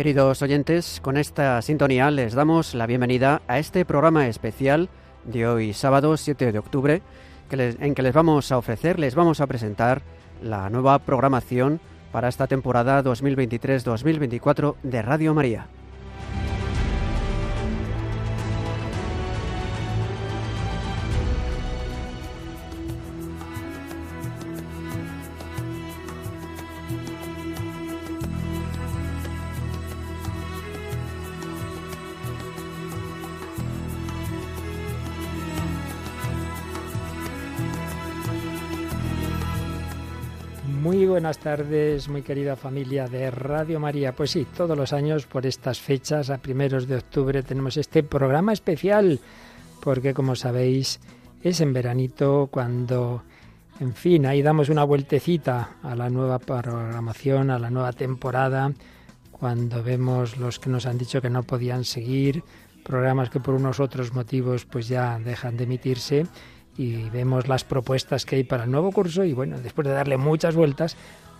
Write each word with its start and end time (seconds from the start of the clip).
Queridos 0.00 0.40
oyentes, 0.40 0.98
con 1.02 1.18
esta 1.18 1.60
sintonía 1.60 2.10
les 2.10 2.32
damos 2.32 2.74
la 2.74 2.86
bienvenida 2.86 3.42
a 3.46 3.58
este 3.58 3.84
programa 3.84 4.28
especial 4.28 4.88
de 5.24 5.46
hoy 5.46 5.74
sábado 5.74 6.16
7 6.16 6.52
de 6.52 6.58
octubre, 6.58 7.02
en 7.50 7.94
que 7.94 8.02
les 8.02 8.14
vamos 8.14 8.50
a 8.50 8.56
ofrecer, 8.56 8.98
les 8.98 9.14
vamos 9.14 9.42
a 9.42 9.46
presentar 9.46 10.00
la 10.42 10.70
nueva 10.70 11.00
programación 11.00 11.80
para 12.12 12.28
esta 12.28 12.46
temporada 12.46 13.04
2023-2024 13.04 14.76
de 14.82 15.02
Radio 15.02 15.34
María. 15.34 15.66
Buenas 41.10 41.38
tardes, 41.38 42.08
muy 42.08 42.22
querida 42.22 42.54
familia 42.54 43.08
de 43.08 43.32
Radio 43.32 43.80
María. 43.80 44.14
Pues 44.14 44.30
sí, 44.30 44.46
todos 44.56 44.78
los 44.78 44.92
años 44.92 45.26
por 45.26 45.44
estas 45.44 45.80
fechas, 45.80 46.30
a 46.30 46.38
primeros 46.38 46.86
de 46.86 46.96
octubre, 46.96 47.42
tenemos 47.42 47.76
este 47.76 48.04
programa 48.04 48.52
especial, 48.52 49.18
porque 49.82 50.14
como 50.14 50.36
sabéis, 50.36 51.00
es 51.42 51.60
en 51.60 51.72
veranito 51.72 52.48
cuando, 52.48 53.24
en 53.80 53.92
fin, 53.94 54.24
ahí 54.24 54.40
damos 54.40 54.68
una 54.68 54.84
vueltecita 54.84 55.70
a 55.82 55.96
la 55.96 56.08
nueva 56.10 56.38
programación, 56.38 57.50
a 57.50 57.58
la 57.58 57.70
nueva 57.70 57.92
temporada, 57.92 58.72
cuando 59.32 59.82
vemos 59.82 60.36
los 60.36 60.60
que 60.60 60.70
nos 60.70 60.86
han 60.86 60.96
dicho 60.96 61.20
que 61.20 61.28
no 61.28 61.42
podían 61.42 61.84
seguir, 61.84 62.44
programas 62.84 63.30
que 63.30 63.40
por 63.40 63.54
unos 63.54 63.80
otros 63.80 64.14
motivos 64.14 64.64
pues 64.64 64.86
ya 64.86 65.18
dejan 65.18 65.56
de 65.56 65.64
emitirse 65.64 66.26
y 66.80 67.10
vemos 67.10 67.46
las 67.46 67.62
propuestas 67.62 68.24
que 68.24 68.36
hay 68.36 68.44
para 68.44 68.64
el 68.64 68.70
nuevo 68.70 68.90
curso 68.90 69.22
y 69.22 69.34
bueno, 69.34 69.60
después 69.60 69.86
de 69.86 69.92
darle 69.92 70.16
muchas 70.16 70.54
vueltas, 70.54 70.96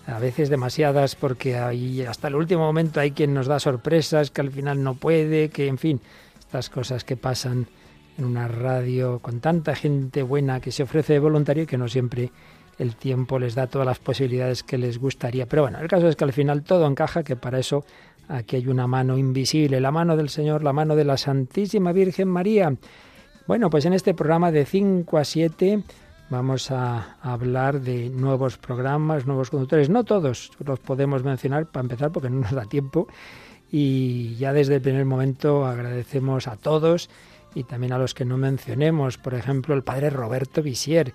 a 0.06 0.18
veces 0.18 0.50
demasiadas 0.50 1.16
porque 1.16 1.56
ahí 1.56 2.02
hasta 2.02 2.28
el 2.28 2.34
último 2.34 2.60
momento 2.60 3.00
hay 3.00 3.12
quien 3.12 3.32
nos 3.32 3.46
da 3.46 3.58
sorpresas, 3.58 4.30
que 4.30 4.42
al 4.42 4.50
final 4.50 4.84
no 4.84 4.96
puede, 4.96 5.48
que 5.48 5.66
en 5.66 5.78
fin, 5.78 6.02
estas 6.38 6.68
cosas 6.68 7.04
que 7.04 7.16
pasan 7.16 7.68
en 8.18 8.26
una 8.26 8.48
radio 8.48 9.20
con 9.20 9.40
tanta 9.40 9.74
gente 9.74 10.22
buena 10.22 10.60
que 10.60 10.72
se 10.72 10.82
ofrece 10.82 11.14
de 11.14 11.20
voluntario 11.20 11.62
y 11.62 11.66
que 11.66 11.78
no 11.78 11.88
siempre 11.88 12.30
el 12.78 12.96
tiempo 12.96 13.38
les 13.38 13.54
da 13.54 13.66
todas 13.66 13.86
las 13.86 13.98
posibilidades 13.98 14.62
que 14.62 14.76
les 14.76 14.98
gustaría. 14.98 15.46
Pero 15.46 15.62
bueno, 15.62 15.78
el 15.78 15.88
caso 15.88 16.06
es 16.06 16.16
que 16.16 16.24
al 16.24 16.34
final 16.34 16.64
todo 16.64 16.86
encaja, 16.86 17.22
que 17.22 17.36
para 17.36 17.58
eso 17.58 17.86
aquí 18.28 18.56
hay 18.56 18.68
una 18.68 18.86
mano 18.86 19.16
invisible, 19.16 19.80
la 19.80 19.90
mano 19.90 20.18
del 20.18 20.28
Señor, 20.28 20.62
la 20.62 20.74
mano 20.74 20.96
de 20.96 21.04
la 21.04 21.16
Santísima 21.16 21.92
Virgen 21.92 22.28
María 22.28 22.74
bueno, 23.50 23.68
pues 23.68 23.84
en 23.84 23.94
este 23.94 24.14
programa 24.14 24.52
de 24.52 24.64
5 24.64 25.18
a 25.18 25.24
7 25.24 25.82
vamos 26.28 26.70
a 26.70 27.16
hablar 27.20 27.80
de 27.80 28.08
nuevos 28.08 28.58
programas, 28.58 29.26
nuevos 29.26 29.50
conductores. 29.50 29.90
No 29.90 30.04
todos 30.04 30.52
los 30.64 30.78
podemos 30.78 31.24
mencionar 31.24 31.66
para 31.66 31.82
empezar 31.82 32.12
porque 32.12 32.30
no 32.30 32.42
nos 32.42 32.52
da 32.52 32.66
tiempo. 32.66 33.08
Y 33.68 34.36
ya 34.36 34.52
desde 34.52 34.76
el 34.76 34.82
primer 34.82 35.04
momento 35.04 35.66
agradecemos 35.66 36.46
a 36.46 36.54
todos 36.54 37.10
y 37.52 37.64
también 37.64 37.92
a 37.92 37.98
los 37.98 38.14
que 38.14 38.24
no 38.24 38.36
mencionemos. 38.36 39.18
Por 39.18 39.34
ejemplo, 39.34 39.74
el 39.74 39.82
padre 39.82 40.10
Roberto 40.10 40.62
Visier, 40.62 41.12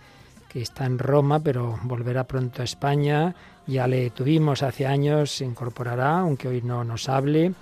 que 0.49 0.61
está 0.61 0.85
en 0.85 0.99
Roma, 0.99 1.39
pero 1.39 1.79
volverá 1.83 2.25
pronto 2.25 2.63
a 2.63 2.65
España. 2.65 3.33
Ya 3.65 3.87
le 3.87 4.09
tuvimos 4.09 4.61
hace 4.61 4.85
años, 4.85 5.31
se 5.31 5.45
incorporará, 5.45 6.19
aunque 6.19 6.49
hoy 6.49 6.61
no 6.61 6.83
nos 6.83 7.07
hable. 7.07 7.53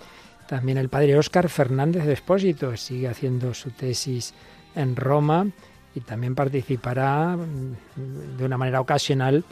También 0.47 0.79
el 0.79 0.89
padre 0.89 1.15
Óscar 1.15 1.47
Fernández 1.47 2.05
de 2.05 2.13
Espósito 2.13 2.75
sigue 2.75 3.07
haciendo 3.07 3.53
su 3.53 3.69
tesis 3.69 4.33
en 4.75 4.95
Roma 4.95 5.47
y 5.95 6.01
también 6.01 6.35
participará 6.35 7.37
mm, 7.37 8.37
de 8.37 8.45
una 8.45 8.57
manera 8.57 8.81
ocasional, 8.81 9.43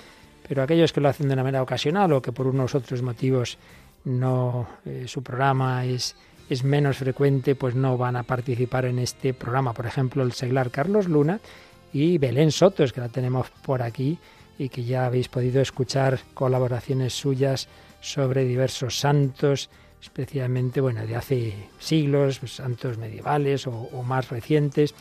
pero 0.48 0.64
aquellos 0.64 0.92
que 0.92 1.02
lo 1.02 1.10
hacen 1.10 1.28
de 1.28 1.34
una 1.34 1.44
manera 1.44 1.64
ocasional 1.64 2.12
o 2.14 2.22
que 2.22 2.32
por 2.32 2.48
unos 2.48 2.76
otros 2.76 3.02
motivos 3.02 3.58
no 4.04 4.68
eh, 4.86 5.06
su 5.08 5.22
programa 5.22 5.86
es, 5.86 6.16
es 6.50 6.64
menos 6.64 6.98
frecuente, 6.98 7.56
pues 7.56 7.76
no 7.76 7.98
van 7.98 8.16
a 8.16 8.24
participar 8.24 8.86
en 8.86 9.00
este 9.00 9.34
programa. 9.34 9.74
Por 9.74 9.86
ejemplo, 9.86 10.24
el 10.24 10.32
seglar 10.32 10.72
Carlos 10.72 11.08
Luna 11.08 11.40
y 11.94 12.18
Belén 12.18 12.52
Sotos, 12.52 12.94
que 12.94 13.02
la 13.02 13.10
tenemos 13.10 13.50
por 13.64 13.82
aquí 13.82 14.18
y 14.58 14.70
que 14.70 14.84
ya 14.84 15.06
habéis 15.06 15.28
podido 15.28 15.62
escuchar 15.62 16.20
colaboraciones 16.34 17.14
suyas 17.14 17.68
sobre 18.00 18.44
diversos 18.46 19.00
santos, 19.00 19.70
especialmente 20.02 20.82
bueno, 20.82 21.06
de 21.06 21.16
hace 21.16 21.54
siglos, 21.80 22.40
pues, 22.40 22.56
santos 22.56 22.98
medievales 22.98 23.68
o, 23.68 23.72
o, 23.72 24.04
más 24.04 24.30
recientes. 24.30 24.96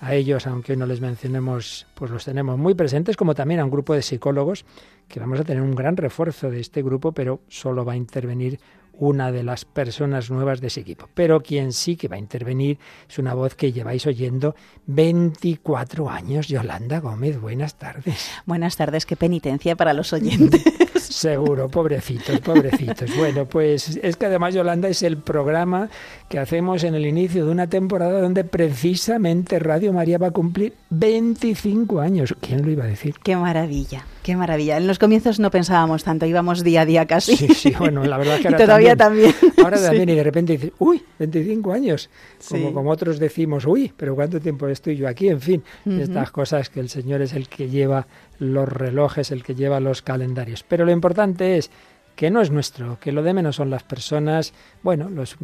A 0.00 0.14
ellos, 0.14 0.46
aunque 0.46 0.72
hoy 0.72 0.78
no 0.78 0.86
les 0.86 1.00
mencionemos, 1.00 1.86
pues 1.94 2.10
los 2.10 2.24
tenemos 2.24 2.58
muy 2.58 2.74
presentes, 2.74 3.16
como 3.16 3.34
también 3.34 3.60
a 3.60 3.64
un 3.64 3.70
grupo 3.70 3.94
de 3.94 4.02
psicólogos, 4.02 4.64
que 5.08 5.20
vamos 5.20 5.38
a 5.38 5.44
tener 5.44 5.62
un 5.62 5.74
gran 5.74 5.96
refuerzo 5.96 6.50
de 6.50 6.60
este 6.60 6.82
grupo, 6.82 7.12
pero 7.12 7.40
solo 7.48 7.84
va 7.84 7.92
a 7.92 7.96
intervenir 7.96 8.58
una 8.94 9.32
de 9.32 9.42
las 9.42 9.64
personas 9.64 10.30
nuevas 10.30 10.60
de 10.60 10.68
ese 10.68 10.80
equipo. 10.80 11.08
Pero 11.14 11.42
quien 11.42 11.72
sí 11.72 11.96
que 11.96 12.08
va 12.08 12.16
a 12.16 12.18
intervenir 12.18 12.78
es 13.08 13.18
una 13.18 13.34
voz 13.34 13.54
que 13.54 13.72
lleváis 13.72 14.06
oyendo 14.06 14.54
24 14.86 16.08
años. 16.10 16.48
Yolanda 16.48 17.00
Gómez, 17.00 17.40
buenas 17.40 17.76
tardes. 17.76 18.30
Buenas 18.46 18.76
tardes, 18.76 19.06
qué 19.06 19.16
penitencia 19.16 19.76
para 19.76 19.92
los 19.92 20.12
oyentes. 20.12 20.62
Seguro, 20.96 21.68
pobrecitos, 21.68 22.40
pobrecitos. 22.40 23.14
Bueno, 23.16 23.44
pues 23.46 23.98
es 24.02 24.16
que 24.16 24.26
además 24.26 24.54
Yolanda 24.54 24.88
es 24.88 25.02
el 25.02 25.18
programa 25.18 25.88
que 26.28 26.38
hacemos 26.38 26.84
en 26.84 26.94
el 26.94 27.06
inicio 27.06 27.44
de 27.44 27.50
una 27.50 27.66
temporada 27.66 28.20
donde 28.20 28.44
precisamente 28.44 29.58
Radio 29.58 29.92
María 29.92 30.18
va 30.18 30.28
a 30.28 30.32
cumplir 30.32 30.74
25 30.90 32.00
años. 32.00 32.34
¿Quién 32.40 32.62
lo 32.64 32.70
iba 32.70 32.84
a 32.84 32.88
decir? 32.88 33.14
Qué 33.22 33.36
maravilla. 33.36 34.04
Qué 34.22 34.36
maravilla. 34.36 34.76
En 34.76 34.86
los 34.86 35.00
comienzos 35.00 35.40
no 35.40 35.50
pensábamos 35.50 36.04
tanto, 36.04 36.26
íbamos 36.26 36.62
día 36.62 36.82
a 36.82 36.86
día 36.86 37.06
casi. 37.06 37.36
Sí, 37.36 37.48
sí, 37.54 37.74
bueno, 37.76 38.04
la 38.04 38.18
verdad 38.18 38.38
que 38.38 38.48
ahora 38.48 38.58
y 38.58 38.66
todavía 38.66 38.96
también. 38.96 39.34
Ahora 39.62 39.82
también, 39.82 40.08
y 40.08 40.14
de 40.14 40.22
repente 40.22 40.52
dices, 40.52 40.72
uy, 40.78 41.02
25 41.18 41.72
años. 41.72 42.08
Como, 42.48 42.72
como 42.72 42.90
otros 42.90 43.18
decimos, 43.18 43.66
uy, 43.66 43.92
pero 43.96 44.14
¿cuánto 44.14 44.40
tiempo 44.40 44.68
estoy 44.68 44.96
yo 44.96 45.08
aquí? 45.08 45.28
En 45.28 45.40
fin, 45.40 45.62
estas 45.86 46.30
cosas 46.30 46.70
que 46.70 46.80
el 46.80 46.88
Señor 46.88 47.20
es 47.22 47.32
el 47.32 47.48
que 47.48 47.68
lleva 47.68 48.06
los 48.38 48.68
relojes, 48.68 49.30
el 49.32 49.42
que 49.42 49.54
lleva 49.54 49.80
los 49.80 50.02
calendarios. 50.02 50.64
Pero 50.68 50.84
lo 50.84 50.92
importante 50.92 51.58
es 51.58 51.70
que 52.14 52.30
no 52.30 52.40
es 52.40 52.50
nuestro, 52.50 52.98
que 53.00 53.12
lo 53.12 53.22
de 53.22 53.34
menos 53.34 53.56
son 53.56 53.70
las 53.70 53.82
personas, 53.82 54.52
bueno, 54.82 55.08
los, 55.08 55.36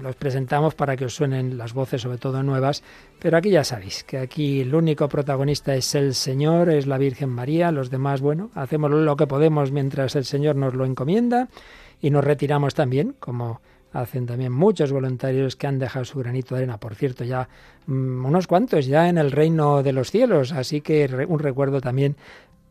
los, 0.00 0.16
presentamos 0.16 0.74
para 0.74 0.96
que 0.96 1.04
os 1.04 1.14
suenen 1.14 1.58
las 1.58 1.74
voces, 1.74 2.02
sobre 2.02 2.18
todo 2.18 2.42
nuevas, 2.42 2.82
pero 3.18 3.36
aquí 3.36 3.50
ya 3.50 3.64
sabéis 3.64 4.04
que 4.04 4.18
aquí 4.18 4.60
el 4.60 4.74
único 4.74 5.08
protagonista 5.08 5.74
es 5.74 5.94
el 5.94 6.14
Señor, 6.14 6.70
es 6.70 6.86
la 6.86 6.98
Virgen 6.98 7.30
María, 7.30 7.70
los 7.70 7.90
demás, 7.90 8.20
bueno, 8.20 8.50
hacemos 8.54 8.90
lo 8.90 9.16
que 9.16 9.26
podemos 9.26 9.70
mientras 9.70 10.16
el 10.16 10.24
Señor 10.24 10.56
nos 10.56 10.74
lo 10.74 10.84
encomienda 10.84 11.48
y 12.00 12.10
nos 12.10 12.24
retiramos 12.24 12.74
también, 12.74 13.14
como 13.20 13.60
hacen 13.92 14.26
también 14.26 14.52
muchos 14.52 14.90
voluntarios 14.92 15.56
que 15.56 15.66
han 15.66 15.78
dejado 15.78 16.04
su 16.04 16.18
granito 16.18 16.54
de 16.54 16.62
arena, 16.62 16.78
por 16.78 16.94
cierto, 16.96 17.24
ya 17.24 17.48
mm, 17.86 18.24
unos 18.24 18.46
cuantos 18.46 18.86
ya 18.86 19.08
en 19.08 19.18
el 19.18 19.30
reino 19.30 19.82
de 19.82 19.92
los 19.92 20.10
cielos, 20.10 20.52
así 20.52 20.80
que 20.80 21.26
un 21.28 21.38
recuerdo 21.38 21.80
también 21.80 22.16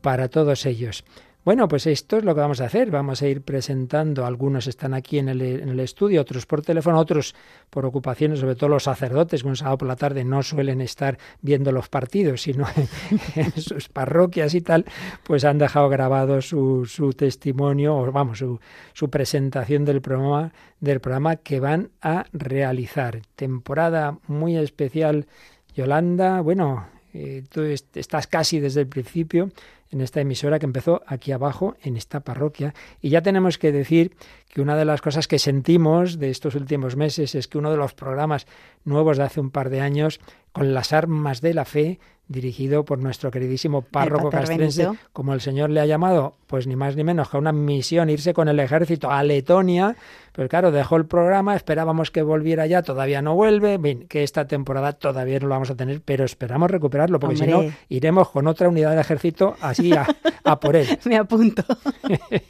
para 0.02 0.28
todos 0.28 0.66
ellos. 0.66 1.06
Bueno, 1.46 1.68
pues 1.68 1.88
esto 1.88 2.18
es 2.18 2.24
lo 2.24 2.34
que 2.34 2.40
vamos 2.40 2.62
a 2.62 2.66
hacer. 2.66 2.90
Vamos 2.90 3.22
a 3.22 3.28
ir 3.28 3.42
presentando. 3.42 4.26
Algunos 4.26 4.68
están 4.68 4.94
aquí 4.94 5.20
en 5.20 5.28
el, 5.28 5.80
estudio, 5.82 6.22
otros 6.22 6.46
por 6.46 6.62
teléfono, 6.62 6.98
otros 6.98 7.36
por 7.70 7.86
ocupaciones, 7.86 8.40
sobre 8.40 8.56
todo 8.56 8.70
los 8.70 8.84
sacerdotes, 8.84 9.44
que 9.44 9.50
un 9.50 9.58
sábado 9.58 9.80
por 9.80 9.90
la 9.90 9.98
tarde 9.98 10.24
no 10.24 10.42
suelen 10.42 10.80
estar 10.80 11.18
viendo 11.42 11.74
los 11.74 11.90
partidos, 11.90 12.44
sino 12.44 12.66
en, 13.36 13.52
sus 13.62 13.90
parroquias 13.90 14.54
y 14.54 14.62
tal, 14.62 14.86
pues 15.24 15.44
han 15.44 15.58
dejado 15.58 15.90
grabado 15.90 16.42
su, 16.42 16.86
su 16.86 17.12
testimonio, 17.12 17.98
o 17.98 18.10
vamos, 18.10 18.40
su, 18.40 18.62
su 18.94 19.10
presentación 19.10 19.84
del 19.84 20.02
programa, 20.02 20.54
del 20.80 21.02
programa 21.02 21.36
que 21.36 21.60
van 21.60 21.90
a 22.02 22.26
realizar. 22.32 23.22
Temporada 23.36 24.18
muy 24.28 24.56
especial, 24.56 25.28
Yolanda. 25.76 26.40
Bueno, 26.40 26.86
eh, 27.14 27.44
tú 27.50 27.62
estás 27.62 28.28
casi 28.28 28.60
desde 28.60 28.82
el 28.82 28.88
principio 28.88 29.52
en 29.92 30.02
esta 30.02 30.20
emisora 30.22 30.58
que 30.58 30.66
empezó 30.66 31.04
aquí 31.06 31.32
abajo, 31.32 31.76
en 31.84 31.96
esta 31.96 32.22
parroquia. 32.22 32.74
Y 33.00 33.10
ya 33.10 33.22
tenemos 33.22 33.60
que 33.60 33.72
decir 33.72 34.16
que 34.50 34.62
una 34.62 34.76
de 34.76 34.86
las 34.86 35.02
cosas 35.02 35.28
que 35.28 35.38
sentimos 35.38 36.18
de 36.18 36.32
estos 36.32 36.56
últimos 36.56 36.96
meses 36.96 37.36
es 37.36 37.48
que 37.48 37.60
uno 37.60 37.70
de 37.70 37.78
los 37.78 37.94
programas 37.94 38.48
nuevos 38.84 39.18
de 39.18 39.24
hace 39.24 39.40
un 39.40 39.52
par 39.52 39.70
de 39.70 39.82
años, 39.82 40.20
con 40.52 40.74
las 40.74 40.94
armas 40.94 41.42
de 41.42 41.54
la 41.54 41.66
fe, 41.66 42.00
dirigido 42.28 42.86
por 42.86 43.00
nuestro 43.00 43.30
queridísimo 43.32 43.82
párroco 43.82 44.30
castrense, 44.30 44.90
como 45.12 45.34
el 45.34 45.42
Señor 45.42 45.70
le 45.70 45.82
ha 45.82 45.86
llamado, 45.86 46.38
pues 46.48 46.68
ni 46.68 46.76
más 46.76 46.96
ni 46.96 47.04
menos 47.04 47.30
que 47.30 47.38
una 47.38 47.52
misión, 47.52 48.10
irse 48.10 48.34
con 48.34 48.48
el 48.48 48.60
ejército 48.60 49.12
a 49.12 49.24
Letonia, 49.24 49.96
pero 50.34 50.50
claro, 50.50 50.72
dejó 50.72 50.96
el 50.96 51.06
programa, 51.06 51.56
esperábamos 51.56 52.10
que 52.10 52.24
volviera 52.24 52.66
ya, 52.66 52.82
todavía 52.82 53.22
no 53.22 53.36
vuelve, 53.36 53.78
bien, 53.78 54.08
que 54.08 54.24
esta 54.24 54.48
temporada 54.48 54.94
todavía 54.94 55.40
no 55.40 55.48
lo 55.48 55.54
vamos 55.54 55.70
a 55.70 55.76
tener, 55.76 56.02
pero 56.02 56.26
esperamos 56.26 56.72
recuperarlo, 56.72 57.20
porque 57.20 57.38
si 57.38 57.46
no, 57.46 57.64
iremos 57.88 58.30
con 58.30 58.48
otra 58.48 58.68
unidad 58.68 58.90
del 58.90 59.00
ejército 59.00 59.56
a 59.62 59.76
sí, 59.76 59.92
a, 59.94 60.60
por 60.60 60.76
él. 60.76 60.88
Me 61.06 61.18
apunto. 61.18 61.64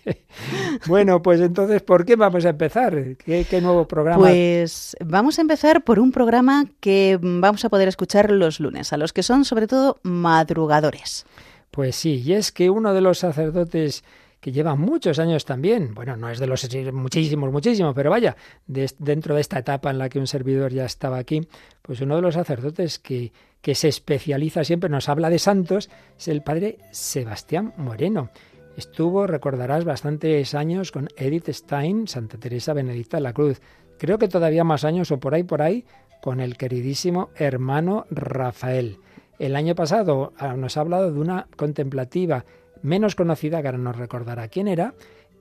bueno, 0.88 1.22
pues 1.22 1.42
entonces, 1.42 1.82
¿por 1.82 2.06
qué 2.06 2.16
vamos 2.16 2.46
a 2.46 2.50
empezar? 2.50 3.18
¿Qué, 3.18 3.46
¿Qué, 3.50 3.60
nuevo 3.60 3.86
programa? 3.86 4.18
Pues 4.18 4.96
vamos 5.04 5.38
a 5.38 5.42
empezar 5.42 5.84
por 5.84 6.00
un 6.00 6.14
programa 6.14 6.66
que 6.80 7.20
vamos 7.22 7.66
a 7.66 7.70
poder 7.70 7.90
escuchar 7.90 8.32
los 8.32 8.62
lunes, 8.62 8.94
a 8.94 8.98
los 8.98 9.12
que 9.12 9.24
son 9.24 9.44
sobre 9.44 9.68
todo 9.68 10.00
madrugadores. 10.04 11.26
Pues 11.70 11.98
sí, 11.98 12.22
y 12.24 12.34
es 12.34 12.54
que 12.54 12.70
uno 12.70 12.94
de 12.94 13.02
los 13.02 13.20
sacerdotes 13.20 14.06
que 14.44 14.52
lleva 14.52 14.76
muchos 14.76 15.20
años 15.20 15.46
también, 15.46 15.94
bueno, 15.94 16.18
no 16.18 16.30
es 16.30 16.38
de 16.38 16.48
los 16.48 16.68
muchísimos, 16.92 17.50
muchísimos, 17.50 17.96
pero 17.96 18.10
vaya, 18.10 18.36
dentro 18.68 19.36
de 19.36 19.40
esta 19.40 19.60
etapa 19.60 19.90
en 19.90 19.98
la 19.98 20.10
que 20.10 20.20
un 20.20 20.28
servidor 20.28 20.74
ya 20.74 20.84
estaba 20.84 21.18
aquí, 21.18 21.48
pues 21.82 22.02
uno 22.02 22.18
de 22.18 22.22
los 22.24 22.34
sacerdotes 22.34 23.00
que, 23.00 23.32
que 23.62 23.74
se 23.74 23.88
especializa 23.88 24.66
siempre, 24.66 24.90
nos 24.90 25.08
habla 25.08 25.30
de 25.30 25.40
santos, 25.40 25.90
es 26.20 26.28
el 26.28 26.44
padre 26.44 26.78
Sebastián 26.92 27.74
Moreno. 27.78 28.32
Estuvo, 28.76 29.28
recordarás, 29.28 29.86
bastantes 29.86 30.54
años 30.56 30.92
con 30.92 31.08
Edith 31.16 31.48
Stein, 31.48 32.10
Santa 32.10 32.38
Teresa 32.38 32.74
Benedicta 32.74 33.16
de 33.16 33.24
la 33.24 33.32
Cruz. 33.32 33.62
Creo 33.98 34.18
que 34.18 34.28
todavía 34.28 34.66
más 34.66 34.84
años 34.84 35.10
o 35.12 35.22
por 35.22 35.36
ahí, 35.36 35.44
por 35.44 35.62
ahí, 35.62 35.86
con 36.22 36.42
el 36.42 36.58
queridísimo 36.58 37.30
hermano 37.38 38.08
Rafael. 38.10 38.98
El 39.40 39.56
año 39.56 39.74
pasado 39.74 40.34
ah, 40.38 40.58
nos 40.58 40.76
ha 40.76 40.82
hablado 40.82 41.14
de 41.14 41.20
una 41.22 41.48
contemplativa 41.56 42.44
menos 42.84 43.16
conocida, 43.16 43.62
que 43.62 43.68
ahora 43.70 43.80
nos 43.80 43.98
recordará 43.98 44.48
quién 44.48 44.68
era, 44.68 44.94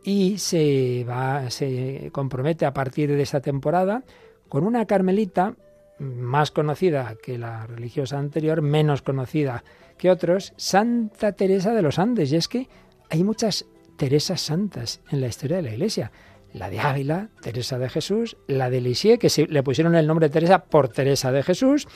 y 0.02 0.38
se, 0.38 1.04
va, 1.08 1.50
se 1.50 2.08
compromete 2.12 2.64
a 2.64 2.72
partir 2.72 3.10
de 3.10 3.22
esta 3.22 3.40
temporada 3.40 4.02
con 4.48 4.64
una 4.64 4.86
carmelita 4.86 5.54
más 5.98 6.50
conocida 6.50 7.16
que 7.22 7.38
la 7.38 7.66
religiosa 7.66 8.18
anterior, 8.18 8.62
menos 8.62 9.02
conocida 9.02 9.62
que 9.98 10.10
otros, 10.10 10.52
Santa 10.56 11.32
Teresa 11.32 11.72
de 11.74 11.82
los 11.82 11.98
Andes. 11.98 12.32
Y 12.32 12.36
es 12.36 12.48
que 12.48 12.68
hay 13.10 13.22
muchas 13.22 13.66
Teresas 13.96 14.40
santas 14.40 15.00
en 15.10 15.20
la 15.20 15.28
historia 15.28 15.58
de 15.58 15.62
la 15.62 15.70
Iglesia. 15.70 16.10
La 16.54 16.68
de 16.68 16.80
Ávila, 16.80 17.28
Teresa 17.40 17.78
de 17.78 17.88
Jesús, 17.88 18.36
la 18.46 18.68
de 18.68 18.80
Lisieux, 18.80 19.18
que 19.18 19.46
le 19.46 19.62
pusieron 19.62 19.94
el 19.94 20.06
nombre 20.06 20.28
de 20.28 20.32
Teresa 20.32 20.64
por 20.64 20.88
Teresa 20.88 21.30
de 21.30 21.42
Jesús, 21.42 21.86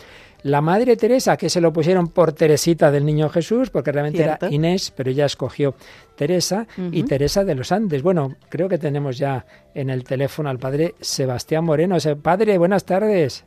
la 0.43 0.61
Madre 0.61 0.97
Teresa, 0.97 1.37
que 1.37 1.49
se 1.49 1.61
lo 1.61 1.73
pusieron 1.73 2.09
por 2.09 2.33
Teresita 2.33 2.91
del 2.91 3.05
Niño 3.05 3.29
Jesús, 3.29 3.71
porque 3.71 3.93
realmente 3.93 4.23
era 4.23 4.39
Inés, 4.51 4.93
pero 4.97 5.11
ella 5.11 5.27
escogió 5.27 5.75
Teresa, 6.17 6.67
y 6.91 7.03
Teresa 7.05 7.45
de 7.45 7.55
los 7.55 7.73
Andes. 7.73 8.03
Bueno, 8.03 8.35
creo 8.49 8.69
que 8.69 8.79
tenemos 8.79 9.19
ya 9.19 9.45
en 9.75 9.91
el 9.91 10.05
teléfono 10.05 10.49
al 10.49 10.59
padre 10.59 10.95
Sebastián 11.01 11.65
Moreno. 11.65 11.97
Padre, 12.23 12.59
buenas 12.59 12.85
tardes. 12.85 13.45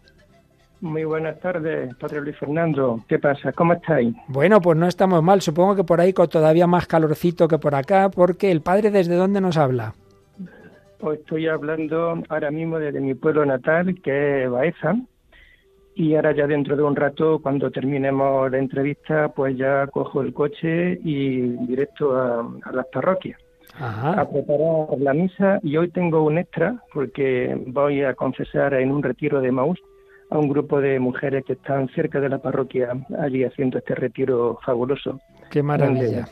Muy 0.81 1.03
buenas 1.03 1.37
tardes, 1.41 1.93
Padre 1.95 2.21
Luis 2.21 2.37
Fernando. 2.37 3.03
¿Qué 3.09 3.19
pasa? 3.19 3.51
¿Cómo 3.51 3.73
estáis? 3.73 4.15
Bueno, 4.29 4.61
pues 4.61 4.77
no 4.77 4.87
estamos 4.87 5.21
mal. 5.21 5.41
Supongo 5.41 5.75
que 5.75 5.83
por 5.83 5.99
ahí 5.99 6.13
con 6.13 6.29
todavía 6.29 6.67
más 6.67 6.87
calorcito 6.87 7.49
que 7.49 7.57
por 7.57 7.75
acá, 7.75 8.09
porque 8.09 8.49
el 8.49 8.61
Padre 8.61 8.89
desde 8.89 9.15
dónde 9.15 9.41
nos 9.41 9.57
habla. 9.57 9.93
Pues 10.99 11.19
estoy 11.19 11.47
hablando 11.47 12.23
ahora 12.29 12.51
mismo 12.51 12.79
desde 12.79 13.01
mi 13.01 13.13
pueblo 13.13 13.45
natal, 13.45 13.99
que 14.01 14.43
es 14.43 14.49
Baeza, 14.49 14.95
y 15.99 16.15
ahora 16.15 16.33
ya 16.33 16.47
dentro 16.47 16.77
de 16.77 16.83
un 16.83 16.95
rato, 16.95 17.39
cuando 17.39 17.69
terminemos 17.69 18.49
la 18.49 18.57
entrevista, 18.57 19.27
pues 19.35 19.57
ya 19.57 19.85
cojo 19.87 20.21
el 20.21 20.33
coche 20.33 20.97
y 21.03 21.41
directo 21.67 22.17
a, 22.17 22.49
las 22.71 22.85
parroquias. 22.87 23.37
a 23.77 24.25
preparar 24.31 24.97
la 24.97 25.13
misa 25.13 25.59
y 25.61 25.75
hoy 25.75 25.89
tengo 25.89 26.23
un 26.23 26.37
extra 26.37 26.81
porque 26.93 27.53
voy 27.67 28.01
a 28.01 28.13
confesar 28.13 28.75
en 28.75 28.91
un 28.91 29.03
retiro 29.03 29.41
de 29.41 29.51
Maús 29.51 29.77
a 30.29 30.39
un 30.39 30.47
grupo 30.47 30.79
de 30.79 31.01
mujeres 31.01 31.43
que 31.43 31.53
están 31.53 31.89
cerca 31.89 32.21
de 32.21 32.29
la 32.29 32.37
parroquia 32.37 32.91
allí 33.19 33.43
haciendo 33.43 33.79
este 33.79 33.93
retiro 33.93 34.57
fabuloso. 34.65 35.19
Qué 35.51 35.61
maravilla. 35.61 36.29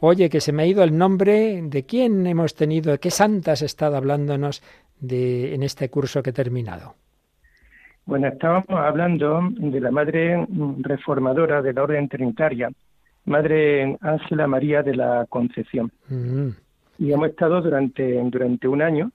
Oye, 0.00 0.30
que 0.30 0.40
se 0.40 0.52
me 0.52 0.62
ha 0.62 0.66
ido 0.66 0.82
el 0.82 0.96
nombre 0.96 1.60
de 1.62 1.84
quién 1.84 2.26
hemos 2.26 2.54
tenido, 2.54 2.92
de 2.92 2.98
qué 2.98 3.10
santas 3.10 3.60
ha 3.60 3.66
estado 3.66 3.96
hablándonos 3.96 4.62
de, 4.98 5.54
en 5.54 5.62
este 5.62 5.90
curso 5.90 6.22
que 6.22 6.30
he 6.30 6.32
terminado. 6.32 6.94
Bueno, 8.06 8.28
estábamos 8.28 8.68
hablando 8.68 9.40
de 9.50 9.80
la 9.80 9.90
madre 9.90 10.46
reformadora 10.80 11.62
de 11.62 11.72
la 11.72 11.82
Orden 11.82 12.08
Trinitaria, 12.08 12.70
Madre 13.24 13.96
Ángela 14.02 14.46
María 14.46 14.82
de 14.82 14.94
la 14.94 15.26
Concepción. 15.28 15.90
Mm. 16.08 16.48
Y 16.98 17.12
hemos 17.12 17.30
estado 17.30 17.62
durante, 17.62 18.20
durante 18.24 18.68
un 18.68 18.82
año 18.82 19.10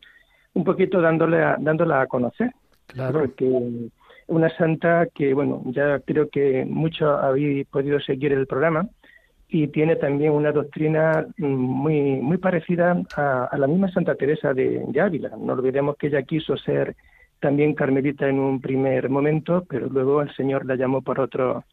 un 0.53 0.63
poquito 0.63 1.00
dándole 1.01 1.38
dándola 1.59 2.01
a 2.01 2.07
conocer. 2.07 2.51
Claro. 2.88 3.19
Porque 3.19 3.89
una 4.27 4.50
santa 4.57 5.07
que, 5.13 5.33
bueno, 5.33 5.62
ya 5.68 6.00
creo 6.00 6.30
que 6.30 6.65
muchos 6.65 7.07
habéis 7.21 7.68
podido 7.68 8.00
seguir 8.00 8.33
el 8.33 8.47
programa 8.47 8.88
y 9.47 9.68
tiene 9.68 9.95
también 9.95 10.31
una 10.31 10.51
doctrina 10.51 11.27
muy, 11.38 12.18
muy 12.21 12.38
parecida 12.38 13.01
a, 13.15 13.56
la 13.57 13.68
misma 13.68 13.92
Santa 13.92 14.15
Teresa 14.15 14.53
de, 14.53 14.83
de 14.88 15.01
Ávila. 15.01 15.30
No 15.38 15.53
olvidemos 15.53 15.95
que 15.97 16.07
ella 16.07 16.24
quiso 16.24 16.57
ser 16.57 16.95
también 17.39 17.74
carmelita 17.74 18.27
en 18.27 18.39
un 18.39 18.62
primer 18.62 19.09
momento, 19.09 19.65
pero 19.69 19.88
luego 19.88 20.21
el 20.21 20.33
Señor 20.36 20.65
la 20.65 20.75
llamó 20.75 21.01
por 21.01 21.19
otro 21.19 21.63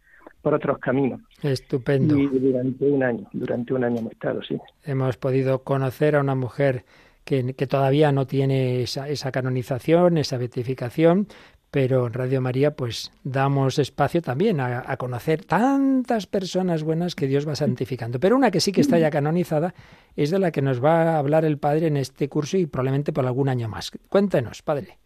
por 0.42 0.54
otros 0.54 0.78
caminos. 0.78 1.20
Estupendo. 1.42 2.16
Y 2.16 2.28
durante 2.28 2.84
un 2.84 3.02
año, 3.02 3.26
durante 3.32 3.74
un 3.74 3.82
año 3.82 3.98
hemos 3.98 4.12
estado, 4.12 4.40
sí. 4.44 4.56
Hemos 4.84 5.16
podido 5.16 5.64
conocer 5.64 6.14
a 6.14 6.20
una 6.20 6.36
mujer 6.36 6.84
que, 7.24 7.54
que 7.54 7.66
todavía 7.66 8.12
no 8.12 8.28
tiene 8.28 8.82
esa, 8.82 9.08
esa, 9.08 9.32
canonización, 9.32 10.18
esa 10.18 10.38
beatificación, 10.38 11.26
pero 11.72 12.06
en 12.06 12.12
Radio 12.12 12.40
María 12.40 12.76
pues 12.76 13.10
damos 13.24 13.80
espacio 13.80 14.22
también 14.22 14.60
a, 14.60 14.84
a, 14.86 14.96
conocer 14.96 15.44
tantas 15.44 16.28
personas 16.28 16.84
buenas 16.84 17.16
que 17.16 17.26
Dios 17.26 17.46
va 17.46 17.56
santificando. 17.56 18.20
Pero 18.20 18.36
una 18.36 18.52
que 18.52 18.60
sí 18.60 18.70
que 18.70 18.82
está 18.82 19.00
ya 19.00 19.10
canonizada 19.10 19.74
es 20.14 20.30
de 20.30 20.38
la 20.38 20.52
que 20.52 20.62
nos 20.62 20.82
va 20.82 21.02
a 21.02 21.18
hablar 21.18 21.44
el 21.44 21.58
Padre 21.58 21.88
en 21.88 21.96
este 21.96 22.28
curso 22.28 22.56
y 22.56 22.66
probablemente 22.66 23.12
por 23.12 23.26
algún 23.26 23.48
año 23.48 23.68
más. 23.68 23.90
Cuéntenos, 24.08 24.62
Padre. 24.62 24.98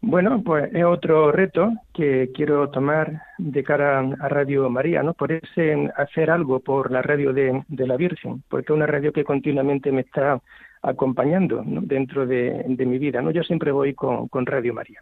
Bueno, 0.00 0.42
pues 0.44 0.72
es 0.72 0.84
otro 0.84 1.32
reto 1.32 1.72
que 1.92 2.30
quiero 2.34 2.70
tomar 2.70 3.22
de 3.38 3.64
cara 3.64 3.98
a 3.98 4.28
Radio 4.28 4.68
María, 4.70 5.02
¿no? 5.02 5.14
Por 5.14 5.32
ese 5.32 5.90
hacer 5.96 6.30
algo 6.30 6.60
por 6.60 6.90
la 6.92 7.02
radio 7.02 7.32
de, 7.32 7.64
la 7.68 7.96
Virgen, 7.96 8.42
porque 8.48 8.72
es 8.72 8.76
una 8.76 8.86
radio 8.86 9.12
que 9.12 9.24
continuamente 9.24 9.90
me 9.90 10.02
está 10.02 10.40
acompañando 10.82 11.62
dentro 11.66 12.26
de, 12.26 12.64
mi 12.66 12.98
vida, 12.98 13.20
¿no? 13.22 13.30
Yo 13.30 13.42
siempre 13.42 13.72
voy 13.72 13.94
con, 13.94 14.46
Radio 14.46 14.74
María. 14.74 15.00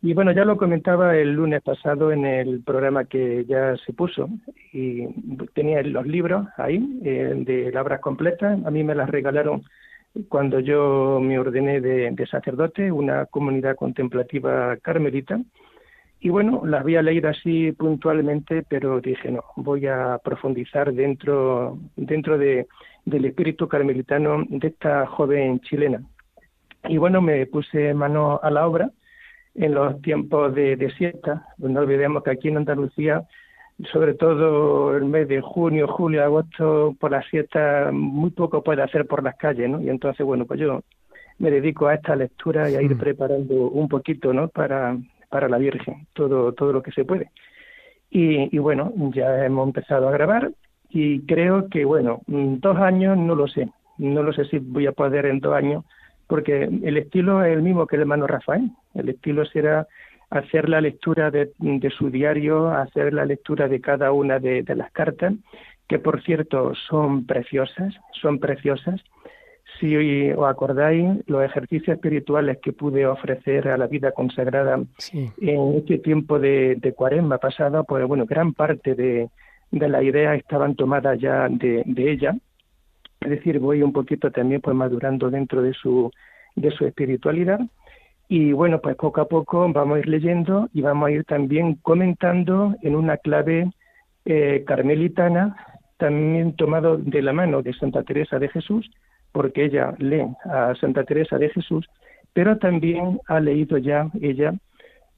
Y 0.00 0.14
bueno, 0.14 0.32
ya 0.32 0.44
lo 0.44 0.56
comentaba 0.56 1.16
el 1.16 1.32
lunes 1.32 1.60
pasado 1.62 2.12
en 2.12 2.24
el 2.24 2.62
programa 2.62 3.04
que 3.04 3.44
ya 3.46 3.76
se 3.84 3.92
puso 3.92 4.28
y 4.72 5.06
tenía 5.54 5.82
los 5.82 6.06
libros 6.06 6.46
ahí 6.56 7.00
eh, 7.04 7.34
de 7.36 7.72
labras 7.72 8.00
completas, 8.00 8.64
a 8.64 8.70
mí 8.70 8.84
me 8.84 8.94
las 8.94 9.10
regalaron 9.10 9.62
cuando 10.28 10.60
yo 10.60 11.20
me 11.20 11.38
ordené 11.38 11.80
de, 11.80 12.26
sacerdote, 12.26 12.90
una 12.90 13.26
comunidad 13.26 13.76
contemplativa 13.76 14.76
carmelita. 14.78 15.40
Y 16.20 16.30
bueno, 16.30 16.62
las 16.64 16.80
había 16.80 17.02
leído 17.02 17.28
así 17.28 17.72
puntualmente, 17.72 18.64
pero 18.68 19.00
dije, 19.00 19.30
no, 19.30 19.44
voy 19.56 19.86
a 19.86 20.18
profundizar 20.22 20.92
dentro, 20.92 21.78
dentro 21.94 22.36
de, 22.38 22.66
del 23.04 23.26
espíritu 23.26 23.68
carmelitano 23.68 24.44
de 24.48 24.68
esta 24.68 25.06
joven 25.06 25.60
chilena. 25.60 26.02
Y 26.88 26.98
bueno, 26.98 27.20
me 27.20 27.46
puse 27.46 27.94
mano 27.94 28.40
a 28.42 28.50
la 28.50 28.66
obra 28.66 28.90
en 29.54 29.74
los 29.74 30.00
tiempos 30.02 30.54
de, 30.54 30.76
de 30.76 30.90
siesta. 30.92 31.46
No 31.58 31.80
olvidemos 31.80 32.22
que 32.22 32.30
aquí 32.30 32.48
en 32.48 32.58
Andalucía 32.58 33.26
sobre 33.92 34.14
todo 34.14 34.96
el 34.96 35.04
mes 35.04 35.28
de 35.28 35.40
junio, 35.40 35.86
julio, 35.86 36.24
agosto, 36.24 36.96
por 36.98 37.12
la 37.12 37.22
siesta, 37.22 37.90
muy 37.92 38.30
poco 38.30 38.62
puede 38.62 38.82
hacer 38.82 39.06
por 39.06 39.22
las 39.22 39.36
calles, 39.36 39.70
¿no? 39.70 39.80
Y 39.80 39.88
entonces, 39.88 40.26
bueno, 40.26 40.46
pues 40.46 40.58
yo 40.58 40.82
me 41.38 41.50
dedico 41.50 41.86
a 41.86 41.94
esta 41.94 42.16
lectura 42.16 42.68
y 42.68 42.74
a 42.74 42.82
ir 42.82 42.96
mm. 42.96 42.98
preparando 42.98 43.54
un 43.54 43.88
poquito, 43.88 44.32
¿no? 44.32 44.48
Para, 44.48 44.96
para 45.28 45.48
la 45.48 45.58
Virgen, 45.58 46.06
todo, 46.12 46.52
todo 46.52 46.72
lo 46.72 46.82
que 46.82 46.90
se 46.90 47.04
puede. 47.04 47.30
Y, 48.10 48.54
y 48.54 48.58
bueno, 48.58 48.92
ya 49.14 49.44
hemos 49.44 49.66
empezado 49.66 50.08
a 50.08 50.12
grabar 50.12 50.50
y 50.90 51.20
creo 51.26 51.68
que, 51.68 51.84
bueno, 51.84 52.22
dos 52.26 52.76
años 52.78 53.16
no 53.16 53.34
lo 53.34 53.46
sé, 53.46 53.68
no 53.98 54.22
lo 54.22 54.32
sé 54.32 54.44
si 54.46 54.58
voy 54.58 54.86
a 54.86 54.92
poder 54.92 55.26
en 55.26 55.40
dos 55.40 55.54
años, 55.54 55.84
porque 56.26 56.64
el 56.64 56.96
estilo 56.96 57.44
es 57.44 57.52
el 57.52 57.62
mismo 57.62 57.86
que 57.86 57.96
el 57.96 58.02
hermano 58.02 58.26
Rafael, 58.26 58.70
el 58.94 59.08
estilo 59.10 59.44
será 59.46 59.86
hacer 60.30 60.68
la 60.68 60.80
lectura 60.80 61.30
de, 61.30 61.50
su 61.96 62.10
diario, 62.10 62.68
hacer 62.70 63.14
la 63.14 63.24
lectura 63.24 63.68
de 63.68 63.80
cada 63.80 64.12
una 64.12 64.38
de, 64.38 64.64
las 64.74 64.90
cartas, 64.92 65.34
que 65.88 65.98
por 65.98 66.22
cierto 66.22 66.74
son 66.74 67.26
preciosas, 67.26 67.94
son 68.12 68.38
preciosas. 68.38 69.00
Si 69.80 69.96
os 70.32 70.48
acordáis, 70.48 71.22
los 71.26 71.44
ejercicios 71.44 71.96
espirituales 71.96 72.58
que 72.60 72.72
pude 72.72 73.06
ofrecer 73.06 73.68
a 73.68 73.78
la 73.78 73.86
vida 73.86 74.12
consagrada 74.12 74.80
en 75.12 75.74
este 75.76 75.98
tiempo 75.98 76.38
de, 76.38 76.76
de, 76.76 76.92
cuaresma 76.92 77.38
pasado, 77.38 77.84
pues 77.84 78.06
bueno, 78.06 78.26
gran 78.26 78.54
parte 78.54 78.94
de, 78.94 79.28
de 79.70 79.88
las 79.88 80.02
ideas 80.02 80.36
estaban 80.36 80.74
tomadas 80.74 81.18
ya 81.18 81.48
de, 81.48 81.82
de 81.86 82.10
ella. 82.10 82.36
Es 83.20 83.30
decir, 83.30 83.58
voy 83.58 83.82
un 83.82 83.92
poquito 83.92 84.30
también 84.30 84.60
pues 84.60 84.76
madurando 84.76 85.30
dentro 85.30 85.62
de 85.62 85.72
su, 85.74 86.10
de 86.54 86.70
su 86.70 86.84
espiritualidad 86.84 87.60
y 88.28 88.52
bueno, 88.52 88.80
pues 88.80 88.96
poco 88.96 89.20
a 89.20 89.28
poco 89.28 89.70
vamos 89.72 89.96
a 89.96 90.00
ir 90.00 90.08
leyendo 90.08 90.68
y 90.74 90.82
vamos 90.82 91.08
a 91.08 91.12
ir 91.12 91.24
también 91.24 91.76
comentando 91.76 92.74
en 92.82 92.94
una 92.94 93.16
clave 93.16 93.70
eh, 94.24 94.64
carmelitana 94.66 95.56
también 95.96 96.54
tomado 96.54 96.96
de 96.96 97.22
la 97.22 97.32
mano 97.32 97.62
de 97.62 97.72
Santa 97.74 98.02
Teresa 98.02 98.38
de 98.38 98.48
Jesús, 98.48 98.88
porque 99.32 99.64
ella 99.64 99.94
lee 99.98 100.24
a 100.44 100.74
Santa 100.80 101.04
Teresa 101.04 101.38
de 101.38 101.48
Jesús, 101.50 101.88
pero 102.32 102.58
también 102.58 103.20
ha 103.26 103.40
leído 103.40 103.78
ya 103.78 104.08
ella 104.20 104.54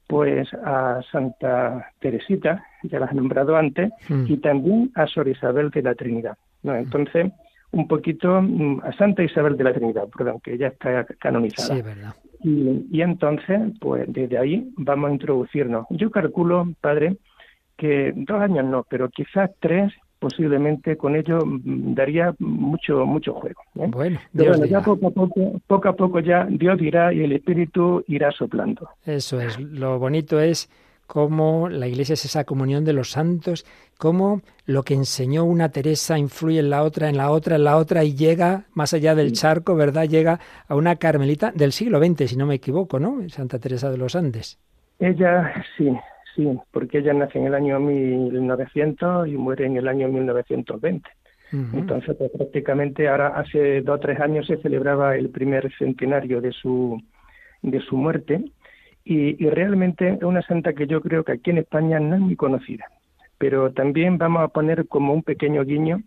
pues 0.07 0.53
a 0.53 0.99
Santa 1.11 1.91
Teresita, 1.99 2.65
ya 2.83 2.99
la 2.99 3.05
has 3.05 3.13
nombrado 3.13 3.55
antes, 3.55 3.93
mm. 4.09 4.25
y 4.27 4.37
también 4.37 4.91
a 4.95 5.07
Sor 5.07 5.29
Isabel 5.29 5.69
de 5.69 5.83
la 5.83 5.95
Trinidad. 5.95 6.37
¿no? 6.63 6.75
Entonces, 6.75 7.31
un 7.71 7.87
poquito 7.87 8.41
mm, 8.41 8.81
a 8.83 8.91
Santa 8.93 9.23
Isabel 9.23 9.57
de 9.57 9.63
la 9.63 9.73
Trinidad, 9.73 10.07
perdón, 10.15 10.39
que 10.41 10.57
ya 10.57 10.67
está 10.67 11.05
canonizada. 11.19 11.75
Sí, 11.75 11.81
verdad. 11.81 12.15
Y, 12.43 12.87
y 12.91 13.01
entonces, 13.01 13.59
pues 13.79 14.05
desde 14.07 14.37
ahí 14.37 14.71
vamos 14.77 15.09
a 15.09 15.13
introducirnos. 15.13 15.85
Yo 15.89 16.09
calculo, 16.09 16.67
padre, 16.81 17.17
que 17.77 18.13
dos 18.15 18.41
años 18.41 18.65
no, 18.65 18.85
pero 18.89 19.09
quizás 19.09 19.51
tres 19.59 19.93
posiblemente 20.21 20.97
con 20.97 21.15
ello 21.15 21.39
mm, 21.43 21.95
daría 21.95 22.33
mucho 22.37 23.05
mucho 23.07 23.33
juego. 23.33 23.61
¿eh? 23.75 23.87
Bueno, 23.91 24.19
ya 24.65 24.81
poco 24.81 25.07
a 25.07 25.11
poco, 25.11 25.59
poco 25.65 25.89
a 25.89 25.93
poco 25.93 26.19
ya 26.19 26.45
Dios 26.47 26.77
dirá 26.77 27.11
y 27.11 27.23
el 27.23 27.31
Espíritu 27.31 28.03
irá 28.07 28.31
soplando. 28.31 28.87
Eso 29.03 29.41
es. 29.41 29.59
Lo 29.59 29.97
bonito 29.97 30.39
es 30.39 30.69
cómo 31.11 31.67
la 31.67 31.89
Iglesia 31.89 32.13
es 32.13 32.23
esa 32.23 32.45
comunión 32.45 32.85
de 32.85 32.93
los 32.93 33.11
santos, 33.11 33.65
cómo 33.97 34.39
lo 34.65 34.83
que 34.83 34.93
enseñó 34.93 35.43
una 35.43 35.67
Teresa 35.67 36.17
influye 36.17 36.59
en 36.59 36.69
la 36.69 36.83
otra, 36.83 37.09
en 37.09 37.17
la 37.17 37.31
otra, 37.31 37.57
en 37.57 37.65
la 37.65 37.75
otra 37.75 38.05
y 38.05 38.15
llega 38.15 38.63
más 38.75 38.93
allá 38.93 39.13
del 39.13 39.33
charco, 39.33 39.75
¿verdad? 39.75 40.05
Llega 40.07 40.39
a 40.69 40.73
una 40.73 40.95
carmelita 40.95 41.51
del 41.51 41.73
siglo 41.73 41.99
XX, 41.99 42.29
si 42.29 42.37
no 42.37 42.45
me 42.45 42.55
equivoco, 42.55 42.97
¿no? 42.97 43.27
Santa 43.27 43.59
Teresa 43.59 43.91
de 43.91 43.97
los 43.97 44.15
Andes. 44.15 44.57
Ella, 44.99 45.53
sí, 45.77 45.89
Sí, 46.33 46.47
porque 46.71 46.99
ella 46.99 47.13
nace 47.13 47.39
en 47.39 47.47
el 47.47 47.55
año 47.55 47.77
1900 47.77 49.27
y 49.27 49.31
muere 49.35 49.65
en 49.65 49.75
el 49.75 49.89
año 49.89 50.07
1920. 50.07 51.09
Entonces, 51.73 52.15
pues, 52.15 52.31
prácticamente 52.31 53.09
ahora 53.09 53.35
hace 53.35 53.81
dos 53.81 53.97
o 53.97 53.99
tres 53.99 54.21
años 54.21 54.47
se 54.47 54.55
celebraba 54.61 55.17
el 55.17 55.29
primer 55.29 55.69
centenario 55.77 56.39
de 56.39 56.53
su, 56.53 57.03
de 57.61 57.81
su 57.81 57.97
muerte 57.97 58.45
y, 59.03 59.43
y 59.43 59.49
realmente 59.49 60.13
es 60.13 60.23
una 60.23 60.41
santa 60.41 60.73
que 60.73 60.87
yo 60.87 61.01
creo 61.01 61.23
que 61.23 61.33
aquí 61.33 61.51
en 61.51 61.59
España 61.59 61.99
no 61.99 62.15
es 62.15 62.21
muy 62.21 62.35
conocida. 62.35 62.85
Pero 63.37 63.71
también 63.71 64.17
vamos 64.17 64.43
a 64.43 64.47
poner 64.49 64.87
como 64.87 65.13
un 65.13 65.23
pequeño 65.23 65.63
guiño 65.63 66.01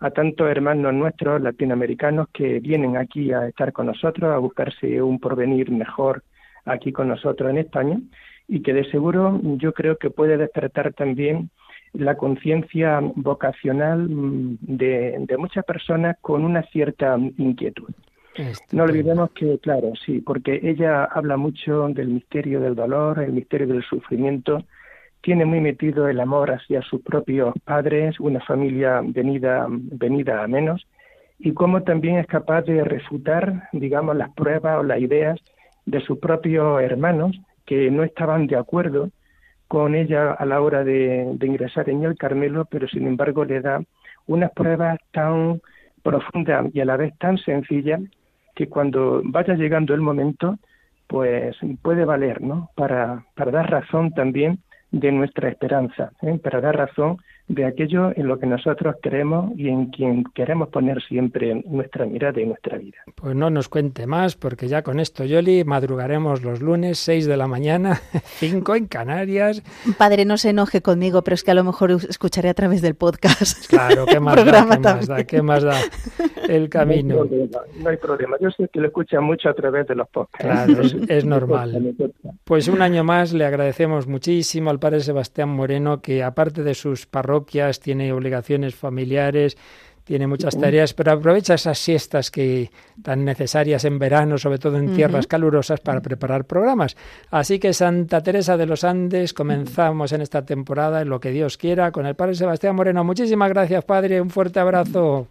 a 0.00 0.10
tantos 0.10 0.48
hermanos 0.48 0.94
nuestros 0.94 1.40
latinoamericanos 1.40 2.28
que 2.32 2.60
vienen 2.60 2.96
aquí 2.96 3.32
a 3.32 3.48
estar 3.48 3.72
con 3.72 3.86
nosotros, 3.86 4.32
a 4.32 4.38
buscarse 4.38 5.02
un 5.02 5.18
porvenir 5.18 5.70
mejor 5.70 6.22
aquí 6.64 6.92
con 6.92 7.08
nosotros 7.08 7.50
en 7.50 7.58
España 7.58 7.98
y 8.46 8.62
que 8.62 8.72
de 8.72 8.90
seguro 8.90 9.40
yo 9.42 9.72
creo 9.72 9.98
que 9.98 10.10
puede 10.10 10.36
despertar 10.36 10.92
también 10.94 11.50
la 11.92 12.16
conciencia 12.16 13.00
vocacional 13.00 14.08
mm, 14.08 14.58
de, 14.60 15.36
muchas 15.38 15.64
personas 15.64 16.16
con 16.20 16.44
una 16.44 16.62
cierta 16.64 17.16
inquietud. 17.36 17.90
No 18.72 18.84
olvidemos 18.84 19.30
que, 19.32 19.58
claro, 19.58 19.92
sí, 20.04 20.20
porque 20.20 20.60
ella 20.62 21.04
habla 21.04 21.36
mucho 21.36 21.88
del 21.88 22.08
misterio 22.08 22.60
del 22.60 22.74
dolor, 22.74 23.18
el 23.20 23.32
misterio 23.32 23.66
del 23.66 23.82
sufrimiento, 23.82 24.64
tiene 25.20 25.44
muy 25.44 25.60
metido 25.60 26.08
el 26.08 26.20
amor 26.20 26.52
hacia 26.52 26.82
sus 26.82 27.02
propios 27.02 27.52
padres, 27.64 28.20
una 28.20 28.40
familia 28.40 29.00
venida, 29.04 29.66
venida 29.68 30.44
a 30.44 30.48
menos, 30.48 30.86
y 31.38 31.52
cómo 31.52 31.82
también 31.82 32.18
es 32.18 32.26
capaz 32.26 32.62
de 32.62 32.84
refutar, 32.84 33.68
digamos, 33.72 34.16
las 34.16 34.30
pruebas 34.34 34.78
o 34.78 34.82
las 34.82 35.00
ideas 35.00 35.40
de 35.86 36.00
sus 36.00 36.18
propios 36.18 36.80
hermanos 36.82 37.38
que 37.64 37.90
no 37.90 38.02
estaban 38.04 38.46
de 38.46 38.56
acuerdo 38.56 39.10
con 39.68 39.94
ella 39.94 40.32
a 40.32 40.46
la 40.46 40.60
hora 40.60 40.82
de, 40.82 41.36
ingresar 41.42 41.90
en 41.90 42.02
el 42.04 42.16
Carmelo, 42.16 42.64
pero 42.70 42.88
sin 42.88 43.06
embargo 43.06 43.44
le 43.44 43.60
da 43.60 43.82
unas 44.26 44.50
pruebas 44.52 44.98
tan 45.12 45.60
profundas 46.02 46.66
y 46.72 46.80
a 46.80 46.84
la 46.84 46.96
vez 46.96 47.16
tan 47.18 47.36
sencillas 47.38 48.00
que 48.58 48.68
cuando 48.68 49.22
vaya 49.24 49.54
llegando 49.54 49.94
el 49.94 50.00
momento, 50.00 50.58
pues 51.06 51.54
puede 51.80 52.04
valer, 52.04 52.42
¿no? 52.42 52.70
Para, 52.74 53.24
para 53.36 53.52
dar 53.52 53.70
razón 53.70 54.10
también 54.10 54.58
de 54.90 55.12
nuestra 55.12 55.48
esperanza, 55.48 56.10
¿eh? 56.22 56.40
para 56.42 56.60
dar 56.60 56.76
razón 56.76 57.18
de 57.48 57.64
aquello 57.64 58.12
en 58.14 58.28
lo 58.28 58.38
que 58.38 58.46
nosotros 58.46 58.96
creemos 59.02 59.52
y 59.56 59.68
en 59.68 59.86
quien 59.86 60.24
queremos 60.34 60.68
poner 60.68 61.02
siempre 61.02 61.62
nuestra 61.66 62.06
mirada 62.06 62.40
y 62.40 62.46
nuestra 62.46 62.78
vida. 62.78 62.98
Pues 63.14 63.34
no 63.34 63.50
nos 63.50 63.68
cuente 63.68 64.06
más, 64.06 64.36
porque 64.36 64.68
ya 64.68 64.82
con 64.82 65.00
esto, 65.00 65.24
Yoli, 65.24 65.64
madrugaremos 65.64 66.42
los 66.42 66.60
lunes, 66.60 66.98
6 66.98 67.26
de 67.26 67.36
la 67.36 67.46
mañana, 67.46 68.00
5 68.24 68.74
en 68.76 68.86
Canarias. 68.86 69.62
Padre, 69.96 70.24
no 70.24 70.36
se 70.36 70.50
enoje 70.50 70.82
conmigo, 70.82 71.22
pero 71.22 71.34
es 71.34 71.42
que 71.42 71.50
a 71.50 71.54
lo 71.54 71.64
mejor 71.64 71.90
escucharé 71.90 72.50
a 72.50 72.54
través 72.54 72.82
del 72.82 72.94
podcast. 72.94 73.66
Claro, 73.68 74.04
¿qué 74.06 74.20
más, 74.20 74.36
da, 74.36 74.44
qué 74.44 74.62
más 74.62 75.06
da? 75.06 75.24
¿Qué 75.24 75.42
más 75.42 75.62
da? 75.62 75.78
El 76.48 76.68
camino. 76.68 77.24
No 77.80 77.90
hay, 77.90 77.96
problema, 77.96 78.36
Yo 78.40 78.50
sé 78.50 78.68
que 78.72 78.80
lo 78.80 78.88
escucha 78.88 79.20
mucho 79.20 79.48
a 79.48 79.54
través 79.54 79.86
de 79.86 79.94
los 79.94 80.08
podcasts. 80.08 80.38
Claro, 80.38 80.82
es 81.08 81.24
normal. 81.24 81.94
Pues 82.44 82.68
un 82.68 82.82
año 82.82 83.04
más 83.04 83.32
le 83.32 83.44
agradecemos 83.44 84.06
muchísimo 84.06 84.70
al 84.70 84.78
Padre 84.78 85.00
Sebastián 85.00 85.48
Moreno, 85.48 86.00
que 86.00 86.22
aparte 86.22 86.62
de 86.62 86.74
sus 86.74 87.06
parroquias, 87.06 87.37
tiene 87.80 88.12
obligaciones 88.12 88.74
familiares, 88.74 89.56
tiene 90.08 90.26
muchas 90.26 90.58
tareas, 90.58 90.94
pero 90.94 91.12
aprovecha 91.12 91.52
esas 91.52 91.78
siestas 91.78 92.30
que 92.30 92.70
tan 93.02 93.26
necesarias 93.26 93.84
en 93.84 93.98
verano, 93.98 94.38
sobre 94.38 94.56
todo 94.58 94.78
en 94.78 94.94
tierras 94.94 95.26
calurosas, 95.26 95.80
para 95.80 96.00
preparar 96.00 96.46
programas. 96.46 96.96
Así 97.30 97.58
que 97.58 97.74
Santa 97.74 98.22
Teresa 98.22 98.56
de 98.56 98.64
los 98.64 98.84
Andes, 98.84 99.34
comenzamos 99.34 100.12
en 100.12 100.22
esta 100.22 100.46
temporada, 100.46 101.02
en 101.02 101.10
lo 101.10 101.20
que 101.20 101.30
Dios 101.30 101.58
quiera, 101.58 101.92
con 101.92 102.06
el 102.06 102.14
Padre 102.14 102.36
Sebastián 102.36 102.74
Moreno. 102.74 103.04
Muchísimas 103.04 103.50
gracias, 103.50 103.84
Padre, 103.84 104.18
un 104.22 104.30
fuerte 104.30 104.60
abrazo. 104.60 105.28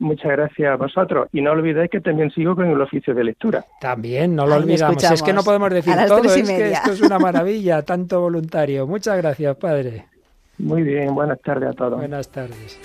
Muchas 0.00 0.32
gracias 0.32 0.70
a 0.70 0.76
vosotros. 0.76 1.28
Y 1.32 1.40
no 1.40 1.52
olvidéis 1.52 1.90
que 1.90 2.00
también 2.02 2.30
sigo 2.30 2.54
con 2.54 2.66
el 2.66 2.78
oficio 2.78 3.14
de 3.14 3.24
lectura. 3.24 3.64
También, 3.80 4.36
no 4.36 4.46
lo 4.46 4.56
olvidamos. 4.56 5.02
Es 5.02 5.22
que 5.22 5.32
no 5.32 5.42
podemos 5.42 5.70
decir 5.70 5.94
todo, 6.06 6.24
es 6.24 6.50
que 6.50 6.72
esto 6.72 6.92
es 6.92 7.00
una 7.00 7.18
maravilla, 7.18 7.82
tanto 7.82 8.20
voluntario. 8.20 8.86
Muchas 8.86 9.16
gracias, 9.16 9.56
Padre. 9.56 10.09
Muy 10.60 10.82
bien, 10.82 11.14
buenas 11.14 11.40
tardes 11.40 11.70
a 11.70 11.72
todos. 11.72 11.96
Buenas 11.96 12.28
tardes. 12.28 12.78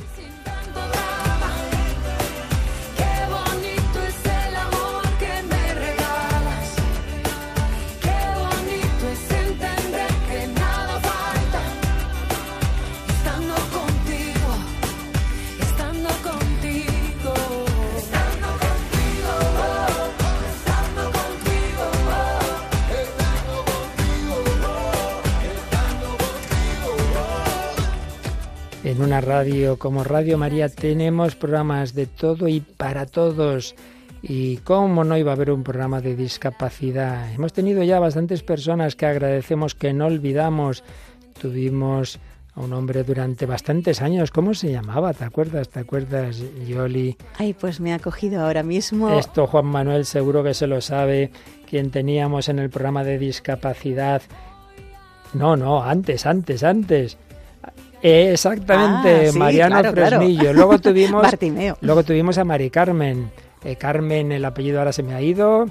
En 28.85 29.01
una 29.01 29.19
radio 29.19 29.79
como 29.79 30.03
Radio 30.03 30.37
María 30.37 30.69
tenemos 30.69 31.35
programas 31.35 31.95
de 31.95 32.05
todo 32.05 32.47
y 32.47 32.59
para 32.59 33.07
todos. 33.07 33.73
Y 34.21 34.57
cómo 34.57 35.03
no 35.03 35.17
iba 35.17 35.31
a 35.31 35.33
haber 35.33 35.49
un 35.49 35.63
programa 35.63 36.01
de 36.01 36.15
discapacidad. 36.15 37.33
Hemos 37.33 37.51
tenido 37.51 37.81
ya 37.81 37.99
bastantes 37.99 38.43
personas 38.43 38.95
que 38.95 39.07
agradecemos, 39.07 39.73
que 39.73 39.91
no 39.91 40.05
olvidamos. 40.05 40.83
Tuvimos 41.41 42.19
a 42.53 42.61
un 42.61 42.73
hombre 42.73 43.03
durante 43.03 43.47
bastantes 43.47 44.03
años. 44.03 44.29
¿Cómo 44.29 44.53
se 44.53 44.71
llamaba? 44.71 45.13
¿Te 45.13 45.23
acuerdas? 45.23 45.69
¿Te 45.69 45.79
acuerdas, 45.79 46.43
Yoli? 46.67 47.17
Ay, 47.39 47.55
pues 47.55 47.79
me 47.79 47.91
ha 47.91 47.97
cogido 47.97 48.39
ahora 48.45 48.61
mismo. 48.61 49.17
Esto 49.17 49.47
Juan 49.47 49.65
Manuel 49.65 50.05
seguro 50.05 50.43
que 50.43 50.53
se 50.53 50.67
lo 50.67 50.79
sabe. 50.79 51.31
Quien 51.67 51.89
teníamos 51.89 52.49
en 52.49 52.59
el 52.59 52.69
programa 52.69 53.03
de 53.03 53.17
discapacidad. 53.17 54.21
No, 55.33 55.57
no, 55.57 55.83
antes, 55.83 56.27
antes, 56.27 56.63
antes. 56.63 57.17
Exactamente, 58.07 59.29
ah, 59.29 59.31
Mariano 59.39 59.83
Fresnillo. 59.91 60.53
Luego 60.53 60.77
tuvimos, 60.79 61.25
luego 61.81 62.03
tuvimos 62.03 62.37
a 62.37 62.43
Mari 62.43 62.69
Carmen. 62.69 63.31
Eh, 63.63 63.77
Carmen, 63.77 64.31
el 64.31 64.45
apellido 64.45 64.77
ahora 64.77 64.93
se 64.93 65.01
me 65.01 65.15
ha 65.15 65.21
ido. 65.23 65.67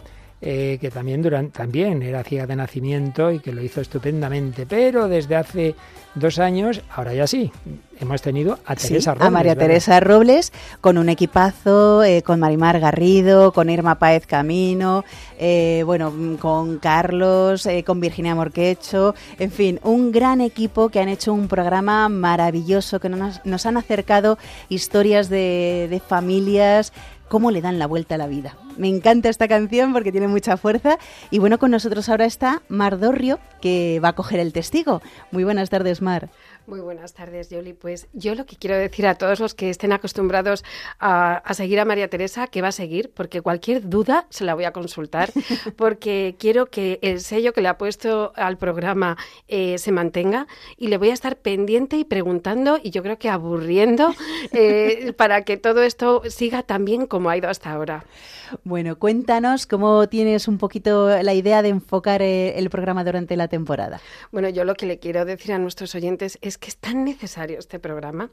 Eh, 0.47 0.77
que 0.79 0.91
también, 0.91 1.23
durante, 1.23 1.57
también 1.57 2.03
era 2.03 2.23
ciega 2.23 2.47
de 2.47 2.55
nacimiento 2.55 3.33
y 3.33 3.39
que 3.39 3.51
lo 3.51 3.63
hizo 3.63 3.81
estupendamente. 3.81 4.67
Pero 4.67 5.09
desde 5.09 5.37
hace 5.37 5.75
dos 6.15 6.39
años, 6.39 6.83
ahora 6.95 7.15
ya 7.15 7.27
sí, 7.27 7.51
hemos 7.99 8.21
tenido 8.21 8.59
a 8.67 8.77
Teresa 8.77 9.15
Robles. 9.15 9.27
A 9.27 9.31
María 9.31 9.57
Teresa 9.57 10.01
Robles, 10.01 10.53
con 10.83 10.99
un 10.99 11.09
equipazo, 11.09 12.05
eh, 12.05 12.21
con 12.21 12.41
Marimar 12.41 12.79
Garrido, 12.79 13.55
con 13.55 13.71
Irma 13.71 13.95
Páez 13.95 14.27
Camino, 14.27 15.07
eh, 15.39 15.83
bueno, 15.87 16.13
con 16.39 16.79
Carlos, 16.79 17.67
con 17.87 18.01
Virginia 18.01 18.35
Morquecho, 18.35 19.15
en 19.39 19.51
fin, 19.51 19.81
un 19.83 20.13
gran 20.13 20.43
equipo 20.43 20.91
que 20.91 21.01
han 21.01 21.09
hecho 21.09 21.33
un 21.33 21.49
programa 21.49 22.11
maravilloso, 22.11 23.01
que 23.01 23.09
nos, 23.09 23.41
nos 23.47 23.65
han 23.65 23.79
acercado 23.79 24.37
historias 24.69 25.31
de, 25.31 25.87
de 25.89 26.01
familias, 26.01 26.93
cómo 27.29 27.51
le 27.51 27.61
dan 27.61 27.79
la 27.79 27.87
vuelta 27.87 28.15
a 28.15 28.19
la 28.19 28.27
vida 28.27 28.57
Me 28.77 28.89
encanta 28.89 29.29
esta 29.29 29.49
canción 29.49 29.93
porque 29.93 30.13
tiene 30.13 30.29
mucha 30.29 30.57
fuerza. 30.57 30.99
Y 31.31 31.39
bueno, 31.39 31.59
con 31.59 31.71
nosotros 31.71 32.09
ahora 32.09 32.25
está 32.25 32.63
Mar 32.69 32.99
Dorrio, 32.99 33.39
que 33.61 34.01
va 34.03 34.09
a 34.09 34.13
coger 34.15 34.41
el 34.41 34.53
testigo. 34.53 35.03
Muy 35.31 35.45
buenas 35.45 35.71
tardes, 35.71 36.03
Mar. 36.03 36.29
Muy 36.67 36.81
buenas 36.81 37.13
tardes, 37.13 37.51
Yoli. 37.51 37.75
Pues 37.75 38.09
yo 38.15 38.35
lo 38.35 38.47
que 38.47 38.57
quiero 38.57 38.77
decir 38.77 39.07
a 39.07 39.17
todos 39.17 39.39
los 39.39 39.53
que 39.53 39.69
estén 39.69 39.93
acostumbrados 39.93 40.65
a, 40.99 41.43
seguir 41.53 41.79
a 41.79 41.85
María 41.85 42.09
Teresa, 42.09 42.47
que 42.47 42.63
va 42.63 42.69
a 42.69 42.73
seguir, 42.73 43.11
porque 43.13 43.43
cualquier 43.43 43.87
duda 43.91 44.27
se 44.31 44.45
la 44.45 44.55
voy 44.55 44.65
a 44.65 44.73
consultar, 44.73 45.31
porque 45.77 46.37
quiero 46.39 46.67
que 46.67 46.99
el 47.03 47.21
sello 47.21 47.53
que 47.53 47.61
le 47.61 47.69
ha 47.69 47.77
puesto 47.77 48.33
al 48.35 48.57
programa 48.57 49.19
eh, 49.47 49.77
se 49.77 49.93
mantenga 49.93 50.47
y 50.79 50.89
le 50.89 50.97
voy 50.97 51.11
a 51.11 51.15
estar 51.15 51.37
pendiente 51.37 51.99
y 51.99 52.05
preguntando 52.05 52.79
y 52.83 52.91
yo 52.91 53.03
creo 53.03 53.19
que 53.19 53.29
aburriendo 53.29 54.15
eh, 54.53 55.13
para 55.19 55.43
que 55.43 55.59
todo 55.59 55.83
esto 55.83 56.23
siga 56.31 56.63
tan 56.63 56.87
bien 56.87 57.07
como 57.07 57.29
ha 57.29 57.37
ido 57.37 57.51
hasta 57.51 57.73
ahora. 57.73 58.07
Bueno, 58.63 58.99
cuéntanos 58.99 59.67
cómo 59.67 60.09
tienes 60.09 60.49
un 60.49 60.59
poquito 60.59 61.23
la 61.23 61.35
idea 61.35 61.63
de 61.63 61.71
enfocar 61.71 62.23
eh, 62.23 62.59
el 62.59 62.71
programa 62.71 63.05
durante 63.05 63.37
la 63.37 63.49
temporada. 63.49 64.01
Bueno, 64.31 64.49
yo 64.49 64.65
lo 64.65 64.75
que 64.75 64.87
le 64.87 64.99
quiero 64.99 65.25
decir 65.25 65.53
a 65.53 65.59
nuestros 65.59 65.95
oyentes 65.95 66.39
es 66.41 66.54
que 66.59 66.69
es 66.69 66.77
tan 66.77 67.05
necesario 67.05 67.59
este 67.59 67.79
programa. 67.79 68.31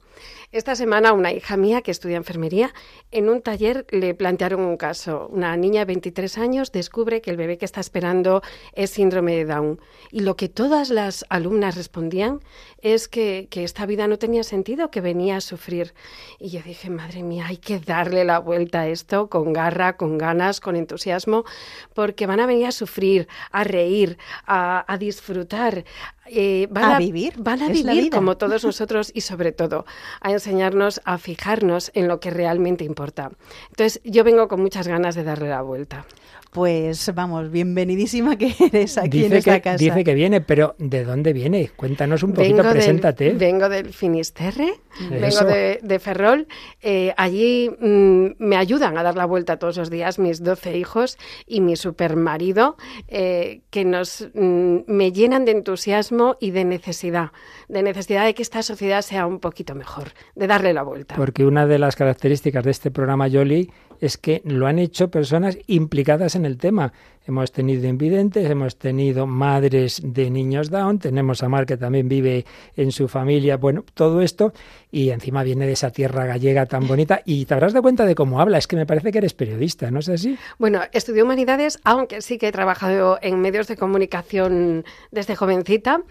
Esta 0.51 0.75
semana 0.75 1.13
una 1.13 1.31
hija 1.31 1.57
mía 1.57 1.81
que 1.81 1.91
estudia 1.91 2.17
enfermería, 2.17 2.73
en 3.11 3.29
un 3.29 3.41
taller 3.41 3.85
le 3.89 4.13
plantearon 4.13 4.61
un 4.61 4.77
caso. 4.77 5.27
Una 5.31 5.55
niña 5.57 5.81
de 5.81 5.85
23 5.85 6.37
años 6.37 6.71
descubre 6.71 7.21
que 7.21 7.31
el 7.31 7.37
bebé 7.37 7.57
que 7.57 7.65
está 7.65 7.79
esperando 7.79 8.41
es 8.73 8.91
síndrome 8.91 9.35
de 9.35 9.45
Down. 9.45 9.79
Y 10.11 10.21
lo 10.21 10.35
que 10.35 10.49
todas 10.49 10.89
las 10.89 11.25
alumnas 11.29 11.75
respondían 11.75 12.41
es 12.81 13.07
que, 13.07 13.47
que 13.49 13.63
esta 13.63 13.85
vida 13.85 14.07
no 14.07 14.17
tenía 14.17 14.43
sentido, 14.43 14.91
que 14.91 15.01
venía 15.01 15.37
a 15.37 15.41
sufrir. 15.41 15.93
Y 16.39 16.49
yo 16.49 16.61
dije, 16.61 16.89
madre 16.89 17.23
mía, 17.23 17.45
hay 17.47 17.57
que 17.57 17.79
darle 17.79 18.25
la 18.25 18.39
vuelta 18.39 18.81
a 18.81 18.87
esto 18.87 19.29
con 19.29 19.53
garra, 19.53 19.97
con 19.97 20.17
ganas, 20.17 20.59
con 20.59 20.75
entusiasmo, 20.75 21.45
porque 21.93 22.27
van 22.27 22.39
a 22.39 22.45
venir 22.45 22.67
a 22.67 22.71
sufrir, 22.71 23.27
a 23.51 23.63
reír, 23.63 24.17
a, 24.45 24.97
disfrutar. 24.99 25.85
Eh, 26.33 26.67
van 26.71 26.93
a, 26.93 26.97
vivir, 26.97 27.33
van 27.37 27.61
a 27.61 27.67
vivir 27.67 28.09
como 28.09 28.37
todos 28.37 28.63
nosotros 28.63 29.11
y 29.13 29.19
sobre 29.19 29.51
todo 29.51 29.85
a 30.21 30.31
enseñarnos 30.31 31.01
a 31.03 31.17
fijarnos 31.17 31.91
en 31.93 32.07
lo 32.07 32.21
que 32.21 32.29
realmente 32.29 32.85
importa. 32.85 33.31
Entonces 33.67 33.99
yo 34.05 34.23
vengo 34.23 34.47
con 34.47 34.61
muchas 34.61 34.87
ganas 34.87 35.13
de 35.15 35.25
darle 35.25 35.49
la 35.49 35.61
vuelta. 35.61 36.05
Pues 36.51 37.09
vamos, 37.15 37.49
bienvenidísima 37.49 38.35
que 38.35 38.53
eres 38.59 38.97
aquí 38.97 39.23
en 39.23 39.31
esta 39.31 39.61
casa. 39.61 39.77
Dice 39.77 40.03
que 40.03 40.13
viene, 40.13 40.41
pero 40.41 40.75
¿de 40.79 41.05
dónde 41.05 41.31
viene? 41.31 41.71
Cuéntanos 41.77 42.23
un 42.23 42.33
poquito, 42.33 42.61
preséntate. 42.69 43.31
vengo 43.31 43.69
del 43.69 43.93
Finisterre, 43.93 44.73
vengo 45.09 45.45
de, 45.45 45.99
Ferrol. 45.99 46.47
Eh, 46.81 47.13
allí 47.15 47.69
mm, 47.69 48.31
me 48.39 48.57
ayudan 48.57 48.97
a 48.97 49.03
dar 49.03 49.15
la 49.15 49.23
vuelta 49.25 49.59
todos 49.59 49.77
los 49.77 49.89
días 49.89 50.19
mis 50.19 50.43
12 50.43 50.77
hijos 50.77 51.17
y 51.47 51.61
mi 51.61 51.77
supermarido, 51.77 52.75
eh, 53.07 53.61
que 53.69 53.85
nos, 53.85 54.27
mm, 54.33 54.79
me 54.87 55.13
llenan 55.13 55.45
de 55.45 55.51
entusiasmo 55.51 56.35
y 56.41 56.51
de 56.51 56.65
necesidad, 56.65 57.31
de 57.69 57.81
necesidad 57.81 58.25
de 58.25 58.33
que 58.33 58.41
esta 58.41 58.61
sociedad 58.61 59.03
sea 59.03 59.25
un 59.25 59.39
poquito 59.39 59.73
mejor, 59.73 60.09
de 60.35 60.47
darle 60.47 60.73
la 60.73 60.83
vuelta. 60.83 61.15
Porque 61.15 61.45
una 61.45 61.65
de 61.65 61.79
las 61.79 61.95
características 61.95 62.65
de 62.65 62.71
este 62.71 62.91
programa, 62.91 63.29
Yoli, 63.29 63.71
es 64.01 64.17
que 64.17 64.41
lo 64.43 64.67
han 64.67 64.79
hecho 64.79 65.09
personas 65.09 65.57
implicadas 65.67 66.35
en 66.35 66.45
el 66.45 66.57
tema. 66.57 66.91
Hemos 67.31 67.53
tenido 67.53 67.87
invidentes, 67.87 68.49
hemos 68.49 68.75
tenido 68.75 69.25
madres 69.25 70.01
de 70.03 70.29
niños 70.29 70.69
Down, 70.69 70.99
tenemos 70.99 71.41
a 71.41 71.47
Mar 71.47 71.65
que 71.65 71.77
también 71.77 72.09
vive 72.09 72.45
en 72.75 72.91
su 72.91 73.07
familia, 73.07 73.55
bueno, 73.55 73.85
todo 73.93 74.19
esto, 74.21 74.51
y 74.91 75.11
encima 75.11 75.41
viene 75.41 75.65
de 75.65 75.71
esa 75.71 75.91
tierra 75.91 76.25
gallega 76.25 76.65
tan 76.65 76.89
bonita, 76.89 77.21
y 77.23 77.45
te 77.45 77.53
habrás 77.53 77.71
dado 77.71 77.83
cuenta 77.83 78.05
de 78.05 78.15
cómo 78.15 78.41
habla, 78.41 78.57
es 78.57 78.67
que 78.67 78.75
me 78.75 78.85
parece 78.85 79.13
que 79.13 79.19
eres 79.19 79.33
periodista, 79.33 79.89
¿no 79.91 79.99
es 79.99 80.09
así? 80.09 80.37
Bueno, 80.59 80.81
estudié 80.91 81.23
humanidades, 81.23 81.79
aunque 81.85 82.21
sí 82.21 82.37
que 82.37 82.49
he 82.49 82.51
trabajado 82.51 83.17
en 83.21 83.39
medios 83.39 83.69
de 83.69 83.77
comunicación 83.77 84.83
desde 85.11 85.37
jovencita, 85.37 86.01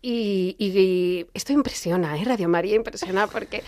y, 0.00 1.26
esto 1.34 1.52
impresiona, 1.52 2.16
¿eh? 2.16 2.24
Radio 2.24 2.48
María 2.48 2.76
impresiona, 2.76 3.26
porque 3.26 3.64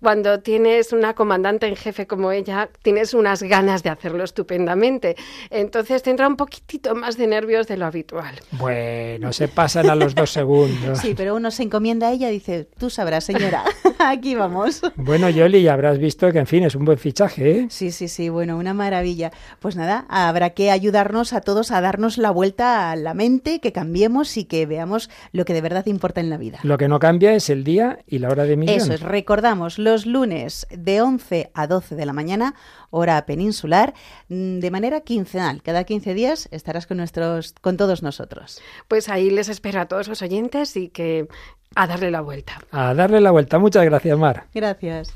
cuando 0.00 0.40
tienes 0.40 0.94
una 0.94 1.14
comandante 1.14 1.66
en 1.66 1.76
jefe 1.76 2.06
como 2.06 2.32
ella, 2.32 2.70
tienes 2.82 3.12
unas 3.12 3.42
ganas 3.42 3.82
de 3.82 3.90
hacerlo 3.90 4.24
estupendamente. 4.24 5.14
Entonces 5.50 6.02
tendrá 6.02 6.26
un 6.26 6.36
poquitito 6.54 6.94
más 6.94 7.16
de 7.16 7.26
nervios 7.26 7.66
de 7.66 7.76
lo 7.76 7.86
habitual. 7.86 8.36
Bueno, 8.52 9.32
se 9.32 9.48
pasan 9.48 9.90
a 9.90 9.96
los 9.96 10.14
dos 10.14 10.30
segundos. 10.30 11.00
Sí, 11.00 11.14
pero 11.16 11.34
uno 11.34 11.50
se 11.50 11.64
encomienda 11.64 12.08
a 12.08 12.12
ella 12.12 12.30
y 12.30 12.34
dice, 12.34 12.68
tú 12.78 12.90
sabrás, 12.90 13.24
señora, 13.24 13.64
aquí 13.98 14.36
vamos. 14.36 14.80
Bueno, 14.94 15.28
Yoli, 15.30 15.62
ya 15.62 15.72
habrás 15.72 15.98
visto 15.98 16.30
que, 16.30 16.38
en 16.38 16.46
fin, 16.46 16.62
es 16.62 16.76
un 16.76 16.84
buen 16.84 16.98
fichaje, 16.98 17.50
¿eh? 17.50 17.66
Sí, 17.70 17.90
sí, 17.90 18.06
sí, 18.06 18.28
bueno, 18.28 18.56
una 18.56 18.72
maravilla. 18.72 19.32
Pues 19.58 19.74
nada, 19.74 20.06
habrá 20.08 20.50
que 20.50 20.70
ayudarnos 20.70 21.32
a 21.32 21.40
todos 21.40 21.72
a 21.72 21.80
darnos 21.80 22.18
la 22.18 22.30
vuelta 22.30 22.92
a 22.92 22.96
la 22.96 23.14
mente, 23.14 23.60
que 23.60 23.72
cambiemos 23.72 24.36
y 24.36 24.44
que 24.44 24.64
veamos 24.66 25.10
lo 25.32 25.44
que 25.44 25.54
de 25.54 25.60
verdad 25.60 25.86
importa 25.86 26.20
en 26.20 26.30
la 26.30 26.36
vida. 26.36 26.60
Lo 26.62 26.78
que 26.78 26.86
no 26.86 27.00
cambia 27.00 27.34
es 27.34 27.50
el 27.50 27.64
día 27.64 27.98
y 28.06 28.18
la 28.18 28.28
hora 28.28 28.44
de 28.44 28.52
emisión. 28.52 28.78
Eso 28.78 28.92
es, 28.92 29.00
recordamos, 29.00 29.78
los 29.78 30.06
lunes 30.06 30.68
de 30.70 31.02
11 31.02 31.50
a 31.52 31.66
12 31.66 31.96
de 31.96 32.06
la 32.06 32.12
mañana, 32.12 32.54
hora 32.94 33.24
peninsular, 33.26 33.94
mm, 34.28 34.60
de 34.60 34.70
manera 34.70 35.00
quincenal. 35.00 35.62
Cada 35.62 35.84
15 35.84 36.14
días 36.14 36.48
estarás 36.50 36.86
con, 36.86 36.96
nuestros, 36.98 37.54
con 37.60 37.76
todos 37.76 38.02
nosotros. 38.02 38.60
Pues 38.88 39.08
ahí 39.08 39.30
les 39.30 39.48
espero 39.48 39.80
a 39.80 39.86
todos 39.86 40.08
los 40.08 40.22
oyentes 40.22 40.76
y 40.76 40.88
que 40.88 41.28
a 41.74 41.86
darle 41.86 42.10
la 42.10 42.20
vuelta. 42.20 42.60
A 42.70 42.94
darle 42.94 43.20
la 43.20 43.30
vuelta. 43.30 43.58
Muchas 43.58 43.84
gracias, 43.84 44.18
Mar. 44.18 44.44
Gracias. 44.54 45.14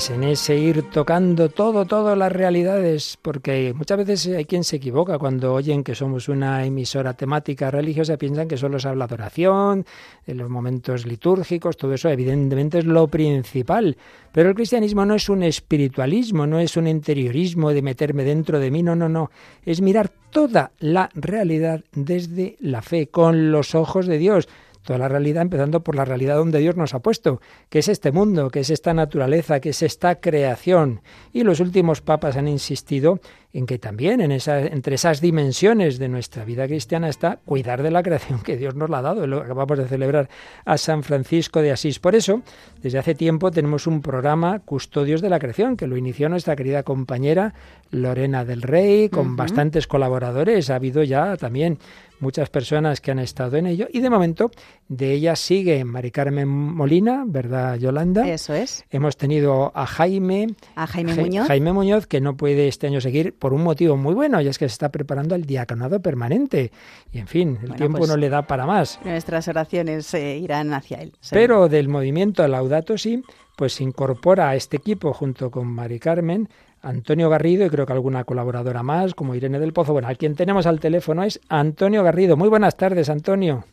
Pues 0.00 0.08
en 0.08 0.24
ese 0.24 0.56
ir 0.56 0.88
tocando 0.90 1.50
todo, 1.50 1.84
todas 1.84 2.16
las 2.16 2.32
realidades, 2.32 3.18
porque 3.20 3.74
muchas 3.76 3.98
veces 3.98 4.34
hay 4.34 4.46
quien 4.46 4.64
se 4.64 4.76
equivoca 4.76 5.18
cuando 5.18 5.52
oyen 5.52 5.84
que 5.84 5.94
somos 5.94 6.30
una 6.30 6.64
emisora 6.64 7.12
temática 7.12 7.70
religiosa, 7.70 8.16
piensan 8.16 8.48
que 8.48 8.56
solo 8.56 8.78
se 8.78 8.88
habla 8.88 9.06
de 9.06 9.12
oración, 9.12 9.84
de 10.26 10.34
los 10.34 10.48
momentos 10.48 11.04
litúrgicos, 11.04 11.76
todo 11.76 11.92
eso 11.92 12.08
evidentemente 12.08 12.78
es 12.78 12.86
lo 12.86 13.08
principal, 13.08 13.98
pero 14.32 14.48
el 14.48 14.54
cristianismo 14.54 15.04
no 15.04 15.16
es 15.16 15.28
un 15.28 15.42
espiritualismo, 15.42 16.46
no 16.46 16.60
es 16.60 16.78
un 16.78 16.86
interiorismo 16.86 17.68
de 17.68 17.82
meterme 17.82 18.24
dentro 18.24 18.58
de 18.58 18.70
mí, 18.70 18.82
no, 18.82 18.96
no, 18.96 19.10
no, 19.10 19.30
es 19.66 19.82
mirar 19.82 20.10
toda 20.30 20.72
la 20.78 21.10
realidad 21.12 21.84
desde 21.92 22.56
la 22.60 22.80
fe, 22.80 23.08
con 23.08 23.52
los 23.52 23.74
ojos 23.74 24.06
de 24.06 24.16
Dios 24.16 24.48
toda 24.82 24.98
la 24.98 25.08
realidad, 25.08 25.42
empezando 25.42 25.80
por 25.80 25.94
la 25.94 26.04
realidad 26.04 26.36
donde 26.36 26.58
Dios 26.58 26.76
nos 26.76 26.94
ha 26.94 27.00
puesto, 27.00 27.40
que 27.68 27.80
es 27.80 27.88
este 27.88 28.12
mundo, 28.12 28.50
que 28.50 28.60
es 28.60 28.70
esta 28.70 28.94
naturaleza, 28.94 29.60
que 29.60 29.70
es 29.70 29.82
esta 29.82 30.20
creación. 30.20 31.02
Y 31.32 31.42
los 31.44 31.60
últimos 31.60 32.00
papas 32.00 32.36
han 32.36 32.48
insistido 32.48 33.20
en 33.52 33.66
que 33.66 33.78
también 33.78 34.20
en 34.20 34.30
esa, 34.30 34.60
entre 34.60 34.94
esas 34.94 35.20
dimensiones 35.20 35.98
de 35.98 36.08
nuestra 36.08 36.44
vida 36.44 36.66
cristiana 36.66 37.08
está 37.08 37.40
cuidar 37.44 37.82
de 37.82 37.90
la 37.90 38.02
creación 38.02 38.40
que 38.42 38.56
Dios 38.56 38.74
nos 38.76 38.88
la 38.90 38.98
ha 38.98 39.02
dado. 39.02 39.26
Lo 39.26 39.40
acabamos 39.40 39.78
de 39.78 39.88
celebrar 39.88 40.28
a 40.64 40.78
San 40.78 41.02
Francisco 41.02 41.60
de 41.60 41.72
Asís. 41.72 41.98
Por 41.98 42.14
eso, 42.14 42.42
desde 42.80 42.98
hace 42.98 43.14
tiempo 43.14 43.50
tenemos 43.50 43.86
un 43.86 44.02
programa 44.02 44.60
Custodios 44.60 45.20
de 45.20 45.30
la 45.30 45.40
Creación, 45.40 45.76
que 45.76 45.88
lo 45.88 45.96
inició 45.96 46.28
nuestra 46.28 46.54
querida 46.54 46.84
compañera 46.84 47.54
Lorena 47.90 48.44
del 48.44 48.62
Rey, 48.62 49.08
con 49.08 49.34
bastantes 49.34 49.88
colaboradores. 49.88 50.70
Ha 50.70 50.76
habido 50.76 51.02
ya 51.02 51.36
también 51.36 51.78
muchas 52.20 52.50
personas 52.50 53.00
que 53.00 53.10
han 53.10 53.18
estado 53.18 53.56
en 53.56 53.66
ello 53.66 53.88
y 53.92 54.00
de 54.00 54.10
momento 54.10 54.50
de 54.88 55.12
ella 55.12 55.36
sigue 55.36 55.84
Mari 55.84 56.10
Carmen 56.10 56.48
Molina, 56.48 57.24
¿verdad 57.26 57.76
Yolanda? 57.76 58.28
Eso 58.28 58.54
es. 58.54 58.84
Hemos 58.90 59.16
tenido 59.16 59.72
a 59.74 59.86
Jaime, 59.86 60.48
a 60.74 60.86
Jaime 60.86 61.14
Muñoz, 61.14 61.46
Jaime 61.48 61.72
Muñoz 61.72 62.06
que 62.06 62.20
no 62.20 62.36
puede 62.36 62.68
este 62.68 62.86
año 62.86 63.00
seguir 63.00 63.34
por 63.34 63.52
un 63.52 63.62
motivo 63.62 63.96
muy 63.96 64.14
bueno 64.14 64.40
y 64.40 64.48
es 64.48 64.58
que 64.58 64.68
se 64.68 64.72
está 64.72 64.90
preparando 64.90 65.34
el 65.34 65.44
diaconado 65.44 66.00
permanente 66.00 66.70
y 67.12 67.18
en 67.18 67.26
fin, 67.26 67.58
el 67.62 67.74
tiempo 67.74 67.98
pues 67.98 68.10
no 68.10 68.16
le 68.16 68.28
da 68.28 68.46
para 68.46 68.66
más. 68.66 69.00
Nuestras 69.04 69.48
oraciones 69.48 70.12
eh, 70.14 70.38
irán 70.38 70.72
hacia 70.74 70.98
él. 70.98 71.12
Pero 71.30 71.68
del 71.68 71.88
movimiento 71.88 72.46
Laudato 72.46 72.96
Si, 72.98 73.22
pues 73.56 73.74
se 73.74 73.84
incorpora 73.84 74.50
a 74.50 74.56
este 74.56 74.76
equipo 74.76 75.12
junto 75.12 75.50
con 75.50 75.66
Mari 75.66 75.98
Carmen 75.98 76.48
Antonio 76.82 77.28
Garrido 77.28 77.66
y 77.66 77.70
creo 77.70 77.86
que 77.86 77.92
alguna 77.92 78.24
colaboradora 78.24 78.82
más, 78.82 79.14
como 79.14 79.34
Irene 79.34 79.58
del 79.58 79.72
Pozo. 79.72 79.92
Bueno, 79.92 80.08
a 80.08 80.14
quien 80.14 80.34
tenemos 80.34 80.66
al 80.66 80.80
teléfono 80.80 81.22
es 81.22 81.40
Antonio 81.48 82.02
Garrido. 82.02 82.36
Muy 82.36 82.48
buenas 82.48 82.76
tardes, 82.76 83.10
Antonio. 83.10 83.64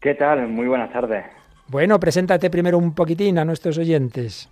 ¿Qué 0.00 0.14
tal? 0.14 0.46
Muy 0.48 0.66
buenas 0.68 0.92
tardes. 0.92 1.24
Bueno, 1.68 1.98
preséntate 2.00 2.50
primero 2.50 2.78
un 2.78 2.94
poquitín 2.94 3.38
a 3.38 3.44
nuestros 3.44 3.76
oyentes. 3.78 4.48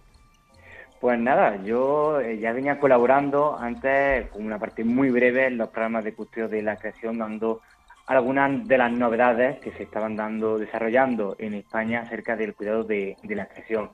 Pues 1.01 1.19
nada, 1.19 1.63
yo 1.63 2.21
eh, 2.21 2.39
ya 2.39 2.53
venía 2.53 2.79
colaborando 2.81 3.57
antes 3.59 4.29
con 4.31 4.45
una 4.45 4.59
parte 4.59 4.83
muy 4.83 5.11
breve 5.11 5.47
en 5.47 5.59
los 5.59 5.69
programas 5.69 6.05
de 6.05 6.15
custodio 6.15 6.49
de 6.49 6.63
la 6.63 6.77
creación, 6.77 7.19
dando 7.19 7.61
algunas 8.07 8.67
de 8.67 8.79
las 8.79 8.93
novedades 8.93 9.59
que 9.59 9.73
se 9.73 9.83
estaban 9.83 10.17
dando, 10.17 10.59
desarrollando 10.59 11.37
en 11.39 11.55
España 11.55 12.01
acerca 12.01 12.37
del 12.37 12.55
cuidado 12.55 12.85
de, 12.85 13.17
la 13.23 13.47
creación. 13.47 13.91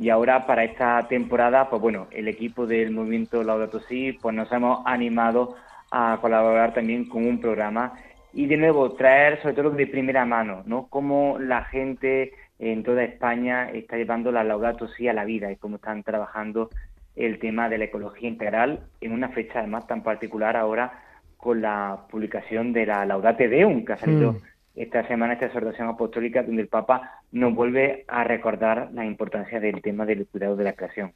Y 0.00 0.10
ahora 0.10 0.46
para 0.46 0.64
esta 0.64 1.06
temporada, 1.08 1.68
pues 1.68 1.82
bueno, 1.82 2.06
el 2.10 2.28
equipo 2.28 2.66
del 2.66 2.92
movimiento 2.92 3.42
Laudato 3.42 3.80
Si, 3.80 4.12
pues 4.12 4.34
nos 4.34 4.50
hemos 4.52 4.80
animado 4.86 5.56
a 5.90 6.18
colaborar 6.20 6.72
también 6.74 7.08
con 7.08 7.26
un 7.26 7.40
programa 7.40 7.94
y 8.32 8.46
de 8.46 8.56
nuevo 8.56 8.92
traer 8.92 9.40
sobre 9.42 9.54
todo 9.54 9.70
de 9.70 9.86
primera 9.86 10.24
mano, 10.24 10.62
¿no? 10.66 10.86
Cómo 10.88 11.38
la 11.40 11.64
gente 11.64 12.32
en 12.58 12.82
toda 12.82 13.04
España 13.04 13.70
está 13.70 13.96
llevando 13.96 14.30
la 14.30 14.44
Laudato 14.44 14.86
Si 14.88 15.08
a 15.08 15.12
la 15.12 15.24
vida 15.24 15.50
y 15.50 15.56
cómo 15.56 15.76
están 15.76 16.02
trabajando 16.02 16.70
el 17.16 17.38
tema 17.38 17.68
de 17.68 17.78
la 17.78 17.84
ecología 17.84 18.28
integral 18.28 18.80
en 19.00 19.12
una 19.12 19.30
fecha 19.30 19.58
además 19.58 19.86
tan 19.86 20.02
particular 20.02 20.56
ahora 20.56 21.02
con 21.36 21.60
la 21.60 22.06
publicación 22.10 22.72
de 22.72 22.86
la 22.86 23.04
Laudate 23.06 23.48
Deum 23.48 23.84
que 23.84 23.92
ha 23.94 23.96
salido 23.96 24.32
mm. 24.32 24.40
Esta 24.78 25.06
semana, 25.06 25.34
esta 25.34 25.46
exhortación 25.46 25.88
apostólica, 25.88 26.42
donde 26.42 26.62
el 26.62 26.68
Papa 26.68 27.22
nos 27.32 27.54
vuelve 27.54 28.04
a 28.08 28.24
recordar 28.24 28.90
la 28.92 29.04
importancia 29.04 29.60
del 29.60 29.82
tema 29.82 30.06
del 30.06 30.26
cuidado 30.26 30.56
de 30.56 30.64
la 30.64 30.72
creación. 30.74 31.12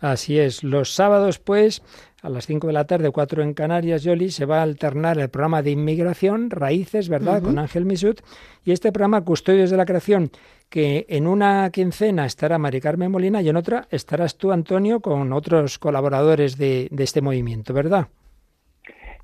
Así 0.00 0.38
es. 0.38 0.64
Los 0.64 0.94
sábados, 0.94 1.38
pues, 1.38 1.82
a 2.22 2.30
las 2.30 2.46
5 2.46 2.68
de 2.68 2.72
la 2.72 2.86
tarde, 2.86 3.10
4 3.10 3.42
en 3.42 3.52
Canarias, 3.52 4.02
Yoli, 4.02 4.30
se 4.30 4.46
va 4.46 4.60
a 4.60 4.62
alternar 4.62 5.18
el 5.18 5.28
programa 5.28 5.62
de 5.62 5.72
inmigración, 5.72 6.48
Raíces, 6.50 7.08
¿verdad?, 7.08 7.42
con 7.42 7.58
Ángel 7.58 7.84
Misut, 7.84 8.20
y 8.64 8.72
este 8.72 8.92
programa, 8.92 9.22
Custodios 9.24 9.70
de 9.70 9.76
la 9.76 9.84
Creación, 9.84 10.30
que 10.70 11.04
en 11.08 11.26
una 11.26 11.68
quincena 11.70 12.24
estará 12.24 12.56
Mari 12.56 12.80
Carmen 12.80 13.10
Molina 13.10 13.42
y 13.42 13.50
en 13.50 13.56
otra 13.56 13.88
estarás 13.90 14.38
tú, 14.38 14.52
Antonio, 14.52 15.00
con 15.00 15.32
otros 15.34 15.78
colaboradores 15.78 16.56
de, 16.56 16.88
de 16.90 17.04
este 17.04 17.20
movimiento, 17.20 17.74
¿verdad? 17.74 18.08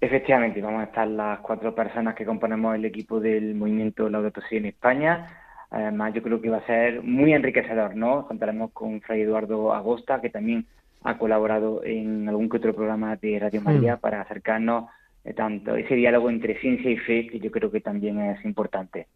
Efectivamente, 0.00 0.60
vamos 0.60 0.82
a 0.82 0.84
estar 0.84 1.08
las 1.08 1.40
cuatro 1.40 1.74
personas 1.74 2.14
que 2.14 2.26
componemos 2.26 2.74
el 2.74 2.84
equipo 2.84 3.18
del 3.18 3.54
movimiento 3.54 4.08
Laudato 4.08 4.40
Si 4.48 4.56
en 4.56 4.66
España. 4.66 5.26
Además, 5.70 6.14
yo 6.14 6.22
creo 6.22 6.40
que 6.40 6.50
va 6.50 6.58
a 6.58 6.66
ser 6.66 7.02
muy 7.02 7.32
enriquecedor, 7.32 7.96
¿no? 7.96 8.26
Contaremos 8.26 8.70
con 8.72 9.00
Fray 9.00 9.22
Eduardo 9.22 9.72
Agosta, 9.72 10.20
que 10.20 10.30
también 10.30 10.66
ha 11.02 11.18
colaborado 11.18 11.82
en 11.84 12.28
algún 12.28 12.48
que 12.48 12.58
otro 12.58 12.74
programa 12.74 13.16
de 13.16 13.38
Radio 13.38 13.62
María 13.62 13.96
mm. 13.96 14.00
para 14.00 14.20
acercarnos 14.20 14.90
eh, 15.24 15.32
tanto 15.32 15.74
ese 15.76 15.94
diálogo 15.94 16.30
entre 16.30 16.58
ciencia 16.60 16.90
y 16.90 16.96
fe, 16.98 17.26
que 17.26 17.40
yo 17.40 17.50
creo 17.50 17.70
que 17.70 17.80
también 17.80 18.20
es 18.20 18.44
importante. 18.44 19.06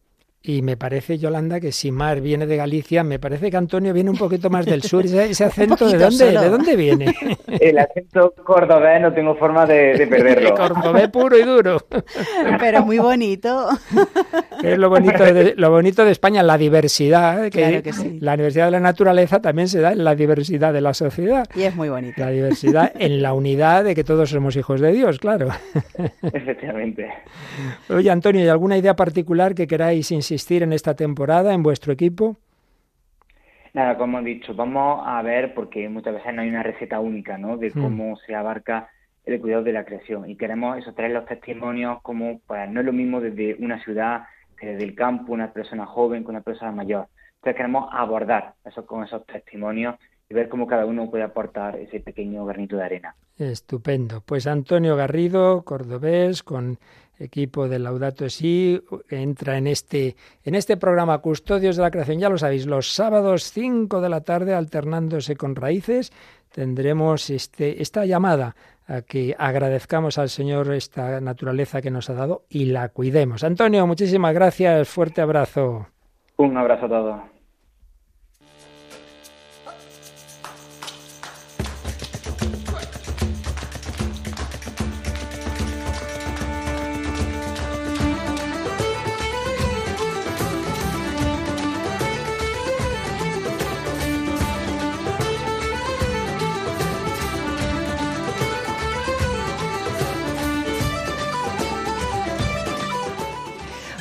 Y 0.43 0.63
me 0.63 0.79
parece, 0.79 1.19
Yolanda, 1.19 1.61
que 1.61 1.71
si 1.71 1.93
Mar 1.93 2.23
viene 2.23 2.47
de 2.47 2.57
Galicia, 2.57 3.05
me 3.05 3.19
parece 3.19 3.51
que 3.51 3.59
Antonio 3.59 3.93
viene 3.93 4.09
un 4.09 4.17
poquito 4.17 4.49
más 4.49 4.65
del 4.65 4.83
sur. 4.83 5.05
¿Ese, 5.05 5.45
acento 5.45 5.87
de 5.87 5.99
dónde, 5.99 6.31
de 6.31 6.49
dónde 6.49 6.77
viene? 6.77 7.15
El 7.61 7.79
acento 7.79 8.33
cordobés 8.43 9.03
no 9.03 9.13
tengo 9.13 9.35
forma 9.35 9.67
de, 9.67 10.07
perderlo. 10.09 10.55
Cordobés 10.57 11.09
puro 11.09 11.37
y 11.39 11.43
duro. 11.43 11.77
Pero 12.59 12.87
muy 12.87 12.99
bonito. 12.99 13.69
es 14.63 14.79
lo 14.79 14.89
bonito 14.89 15.25
de, 15.25 15.55
lo 15.57 15.71
bonito 15.71 16.07
de 16.07 16.13
España, 16.13 16.43
la 16.43 16.57
diversidad. 16.57 17.45
¿eh? 17.45 17.51
Que, 17.51 17.83
La 18.21 18.33
Universidad 18.33 18.65
de 18.65 18.71
la 18.71 18.81
Naturaleza 18.81 19.43
también 19.43 19.69
se 19.69 19.81
da 19.81 19.93
en 19.93 20.05
la 20.05 20.15
diversidad 20.15 20.73
de 20.73 20.81
la 20.81 20.95
sociedad. 20.95 21.45
Y 21.55 21.65
es 21.65 21.77
muy 21.77 21.91
bonito. 21.91 22.15
La 22.17 22.31
diversidad 22.31 22.93
en 22.99 23.21
la 23.21 23.35
unidad 23.35 23.85
de 23.85 23.95
que 23.95 24.05
todos 24.05 24.31
somos 24.31 24.57
hijos 24.57 24.81
de 24.81 24.91
Dios, 24.93 25.19
claro. 25.19 25.49
Efectivamente. 26.23 27.11
Oye, 27.91 28.11
Antonio, 28.11 28.41
¿hay 28.41 28.49
alguna 28.49 28.79
idea 28.79 28.97
particular 28.97 29.55
que 29.55 29.67
queráis 29.67 30.11
insistir? 30.11 30.30
Insistir 30.31 30.63
en 30.63 30.73
esta 30.73 30.95
temporada 30.95 31.53
en 31.53 31.63
vuestro 31.63 31.93
equipo? 31.93 32.37
Nada, 33.73 33.97
como 33.97 34.21
he 34.21 34.25
dicho, 34.25 34.55
vamos 34.55 35.03
a 35.05 35.21
ver, 35.23 35.55
porque 35.55 35.89
muchas 35.89 36.15
veces 36.15 36.35
no 36.35 36.43
hay 36.43 36.49
una 36.49 36.63
receta 36.63 37.01
única, 37.01 37.37
¿no? 37.37 37.57
De 37.57 37.71
hmm. 37.71 37.83
cómo 37.83 38.17
se 38.27 38.35
abarca 38.35 38.89
el 39.25 39.41
cuidado 39.41 39.65
de 39.65 39.73
la 39.73 39.85
creación. 39.85 40.29
Y 40.31 40.37
queremos 40.37 40.79
eso, 40.79 40.93
traer 40.95 41.13
los 41.13 41.27
testimonios 41.27 42.01
como, 42.03 42.41
pues, 42.47 42.71
no 42.71 42.81
es 42.81 42.87
lo 42.87 42.93
mismo 42.93 43.21
desde 43.21 43.57
una 43.57 43.83
ciudad 43.83 44.23
que 44.59 44.67
desde 44.69 44.85
el 44.85 44.95
campo, 44.95 45.33
una 45.33 45.53
persona 45.53 45.87
joven 45.87 46.23
con 46.23 46.35
una 46.35 46.45
persona 46.45 46.71
mayor. 46.71 47.09
Entonces 47.37 47.57
queremos 47.57 47.89
abordar 47.93 48.55
eso 48.65 48.85
con 48.87 49.05
esos 49.05 49.25
testimonios 49.27 49.97
y 50.29 50.35
ver 50.35 50.49
cómo 50.49 50.67
cada 50.67 50.87
uno 50.87 51.11
puede 51.11 51.25
aportar 51.25 51.77
ese 51.77 52.01
pequeño 52.01 52.45
granito 52.45 52.77
de 52.77 52.85
arena. 52.85 53.17
Estupendo. 53.39 54.21
Pues 54.21 54.47
Antonio 54.47 54.95
Garrido, 54.95 55.63
cordobés, 55.63 56.43
con 56.43 56.79
equipo 57.21 57.69
de 57.69 57.79
Laudato 57.79 58.29
Si 58.29 58.81
entra 59.09 59.59
en 59.59 59.67
este, 59.67 60.17
en 60.43 60.55
este 60.55 60.77
programa 60.77 61.19
Custodios 61.19 61.77
de 61.77 61.83
la 61.83 61.91
Creación. 61.91 62.19
Ya 62.19 62.29
lo 62.29 62.39
sabéis, 62.39 62.67
los 62.67 62.93
sábados 62.93 63.45
5 63.53 64.01
de 64.01 64.09
la 64.09 64.23
tarde, 64.23 64.55
alternándose 64.55 65.37
con 65.37 65.55
raíces, 65.55 66.13
tendremos 66.53 67.31
este, 67.31 67.83
esta 67.83 68.07
llamada 68.07 68.57
a 68.89 69.03
que 69.03 69.37
agradezcamos 69.39 70.19
al 70.19 70.31
Señor 70.31 70.73
esta 70.73 71.21
naturaleza 71.21 71.81
que 71.81 71.91
nos 71.91 72.11
ha 72.11 72.15
dado 72.15 72.43
y 72.49 72.67
la 72.67 72.89
cuidemos. 72.89 73.45
Antonio, 73.45 73.87
muchísimas 73.87 74.35
gracias, 74.35 74.89
fuerte 74.89 75.21
abrazo. 75.21 75.87
Un 76.39 76.57
abrazo 76.57 76.87
a 76.87 76.89
todos. 76.89 77.30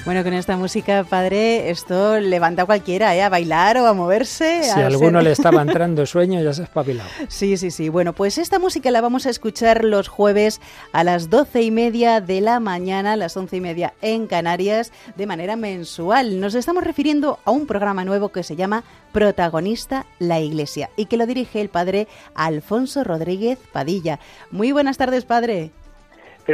Bueno, 0.09 0.23
con 0.23 0.33
esta 0.33 0.57
música, 0.57 1.03
padre, 1.03 1.69
esto 1.69 2.19
levanta 2.19 2.63
a 2.63 2.65
cualquiera, 2.65 3.15
¿eh? 3.15 3.21
A 3.21 3.29
bailar 3.29 3.77
o 3.77 3.85
a 3.85 3.93
moverse. 3.93 4.63
Si 4.63 4.71
a 4.71 4.87
alguno 4.87 5.21
le 5.21 5.31
estaba 5.33 5.61
entrando 5.61 6.03
sueño, 6.07 6.41
ya 6.41 6.51
se 6.51 6.61
ha 6.61 6.65
espabilado. 6.65 7.07
Sí, 7.27 7.57
sí, 7.57 7.69
sí. 7.69 7.89
Bueno, 7.89 8.13
pues 8.13 8.39
esta 8.39 8.57
música 8.57 8.89
la 8.89 9.01
vamos 9.01 9.27
a 9.27 9.29
escuchar 9.29 9.85
los 9.85 10.07
jueves 10.07 10.61
a 10.93 11.03
las 11.03 11.29
doce 11.29 11.61
y 11.61 11.69
media 11.69 12.21
de 12.21 12.41
la 12.41 12.59
mañana, 12.59 13.13
a 13.13 13.17
las 13.17 13.37
once 13.37 13.57
y 13.57 13.61
media 13.61 13.93
en 14.01 14.25
Canarias, 14.25 14.91
de 15.15 15.27
manera 15.27 15.55
mensual. 15.55 16.39
Nos 16.39 16.55
estamos 16.55 16.83
refiriendo 16.83 17.37
a 17.45 17.51
un 17.51 17.67
programa 17.67 18.03
nuevo 18.03 18.29
que 18.29 18.41
se 18.41 18.55
llama 18.55 18.83
Protagonista 19.11 20.07
la 20.17 20.39
Iglesia 20.39 20.89
y 20.95 21.05
que 21.05 21.17
lo 21.17 21.27
dirige 21.27 21.61
el 21.61 21.69
padre 21.69 22.07
Alfonso 22.33 23.03
Rodríguez 23.03 23.59
Padilla. 23.71 24.19
Muy 24.49 24.71
buenas 24.71 24.97
tardes, 24.97 25.25
padre 25.25 25.69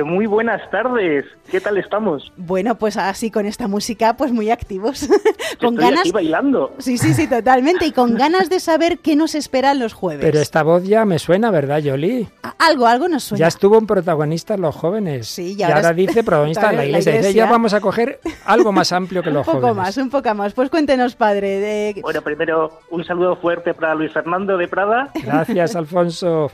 muy 0.03 0.25
buenas 0.25 0.69
tardes. 0.71 1.25
¿Qué 1.49 1.62
tal 1.62 1.77
estamos? 1.77 2.34
Bueno, 2.38 2.75
pues 2.75 2.97
así 2.97 3.31
con 3.31 3.45
esta 3.45 3.67
música, 3.67 4.15
pues 4.17 4.31
muy 4.31 4.49
activos. 4.51 5.08
con 5.60 5.73
Estoy 5.73 5.77
ganas. 5.77 5.99
Aquí 6.01 6.12
bailando. 6.12 6.73
Sí, 6.79 6.97
sí, 6.97 7.13
sí, 7.13 7.27
totalmente. 7.27 7.86
Y 7.86 7.91
con 7.91 8.15
ganas 8.17 8.49
de 8.49 8.60
saber 8.60 8.99
qué 8.99 9.15
nos 9.15 9.36
espera 9.36 9.73
los 9.73 9.93
jueves. 9.93 10.25
Pero 10.25 10.39
esta 10.39 10.63
voz 10.63 10.84
ya 10.84 11.05
me 11.05 11.19
suena, 11.19 11.51
¿verdad, 11.51 11.79
Yoli? 11.79 12.27
algo, 12.58 12.88
algo 12.88 13.08
nos 13.08 13.23
suena. 13.23 13.39
Ya 13.39 13.47
estuvo 13.47 13.77
en 13.77 13.88
protagonista 13.88 14.58
los 14.58 14.75
jóvenes. 14.75 15.27
Sí, 15.27 15.55
y 15.58 15.63
ahora, 15.63 15.93
dice 15.93 16.23
protagonista 16.23 16.71
la 16.71 16.86
iglesia. 16.86 17.12
la 17.12 17.17
iglesia. 17.19 17.45
ya 17.45 17.51
vamos 17.51 17.73
a 17.73 17.81
coger 17.81 18.19
algo 18.45 18.71
más 18.71 18.91
amplio 18.91 19.21
que 19.23 19.31
los 19.31 19.45
jóvenes. 19.45 19.63
Un 19.63 19.69
poco 19.69 19.81
más, 19.81 19.97
un 19.97 20.10
poco 20.10 20.36
más. 20.36 20.53
Pues 20.53 20.69
cuéntenos, 20.69 21.15
padre. 21.15 21.60
De... 21.60 22.01
Bueno, 22.01 22.21
primero 22.21 22.79
un 22.89 23.03
saludo 23.03 23.36
fuerte 23.38 23.73
para 23.73 23.95
Luis 23.95 24.12
Fernando 24.12 24.58
de 24.58 24.67
Prada. 24.67 25.10
Gracias, 25.23 25.75
Alfonso. 25.75 26.51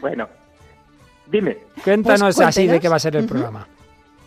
Bueno, 0.00 0.28
Dime. 1.30 1.58
Cuéntanos 1.84 2.36
pues 2.36 2.48
así 2.48 2.66
de 2.66 2.80
qué 2.80 2.88
va 2.88 2.96
a 2.96 3.00
ser 3.00 3.16
el 3.16 3.26
programa. 3.26 3.66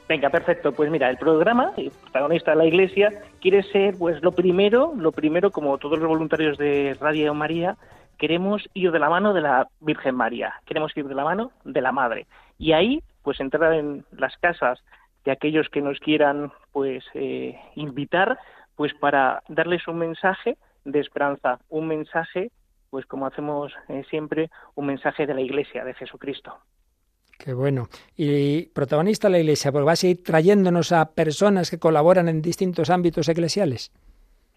Venga, 0.08 0.30
perfecto. 0.30 0.72
Pues 0.74 0.92
mira, 0.92 1.10
el 1.10 1.18
programa, 1.18 1.74
el 1.78 1.92
protagonista 1.92 2.52
de 2.52 2.58
la 2.58 2.66
Iglesia, 2.66 3.12
quiere 3.42 3.64
ser, 3.64 3.96
pues 3.98 4.22
lo 4.22 4.32
primero, 4.32 4.94
lo 4.96 5.12
primero, 5.12 5.52
como 5.52 5.78
todos 5.78 5.98
los 6.00 6.08
voluntarios 6.08 6.58
de 6.58 6.96
Radio 7.00 7.34
María, 7.34 7.78
queremos 8.18 8.70
ir 8.74 8.92
de 8.92 9.00
la 9.00 9.10
mano 9.10 9.34
de 9.34 9.42
la 9.42 9.68
Virgen 9.80 10.16
María, 10.16 10.54
queremos 10.66 10.96
ir 10.96 11.08
de 11.08 11.16
la 11.16 11.24
mano 11.24 11.52
de 11.64 11.82
la 11.82 11.92
Madre. 11.92 12.28
Y 12.58 12.74
ahí, 12.74 13.02
pues 13.24 13.40
entrar 13.40 13.74
en 13.74 14.06
las 14.12 14.36
casas 14.38 14.84
de 15.26 15.32
aquellos 15.32 15.70
que 15.70 15.82
nos 15.82 16.00
quieran, 16.00 16.52
pues 16.72 17.04
eh, 17.14 17.58
invitar, 17.76 18.38
pues 18.76 18.94
para 18.94 19.42
darles 19.48 19.88
un 19.88 19.98
mensaje 19.98 20.58
de 20.86 21.00
esperanza, 21.00 21.60
un 21.70 21.88
mensaje, 21.88 22.52
pues 22.90 23.06
como 23.06 23.26
hacemos 23.26 23.74
eh, 23.88 24.04
siempre, 24.10 24.50
un 24.76 24.86
mensaje 24.86 25.26
de 25.26 25.34
la 25.34 25.42
Iglesia, 25.42 25.86
de 25.86 25.94
Jesucristo. 25.94 26.58
Qué 27.44 27.54
bueno. 27.54 27.88
Y 28.16 28.68
protagonista 28.68 29.28
la 29.28 29.38
Iglesia, 29.38 29.70
pues 29.74 29.84
vas 29.84 30.02
a 30.02 30.08
ir 30.08 30.24
trayéndonos 30.24 30.94
a 30.94 31.14
personas 31.14 31.70
que 31.70 31.78
colaboran 31.78 32.30
en 32.30 32.42
distintos 32.42 32.90
ámbitos 32.90 33.28
eclesiales. 33.28 33.92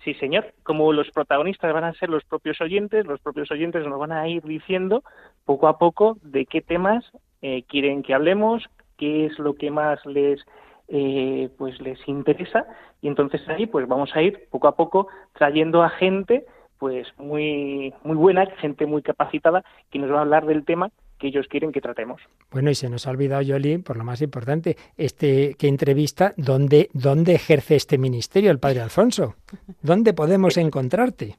Sí, 0.05 0.15
señor. 0.15 0.55
Como 0.63 0.93
los 0.93 1.11
protagonistas 1.11 1.73
van 1.73 1.83
a 1.83 1.95
ser 1.95 2.11
los 2.11 2.25
propios 2.25 2.61
oyentes, 2.61 3.05
los 3.05 3.19
propios 3.19 3.51
oyentes 3.51 3.85
nos 3.85 3.99
van 3.99 4.13
a 4.13 4.29
ir 4.29 4.45
diciendo 4.45 5.03
poco 5.45 5.67
a 5.67 5.79
poco 5.79 6.17
de 6.23 6.47
qué 6.47 6.63
temas 6.63 7.05
eh, 7.43 7.65
quieren 7.65 8.05
que 8.05 8.15
hablemos, 8.15 8.63
qué 8.97 9.27
es 9.27 9.37
lo 9.41 9.55
que 9.55 9.73
más 9.73 9.99
les 10.07 10.39
eh, 10.87 11.49
pues 11.59 11.81
les 11.81 11.99
interesa 12.07 12.67
y 13.03 13.09
entonces 13.09 13.41
ahí 13.49 13.67
pues 13.67 13.89
vamos 13.89 14.15
a 14.15 14.23
ir 14.23 14.47
poco 14.49 14.69
a 14.69 14.77
poco 14.77 15.09
trayendo 15.33 15.83
a 15.83 15.91
gente 15.91 16.47
pues 16.79 17.09
muy 17.19 17.93
muy 18.05 18.15
buena, 18.15 18.47
gente 18.59 18.87
muy 18.87 19.03
capacitada 19.03 19.65
que 19.91 19.99
nos 19.99 20.13
va 20.13 20.19
a 20.19 20.21
hablar 20.21 20.47
del 20.47 20.65
tema 20.65 20.93
que 21.19 21.29
ellos 21.29 21.47
quieren 21.49 21.73
que 21.73 21.81
tratemos. 21.81 22.21
Bueno, 22.51 22.71
y 22.71 22.75
se 22.75 22.89
nos 22.89 23.07
ha 23.07 23.11
olvidado, 23.11 23.43
Yoli, 23.43 23.79
por 23.79 23.97
lo 23.97 24.05
más 24.05 24.23
importante, 24.23 24.77
este 24.97 25.55
que 25.55 25.69
entrevista, 25.69 26.35
¿dónde, 26.37 26.91
dónde 26.93 27.35
ejerce 27.35 27.77
este 27.77 27.99
ministerio 27.99 28.51
el 28.51 28.59
Padre 28.59 28.81
Alfonso? 28.81 29.35
¿Dónde 29.83 30.15
podemos 30.15 30.57
encontrarte? 30.57 31.37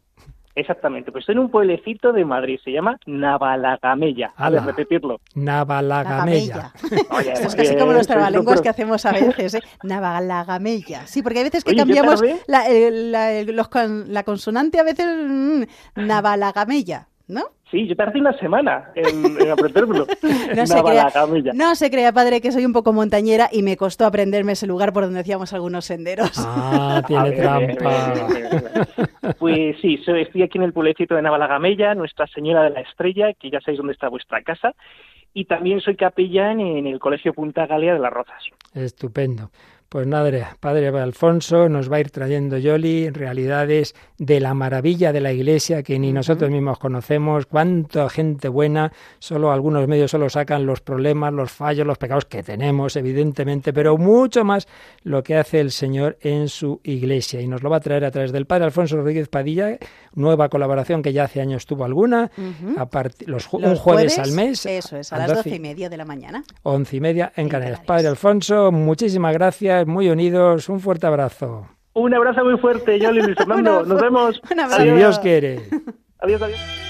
Exactamente, 0.57 1.11
pues 1.11 1.21
estoy 1.21 1.33
en 1.33 1.39
un 1.39 1.51
pueblecito 1.51 2.11
de 2.11 2.25
Madrid, 2.25 2.59
se 2.63 2.71
llama 2.71 2.97
Navalagamella. 3.05 4.33
A 4.35 4.49
ver, 4.49 4.63
repetirlo. 4.63 5.19
Navalagamella. 5.35 6.73
Esto 7.31 7.47
es 7.47 7.55
casi 7.55 7.77
como 7.77 7.93
los 7.93 8.07
trabalenguas 8.07 8.61
que 8.61 8.69
hacemos 8.69 9.05
a 9.05 9.11
veces, 9.11 9.53
¿eh? 9.53 9.61
Navalagamella. 9.83 11.05
Sí, 11.05 11.21
porque 11.21 11.39
hay 11.39 11.43
veces 11.45 11.63
que 11.63 11.75
cambiamos 11.75 12.23
la, 12.47 12.63
la, 12.67 14.23
consonante, 14.23 14.79
a 14.79 14.83
veces 14.83 15.05
mmm, 15.05 15.61
Navalagamella, 15.95 17.07
¿no? 17.27 17.43
Sí, 17.69 17.85
yo 17.85 17.95
tardé 17.97 18.21
una 18.21 18.31
semana 18.37 18.91
en, 18.95 19.41
en 19.41 19.51
aprendérmelo. 19.51 20.07
no, 20.55 20.65
se 20.65 20.81
crea, 20.81 21.11
no 21.53 21.75
se 21.75 21.91
crea, 21.91 22.13
padre, 22.13 22.39
que 22.39 22.53
soy 22.53 22.65
un 22.65 22.71
poco 22.71 22.93
montañera 22.93 23.49
y 23.51 23.61
me 23.61 23.75
costó 23.75 24.05
aprenderme 24.05 24.53
ese 24.53 24.67
lugar 24.67 24.93
por 24.93 25.03
donde 25.03 25.19
hacíamos 25.19 25.51
algunos 25.51 25.83
senderos. 25.83 26.31
Ah, 26.37 27.01
tiene 27.05 27.31
trampa. 27.33 28.87
pues 29.37 29.75
sí, 29.81 29.99
estoy 30.05 30.43
aquí 30.43 30.57
en 30.57 30.63
el 30.63 30.71
pueblecito 30.71 31.15
de 31.15 31.21
Navalagamella, 31.21 31.93
Nuestra 31.93 32.25
Señora 32.27 32.63
de 32.63 32.69
la 32.69 32.81
Estrella, 32.81 33.33
que 33.33 33.49
ya 33.49 33.59
sabéis 33.59 33.79
dónde 33.79 33.93
está 33.93 34.07
vuestra 34.07 34.41
casa. 34.43 34.73
Y 35.33 35.45
también 35.45 35.81
soy 35.81 35.95
capellán 35.97 36.61
en 36.61 36.87
el 36.87 36.99
Colegio 36.99 37.33
Punta 37.33 37.67
Galea 37.67 37.93
de 37.93 37.99
las 37.99 38.13
Rozas. 38.13 38.43
Estupendo. 38.73 39.51
Pues 39.89 40.05
nada, 40.05 40.57
Padre 40.59 40.89
Alfonso 40.89 41.69
nos 41.69 41.89
va 41.89 41.95
a 41.95 41.99
ir 42.01 42.11
trayendo 42.11 42.57
Yoli 42.57 43.09
realidades 43.09 43.95
de 44.17 44.41
la 44.41 44.53
maravilla 44.53 45.13
de 45.13 45.21
la 45.21 45.31
Iglesia 45.31 45.81
que 45.81 45.97
ni 45.97 46.11
nosotros 46.11 46.51
mismos 46.51 46.77
conocemos, 46.77 47.45
cuánta 47.45 48.09
gente 48.09 48.49
buena, 48.49 48.91
solo 49.19 49.49
algunos 49.49 49.87
medios 49.87 50.11
solo 50.11 50.29
sacan 50.29 50.65
los 50.65 50.81
problemas, 50.81 51.31
los 51.31 51.51
fallos, 51.53 51.87
los 51.87 51.97
pecados 51.97 52.25
que 52.25 52.43
tenemos, 52.43 52.97
evidentemente, 52.97 53.71
pero 53.71 53.97
mucho 53.97 54.43
más 54.43 54.67
lo 55.03 55.23
que 55.23 55.37
hace 55.37 55.61
el 55.61 55.71
Señor 55.71 56.17
en 56.19 56.49
su 56.49 56.81
Iglesia. 56.83 57.39
Y 57.39 57.47
nos 57.47 57.63
lo 57.63 57.69
va 57.69 57.77
a 57.77 57.81
traer 57.81 58.03
a 58.03 58.11
través 58.11 58.33
del 58.33 58.45
Padre 58.45 58.65
Alfonso 58.65 58.97
Rodríguez 58.97 59.29
Padilla, 59.29 59.77
nueva 60.13 60.49
colaboración 60.49 61.01
que 61.01 61.13
ya 61.13 61.23
hace 61.23 61.39
años 61.39 61.65
tuvo 61.65 61.85
alguna, 61.85 62.29
los, 63.25 63.53
un 63.53 63.75
jueves, 63.77 64.19
al 64.19 64.33
mes. 64.33 64.65
Eso 64.65 64.97
es, 64.97 65.13
a 65.13 65.19
las 65.19 65.33
doce 65.33 65.55
y 65.55 65.59
media 65.61 65.87
de 65.87 65.95
la 65.95 66.03
mañana. 66.03 66.43
Once 66.63 66.93
y 66.93 66.99
media 66.99 67.31
en, 67.37 67.47
Canarias. 67.47 67.79
Padre 67.85 68.09
Alfonso, 68.09 68.69
muchísimas 68.73 69.31
gracias 69.33 69.76
muy 69.85 70.09
unidos. 70.09 70.69
Un 70.69 70.79
fuerte 70.79 71.07
abrazo. 71.07 71.67
Un 71.93 72.13
abrazo 72.13 72.43
muy 72.45 72.57
fuerte, 72.59 72.99
yo 72.99 73.11
Luis 73.13 73.35
Fernando. 73.35 73.83
Nos 73.83 74.01
vemos. 74.01 74.41
Si 74.77 74.83
Dios 74.91 75.19
quiere. 75.19 75.61
Adiós, 76.19 76.41
adiós. 76.41 76.86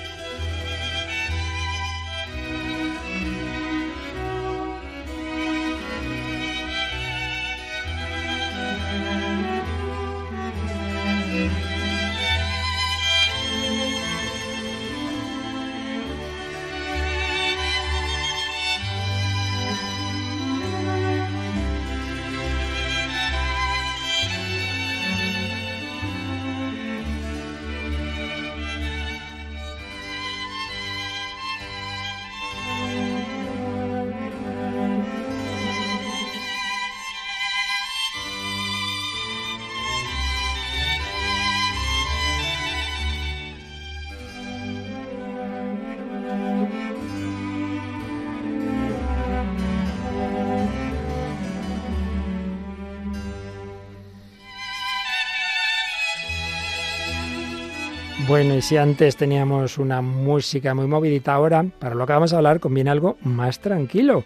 Si 58.62 58.78
antes 58.78 59.16
teníamos 59.16 59.78
una 59.78 60.02
música 60.02 60.74
muy 60.74 60.88
movidita, 60.88 61.34
ahora 61.34 61.66
para 61.80 61.96
lo 61.96 62.06
que 62.06 62.14
vamos 62.14 62.34
a 62.34 62.38
hablar 62.38 62.60
conviene 62.60 62.90
algo 62.90 63.18
más 63.24 63.60
tranquilo. 63.60 64.24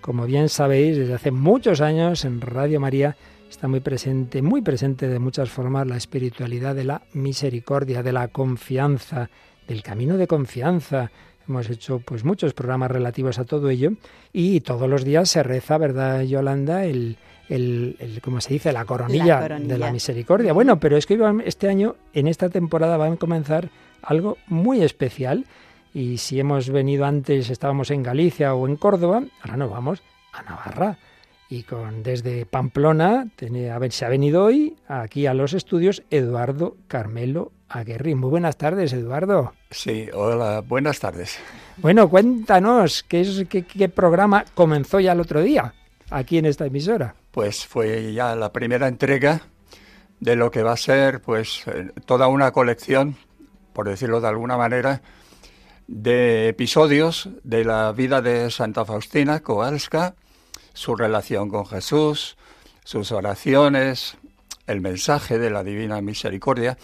Como 0.00 0.26
bien 0.26 0.48
sabéis, 0.48 0.96
desde 0.96 1.14
hace 1.14 1.30
muchos 1.30 1.80
años 1.80 2.24
en 2.24 2.40
Radio 2.40 2.80
María 2.80 3.16
está 3.48 3.68
muy 3.68 3.80
presente, 3.80 4.42
muy 4.42 4.62
presente 4.62 5.08
de 5.08 5.18
muchas 5.18 5.50
formas 5.50 5.86
la 5.86 5.96
espiritualidad 5.96 6.74
de 6.74 6.84
la 6.84 7.02
misericordia, 7.12 8.02
de 8.02 8.12
la 8.12 8.28
confianza, 8.28 9.30
del 9.66 9.82
camino 9.82 10.16
de 10.16 10.26
confianza. 10.26 11.10
Hemos 11.48 11.68
hecho 11.70 11.98
pues 11.98 12.24
muchos 12.24 12.54
programas 12.54 12.90
relativos 12.90 13.38
a 13.38 13.44
todo 13.44 13.68
ello 13.68 13.92
y 14.32 14.60
todos 14.60 14.88
los 14.88 15.04
días 15.04 15.28
se 15.30 15.42
reza, 15.42 15.78
¿verdad, 15.78 16.22
Yolanda? 16.22 16.84
El, 16.84 17.16
el, 17.48 18.20
¿cómo 18.22 18.40
se 18.40 18.54
dice? 18.54 18.72
La 18.72 18.84
coronilla, 18.84 19.40
de 19.40 19.78
la 19.78 19.92
misericordia. 19.92 20.52
Bueno, 20.52 20.78
pero 20.78 20.96
es 20.96 21.06
que 21.06 21.18
este 21.44 21.68
año, 21.68 21.96
en 22.12 22.28
esta 22.28 22.48
temporada, 22.48 22.96
va 22.96 23.06
a 23.06 23.16
comenzar 23.16 23.68
algo 24.02 24.38
muy 24.46 24.82
especial. 24.82 25.46
Y 25.94 26.18
si 26.18 26.40
hemos 26.40 26.70
venido 26.70 27.04
antes, 27.04 27.50
estábamos 27.50 27.90
en 27.90 28.02
Galicia 28.02 28.54
o 28.54 28.66
en 28.66 28.76
Córdoba, 28.76 29.22
ahora 29.42 29.56
nos 29.56 29.70
vamos 29.70 30.02
a 30.32 30.42
Navarra. 30.42 30.98
Y 31.48 31.64
con 31.64 32.02
desde 32.02 32.46
Pamplona 32.46 33.26
a 33.70 33.78
ver, 33.78 33.92
se 33.92 34.06
ha 34.06 34.08
venido 34.08 34.42
hoy 34.42 34.74
aquí 34.88 35.26
a 35.26 35.34
los 35.34 35.52
estudios 35.52 36.02
Eduardo 36.08 36.78
Carmelo 36.88 37.52
Aguerri. 37.68 38.14
Muy 38.14 38.30
buenas 38.30 38.56
tardes, 38.56 38.94
Eduardo. 38.94 39.52
Sí, 39.70 40.08
hola, 40.14 40.62
buenas 40.66 40.98
tardes. 40.98 41.38
Bueno, 41.76 42.08
cuéntanos, 42.08 43.02
¿qué, 43.02 43.20
es, 43.20 43.44
qué 43.50 43.88
programa 43.90 44.46
comenzó 44.54 44.98
ya 44.98 45.12
el 45.12 45.20
otro 45.20 45.42
día 45.42 45.74
aquí 46.12 46.38
en 46.38 46.46
esta 46.46 46.66
emisora? 46.66 47.14
pues 47.32 47.66
fue 47.66 48.12
ya 48.12 48.36
la 48.36 48.52
primera 48.52 48.86
entrega 48.86 49.42
de 50.20 50.36
lo 50.36 50.50
que 50.50 50.62
va 50.62 50.72
a 50.72 50.76
ser 50.76 51.20
pues 51.20 51.64
eh, 51.66 51.90
toda 52.06 52.28
una 52.28 52.52
colección, 52.52 53.16
por 53.72 53.88
decirlo 53.88 54.20
de 54.20 54.28
alguna 54.28 54.56
manera, 54.56 55.02
de 55.88 56.48
episodios 56.48 57.30
de 57.42 57.64
la 57.64 57.90
vida 57.92 58.22
de 58.22 58.50
Santa 58.50 58.84
Faustina 58.84 59.40
Kowalska, 59.40 60.14
su 60.74 60.94
relación 60.94 61.48
con 61.48 61.66
Jesús, 61.66 62.36
sus 62.84 63.10
oraciones, 63.12 64.16
el 64.66 64.80
mensaje 64.80 65.38
de 65.38 65.50
la 65.50 65.64
Divina 65.64 66.00
Misericordia 66.02 66.78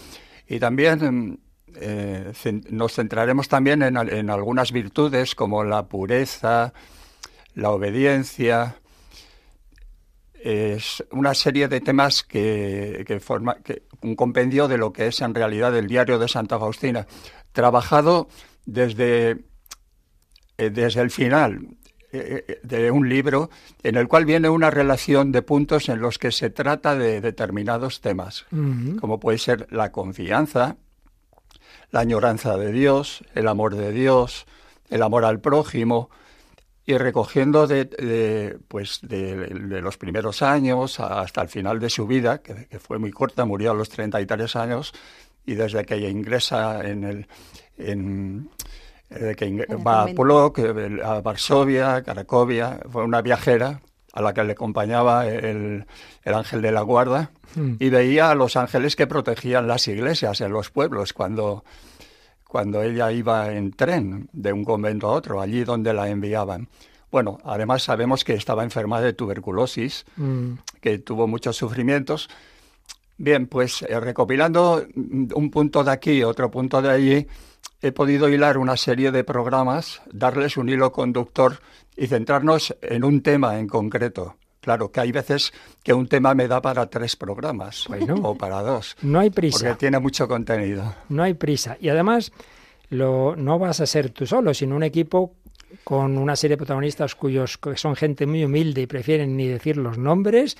y 0.48 0.58
también 0.58 1.40
eh, 1.76 2.32
nos 2.70 2.94
centraremos 2.94 3.48
también 3.48 3.82
en, 3.82 3.96
en 3.96 4.30
algunas 4.30 4.72
virtudes 4.72 5.34
como 5.34 5.62
la 5.62 5.86
pureza, 5.86 6.72
la 7.54 7.70
obediencia, 7.70 8.76
es 10.42 11.04
una 11.10 11.34
serie 11.34 11.68
de 11.68 11.80
temas 11.80 12.22
que, 12.22 13.20
forma 13.22 13.56
que, 13.56 13.82
un 14.02 14.14
compendio 14.14 14.68
de 14.68 14.78
lo 14.78 14.92
que 14.92 15.08
es 15.08 15.20
en 15.20 15.34
realidad 15.34 15.76
el 15.76 15.88
diario 15.88 16.18
de 16.18 16.28
Santa 16.28 16.58
Faustina, 16.58 17.06
trabajado 17.52 18.28
desde, 18.64 19.38
eh, 20.56 20.70
desde 20.70 21.00
el 21.00 21.10
final 21.10 21.68
eh, 22.12 22.44
eh, 22.48 22.60
de 22.62 22.90
un 22.90 23.08
libro 23.08 23.50
en 23.82 23.96
el 23.96 24.08
cual 24.08 24.24
viene 24.24 24.48
una 24.48 24.70
relación 24.70 25.32
de 25.32 25.42
puntos 25.42 25.88
en 25.88 26.00
los 26.00 26.18
que 26.18 26.32
se 26.32 26.50
trata 26.50 26.94
de 26.94 27.20
determinados 27.20 28.00
temas, 28.00 28.46
como 29.00 29.20
puede 29.20 29.38
ser 29.38 29.66
la 29.70 29.92
confianza, 29.92 30.76
la 31.90 32.00
añoranza 32.00 32.56
de 32.56 32.72
Dios, 32.72 33.24
el 33.34 33.48
amor 33.48 33.76
de 33.76 33.92
Dios, 33.92 34.46
el 34.90 35.02
amor 35.02 35.24
al 35.24 35.40
prójimo, 35.40 36.10
y 36.88 36.96
recogiendo 36.96 37.66
de, 37.66 38.58
pues 38.66 39.00
de, 39.02 39.50
los 39.50 39.98
primeros 39.98 40.40
años 40.40 40.98
hasta 41.00 41.42
el 41.42 41.50
final 41.50 41.78
de 41.80 41.90
su 41.90 42.06
vida, 42.06 42.38
que, 42.38 42.78
fue 42.78 42.98
muy 42.98 43.10
corta, 43.10 43.44
murió 43.44 43.72
a 43.72 43.74
los 43.74 43.90
treinta 43.90 44.22
y 44.22 44.24
tres 44.24 44.56
años, 44.56 44.94
y 45.44 45.54
desde 45.54 45.84
que 45.84 45.98
ingresa 46.08 46.80
en 46.88 47.04
el... 47.04 47.26
En, 47.76 48.48
que 49.10 49.66
va 49.86 50.04
a 50.04 50.06
Polok, 50.06 50.60
a 51.04 51.20
Varsovia, 51.20 51.96
a 51.96 52.02
Cracovia, 52.02 52.80
fue 52.90 53.04
una 53.04 53.20
viajera 53.20 53.82
a 54.14 54.22
la 54.22 54.32
que 54.32 54.44
le 54.44 54.52
acompañaba 54.52 55.26
el, 55.26 55.84
el 56.24 56.34
ángel 56.34 56.62
de 56.62 56.72
la 56.72 56.80
guarda 56.80 57.32
hmm. 57.54 57.74
y 57.80 57.90
veía 57.90 58.30
a 58.30 58.34
los 58.34 58.56
ángeles 58.56 58.96
que 58.96 59.06
protegían 59.06 59.66
las 59.66 59.88
iglesias 59.88 60.40
en 60.40 60.52
los 60.52 60.70
pueblos 60.70 61.12
cuando, 61.12 61.64
cuando 62.48 62.82
ella 62.82 63.12
iba 63.12 63.52
en 63.52 63.70
tren 63.72 64.28
de 64.32 64.52
un 64.52 64.64
convento 64.64 65.06
a 65.06 65.12
otro, 65.12 65.40
allí 65.40 65.62
donde 65.62 65.92
la 65.92 66.08
enviaban. 66.08 66.68
Bueno, 67.12 67.38
además 67.44 67.82
sabemos 67.84 68.24
que 68.24 68.34
estaba 68.34 68.64
enferma 68.64 69.00
de 69.00 69.12
tuberculosis, 69.12 70.04
Mm. 70.16 70.54
que 70.80 70.98
tuvo 70.98 71.26
muchos 71.28 71.56
sufrimientos. 71.56 72.28
Bien, 73.18 73.46
pues 73.46 73.82
eh, 73.82 74.00
recopilando 74.00 74.84
un 74.96 75.50
punto 75.50 75.84
de 75.84 75.90
aquí, 75.90 76.22
otro 76.22 76.50
punto 76.50 76.82
de 76.82 76.90
allí, 76.90 77.26
he 77.82 77.92
podido 77.92 78.28
hilar 78.28 78.58
una 78.58 78.76
serie 78.76 79.10
de 79.12 79.24
programas, 79.24 80.00
darles 80.12 80.56
un 80.56 80.68
hilo 80.68 80.90
conductor 80.90 81.60
y 81.96 82.06
centrarnos 82.06 82.74
en 82.80 83.04
un 83.04 83.22
tema 83.22 83.58
en 83.58 83.68
concreto. 83.68 84.36
Claro, 84.68 84.92
que 84.92 85.00
hay 85.00 85.12
veces 85.12 85.50
que 85.82 85.94
un 85.94 86.06
tema 86.08 86.34
me 86.34 86.46
da 86.46 86.60
para 86.60 86.84
tres 86.90 87.16
programas 87.16 87.86
Bueno. 87.88 88.16
o 88.22 88.34
para 88.36 88.60
dos, 88.60 88.96
No 89.00 89.18
hay 89.18 89.30
prisa. 89.30 89.58
porque 89.58 89.74
tiene 89.78 89.98
mucho 89.98 90.28
contenido. 90.28 90.94
No 91.08 91.22
hay 91.22 91.32
prisa. 91.32 91.78
Y 91.80 91.88
además, 91.88 92.32
lo, 92.90 93.34
no 93.34 93.58
vas 93.58 93.80
a 93.80 93.86
ser 93.86 94.10
tú 94.10 94.26
solo, 94.26 94.52
sino 94.52 94.76
un 94.76 94.82
equipo 94.82 95.32
con 95.84 96.18
una 96.18 96.36
serie 96.36 96.54
de 96.56 96.58
protagonistas 96.58 97.14
cuyos 97.14 97.56
que 97.56 97.78
son 97.78 97.96
gente 97.96 98.26
muy 98.26 98.44
humilde 98.44 98.82
y 98.82 98.86
prefieren 98.86 99.38
ni 99.38 99.46
decir 99.46 99.78
los 99.78 99.96
nombres 99.96 100.58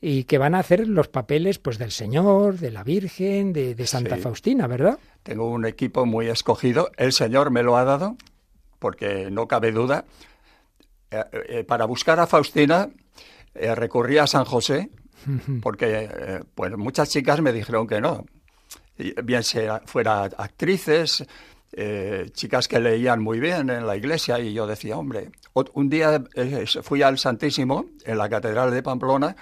y 0.00 0.22
que 0.22 0.38
van 0.38 0.54
a 0.54 0.60
hacer 0.60 0.86
los 0.86 1.08
papeles 1.08 1.58
pues 1.58 1.78
del 1.78 1.90
Señor, 1.90 2.58
de 2.58 2.70
la 2.70 2.84
Virgen, 2.84 3.52
de, 3.52 3.74
de 3.74 3.86
Santa 3.88 4.14
Sí. 4.14 4.22
Faustina, 4.22 4.68
¿verdad? 4.68 5.00
Tengo 5.24 5.50
un 5.50 5.66
equipo 5.66 6.06
muy 6.06 6.28
escogido. 6.28 6.92
El 6.96 7.12
Señor 7.12 7.50
me 7.50 7.64
lo 7.64 7.76
ha 7.76 7.82
dado, 7.82 8.16
porque 8.78 9.32
no 9.32 9.48
cabe 9.48 9.72
duda. 9.72 10.04
Eh, 11.10 11.24
eh, 11.48 11.64
para 11.64 11.86
buscar 11.86 12.20
a 12.20 12.26
Faustina 12.28 12.88
eh, 13.54 13.74
recurrí 13.74 14.18
a 14.18 14.26
San 14.26 14.44
José, 14.44 14.90
porque 15.62 16.08
eh, 16.10 16.40
pues 16.54 16.76
muchas 16.76 17.10
chicas 17.10 17.40
me 17.40 17.52
dijeron 17.52 17.86
que 17.86 18.00
no. 18.00 18.24
Y 18.98 19.14
Bien 19.22 19.42
sea 19.44 19.82
fuera 19.86 20.24
actrices, 20.24 21.24
eh, 21.72 22.30
chicas 22.32 22.66
que 22.66 22.80
leían 22.80 23.20
muy 23.22 23.38
bien 23.38 23.70
en 23.70 23.86
la 23.86 23.96
iglesia, 23.96 24.38
y 24.40 24.52
yo 24.52 24.66
decía, 24.66 24.96
hombre, 24.96 25.30
un 25.74 25.88
día 25.88 26.24
eh, 26.34 26.64
fui 26.82 27.02
al 27.02 27.18
Santísimo 27.18 27.86
en 28.04 28.18
la 28.18 28.28
Catedral 28.28 28.70
de 28.70 28.82
Pamplona 28.82 29.36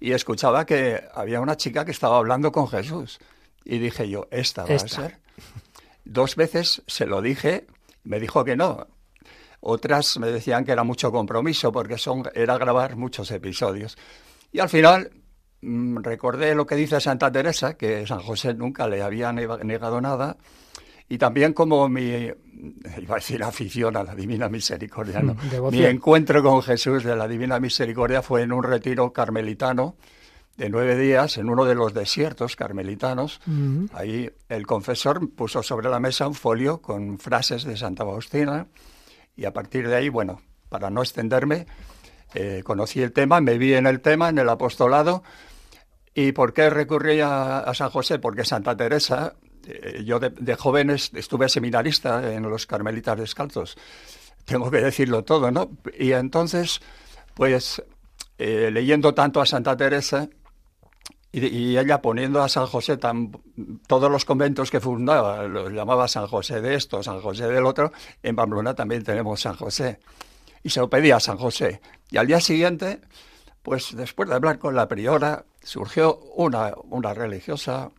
y 0.00 0.12
escuchaba 0.12 0.64
que 0.64 1.02
había 1.14 1.40
una 1.40 1.56
chica 1.56 1.84
que 1.84 1.90
estaba 1.90 2.16
hablando 2.18 2.50
con 2.52 2.68
Jesús. 2.68 3.18
Y 3.64 3.78
dije 3.78 4.08
yo, 4.08 4.28
esta 4.30 4.64
va 4.64 4.74
Esta. 4.74 4.86
a 4.86 5.08
ser. 5.08 5.18
Dos 6.04 6.36
veces 6.36 6.82
se 6.86 7.06
lo 7.06 7.20
dije, 7.20 7.66
me 8.04 8.20
dijo 8.20 8.44
que 8.44 8.56
no. 8.56 8.86
Otras 9.68 10.18
me 10.18 10.28
decían 10.30 10.64
que 10.64 10.72
era 10.72 10.84
mucho 10.84 11.10
compromiso 11.10 11.72
porque 11.72 11.98
son, 11.98 12.22
era 12.34 12.56
grabar 12.56 12.94
muchos 12.96 13.30
episodios. 13.32 13.96
Y 14.52 14.60
al 14.60 14.68
final 14.68 15.10
mm, 15.60 15.98
recordé 16.02 16.54
lo 16.54 16.66
que 16.66 16.76
dice 16.76 17.00
Santa 17.00 17.32
Teresa, 17.32 17.76
que 17.76 18.06
San 18.06 18.20
José 18.20 18.54
nunca 18.54 18.86
le 18.86 19.02
había 19.02 19.32
nega- 19.32 19.62
negado 19.64 20.00
nada. 20.00 20.36
Y 21.08 21.18
también 21.18 21.52
como 21.52 21.88
mi, 21.88 22.10
iba 22.10 23.14
a 23.14 23.14
decir 23.16 23.42
afición 23.42 23.96
a 23.96 24.02
la 24.04 24.14
Divina 24.14 24.48
Misericordia, 24.48 25.20
¿no? 25.20 25.34
Mm, 25.34 25.70
mi 25.70 25.84
encuentro 25.84 26.42
con 26.42 26.62
Jesús 26.62 27.04
de 27.04 27.14
la 27.16 27.26
Divina 27.28 27.58
Misericordia 27.60 28.22
fue 28.22 28.42
en 28.42 28.52
un 28.52 28.62
retiro 28.62 29.12
carmelitano 29.12 29.96
de 30.56 30.70
nueve 30.70 30.96
días 30.96 31.36
en 31.38 31.48
uno 31.50 31.64
de 31.64 31.74
los 31.74 31.92
desiertos 31.92 32.56
carmelitanos. 32.56 33.40
Ujú. 33.46 33.88
Ahí 33.92 34.30
el 34.48 34.66
confesor 34.66 35.28
puso 35.30 35.62
sobre 35.62 35.88
la 35.90 36.00
mesa 36.00 36.26
un 36.28 36.34
folio 36.34 36.80
con 36.80 37.18
frases 37.18 37.64
de 37.64 37.76
Santa 37.76 38.04
Faustina 38.04 38.66
y 39.36 39.44
a 39.44 39.52
partir 39.52 39.88
de 39.88 39.96
ahí, 39.96 40.08
bueno, 40.08 40.40
para 40.68 40.90
no 40.90 41.02
extenderme, 41.02 41.66
eh, 42.34 42.62
conocí 42.64 43.02
el 43.02 43.12
tema, 43.12 43.40
me 43.40 43.58
vi 43.58 43.74
en 43.74 43.86
el 43.86 44.00
tema, 44.00 44.28
en 44.28 44.38
el 44.38 44.48
apostolado. 44.48 45.22
¿Y 46.14 46.32
por 46.32 46.52
qué 46.52 46.70
recurrí 46.70 47.20
a, 47.20 47.70
San 47.74 47.90
José? 47.90 48.18
Porque 48.18 48.44
Santa 48.44 48.76
Teresa, 48.76 49.34
eh, 49.66 50.02
yo 50.04 50.18
de, 50.18 50.30
de 50.30 50.54
jóvenes 50.56 51.10
estuve 51.14 51.48
seminarista 51.48 52.32
en 52.32 52.42
los 52.42 52.66
carmelitas 52.66 53.18
descalzos. 53.18 53.76
Tengo 54.44 54.70
que 54.70 54.80
decirlo 54.80 55.24
todo, 55.24 55.50
¿no? 55.50 55.70
Y 55.98 56.12
entonces, 56.12 56.80
pues, 57.34 57.82
eh, 58.38 58.70
leyendo 58.70 59.14
tanto 59.14 59.40
a 59.40 59.46
Santa 59.46 59.76
Teresa, 59.76 60.28
y, 61.40 61.46
y 61.46 61.78
ella 61.78 62.00
poniendo 62.00 62.42
a 62.42 62.48
San 62.48 62.66
José 62.66 62.96
tan, 62.96 63.32
todos 63.86 64.10
los 64.10 64.24
conventos 64.24 64.70
que 64.70 64.80
fundaba, 64.80 65.44
los 65.44 65.72
llamaba 65.72 66.08
San 66.08 66.26
José 66.26 66.60
de 66.60 66.74
esto, 66.74 67.02
San 67.02 67.20
José 67.20 67.46
del 67.48 67.66
otro, 67.66 67.92
en 68.22 68.36
Pamplona 68.36 68.74
también 68.74 69.02
tenemos 69.02 69.40
San 69.40 69.56
José. 69.56 69.98
Y 70.62 70.70
se 70.70 70.80
lo 70.80 70.90
pedía 70.90 71.16
a 71.16 71.20
San 71.20 71.36
José. 71.36 71.80
Y 72.10 72.16
al 72.16 72.26
día 72.26 72.40
siguiente, 72.40 73.00
pues 73.62 73.94
después 73.96 74.28
de 74.28 74.34
hablar 74.34 74.58
con 74.58 74.74
la 74.74 74.88
priora, 74.88 75.44
surgió 75.62 76.18
una, 76.34 76.72
una 76.90 77.14
religiosa 77.14 77.90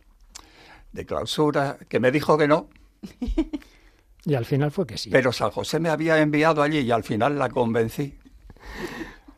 de 0.92 1.06
clausura 1.06 1.78
que 1.88 2.00
me 2.00 2.10
dijo 2.10 2.36
que 2.36 2.48
no, 2.48 2.68
Y 4.24 4.34
al 4.34 4.44
final 4.44 4.70
fue 4.70 4.86
que 4.86 4.98
sí. 4.98 5.10
pero 5.10 5.32
San 5.32 5.50
José 5.50 5.80
me 5.80 5.88
había 5.88 6.18
enviado 6.20 6.62
allí 6.62 6.80
y 6.80 6.90
al 6.90 7.04
final 7.04 7.38
la 7.38 7.48
convencí. 7.48 8.18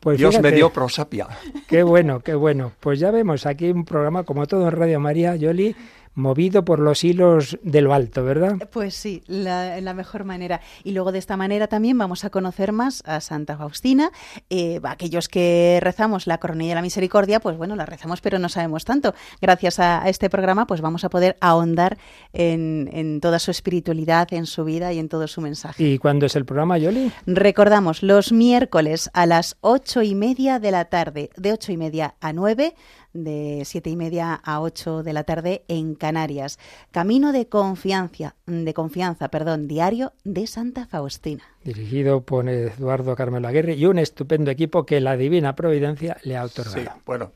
Pues 0.01 0.17
Dios 0.17 0.41
me 0.41 0.51
dio 0.51 0.71
prosapia. 0.71 1.27
Qué 1.67 1.83
bueno, 1.83 2.21
qué 2.21 2.33
bueno. 2.33 2.71
Pues 2.79 2.99
ya 2.99 3.11
vemos 3.11 3.45
aquí 3.45 3.69
un 3.69 3.85
programa 3.85 4.23
como 4.23 4.47
todo 4.47 4.67
en 4.67 4.71
Radio 4.71 4.99
María, 4.99 5.35
Yoli, 5.35 5.75
movido 6.13 6.65
por 6.65 6.79
los 6.79 7.03
hilos 7.03 7.57
de 7.63 7.81
lo 7.81 7.93
alto, 7.93 8.23
¿verdad? 8.23 8.57
Pues 8.71 8.95
sí, 8.95 9.23
la, 9.27 9.79
la 9.81 9.93
mejor 9.93 10.23
manera. 10.23 10.61
Y 10.83 10.91
luego 10.91 11.11
de 11.11 11.19
esta 11.19 11.37
manera 11.37 11.67
también 11.67 11.97
vamos 11.97 12.25
a 12.25 12.29
conocer 12.29 12.71
más 12.71 13.01
a 13.05 13.21
Santa 13.21 13.57
Faustina. 13.57 14.11
Eh, 14.49 14.79
aquellos 14.83 15.27
que 15.27 15.79
rezamos 15.81 16.27
la 16.27 16.37
coronilla 16.39 16.71
de 16.71 16.75
la 16.75 16.81
misericordia, 16.81 17.39
pues 17.39 17.57
bueno, 17.57 17.75
la 17.75 17.85
rezamos 17.85 18.21
pero 18.21 18.39
no 18.39 18.49
sabemos 18.49 18.85
tanto. 18.85 19.13
Gracias 19.41 19.79
a, 19.79 20.03
a 20.03 20.09
este 20.09 20.29
programa 20.29 20.67
pues 20.67 20.81
vamos 20.81 21.03
a 21.03 21.09
poder 21.09 21.37
ahondar 21.39 21.97
en, 22.33 22.89
en 22.91 23.21
toda 23.21 23.39
su 23.39 23.51
espiritualidad, 23.51 24.31
en 24.33 24.45
su 24.45 24.63
vida 24.63 24.91
y 24.93 24.99
en 24.99 25.09
todo 25.09 25.27
su 25.27 25.41
mensaje. 25.41 25.83
¿Y 25.83 25.97
cuándo 25.97 26.25
es 26.25 26.35
el 26.35 26.45
programa, 26.45 26.77
Yoli? 26.77 27.11
Recordamos, 27.25 28.03
los 28.03 28.31
miércoles 28.31 29.09
a 29.13 29.25
las 29.25 29.57
ocho 29.61 30.01
y 30.01 30.15
media 30.15 30.59
de 30.59 30.71
la 30.71 30.85
tarde, 30.85 31.29
de 31.37 31.53
ocho 31.53 31.71
y 31.71 31.77
media 31.77 32.15
a 32.19 32.33
nueve, 32.33 32.73
de 33.13 33.63
siete 33.65 33.89
y 33.89 33.95
media 33.95 34.33
a 34.33 34.61
ocho 34.61 35.03
de 35.03 35.13
la 35.13 35.23
tarde 35.23 35.63
en 35.67 35.95
Canarias. 35.95 36.59
Camino 36.91 37.31
de 37.31 37.47
confianza, 37.47 38.35
de 38.45 38.73
confianza, 38.73 39.29
perdón, 39.29 39.67
diario 39.67 40.13
de 40.23 40.47
Santa 40.47 40.87
Faustina. 40.87 41.43
Dirigido 41.63 42.21
por 42.25 42.47
Eduardo 42.49 43.15
Carmelo 43.15 43.47
Aguirre 43.47 43.73
y 43.75 43.85
un 43.85 43.99
estupendo 43.99 44.49
equipo 44.51 44.85
que 44.85 44.99
la 45.01 45.17
Divina 45.17 45.55
Providencia 45.55 46.17
le 46.23 46.37
ha 46.37 46.43
otorgado. 46.45 46.77
Sí, 46.79 46.87
bueno, 47.05 47.31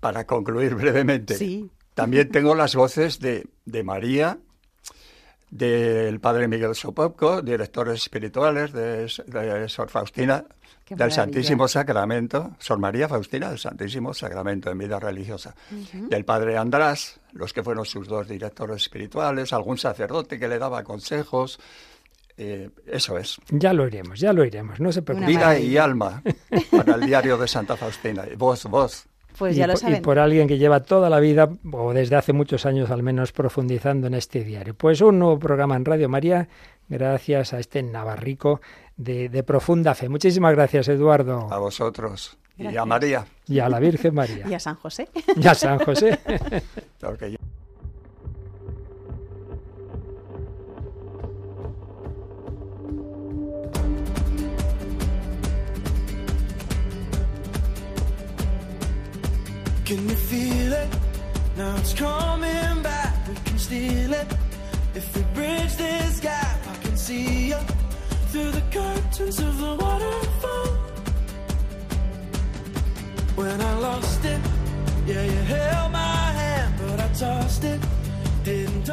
para 0.00 0.26
concluir 0.26 0.74
brevemente, 0.76 1.34
Sí. 1.34 1.70
también 1.94 2.30
tengo 2.30 2.54
las 2.54 2.74
voces 2.76 3.18
de, 3.20 3.46
de 3.64 3.82
María, 3.82 4.38
del 5.50 6.20
padre 6.20 6.48
Miguel 6.48 6.74
Sopopco, 6.74 7.42
directores 7.42 8.02
espirituales 8.02 8.72
de, 8.72 9.06
de 9.26 9.68
Sor 9.68 9.88
Faustina, 9.88 10.44
Qué 10.84 10.94
del 10.94 11.08
maravilla. 11.08 11.14
Santísimo 11.14 11.68
Sacramento, 11.68 12.52
Sor 12.58 12.78
María 12.78 13.08
Faustina 13.08 13.48
del 13.48 13.58
Santísimo 13.58 14.12
Sacramento 14.12 14.70
en 14.70 14.78
vida 14.78 15.00
religiosa, 15.00 15.54
del 15.92 16.24
padre 16.24 16.58
András, 16.58 17.20
los 17.32 17.52
que 17.52 17.62
fueron 17.62 17.84
sus 17.84 18.06
dos 18.06 18.28
directores 18.28 18.82
espirituales, 18.82 19.52
algún 19.52 19.78
sacerdote 19.78 20.38
que 20.38 20.46
le 20.46 20.58
daba 20.58 20.84
consejos, 20.84 21.58
eh, 22.36 22.70
eso 22.86 23.16
es. 23.16 23.38
Ya 23.50 23.72
lo 23.72 23.86
iremos, 23.86 24.18
ya 24.18 24.32
lo 24.32 24.44
iremos, 24.44 24.80
no 24.80 24.90
se 24.90 25.02
preocupe. 25.02 25.28
Vida 25.28 25.58
y 25.58 25.76
alma 25.76 26.22
para 26.70 26.96
el 26.96 27.06
diario 27.06 27.38
de 27.38 27.46
Santa 27.46 27.76
Faustina. 27.76 28.24
Voz, 28.36 28.64
voz. 28.64 29.06
Pues 29.38 29.54
y, 29.54 29.58
ya 29.58 29.66
lo 29.66 29.74
por, 29.74 29.82
y 29.82 29.82
saben. 29.82 30.02
por 30.02 30.18
alguien 30.18 30.46
que 30.46 30.58
lleva 30.58 30.80
toda 30.80 31.10
la 31.10 31.20
vida, 31.20 31.48
o 31.72 31.92
desde 31.92 32.16
hace 32.16 32.32
muchos 32.32 32.66
años 32.66 32.90
al 32.90 33.02
menos, 33.02 33.32
profundizando 33.32 34.06
en 34.06 34.14
este 34.14 34.44
diario. 34.44 34.74
Pues 34.74 35.00
un 35.00 35.18
nuevo 35.18 35.38
programa 35.38 35.76
en 35.76 35.84
Radio 35.84 36.08
María, 36.08 36.48
gracias 36.88 37.52
a 37.52 37.58
este 37.58 37.82
Navarrico 37.82 38.60
de, 38.96 39.28
de 39.28 39.42
profunda 39.42 39.94
fe. 39.94 40.08
Muchísimas 40.08 40.54
gracias, 40.54 40.88
Eduardo. 40.88 41.48
A 41.50 41.58
vosotros. 41.58 42.36
Y 42.56 42.62
a 42.62 42.70
Gracias. 42.70 42.86
María. 42.86 43.26
Y 43.48 43.58
a 43.58 43.68
la 43.68 43.80
Virgen 43.80 44.14
María. 44.14 44.46
Y 44.50 44.54
a 44.54 44.60
San 44.60 44.76
José. 44.76 45.08
Y 45.36 45.46
a 45.46 45.54
San 45.54 45.78
José. 45.80 46.18
Can 59.84 60.08
you 60.08 60.14
feel 60.16 60.72
it? 60.72 60.88
Now 61.58 61.76
it's 61.76 61.92
coming 61.92 62.82
back. 62.82 63.28
We 63.28 63.34
can 63.44 63.58
steal 63.58 64.12
it. 64.14 64.26
If 64.94 65.14
we 65.14 65.22
bridge 65.34 65.76
this 65.76 66.20
gap, 66.20 66.63
see 67.04 67.50
you 67.50 67.60
through 68.30 68.50
the 68.52 68.64
curtains 68.72 69.38
of 69.38 69.58
the 69.58 69.76
waterfall. 69.76 70.68
When 73.36 73.60
I 73.60 73.72
lost 73.78 74.24
it, 74.24 74.40
yeah, 75.06 75.22
you 75.22 75.42
held 75.54 75.92
my 75.92 76.32
hand, 76.40 76.72
but 76.80 77.00
I 77.00 77.08
tossed 77.12 77.64
it. 77.64 77.80
Didn't. 78.44 78.84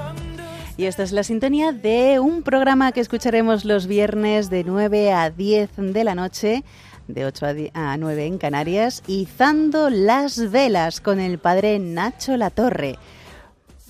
Y 0.78 0.86
esta 0.86 1.04
es 1.04 1.12
la 1.12 1.24
sintonía 1.24 1.74
de 1.74 2.20
un 2.20 2.42
programa 2.42 2.92
que 2.92 3.02
escucharemos 3.02 3.66
los 3.66 3.86
viernes 3.86 4.50
de 4.50 4.64
9 4.64 5.14
a 5.14 5.30
10 5.30 5.70
de 5.94 6.04
la 6.04 6.16
noche, 6.16 6.64
de 7.08 7.26
8 7.26 7.46
a, 7.46 7.54
10 7.54 7.72
a 7.76 7.98
9 7.98 8.26
en 8.26 8.38
Canarias, 8.40 9.04
izando 9.06 9.92
las 9.92 10.50
velas 10.50 11.00
con 11.00 11.20
el 11.20 11.38
padre 11.38 11.78
Nacho 11.78 12.36
Latorre. 12.36 12.98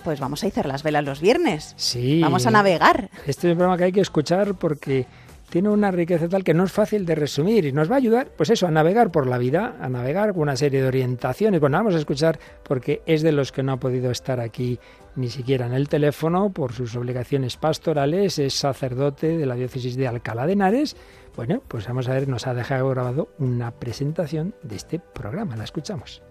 Pues 0.03 0.19
vamos 0.19 0.43
a 0.43 0.47
izar 0.47 0.65
las 0.65 0.83
velas 0.83 1.03
los 1.03 1.21
viernes. 1.21 1.73
Sí. 1.77 2.21
Vamos 2.21 2.45
a 2.45 2.51
navegar. 2.51 3.09
Este 3.27 3.47
es 3.47 3.51
un 3.51 3.57
programa 3.57 3.77
que 3.77 3.85
hay 3.85 3.91
que 3.91 4.01
escuchar 4.01 4.55
porque 4.55 5.05
tiene 5.51 5.67
una 5.69 5.91
riqueza 5.91 6.29
tal 6.29 6.45
que 6.45 6.53
no 6.53 6.63
es 6.63 6.71
fácil 6.71 7.05
de 7.05 7.13
resumir 7.13 7.65
y 7.65 7.73
nos 7.73 7.91
va 7.91 7.95
a 7.95 7.97
ayudar, 7.97 8.29
pues 8.37 8.49
eso, 8.49 8.67
a 8.67 8.71
navegar 8.71 9.11
por 9.11 9.27
la 9.27 9.37
vida, 9.37 9.75
a 9.81 9.89
navegar 9.89 10.31
con 10.31 10.43
una 10.43 10.55
serie 10.55 10.81
de 10.81 10.87
orientaciones. 10.87 11.59
Bueno, 11.59 11.77
vamos 11.77 11.93
a 11.93 11.97
escuchar 11.97 12.39
porque 12.63 13.01
es 13.05 13.21
de 13.21 13.33
los 13.33 13.51
que 13.51 13.61
no 13.61 13.73
ha 13.73 13.77
podido 13.77 14.11
estar 14.11 14.39
aquí 14.39 14.79
ni 15.17 15.29
siquiera 15.29 15.65
en 15.65 15.73
el 15.73 15.89
teléfono 15.89 16.51
por 16.51 16.71
sus 16.71 16.95
obligaciones 16.95 17.57
pastorales, 17.57 18.39
es 18.39 18.53
sacerdote 18.53 19.37
de 19.37 19.45
la 19.45 19.55
diócesis 19.55 19.97
de 19.97 20.07
Alcalá 20.07 20.47
de 20.47 20.53
Henares. 20.53 20.95
Bueno, 21.35 21.61
pues 21.67 21.85
vamos 21.85 22.07
a 22.07 22.13
ver, 22.13 22.29
nos 22.29 22.47
ha 22.47 22.53
dejado 22.53 22.87
grabado 22.89 23.29
una 23.37 23.71
presentación 23.71 24.55
de 24.63 24.77
este 24.77 24.99
programa, 24.99 25.57
la 25.57 25.65
escuchamos. 25.65 26.21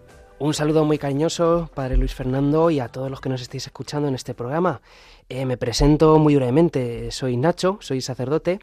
Un 0.42 0.54
saludo 0.54 0.86
muy 0.86 0.96
cariñoso, 0.96 1.68
Padre 1.74 1.98
Luis 1.98 2.14
Fernando, 2.14 2.70
y 2.70 2.80
a 2.80 2.88
todos 2.88 3.10
los 3.10 3.20
que 3.20 3.28
nos 3.28 3.42
estéis 3.42 3.66
escuchando 3.66 4.08
en 4.08 4.14
este 4.14 4.32
programa. 4.32 4.80
Eh, 5.28 5.44
me 5.44 5.58
presento 5.58 6.18
muy 6.18 6.34
brevemente, 6.34 7.10
soy 7.10 7.36
Nacho, 7.36 7.76
soy 7.82 8.00
sacerdote, 8.00 8.60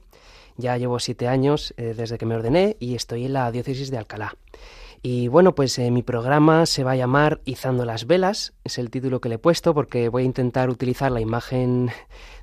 ya 0.57 0.75
llevo 0.77 0.97
siete 0.97 1.27
años 1.27 1.75
eh, 1.77 1.93
desde 1.95 2.17
que 2.17 2.25
me 2.25 2.33
ordené 2.33 2.77
y 2.79 2.95
estoy 2.95 3.25
en 3.25 3.33
la 3.33 3.51
diócesis 3.51 3.91
de 3.91 3.99
Alcalá. 3.99 4.33
Y 5.03 5.27
bueno, 5.27 5.53
pues 5.53 5.77
eh, 5.77 5.91
mi 5.91 6.01
programa 6.01 6.65
se 6.65 6.83
va 6.83 6.93
a 6.93 6.95
llamar 6.95 7.41
Izando 7.45 7.85
las 7.85 8.07
velas, 8.07 8.53
es 8.63 8.79
el 8.79 8.89
título 8.89 9.21
que 9.21 9.29
le 9.29 9.35
he 9.35 9.39
puesto 9.39 9.75
porque 9.75 10.09
voy 10.09 10.23
a 10.23 10.25
intentar 10.25 10.71
utilizar 10.71 11.11
la 11.11 11.21
imagen 11.21 11.91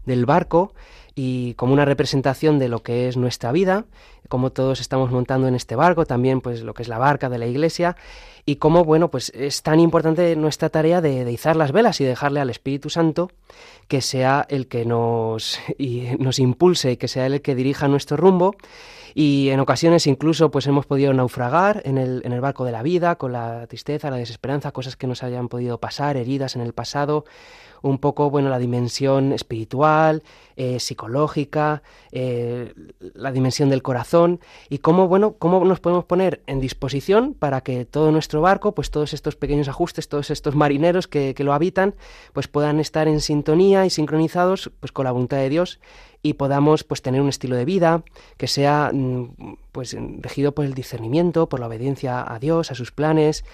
del 0.07 0.27
barco 0.27 0.75
y 1.17 1.55
como 1.55 1.73
una 1.73 1.85
representación 1.85 2.61
de 2.61 2.69
lo 2.69 2.85
que 2.85 3.09
es 3.09 3.17
nuestra 3.17 3.51
vida, 3.51 3.85
como 4.29 4.51
todos 4.51 4.81
estamos 4.81 5.11
montando 5.11 5.49
en 5.49 5.57
este 5.57 5.75
barco, 5.75 6.07
también 6.07 6.41
pues 6.41 6.63
lo 6.63 6.73
que 6.73 6.83
es 6.83 6.89
la 6.89 6.99
barca 6.99 7.29
de 7.29 7.39
la 7.39 7.47
iglesia 7.47 7.97
y 8.47 8.57
cómo, 8.57 8.85
bueno, 8.85 9.11
pues 9.11 9.33
es 9.35 9.63
tan 9.63 9.81
importante 9.81 10.37
nuestra 10.37 10.69
tarea 10.69 11.01
de, 11.01 11.25
de 11.25 11.33
izar 11.33 11.57
las 11.57 11.73
velas 11.73 12.01
y 12.01 12.05
dejarle 12.05 12.41
al 12.41 12.51
Espíritu 12.51 12.91
Santo 12.91 13.31
que 13.89 14.01
sea 14.01 14.47
el 14.49 14.67
que 14.69 14.85
nos, 14.85 15.59
y 15.79 16.09
nos 16.19 16.39
impulse 16.39 16.93
y 16.93 16.97
que 16.97 17.09
sea 17.09 17.27
el 17.27 17.43
que 17.43 17.55
dirija 17.55 17.89
nuestro 17.89 18.17
rumbo. 18.17 18.57
Y 19.17 19.51
en 19.51 19.61
ocasiones 19.61 20.09
incluso 20.09 20.51
pues 20.51 20.67
hemos 20.67 20.87
podido 20.87 21.13
naufragar 21.13 21.83
en 21.85 21.99
el, 21.99 22.23
en 22.25 22.33
el 22.33 22.41
barco 22.41 22.65
de 22.65 22.73
la 22.73 22.83
vida 22.83 23.15
con 23.15 23.33
la 23.33 23.67
tristeza, 23.69 24.11
la 24.11 24.17
desesperanza, 24.17 24.73
cosas 24.73 24.97
que 24.97 25.07
nos 25.07 25.23
hayan 25.23 25.49
podido 25.49 25.79
pasar, 25.79 26.17
heridas 26.17 26.57
en 26.57 26.63
el 26.63 26.73
pasado, 26.73 27.25
un 27.89 27.99
poco 27.99 28.31
bueno 28.31 28.49
la 28.49 28.59
dimensión 28.59 29.33
espiritual, 29.33 30.23
eh, 30.57 30.81
psicológica, 30.81 31.83
eh, 32.13 32.73
la 33.15 33.31
dimensión 33.31 33.69
del 33.69 33.83
corazón 33.83 34.41
y 34.69 34.79
cómo 34.79 35.07
bueno 35.07 35.35
cómo 35.39 35.65
nos 35.65 35.81
podemos 35.81 36.05
poner 36.05 36.43
en 36.47 36.61
disposición 36.61 37.35
para 37.35 37.61
que 37.61 37.85
todo 37.85 38.11
nuestro 38.11 38.41
barco, 38.41 38.75
pues 38.75 38.91
todos 38.91 39.13
estos 39.13 39.37
pequeños 39.37 39.69
ajustes, 39.69 40.09
todos 40.09 40.31
estos 40.31 40.55
marineros 40.55 41.09
que, 41.09 41.35
que 41.35 41.45
lo 41.45 41.53
habitan, 41.53 41.95
pues 42.33 42.49
puedan 42.49 42.81
estar 42.81 43.07
en 43.07 43.21
sintonía 43.21 43.85
y 43.85 43.91
sincronizados 43.91 44.71
pues 44.81 44.91
con 44.91 45.05
la 45.05 45.13
voluntad 45.13 45.37
de 45.37 45.51
Dios 45.51 45.79
y 46.23 46.33
podamos 46.33 46.85
pues 46.85 47.03
tener 47.03 47.21
un 47.21 47.29
estilo 47.29 47.55
de 47.55 47.67
vida 47.67 48.03
que 48.39 48.47
sea 48.47 48.91
mm, 48.93 49.57
pues 49.73 49.95
regido 50.21 50.53
por 50.55 50.65
el 50.65 50.73
discernimiento, 50.73 51.51
por 51.51 51.61
la 51.61 51.67
obediencia 51.67 52.25
a 52.27 52.39
Dios, 52.39 52.71
a 52.71 52.75
sus 52.75 52.93
planes. 52.93 53.45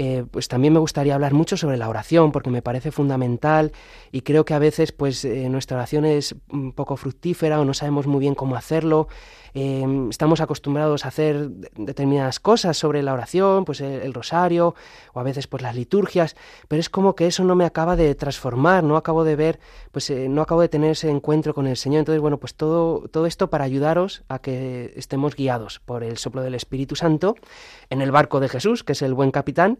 Eh, 0.00 0.24
pues 0.30 0.46
también 0.46 0.72
me 0.72 0.78
gustaría 0.78 1.16
hablar 1.16 1.34
mucho 1.34 1.56
sobre 1.56 1.76
la 1.76 1.88
oración 1.88 2.30
porque 2.30 2.50
me 2.50 2.62
parece 2.62 2.92
fundamental 2.92 3.72
y 4.12 4.20
creo 4.20 4.44
que 4.44 4.54
a 4.54 4.60
veces 4.60 4.92
pues 4.92 5.24
eh, 5.24 5.48
nuestra 5.48 5.76
oración 5.76 6.04
es 6.04 6.36
un 6.50 6.72
poco 6.72 6.96
fructífera 6.96 7.60
o 7.60 7.64
no 7.64 7.74
sabemos 7.74 8.06
muy 8.06 8.20
bien 8.20 8.36
cómo 8.36 8.54
hacerlo 8.54 9.08
eh, 9.54 9.86
estamos 10.10 10.40
acostumbrados 10.40 11.04
a 11.04 11.08
hacer 11.08 11.50
determinadas 11.76 12.40
cosas 12.40 12.76
sobre 12.76 13.02
la 13.02 13.12
oración, 13.12 13.64
pues 13.64 13.80
el, 13.80 14.02
el, 14.02 14.14
rosario 14.14 14.74
o 15.12 15.20
a 15.20 15.22
veces 15.22 15.46
pues 15.46 15.62
las 15.62 15.74
liturgias, 15.74 16.36
pero 16.68 16.80
es 16.80 16.88
como 16.88 17.14
que 17.14 17.26
eso 17.26 17.44
no 17.44 17.54
me 17.54 17.64
acaba 17.64 17.96
de 17.96 18.14
transformar, 18.14 18.84
no 18.84 18.96
acabo 18.96 19.24
de 19.24 19.36
ver, 19.36 19.60
pues 19.92 20.10
eh, 20.10 20.28
no 20.28 20.42
acabo 20.42 20.60
de 20.60 20.68
tener 20.68 20.92
ese 20.92 21.10
encuentro 21.10 21.54
con 21.54 21.66
el 21.66 21.76
Señor. 21.76 22.00
Entonces, 22.00 22.20
bueno, 22.20 22.38
pues 22.38 22.54
todo, 22.54 23.08
todo 23.08 23.26
esto 23.26 23.50
para 23.50 23.64
ayudaros 23.64 24.22
a 24.28 24.38
que 24.38 24.92
estemos 24.96 25.34
guiados 25.34 25.80
por 25.80 26.04
el 26.04 26.18
soplo 26.18 26.42
del 26.42 26.54
Espíritu 26.54 26.96
Santo 26.96 27.36
en 27.90 28.00
el 28.00 28.10
barco 28.10 28.40
de 28.40 28.48
Jesús, 28.48 28.84
que 28.84 28.92
es 28.92 29.02
el 29.02 29.14
buen 29.14 29.30
capitán, 29.30 29.78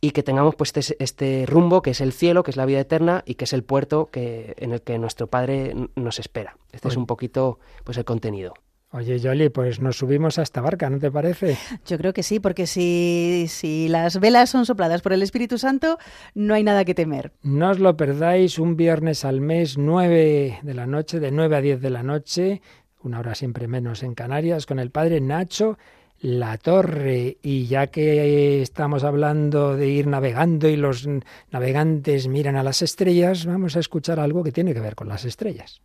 y 0.00 0.10
que 0.10 0.22
tengamos 0.22 0.54
pues 0.54 0.72
este, 0.76 1.02
este 1.02 1.44
rumbo 1.46 1.82
que 1.82 1.90
es 1.90 2.00
el 2.00 2.12
cielo, 2.12 2.42
que 2.42 2.50
es 2.50 2.56
la 2.56 2.66
vida 2.66 2.80
eterna 2.80 3.22
y 3.26 3.34
que 3.34 3.44
es 3.44 3.52
el 3.52 3.64
puerto 3.64 4.10
que, 4.10 4.54
en 4.58 4.72
el 4.72 4.82
que 4.82 4.98
nuestro 4.98 5.26
Padre 5.26 5.74
nos 5.94 6.18
espera. 6.18 6.56
Este 6.72 6.88
es 6.88 6.96
un 6.96 7.06
poquito 7.06 7.58
pues 7.84 7.96
el 7.96 8.04
contenido. 8.04 8.54
Oye, 8.92 9.18
Yoli, 9.18 9.48
pues 9.48 9.80
nos 9.80 9.98
subimos 9.98 10.38
a 10.38 10.42
esta 10.42 10.60
barca, 10.60 10.88
¿no 10.88 10.98
te 10.98 11.10
parece? 11.10 11.58
Yo 11.86 11.98
creo 11.98 12.12
que 12.12 12.22
sí, 12.22 12.38
porque 12.38 12.66
si, 12.66 13.46
si 13.48 13.88
las 13.88 14.20
velas 14.20 14.50
son 14.50 14.64
sopladas 14.64 15.02
por 15.02 15.12
el 15.12 15.22
Espíritu 15.22 15.58
Santo, 15.58 15.98
no 16.34 16.54
hay 16.54 16.62
nada 16.62 16.84
que 16.84 16.94
temer. 16.94 17.32
No 17.42 17.70
os 17.70 17.80
lo 17.80 17.96
perdáis, 17.96 18.58
un 18.58 18.76
viernes 18.76 19.24
al 19.24 19.40
mes, 19.40 19.76
9 19.76 20.60
de 20.62 20.74
la 20.74 20.86
noche, 20.86 21.18
de 21.18 21.32
9 21.32 21.56
a 21.56 21.60
10 21.60 21.80
de 21.80 21.90
la 21.90 22.02
noche, 22.04 22.62
una 23.02 23.18
hora 23.18 23.34
siempre 23.34 23.66
menos 23.68 24.02
en 24.02 24.14
Canarias, 24.14 24.66
con 24.66 24.78
el 24.78 24.90
padre 24.90 25.20
Nacho 25.20 25.78
La 26.20 26.56
Torre. 26.56 27.38
Y 27.42 27.66
ya 27.66 27.88
que 27.88 28.62
estamos 28.62 29.02
hablando 29.02 29.76
de 29.76 29.88
ir 29.88 30.06
navegando 30.06 30.68
y 30.68 30.76
los 30.76 31.08
navegantes 31.50 32.28
miran 32.28 32.56
a 32.56 32.62
las 32.62 32.82
estrellas, 32.82 33.46
vamos 33.46 33.76
a 33.76 33.80
escuchar 33.80 34.20
algo 34.20 34.44
que 34.44 34.52
tiene 34.52 34.74
que 34.74 34.80
ver 34.80 34.94
con 34.94 35.08
las 35.08 35.24
estrellas. 35.24 35.82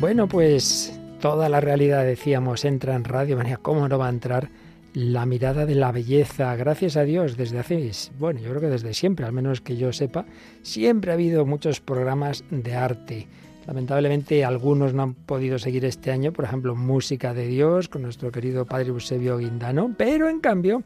Bueno, 0.00 0.28
pues 0.28 0.98
toda 1.20 1.50
la 1.50 1.60
realidad, 1.60 2.06
decíamos, 2.06 2.64
entra 2.64 2.94
en 2.96 3.04
Radio 3.04 3.36
María. 3.36 3.58
¿Cómo 3.58 3.86
no 3.86 3.98
va 3.98 4.06
a 4.06 4.10
entrar 4.10 4.48
la 4.94 5.26
mirada 5.26 5.66
de 5.66 5.74
la 5.74 5.92
belleza? 5.92 6.56
Gracias 6.56 6.96
a 6.96 7.02
Dios, 7.02 7.36
desde 7.36 7.58
hace, 7.58 7.90
bueno, 8.18 8.40
yo 8.40 8.48
creo 8.48 8.62
que 8.62 8.68
desde 8.68 8.94
siempre, 8.94 9.26
al 9.26 9.34
menos 9.34 9.60
que 9.60 9.76
yo 9.76 9.92
sepa, 9.92 10.24
siempre 10.62 11.10
ha 11.10 11.14
habido 11.14 11.44
muchos 11.44 11.82
programas 11.82 12.44
de 12.50 12.74
arte. 12.74 13.28
Lamentablemente 13.66 14.42
algunos 14.42 14.94
no 14.94 15.02
han 15.02 15.12
podido 15.12 15.58
seguir 15.58 15.84
este 15.84 16.10
año, 16.10 16.32
por 16.32 16.46
ejemplo, 16.46 16.74
Música 16.74 17.34
de 17.34 17.46
Dios 17.46 17.90
con 17.90 18.00
nuestro 18.00 18.32
querido 18.32 18.64
padre 18.64 18.88
Eusebio 18.88 19.36
Guindano, 19.36 19.94
pero 19.98 20.30
en 20.30 20.40
cambio 20.40 20.82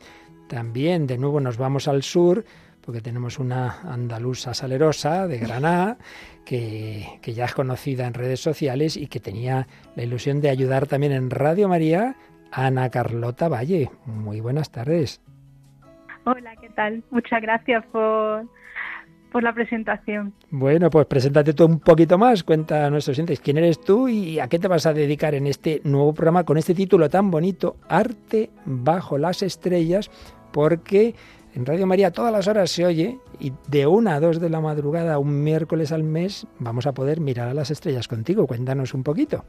también 0.48 1.06
de 1.06 1.18
nuevo 1.18 1.38
nos 1.38 1.56
vamos 1.56 1.86
al 1.86 2.02
sur 2.02 2.44
porque 2.84 3.00
tenemos 3.00 3.38
una 3.38 3.80
andaluza 3.80 4.52
salerosa 4.52 5.26
de 5.26 5.38
Granada 5.38 5.96
que, 6.44 7.06
que, 7.22 7.32
ya 7.32 7.46
es 7.46 7.54
conocida 7.54 8.06
en 8.06 8.14
redes 8.14 8.40
sociales 8.40 8.96
y 8.96 9.06
que 9.06 9.20
tenía 9.20 9.66
la 9.96 10.02
ilusión 10.02 10.40
de 10.40 10.50
ayudar 10.50 10.86
también 10.86 11.12
en 11.12 11.30
Radio 11.30 11.68
María 11.68 12.16
Ana 12.52 12.88
Carlota 12.90 13.48
Valle. 13.48 13.90
Muy 14.06 14.40
buenas 14.40 14.70
tardes. 14.70 15.20
Hola, 16.24 16.54
¿qué 16.56 16.70
tal? 16.70 17.02
Muchas 17.10 17.42
gracias 17.42 17.84
por, 17.86 18.46
por 19.30 19.42
la 19.42 19.52
presentación. 19.52 20.32
Bueno, 20.50 20.88
pues 20.88 21.06
preséntate 21.06 21.52
tú 21.52 21.66
un 21.66 21.80
poquito 21.80 22.16
más, 22.16 22.44
cuenta 22.44 22.86
a 22.86 22.90
nuestros 22.90 23.16
oyentes 23.16 23.40
quién 23.40 23.58
eres 23.58 23.80
tú 23.80 24.08
y 24.08 24.38
a 24.38 24.48
qué 24.48 24.58
te 24.58 24.68
vas 24.68 24.86
a 24.86 24.94
dedicar 24.94 25.34
en 25.34 25.46
este 25.46 25.80
nuevo 25.84 26.14
programa 26.14 26.44
con 26.44 26.56
este 26.56 26.74
título 26.74 27.10
tan 27.10 27.30
bonito, 27.30 27.76
Arte 27.88 28.50
bajo 28.64 29.18
las 29.18 29.42
estrellas, 29.42 30.10
porque 30.52 31.14
en 31.54 31.64
Radio 31.64 31.86
María 31.86 32.10
todas 32.10 32.32
las 32.32 32.48
horas 32.48 32.70
se 32.70 32.84
oye 32.84 33.18
y 33.38 33.52
de 33.68 33.86
una 33.86 34.14
a 34.14 34.20
dos 34.20 34.40
de 34.40 34.50
la 34.50 34.60
madrugada, 34.60 35.18
un 35.18 35.44
miércoles 35.44 35.92
al 35.92 36.02
mes, 36.02 36.46
vamos 36.58 36.86
a 36.86 36.92
poder 36.92 37.20
mirar 37.20 37.48
a 37.48 37.54
las 37.54 37.70
estrellas 37.70 38.08
contigo. 38.08 38.46
Cuéntanos 38.46 38.92
un 38.92 39.04
poquito. 39.04 39.44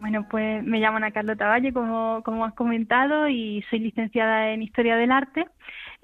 Bueno, 0.00 0.26
pues 0.30 0.62
me 0.62 0.78
llamo 0.78 0.98
Ana 0.98 1.10
Carlota 1.10 1.48
Valle, 1.48 1.72
como, 1.72 2.22
has 2.44 2.54
comentado, 2.54 3.28
y 3.28 3.64
soy 3.70 3.78
licenciada 3.78 4.50
en 4.50 4.62
Historia 4.62 4.96
del 4.96 5.10
Arte 5.10 5.46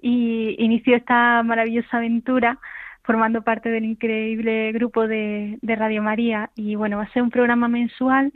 y 0.00 0.56
inicio 0.58 0.96
esta 0.96 1.42
maravillosa 1.42 1.98
aventura 1.98 2.58
formando 3.04 3.42
parte 3.42 3.68
del 3.68 3.84
increíble 3.84 4.72
grupo 4.72 5.06
de, 5.06 5.58
de 5.60 5.76
Radio 5.76 6.02
María. 6.02 6.50
Y 6.56 6.74
bueno, 6.74 6.96
va 6.96 7.04
a 7.04 7.12
ser 7.12 7.22
un 7.22 7.30
programa 7.30 7.68
mensual, 7.68 8.32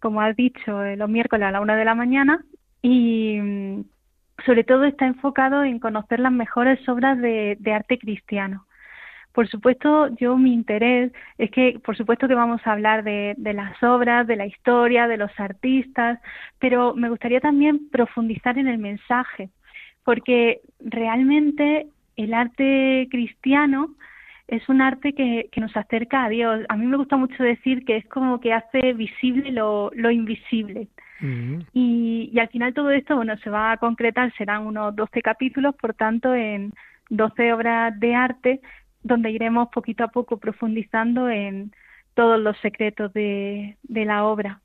como 0.00 0.22
has 0.22 0.34
dicho, 0.36 0.82
los 0.96 1.10
miércoles 1.10 1.46
a 1.46 1.50
la 1.50 1.60
una 1.60 1.76
de 1.76 1.84
la 1.84 1.94
mañana 1.94 2.44
y 2.80 3.84
sobre 4.44 4.64
todo 4.64 4.84
está 4.84 5.06
enfocado 5.06 5.64
en 5.64 5.78
conocer 5.78 6.20
las 6.20 6.32
mejores 6.32 6.86
obras 6.88 7.18
de, 7.20 7.58
arte 7.72 7.98
cristiano. 7.98 8.66
Por 9.32 9.48
supuesto, 9.48 10.08
yo 10.16 10.36
mi 10.36 10.52
interés 10.52 11.12
es 11.38 11.50
que, 11.50 11.80
por 11.84 11.96
supuesto 11.96 12.28
que 12.28 12.34
vamos 12.34 12.60
a 12.64 12.72
hablar 12.72 13.02
de, 13.02 13.34
de, 13.36 13.52
las 13.52 13.82
obras, 13.82 14.26
de 14.26 14.36
la 14.36 14.46
historia, 14.46 15.08
de 15.08 15.16
los 15.16 15.32
artistas, 15.38 16.20
pero 16.60 16.94
me 16.94 17.08
gustaría 17.08 17.40
también 17.40 17.90
profundizar 17.90 18.58
en 18.58 18.68
el 18.68 18.78
mensaje, 18.78 19.50
porque 20.04 20.60
realmente 20.78 21.88
el 22.16 22.32
arte 22.32 23.08
cristiano 23.10 23.94
es 24.46 24.68
un 24.68 24.82
arte 24.82 25.14
que, 25.14 25.48
que 25.50 25.60
nos 25.60 25.76
acerca 25.76 26.24
a 26.24 26.28
Dios. 26.28 26.64
A 26.68 26.76
mí 26.76 26.86
me 26.86 26.96
gusta 26.96 27.16
mucho 27.16 27.42
decir 27.42 27.84
que 27.84 27.96
es 27.96 28.06
como 28.06 28.40
que 28.40 28.52
hace 28.52 28.92
visible 28.92 29.50
lo, 29.50 29.90
lo 29.94 30.10
invisible. 30.10 30.88
Y, 31.72 32.30
y, 32.32 32.38
al 32.38 32.48
final 32.48 32.74
todo 32.74 32.90
esto, 32.90 33.16
bueno, 33.16 33.36
se 33.38 33.50
va 33.50 33.72
a 33.72 33.76
concretar, 33.78 34.32
serán 34.36 34.66
unos 34.66 34.94
12 34.94 35.22
capítulos, 35.22 35.74
por 35.76 35.94
tanto, 35.94 36.34
en 36.34 36.72
12 37.10 37.52
obras 37.52 37.98
de 37.98 38.14
arte, 38.14 38.60
donde 39.02 39.30
iremos 39.30 39.68
poquito 39.68 40.04
a 40.04 40.08
poco 40.08 40.38
profundizando 40.38 41.28
en, 41.28 41.72
todos 42.14 42.40
los 42.40 42.56
secretos 42.58 43.12
de, 43.12 43.76
de 43.82 44.04
la 44.04 44.24
obra. 44.24 44.60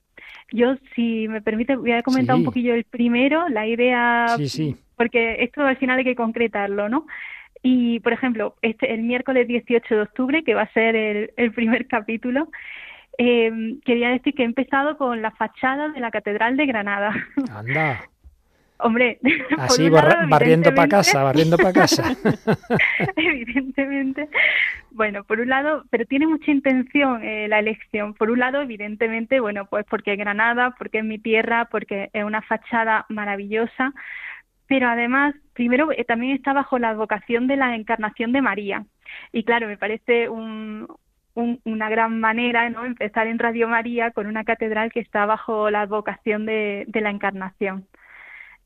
Yo, 0.51 0.75
si 0.95 1.27
me 1.27 1.41
permite, 1.41 1.75
voy 1.75 1.91
a 1.91 2.03
comentar 2.03 2.35
Sí. 2.35 2.39
un 2.41 2.45
poquillo 2.45 2.73
el 2.73 2.83
primero, 2.83 3.49
la 3.49 3.67
idea, 3.67 4.27
Sí, 4.37 4.49
sí. 4.49 4.75
porque 4.95 5.43
esto 5.43 5.61
al 5.63 5.77
final 5.77 5.97
hay 5.97 6.03
que 6.03 6.15
concretarlo, 6.15 6.89
¿no? 6.89 7.05
Y, 7.61 7.99
por 7.99 8.13
ejemplo, 8.13 8.55
este, 8.61 8.93
el 8.93 9.01
miércoles 9.01 9.47
18 9.47 9.95
de 9.95 10.01
octubre, 10.01 10.43
que 10.43 10.53
va 10.53 10.61
a 10.63 10.73
ser 10.73 10.95
el, 10.95 11.31
el 11.35 11.51
primer 11.51 11.87
capítulo, 11.87 12.49
eh, 13.19 13.51
quería 13.83 14.09
decir 14.09 14.33
que 14.33 14.43
he 14.43 14.45
empezado 14.45 14.97
con 14.97 15.21
la 15.21 15.31
fachada 15.31 15.89
de 15.89 15.99
la 15.99 16.09
Catedral 16.09 16.55
de 16.55 16.65
Granada. 16.65 17.13
Anda. 17.53 17.99
Hombre, 18.81 19.19
Así, 19.57 19.87
un 19.87 19.91
barra- 19.91 20.15
lado, 20.15 20.29
barriendo 20.29 20.73
para 20.73 20.87
casa, 20.87 21.21
barriendo 21.21 21.57
para 21.57 21.73
casa. 21.73 22.15
evidentemente. 23.17 24.29
Bueno, 24.91 25.25
por 25.25 25.41
un 25.41 25.49
lado, 25.49 25.83
pero 25.89 26.05
tiene 26.05 26.27
mucha 26.27 26.49
intención 26.49 27.21
eh, 27.21 27.49
la 27.49 27.59
elección. 27.59 28.13
Por 28.13 28.31
un 28.31 28.39
lado, 28.39 28.61
evidentemente, 28.61 29.41
bueno, 29.41 29.65
pues 29.65 29.85
porque 29.89 30.13
es 30.13 30.17
Granada, 30.17 30.75
porque 30.77 30.99
es 30.99 31.03
mi 31.03 31.19
tierra, 31.19 31.65
porque 31.69 32.09
es 32.13 32.23
una 32.23 32.41
fachada 32.41 33.05
maravillosa. 33.09 33.93
Pero 34.67 34.87
además, 34.87 35.35
primero, 35.53 35.91
eh, 35.91 36.05
también 36.05 36.37
está 36.37 36.53
bajo 36.53 36.79
la 36.79 36.89
advocación 36.91 37.47
de 37.47 37.57
la 37.57 37.75
encarnación 37.75 38.31
de 38.31 38.41
María. 38.41 38.85
Y 39.33 39.43
claro, 39.43 39.67
me 39.67 39.77
parece 39.77 40.29
un, 40.29 40.87
un- 41.39 41.59
una 41.65 41.89
gran 41.89 42.19
manera, 42.19 42.69
¿no? 42.69 42.85
Empezar 42.85 43.27
en 43.27 43.39
Radio 43.39 43.67
María 43.67 44.11
con 44.11 44.27
una 44.27 44.43
catedral 44.43 44.91
que 44.91 44.99
está 44.99 45.25
bajo 45.25 45.69
la 45.69 45.81
advocación 45.81 46.45
de, 46.45 46.85
de 46.87 47.01
la 47.01 47.09
encarnación 47.09 47.85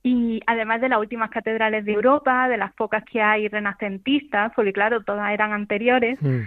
y 0.03 0.41
además 0.47 0.81
de 0.81 0.89
las 0.89 0.99
últimas 0.99 1.29
catedrales 1.29 1.85
de 1.85 1.93
Europa, 1.93 2.49
de 2.49 2.57
las 2.57 2.73
pocas 2.73 3.03
que 3.05 3.21
hay 3.21 3.47
renacentistas, 3.47 4.51
porque 4.55 4.73
claro, 4.73 5.01
todas 5.03 5.31
eran 5.31 5.53
anteriores, 5.53 6.21
Mm. 6.21 6.41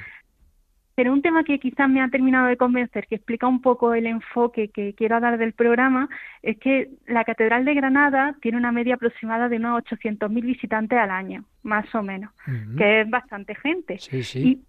pero 0.95 1.13
un 1.13 1.23
tema 1.23 1.43
que 1.45 1.59
quizás 1.59 1.89
me 1.89 2.03
ha 2.03 2.09
terminado 2.09 2.47
de 2.49 2.57
convencer, 2.59 3.07
que 3.07 3.15
explica 3.17 3.47
un 3.47 3.61
poco 3.63 3.95
el 3.95 4.07
enfoque 4.07 4.69
que 4.69 4.95
quiero 4.95 5.21
dar 5.21 5.37
del 5.39 5.53
programa, 5.55 6.09
es 6.43 6.59
que 6.59 6.89
la 7.07 7.25
Catedral 7.25 7.65
de 7.65 7.75
Granada 7.75 8.35
tiene 8.43 8.59
una 8.59 8.73
media 8.73 8.95
aproximada 8.97 9.49
de 9.49 9.57
unos 9.57 9.83
800.000 9.85 10.45
visitantes 10.45 10.99
al 10.99 11.11
año, 11.11 11.45
más 11.63 11.95
o 11.95 12.03
menos, 12.03 12.31
que 12.79 13.01
es 13.03 13.11
bastante 13.11 13.55
gente. 13.55 13.99
Sí, 13.99 14.23
sí. 14.23 14.41
Y, 14.49 14.61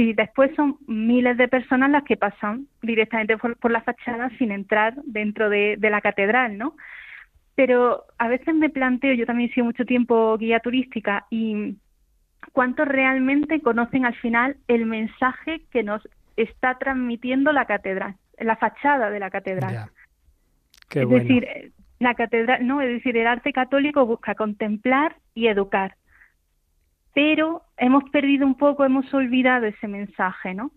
y 0.00 0.14
después 0.14 0.50
son 0.56 0.78
miles 0.86 1.36
de 1.36 1.46
personas 1.46 1.90
las 1.90 2.04
que 2.04 2.16
pasan 2.16 2.66
directamente 2.80 3.36
por, 3.36 3.56
por 3.58 3.70
la 3.70 3.82
fachada 3.82 4.30
sin 4.38 4.50
entrar 4.50 4.94
dentro 5.04 5.50
de, 5.50 5.76
de 5.78 5.90
la 5.90 6.00
catedral, 6.00 6.56
¿no? 6.56 6.74
Pero 7.54 8.04
a 8.16 8.28
veces 8.28 8.54
me 8.54 8.70
planteo, 8.70 9.12
yo 9.12 9.26
también 9.26 9.50
he 9.50 9.52
sido 9.52 9.66
mucho 9.66 9.84
tiempo 9.84 10.38
guía 10.38 10.60
turística 10.60 11.26
y 11.28 11.76
cuántos 12.52 12.88
realmente 12.88 13.60
conocen 13.60 14.06
al 14.06 14.14
final 14.14 14.56
el 14.68 14.86
mensaje 14.86 15.60
que 15.70 15.82
nos 15.82 16.08
está 16.36 16.78
transmitiendo 16.78 17.52
la 17.52 17.66
catedral, 17.66 18.14
la 18.38 18.56
fachada 18.56 19.10
de 19.10 19.18
la 19.18 19.28
catedral. 19.28 19.72
Ya. 19.74 19.88
Qué 20.88 21.00
es 21.00 21.06
bueno. 21.06 21.24
decir, 21.24 21.44
eh, 21.44 21.72
la 21.98 22.14
catedral, 22.14 22.66
no, 22.66 22.80
es 22.80 22.88
decir, 22.88 23.18
el 23.18 23.26
arte 23.26 23.52
católico 23.52 24.06
busca 24.06 24.34
contemplar 24.34 25.16
y 25.34 25.48
educar. 25.48 25.96
Pero 27.12 27.62
hemos 27.76 28.04
perdido 28.10 28.46
un 28.46 28.54
poco, 28.54 28.84
hemos 28.84 29.12
olvidado 29.12 29.66
ese 29.66 29.88
mensaje, 29.88 30.54
¿no? 30.54 30.70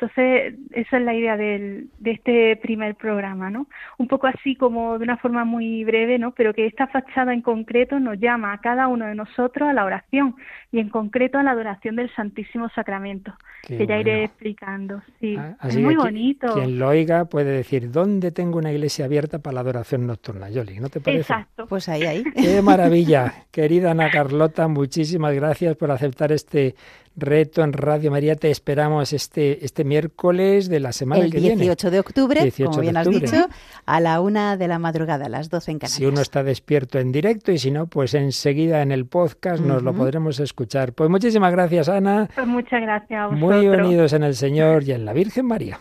Entonces, 0.00 0.54
esa 0.72 0.96
es 0.96 1.04
la 1.04 1.12
idea 1.14 1.36
del, 1.36 1.90
de 1.98 2.12
este 2.12 2.56
primer 2.56 2.94
programa, 2.94 3.50
¿no? 3.50 3.66
Un 3.98 4.08
poco 4.08 4.26
así 4.28 4.56
como 4.56 4.98
de 4.98 5.04
una 5.04 5.18
forma 5.18 5.44
muy 5.44 5.84
breve, 5.84 6.18
¿no? 6.18 6.32
Pero 6.32 6.54
que 6.54 6.66
esta 6.66 6.86
fachada 6.86 7.34
en 7.34 7.42
concreto 7.42 8.00
nos 8.00 8.18
llama 8.18 8.54
a 8.54 8.58
cada 8.58 8.88
uno 8.88 9.04
de 9.04 9.14
nosotros 9.14 9.68
a 9.68 9.74
la 9.74 9.84
oración 9.84 10.36
y 10.72 10.78
en 10.78 10.88
concreto 10.88 11.36
a 11.36 11.42
la 11.42 11.50
adoración 11.50 11.96
del 11.96 12.10
Santísimo 12.14 12.70
Sacramento, 12.70 13.34
Qué 13.66 13.76
que 13.76 13.86
ya 13.86 13.98
iré 13.98 14.24
explicando. 14.24 15.02
Sí, 15.20 15.36
Ah, 15.38 15.56
es 15.68 15.76
muy 15.76 15.94
que 15.94 16.00
bonito. 16.00 16.54
Quien 16.54 16.78
lo 16.78 16.88
oiga 16.88 17.26
puede 17.26 17.50
decir, 17.50 17.90
¿dónde 17.90 18.30
tengo 18.30 18.58
una 18.58 18.72
iglesia 18.72 19.04
abierta 19.04 19.40
para 19.40 19.54
la 19.54 19.60
adoración 19.60 20.06
nocturna, 20.06 20.48
Yoli? 20.48 20.80
¿No 20.80 20.88
te 20.88 21.00
parece? 21.00 21.20
Exacto. 21.20 21.66
Pues 21.66 21.88
ahí, 21.90 22.04
ahí. 22.04 22.24
Qué 22.34 22.62
maravilla. 22.62 23.34
Querida 23.50 23.90
Ana 23.90 24.10
Carlota, 24.10 24.66
muchísimas 24.66 25.34
gracias 25.34 25.76
por 25.76 25.90
aceptar 25.90 26.32
este 26.32 26.74
reto 27.16 27.62
en 27.62 27.72
Radio 27.72 28.10
María. 28.10 28.36
Te 28.36 28.50
esperamos 28.50 29.12
este, 29.12 29.64
este 29.64 29.84
miércoles 29.84 30.68
de 30.68 30.80
la 30.80 30.92
semana 30.92 31.24
El 31.24 31.30
que 31.30 31.40
viene. 31.40 31.56
18 31.56 31.90
de 31.90 32.00
octubre, 32.00 32.42
18 32.42 32.70
como 32.70 32.80
bien 32.80 32.96
octubre. 32.96 33.24
has 33.24 33.32
dicho, 33.32 33.48
a 33.86 34.00
la 34.00 34.20
una 34.20 34.56
de 34.56 34.68
la 34.68 34.78
madrugada, 34.78 35.26
a 35.26 35.28
las 35.28 35.50
12 35.50 35.70
en 35.72 35.78
Canarias. 35.78 35.96
Si 35.98 36.06
uno 36.06 36.20
está 36.20 36.42
despierto 36.42 36.98
en 36.98 37.12
directo 37.12 37.52
y 37.52 37.58
si 37.58 37.70
no, 37.70 37.86
pues 37.86 38.14
enseguida 38.14 38.82
en 38.82 38.92
el 38.92 39.06
podcast 39.06 39.62
nos 39.62 39.82
lo 39.82 39.94
podremos 39.94 40.40
escuchar. 40.40 40.92
Pues 40.92 41.10
muchísimas 41.10 41.52
gracias, 41.52 41.88
Ana. 41.88 42.28
Pues 42.34 42.46
muchas 42.46 42.80
gracias 42.80 43.20
a 43.20 43.26
vosotros. 43.26 43.50
Muy 43.50 43.68
unidos 43.68 44.12
en 44.12 44.22
el 44.22 44.34
Señor 44.34 44.84
y 44.84 44.92
en 44.92 45.04
la 45.04 45.12
Virgen 45.12 45.46
María. 45.46 45.80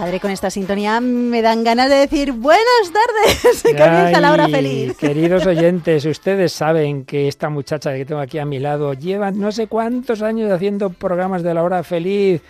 Padre, 0.00 0.18
con 0.18 0.30
esta 0.30 0.48
sintonía 0.48 0.98
me 1.00 1.42
dan 1.42 1.62
ganas 1.62 1.90
de 1.90 1.96
decir 1.96 2.32
buenas 2.32 2.64
tardes, 2.90 3.62
que 3.62 3.76
comienza 3.76 4.18
la 4.22 4.32
hora 4.32 4.44
Ay, 4.46 4.52
feliz. 4.52 4.96
Queridos 4.98 5.44
oyentes, 5.44 6.06
ustedes 6.06 6.52
saben 6.52 7.04
que 7.04 7.28
esta 7.28 7.50
muchacha 7.50 7.92
que 7.94 8.06
tengo 8.06 8.20
aquí 8.22 8.38
a 8.38 8.46
mi 8.46 8.58
lado 8.60 8.94
lleva 8.94 9.30
no 9.30 9.52
sé 9.52 9.66
cuántos 9.66 10.22
años 10.22 10.50
haciendo 10.50 10.88
programas 10.88 11.42
de 11.42 11.52
la 11.52 11.62
hora 11.62 11.82
feliz. 11.82 12.40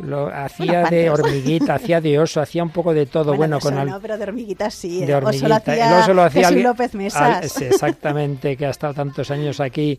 Lo 0.00 0.28
hacía 0.28 0.80
Unos 0.80 0.90
de 0.90 1.10
hormiguita, 1.10 1.74
hacía 1.74 2.00
de 2.00 2.18
oso, 2.20 2.40
hacía 2.42 2.62
un 2.62 2.70
poco 2.70 2.92
de 2.94 3.06
todo. 3.06 3.34
Bueno, 3.34 3.56
de 3.56 3.62
con 3.62 3.78
al- 3.78 3.88
no, 3.88 4.00
pero 4.00 4.16
de 4.18 4.22
hormiguitas 4.24 4.72
sí. 4.74 5.00
de 5.00 5.06
el 5.06 5.14
oso 5.14 5.20
lo 5.22 5.28
hormiguita. 5.28 5.56
hacía, 5.56 5.88
El 5.96 6.02
oso 6.02 6.14
lo 6.14 6.22
hacía 6.22 6.48
Jesús 6.50 6.62
López 6.62 6.94
Mesas. 6.94 7.56
al- 7.56 7.66
exactamente, 7.66 8.56
que 8.56 8.66
ha 8.66 8.70
estado 8.70 8.92
tantos 8.94 9.30
años 9.32 9.58
aquí. 9.60 9.98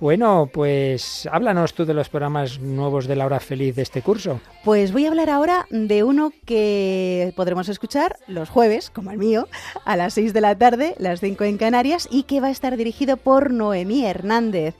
Bueno, 0.00 0.48
pues 0.50 1.28
háblanos 1.30 1.74
tú 1.74 1.84
de 1.84 1.92
los 1.92 2.08
programas 2.08 2.58
nuevos 2.58 3.06
de 3.06 3.16
la 3.16 3.26
hora 3.26 3.38
feliz 3.38 3.76
de 3.76 3.82
este 3.82 4.00
curso. 4.00 4.40
Pues 4.64 4.92
voy 4.92 5.04
a 5.04 5.08
hablar 5.08 5.28
ahora 5.28 5.66
de 5.68 6.04
uno 6.04 6.32
que 6.46 7.34
podremos 7.36 7.68
escuchar 7.68 8.16
los 8.26 8.48
jueves, 8.48 8.88
como 8.88 9.10
el 9.10 9.18
mío, 9.18 9.46
a 9.84 9.96
las 9.96 10.14
6 10.14 10.32
de 10.32 10.40
la 10.40 10.56
tarde, 10.56 10.94
las 10.98 11.20
5 11.20 11.44
en 11.44 11.58
Canarias, 11.58 12.08
y 12.10 12.22
que 12.22 12.40
va 12.40 12.46
a 12.46 12.50
estar 12.50 12.78
dirigido 12.78 13.18
por 13.18 13.50
Noemí 13.50 14.06
Hernández. 14.06 14.74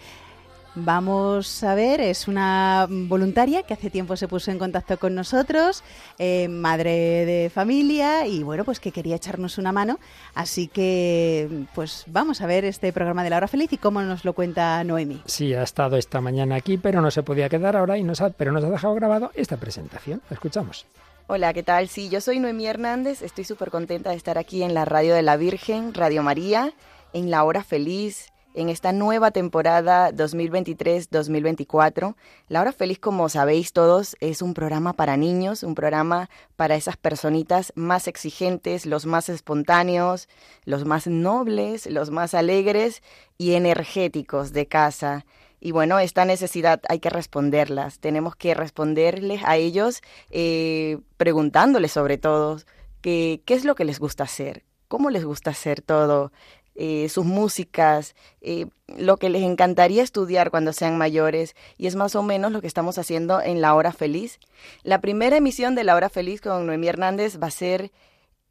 Vamos 0.76 1.64
a 1.64 1.74
ver, 1.74 2.00
es 2.00 2.28
una 2.28 2.86
voluntaria 2.88 3.64
que 3.64 3.74
hace 3.74 3.90
tiempo 3.90 4.16
se 4.16 4.28
puso 4.28 4.52
en 4.52 4.58
contacto 4.58 4.98
con 4.98 5.16
nosotros, 5.16 5.82
eh, 6.18 6.46
madre 6.46 7.26
de 7.26 7.50
familia 7.52 8.26
y 8.28 8.44
bueno, 8.44 8.64
pues 8.64 8.78
que 8.78 8.92
quería 8.92 9.16
echarnos 9.16 9.58
una 9.58 9.72
mano. 9.72 9.98
Así 10.32 10.68
que, 10.68 11.66
pues 11.74 12.04
vamos 12.06 12.40
a 12.40 12.46
ver 12.46 12.64
este 12.64 12.92
programa 12.92 13.24
de 13.24 13.30
la 13.30 13.38
hora 13.38 13.48
feliz 13.48 13.72
y 13.72 13.78
cómo 13.78 14.00
nos 14.02 14.24
lo 14.24 14.32
cuenta 14.32 14.82
Noemí. 14.84 15.20
Sí, 15.26 15.52
ha 15.54 15.64
estado 15.64 15.96
esta 15.96 16.20
mañana 16.20 16.54
aquí, 16.54 16.78
pero 16.78 17.00
no 17.00 17.10
se 17.10 17.24
podía 17.24 17.48
quedar 17.48 17.76
ahora 17.76 17.98
y 17.98 18.04
nos 18.04 18.20
ha, 18.20 18.30
pero 18.30 18.52
nos 18.52 18.62
ha 18.62 18.70
dejado 18.70 18.94
grabado 18.94 19.32
esta 19.34 19.56
presentación. 19.56 20.22
La 20.30 20.34
escuchamos. 20.34 20.86
Hola, 21.26 21.52
¿qué 21.52 21.64
tal? 21.64 21.88
Sí, 21.88 22.08
yo 22.08 22.20
soy 22.20 22.38
Noemí 22.38 22.66
Hernández, 22.66 23.22
estoy 23.22 23.44
súper 23.44 23.70
contenta 23.70 24.10
de 24.10 24.16
estar 24.16 24.38
aquí 24.38 24.62
en 24.62 24.74
la 24.74 24.84
Radio 24.84 25.14
de 25.14 25.22
la 25.22 25.36
Virgen, 25.36 25.94
Radio 25.94 26.22
María, 26.22 26.72
en 27.12 27.30
la 27.30 27.44
hora 27.44 27.64
feliz, 27.64 28.29
en 28.54 28.68
esta 28.68 28.92
nueva 28.92 29.30
temporada 29.30 30.10
2023-2024. 30.12 32.14
La 32.48 32.60
hora 32.60 32.72
feliz, 32.72 32.98
como 32.98 33.28
sabéis 33.28 33.72
todos, 33.72 34.16
es 34.20 34.42
un 34.42 34.54
programa 34.54 34.92
para 34.92 35.16
niños, 35.16 35.62
un 35.62 35.74
programa 35.74 36.28
para 36.56 36.74
esas 36.74 36.96
personitas 36.96 37.72
más 37.76 38.08
exigentes, 38.08 38.86
los 38.86 39.06
más 39.06 39.28
espontáneos, 39.28 40.28
los 40.64 40.84
más 40.84 41.06
nobles, 41.06 41.86
los 41.86 42.10
más 42.10 42.34
alegres 42.34 43.02
y 43.38 43.54
energéticos 43.54 44.52
de 44.52 44.66
casa. 44.66 45.24
Y 45.60 45.72
bueno, 45.72 45.98
esta 45.98 46.24
necesidad 46.24 46.80
hay 46.88 47.00
que 47.00 47.10
responderlas. 47.10 47.98
Tenemos 47.98 48.34
que 48.34 48.54
responderles 48.54 49.42
a 49.44 49.56
ellos 49.56 50.00
eh, 50.30 50.98
preguntándoles 51.18 51.92
sobre 51.92 52.18
todo 52.18 52.58
qué 53.02 53.42
es 53.46 53.64
lo 53.64 53.74
que 53.74 53.84
les 53.84 53.98
gusta 53.98 54.24
hacer, 54.24 54.64
cómo 54.88 55.10
les 55.10 55.24
gusta 55.24 55.50
hacer 55.50 55.82
todo, 55.82 56.32
eh, 56.82 57.10
sus 57.10 57.26
músicas, 57.26 58.14
eh, 58.40 58.64
lo 58.96 59.18
que 59.18 59.28
les 59.28 59.42
encantaría 59.42 60.02
estudiar 60.02 60.50
cuando 60.50 60.72
sean 60.72 60.96
mayores. 60.96 61.54
Y 61.76 61.86
es 61.88 61.94
más 61.94 62.16
o 62.16 62.22
menos 62.22 62.52
lo 62.52 62.62
que 62.62 62.66
estamos 62.66 62.96
haciendo 62.96 63.42
en 63.42 63.60
La 63.60 63.74
Hora 63.74 63.92
Feliz. 63.92 64.40
La 64.82 65.02
primera 65.02 65.36
emisión 65.36 65.74
de 65.74 65.84
La 65.84 65.94
Hora 65.94 66.08
Feliz 66.08 66.40
con 66.40 66.64
Noemí 66.64 66.88
Hernández 66.88 67.38
va 67.38 67.48
a 67.48 67.50
ser 67.50 67.92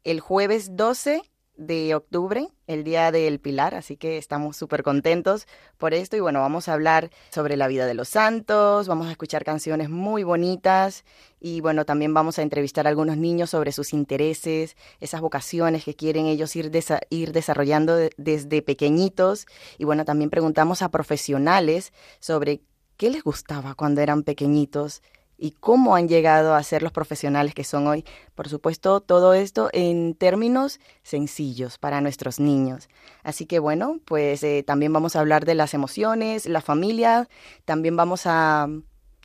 el 0.04 0.20
jueves 0.20 0.76
12 0.76 1.24
de 1.60 1.94
octubre, 1.94 2.48
el 2.66 2.84
Día 2.84 3.12
del 3.12 3.38
Pilar, 3.38 3.74
así 3.74 3.98
que 3.98 4.16
estamos 4.16 4.56
súper 4.56 4.82
contentos 4.82 5.46
por 5.76 5.92
esto. 5.92 6.16
Y 6.16 6.20
bueno, 6.20 6.40
vamos 6.40 6.68
a 6.68 6.72
hablar 6.72 7.10
sobre 7.28 7.58
la 7.58 7.68
vida 7.68 7.86
de 7.86 7.92
los 7.92 8.08
santos, 8.08 8.88
vamos 8.88 9.08
a 9.08 9.10
escuchar 9.10 9.44
canciones 9.44 9.90
muy 9.90 10.24
bonitas 10.24 11.04
y 11.38 11.60
bueno, 11.60 11.84
también 11.84 12.14
vamos 12.14 12.38
a 12.38 12.42
entrevistar 12.42 12.86
a 12.86 12.90
algunos 12.90 13.18
niños 13.18 13.50
sobre 13.50 13.72
sus 13.72 13.92
intereses, 13.92 14.74
esas 15.00 15.20
vocaciones 15.20 15.84
que 15.84 15.94
quieren 15.94 16.24
ellos 16.24 16.56
ir, 16.56 16.72
ir 17.10 17.32
desarrollando 17.32 17.94
de 17.94 18.10
desde 18.16 18.62
pequeñitos. 18.62 19.46
Y 19.76 19.84
bueno, 19.84 20.06
también 20.06 20.30
preguntamos 20.30 20.80
a 20.80 20.90
profesionales 20.90 21.92
sobre 22.20 22.62
qué 22.96 23.10
les 23.10 23.22
gustaba 23.22 23.74
cuando 23.74 24.00
eran 24.00 24.22
pequeñitos 24.22 25.02
y 25.40 25.52
cómo 25.52 25.96
han 25.96 26.06
llegado 26.06 26.54
a 26.54 26.62
ser 26.62 26.82
los 26.82 26.92
profesionales 26.92 27.54
que 27.54 27.64
son 27.64 27.86
hoy. 27.86 28.04
Por 28.34 28.48
supuesto, 28.48 29.00
todo 29.00 29.32
esto 29.32 29.70
en 29.72 30.14
términos 30.14 30.80
sencillos 31.02 31.78
para 31.78 32.02
nuestros 32.02 32.38
niños. 32.38 32.90
Así 33.24 33.46
que 33.46 33.58
bueno, 33.58 34.00
pues 34.04 34.42
eh, 34.44 34.62
también 34.64 34.92
vamos 34.92 35.16
a 35.16 35.20
hablar 35.20 35.46
de 35.46 35.54
las 35.54 35.72
emociones, 35.72 36.46
la 36.46 36.60
familia, 36.60 37.26
también 37.64 37.96
vamos 37.96 38.26
a 38.26 38.68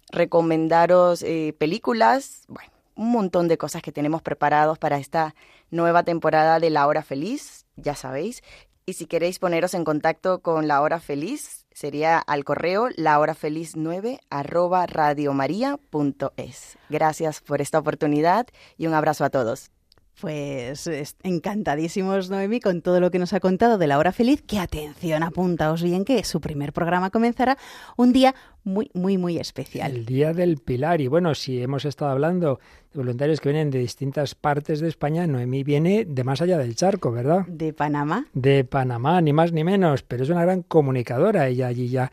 recomendaros 0.09 1.21
eh, 1.21 1.53
películas, 1.57 2.45
bueno, 2.47 2.71
un 2.95 3.11
montón 3.11 3.49
de 3.49 3.57
cosas 3.57 3.81
que 3.81 3.91
tenemos 3.91 4.21
preparados 4.21 4.79
para 4.79 4.97
esta 4.97 5.35
nueva 5.69 6.03
temporada 6.03 6.61
de 6.61 6.69
La 6.69 6.87
Hora 6.87 7.03
Feliz, 7.03 7.65
ya 7.75 7.93
sabéis. 7.93 8.41
Y 8.85 8.93
si 8.93 9.05
queréis 9.05 9.39
poneros 9.39 9.73
en 9.73 9.83
contacto 9.83 10.39
con 10.39 10.69
La 10.69 10.81
Hora 10.81 11.01
Feliz, 11.01 11.64
sería 11.75 12.17
al 12.17 12.45
correo 12.45 12.87
lahorafeliz9 12.91 14.19
arroba 14.29 14.87
radiomaria.es. 14.87 16.77
Gracias 16.89 17.41
por 17.41 17.61
esta 17.61 17.79
oportunidad 17.79 18.47
y 18.77 18.87
un 18.87 18.93
abrazo 18.93 19.25
a 19.25 19.29
todos. 19.29 19.74
Pues 20.21 20.89
encantadísimos, 21.23 22.29
Noemi, 22.29 22.61
con 22.61 22.81
todo 22.81 23.01
lo 23.01 23.11
que 23.11 23.19
nos 23.19 23.33
ha 23.33 23.41
contado 23.41 23.77
de 23.77 23.87
la 23.87 23.97
hora 23.97 24.13
feliz. 24.13 24.41
Que 24.41 24.59
atención, 24.59 25.23
apuntaos 25.23 25.83
bien 25.83 26.05
que 26.05 26.23
su 26.23 26.39
primer 26.39 26.71
programa 26.71 27.09
comenzará 27.09 27.57
un 27.97 28.13
día 28.13 28.33
muy, 28.63 28.89
muy, 28.93 29.17
muy 29.17 29.37
especial. 29.37 29.91
El 29.91 30.05
Día 30.05 30.33
del 30.33 30.57
Pilar. 30.57 31.01
Y 31.01 31.07
bueno, 31.07 31.35
si 31.35 31.61
hemos 31.61 31.83
estado 31.83 32.11
hablando 32.11 32.59
de 32.93 32.99
voluntarios 32.99 33.41
que 33.41 33.49
vienen 33.49 33.71
de 33.71 33.79
distintas 33.79 34.35
partes 34.35 34.79
de 34.79 34.87
España, 34.87 35.27
Noemí 35.27 35.63
viene 35.63 36.05
de 36.05 36.23
más 36.23 36.41
allá 36.41 36.57
del 36.57 36.75
charco, 36.75 37.11
¿verdad? 37.11 37.45
De 37.47 37.73
Panamá. 37.73 38.25
De 38.33 38.63
Panamá, 38.63 39.19
ni 39.21 39.33
más 39.33 39.51
ni 39.51 39.65
menos, 39.65 40.03
pero 40.03 40.23
es 40.23 40.29
una 40.29 40.43
gran 40.43 40.63
comunicadora. 40.63 41.47
Ella 41.49 41.67
allí 41.67 41.89
ya 41.89 42.11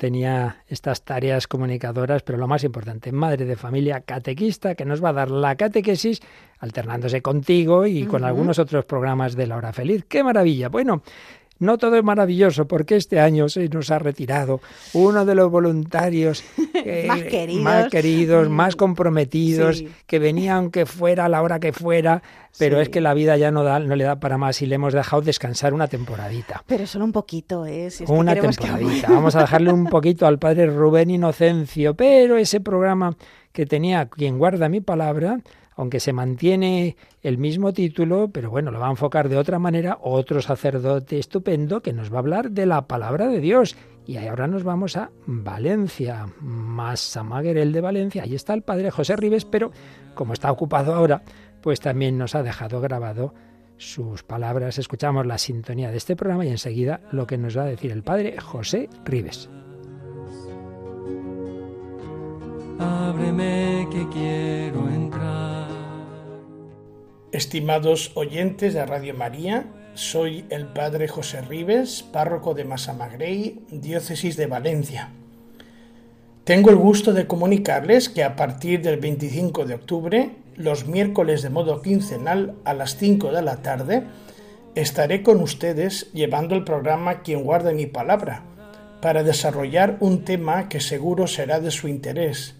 tenía 0.00 0.64
estas 0.66 1.04
tareas 1.04 1.46
comunicadoras, 1.46 2.22
pero 2.22 2.38
lo 2.38 2.48
más 2.48 2.64
importante, 2.64 3.12
madre 3.12 3.44
de 3.44 3.54
familia 3.54 4.00
catequista, 4.00 4.74
que 4.74 4.86
nos 4.86 5.04
va 5.04 5.10
a 5.10 5.12
dar 5.12 5.30
la 5.30 5.56
catequesis 5.56 6.22
alternándose 6.58 7.20
contigo 7.20 7.84
y 7.84 8.06
con 8.06 8.24
algunos 8.24 8.58
otros 8.58 8.86
programas 8.86 9.36
de 9.36 9.46
la 9.46 9.58
hora 9.58 9.74
feliz. 9.74 10.06
¡Qué 10.08 10.24
maravilla! 10.24 10.70
Bueno, 10.70 11.02
no 11.60 11.78
todo 11.78 11.96
es 11.96 12.02
maravilloso 12.02 12.66
porque 12.66 12.96
este 12.96 13.20
año 13.20 13.48
se 13.48 13.68
nos 13.68 13.90
ha 13.90 13.98
retirado 13.98 14.60
uno 14.92 15.24
de 15.24 15.34
los 15.34 15.50
voluntarios 15.50 16.42
eh, 16.74 17.04
más, 17.06 17.22
queridos. 17.22 17.62
más, 17.62 17.88
queridos, 17.88 18.48
más 18.48 18.76
comprometidos, 18.76 19.78
sí. 19.78 19.88
que 20.06 20.18
venía 20.18 20.56
aunque 20.56 20.86
fuera 20.86 21.26
a 21.26 21.28
la 21.28 21.42
hora 21.42 21.60
que 21.60 21.72
fuera, 21.72 22.22
pero 22.58 22.76
sí. 22.76 22.82
es 22.82 22.88
que 22.88 23.00
la 23.00 23.14
vida 23.14 23.36
ya 23.36 23.50
no, 23.50 23.62
da, 23.62 23.78
no 23.78 23.94
le 23.94 24.04
da 24.04 24.18
para 24.18 24.38
más 24.38 24.60
y 24.62 24.66
le 24.66 24.74
hemos 24.74 24.92
dejado 24.92 25.22
descansar 25.22 25.74
una 25.74 25.86
temporadita. 25.86 26.64
Pero 26.66 26.86
solo 26.86 27.04
un 27.04 27.12
poquito, 27.12 27.66
¿eh? 27.66 27.90
Si 27.90 28.04
es 28.04 28.10
una 28.10 28.34
que 28.34 28.40
temporadita. 28.40 29.06
Que... 29.06 29.12
Vamos 29.12 29.36
a 29.36 29.40
dejarle 29.40 29.72
un 29.72 29.86
poquito 29.86 30.26
al 30.26 30.38
padre 30.38 30.66
Rubén 30.66 31.10
Inocencio, 31.10 31.94
pero 31.94 32.36
ese 32.36 32.60
programa 32.60 33.16
que 33.52 33.66
tenía 33.66 34.06
Quien 34.06 34.38
guarda 34.38 34.68
mi 34.68 34.80
palabra, 34.80 35.40
aunque 35.76 36.00
se 36.00 36.12
mantiene 36.12 36.96
el 37.22 37.38
mismo 37.38 37.72
título, 37.72 38.30
pero 38.30 38.50
bueno, 38.50 38.70
lo 38.70 38.80
va 38.80 38.88
a 38.88 38.90
enfocar 38.90 39.28
de 39.28 39.36
otra 39.36 39.58
manera 39.58 39.98
otro 40.02 40.42
sacerdote 40.42 41.18
estupendo 41.18 41.80
que 41.80 41.92
nos 41.92 42.12
va 42.12 42.16
a 42.16 42.20
hablar 42.20 42.50
de 42.50 42.66
la 42.66 42.86
palabra 42.86 43.28
de 43.28 43.40
Dios. 43.40 43.76
Y 44.06 44.16
ahora 44.16 44.46
nos 44.46 44.64
vamos 44.64 44.96
a 44.96 45.10
Valencia, 45.26 46.26
Massamaguerel 46.40 47.72
de 47.72 47.80
Valencia. 47.80 48.24
Ahí 48.24 48.34
está 48.34 48.54
el 48.54 48.62
padre 48.62 48.90
José 48.90 49.16
Ribes, 49.16 49.44
pero 49.44 49.70
como 50.14 50.32
está 50.32 50.50
ocupado 50.50 50.94
ahora, 50.94 51.22
pues 51.60 51.80
también 51.80 52.18
nos 52.18 52.34
ha 52.34 52.42
dejado 52.42 52.80
grabado 52.80 53.34
sus 53.76 54.22
palabras. 54.22 54.78
Escuchamos 54.78 55.26
la 55.26 55.38
sintonía 55.38 55.90
de 55.90 55.96
este 55.96 56.16
programa 56.16 56.44
y 56.44 56.50
enseguida 56.50 57.00
lo 57.12 57.26
que 57.26 57.38
nos 57.38 57.56
va 57.56 57.62
a 57.62 57.66
decir 57.66 57.92
el 57.92 58.02
padre 58.02 58.38
José 58.38 58.88
Ribes. 59.04 59.48
Ábreme 62.78 63.86
que 63.90 64.08
quiero 64.08 64.88
entrar. 64.88 65.59
Estimados 67.32 68.10
oyentes 68.16 68.74
de 68.74 68.84
Radio 68.84 69.14
María, 69.14 69.66
soy 69.94 70.44
el 70.50 70.66
padre 70.66 71.06
José 71.06 71.42
Ribes, 71.42 72.02
párroco 72.02 72.54
de 72.54 72.64
Masamagrey, 72.64 73.66
diócesis 73.70 74.36
de 74.36 74.48
Valencia. 74.48 75.10
Tengo 76.42 76.70
el 76.70 76.76
gusto 76.76 77.12
de 77.12 77.28
comunicarles 77.28 78.08
que 78.08 78.24
a 78.24 78.34
partir 78.34 78.82
del 78.82 78.98
25 78.98 79.64
de 79.64 79.74
octubre, 79.74 80.30
los 80.56 80.88
miércoles 80.88 81.42
de 81.42 81.50
modo 81.50 81.82
quincenal 81.82 82.56
a 82.64 82.74
las 82.74 82.96
5 82.96 83.30
de 83.30 83.42
la 83.42 83.58
tarde, 83.58 84.02
estaré 84.74 85.22
con 85.22 85.40
ustedes 85.40 86.12
llevando 86.12 86.56
el 86.56 86.64
programa 86.64 87.22
Quien 87.22 87.44
guarda 87.44 87.70
mi 87.70 87.86
palabra, 87.86 88.42
para 89.00 89.22
desarrollar 89.22 89.98
un 90.00 90.24
tema 90.24 90.68
que 90.68 90.80
seguro 90.80 91.28
será 91.28 91.60
de 91.60 91.70
su 91.70 91.86
interés, 91.86 92.56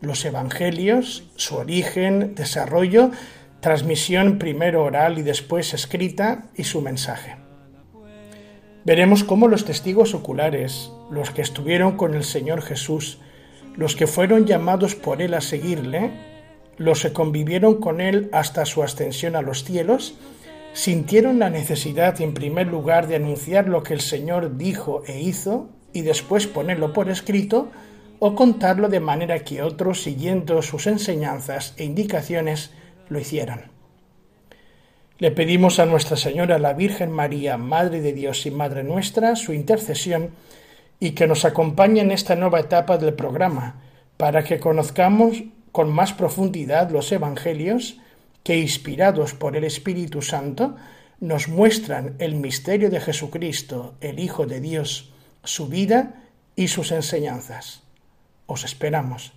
los 0.00 0.24
evangelios, 0.24 1.30
su 1.36 1.54
origen, 1.56 2.34
desarrollo, 2.34 3.12
transmisión 3.60 4.38
primero 4.38 4.84
oral 4.84 5.18
y 5.18 5.22
después 5.22 5.74
escrita 5.74 6.44
y 6.56 6.64
su 6.64 6.80
mensaje. 6.80 7.36
Veremos 8.84 9.24
cómo 9.24 9.46
los 9.48 9.66
testigos 9.66 10.14
oculares, 10.14 10.90
los 11.10 11.30
que 11.30 11.42
estuvieron 11.42 11.96
con 11.96 12.14
el 12.14 12.24
Señor 12.24 12.62
Jesús, 12.62 13.18
los 13.76 13.94
que 13.94 14.06
fueron 14.06 14.46
llamados 14.46 14.94
por 14.94 15.20
Él 15.20 15.34
a 15.34 15.42
seguirle, 15.42 16.12
los 16.78 17.02
que 17.02 17.12
convivieron 17.12 17.78
con 17.80 18.00
Él 18.00 18.30
hasta 18.32 18.64
su 18.64 18.82
ascensión 18.82 19.36
a 19.36 19.42
los 19.42 19.64
cielos, 19.64 20.14
sintieron 20.72 21.38
la 21.38 21.50
necesidad 21.50 22.20
en 22.22 22.32
primer 22.32 22.68
lugar 22.68 23.06
de 23.06 23.16
anunciar 23.16 23.68
lo 23.68 23.82
que 23.82 23.92
el 23.92 24.00
Señor 24.00 24.56
dijo 24.56 25.02
e 25.06 25.20
hizo 25.20 25.68
y 25.92 26.02
después 26.02 26.46
ponerlo 26.46 26.92
por 26.92 27.10
escrito, 27.10 27.70
o 28.22 28.34
contarlo 28.34 28.88
de 28.88 29.00
manera 29.00 29.40
que 29.40 29.62
otros, 29.62 30.02
siguiendo 30.02 30.60
sus 30.60 30.86
enseñanzas 30.86 31.74
e 31.78 31.84
indicaciones, 31.84 32.70
lo 33.10 33.18
hicieran. 33.18 33.70
Le 35.18 35.30
pedimos 35.30 35.78
a 35.78 35.84
Nuestra 35.84 36.16
Señora, 36.16 36.58
la 36.58 36.72
Virgen 36.72 37.10
María, 37.10 37.58
Madre 37.58 38.00
de 38.00 38.14
Dios 38.14 38.46
y 38.46 38.50
Madre 38.50 38.82
nuestra, 38.84 39.36
su 39.36 39.52
intercesión 39.52 40.30
y 40.98 41.10
que 41.10 41.26
nos 41.26 41.44
acompañe 41.44 42.00
en 42.00 42.10
esta 42.10 42.36
nueva 42.36 42.60
etapa 42.60 42.96
del 42.96 43.12
programa, 43.12 43.82
para 44.16 44.44
que 44.44 44.58
conozcamos 44.58 45.42
con 45.72 45.90
más 45.90 46.14
profundidad 46.14 46.90
los 46.90 47.12
Evangelios 47.12 47.98
que, 48.42 48.58
inspirados 48.58 49.34
por 49.34 49.56
el 49.56 49.64
Espíritu 49.64 50.22
Santo, 50.22 50.76
nos 51.20 51.48
muestran 51.48 52.14
el 52.18 52.34
misterio 52.34 52.88
de 52.88 53.00
Jesucristo, 53.00 53.94
el 54.00 54.20
Hijo 54.20 54.46
de 54.46 54.60
Dios, 54.60 55.12
su 55.44 55.68
vida 55.68 56.22
y 56.56 56.68
sus 56.68 56.92
enseñanzas. 56.92 57.82
Os 58.46 58.64
esperamos. 58.64 59.32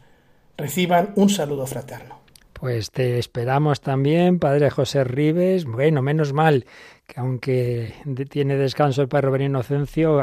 Reciban 0.58 1.12
un 1.16 1.30
saludo 1.30 1.66
fraterno. 1.68 2.23
Pues 2.64 2.92
te 2.92 3.20
esperamos 3.20 3.82
también, 3.82 4.40
Padre 4.40 4.70
José 4.70 5.04
Ribes. 5.04 5.66
Bueno, 5.66 6.02
menos 6.02 6.32
mal 6.32 6.66
que 7.06 7.20
aunque 7.20 7.94
tiene 8.30 8.56
descanso 8.56 9.02
el 9.02 9.10
Padre 9.10 9.28
Rubén 9.28 9.54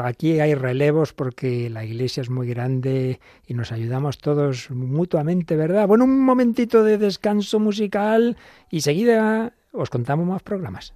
aquí 0.03 0.39
hay 0.39 0.55
relevos 0.55 1.13
porque 1.13 1.69
la 1.69 1.85
iglesia 1.85 2.21
es 2.21 2.31
muy 2.31 2.47
grande 2.47 3.19
y 3.45 3.53
nos 3.53 3.71
ayudamos 3.71 4.17
todos 4.17 4.71
mutuamente, 4.71 5.55
¿verdad? 5.55 5.87
Bueno, 5.87 6.05
un 6.05 6.19
momentito 6.19 6.83
de 6.83 6.97
descanso 6.97 7.59
musical 7.59 8.35
y 8.71 8.81
seguida 8.81 9.53
os 9.71 9.91
contamos 9.91 10.25
más 10.25 10.41
programas. 10.41 10.95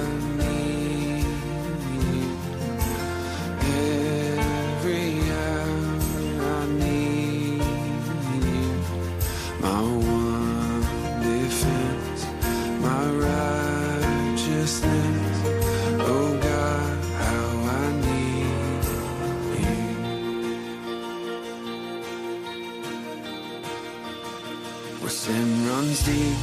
deep, 26.03 26.37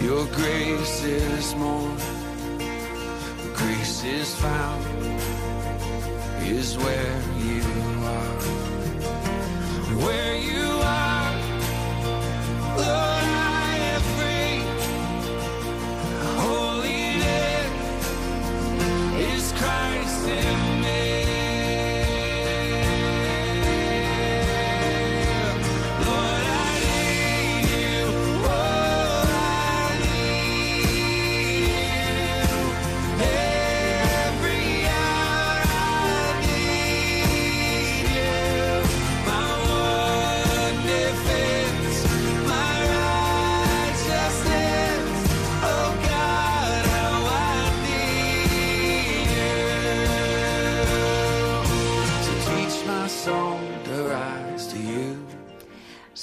your 0.00 0.24
grace 0.26 1.02
is 1.04 1.54
more. 1.54 1.96
Grace 3.54 4.04
is 4.04 4.34
found, 4.36 4.84
is 6.42 6.76
where 6.78 7.20
you 7.46 7.62
are. 8.16 8.38
Where 10.04 10.36
you 10.36 10.67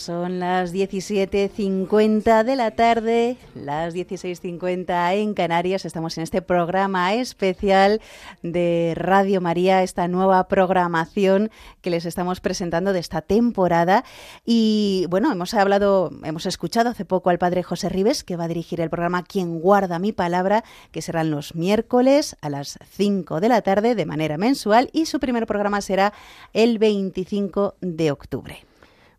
Son 0.05 0.39
las 0.39 0.71
17.50 0.71 2.43
de 2.43 2.55
la 2.55 2.69
tarde, 2.69 3.37
las 3.55 3.95
16.50 3.95 5.15
en 5.15 5.33
Canarias. 5.33 5.83
Estamos 5.83 6.15
en 6.19 6.23
este 6.23 6.43
programa 6.43 7.15
especial 7.15 7.99
de 8.43 8.93
Radio 8.95 9.41
María, 9.41 9.81
esta 9.81 10.07
nueva 10.07 10.47
programación 10.47 11.49
que 11.81 11.89
les 11.89 12.05
estamos 12.05 12.39
presentando 12.39 12.93
de 12.93 12.99
esta 12.99 13.23
temporada. 13.23 14.03
Y 14.45 15.07
bueno, 15.09 15.31
hemos 15.31 15.55
hablado, 15.55 16.11
hemos 16.23 16.45
escuchado 16.45 16.91
hace 16.91 17.03
poco 17.03 17.31
al 17.31 17.39
padre 17.39 17.63
José 17.63 17.89
Ribes, 17.89 18.23
que 18.23 18.35
va 18.35 18.43
a 18.43 18.47
dirigir 18.47 18.81
el 18.81 18.91
programa 18.91 19.23
Quien 19.23 19.59
guarda 19.59 19.97
mi 19.97 20.11
palabra, 20.11 20.63
que 20.91 21.01
serán 21.01 21.31
los 21.31 21.55
miércoles 21.55 22.35
a 22.41 22.51
las 22.51 22.77
5 22.91 23.39
de 23.39 23.49
la 23.49 23.63
tarde 23.63 23.95
de 23.95 24.05
manera 24.05 24.37
mensual. 24.37 24.91
Y 24.93 25.07
su 25.07 25.19
primer 25.19 25.47
programa 25.47 25.81
será 25.81 26.13
el 26.53 26.77
25 26.77 27.73
de 27.81 28.11
octubre. 28.11 28.65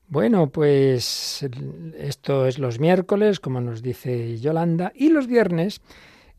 Bueno, 0.08 0.50
pues 0.50 1.44
esto 1.98 2.46
es 2.46 2.60
los 2.60 2.78
miércoles, 2.78 3.40
como 3.40 3.60
nos 3.60 3.82
dice 3.82 4.38
Yolanda, 4.38 4.92
y 4.94 5.08
los 5.08 5.26
viernes 5.26 5.80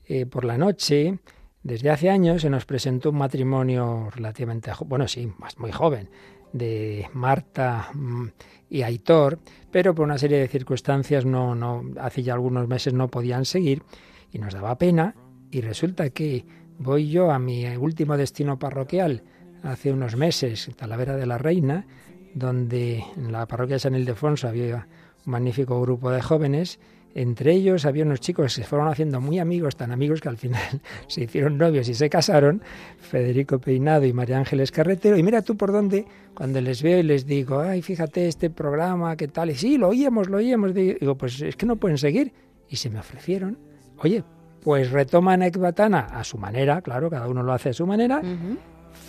eh, 0.08 0.26
por 0.26 0.46
la 0.46 0.58
noche, 0.58 1.20
desde 1.64 1.90
hace 1.90 2.10
años, 2.10 2.44
se 2.44 2.50
nos 2.50 2.66
presentó 2.66 3.10
un 3.10 3.18
matrimonio 3.18 4.10
relativamente, 4.16 4.72
bueno, 4.86 5.06
sí, 5.10 5.30
más 5.38 5.60
muy 5.60 5.74
joven, 5.74 6.10
de 6.54 7.10
Marta 7.12 7.90
mm, 7.94 8.28
y 8.70 8.84
Aitor, 8.84 9.40
pero 9.70 9.94
por 9.94 10.06
una 10.06 10.18
serie 10.18 10.40
de 10.40 10.48
circunstancias 10.48 11.26
no, 11.26 11.54
no, 11.54 11.84
hace 12.00 12.24
ya 12.24 12.36
algunos 12.36 12.70
meses 12.70 12.94
no 12.94 13.10
podían 13.10 13.44
seguir 13.44 13.84
y 14.32 14.40
nos 14.40 14.54
daba 14.54 14.78
pena 14.78 15.14
y 15.52 15.60
resulta 15.60 16.10
que 16.12 16.46
voy 16.80 17.10
yo 17.10 17.32
a 17.32 17.40
mi 17.40 17.66
último 17.76 18.16
destino 18.16 18.58
parroquial 18.60 19.24
hace 19.64 19.92
unos 19.92 20.16
meses, 20.16 20.70
Talavera 20.78 21.18
de 21.18 21.26
la 21.26 21.38
Reina, 21.38 21.86
donde 22.34 23.04
en 23.16 23.32
la 23.32 23.46
parroquia 23.46 23.76
de 23.76 23.80
San 23.80 23.96
Ildefonso 23.96 24.48
había 24.48 24.88
un 25.26 25.32
magnífico 25.32 25.82
grupo 25.82 26.12
de 26.12 26.22
jóvenes. 26.22 26.80
Entre 27.16 27.52
ellos 27.54 27.86
había 27.86 28.04
unos 28.04 28.20
chicos 28.20 28.46
que 28.46 28.62
se 28.62 28.68
fueron 28.68 28.88
haciendo 28.90 29.20
muy 29.20 29.40
amigos, 29.40 29.76
tan 29.76 29.92
amigos 29.92 30.22
que 30.22 30.30
al 30.30 30.38
final 30.38 30.62
se 31.08 31.24
hicieron 31.24 31.58
novios 31.58 31.90
y 31.90 31.96
se 31.96 32.10
casaron, 32.10 32.62
Federico 33.00 33.60
Peinado 33.60 34.06
y 34.06 34.14
María 34.14 34.38
Ángeles 34.38 34.72
Carretero. 34.72 35.18
Y 35.18 35.24
mira 35.24 35.42
tú 35.42 35.58
por 35.58 35.72
dónde, 35.72 36.06
cuando 36.36 36.62
les 36.62 36.84
veo 36.84 37.00
y 37.00 37.04
les 37.04 37.26
digo, 37.26 37.60
ay, 37.60 37.82
fíjate 37.82 38.28
este 38.28 38.50
programa, 38.50 39.16
qué 39.16 39.28
tal. 39.28 39.50
Y 39.50 39.56
sí, 39.56 39.78
lo 39.78 39.90
oíamos, 39.90 40.30
lo 40.30 40.38
oíamos. 40.38 40.74
Digo, 40.74 41.16
pues 41.16 41.42
es 41.42 41.56
que 41.56 41.66
no 41.66 41.78
pueden 41.78 41.98
seguir. 41.98 42.32
Y 42.70 42.76
se 42.76 42.90
me 42.90 43.00
ofrecieron, 43.00 43.58
oye, 43.98 44.24
pues 44.62 44.92
retoman 44.92 45.42
Ecbatana 45.42 46.00
a 46.00 46.24
su 46.24 46.38
manera, 46.38 46.82
claro, 46.82 47.10
cada 47.10 47.28
uno 47.28 47.42
lo 47.42 47.54
hace 47.54 47.70
a 47.70 47.74
su 47.74 47.88
manera. 47.88 48.22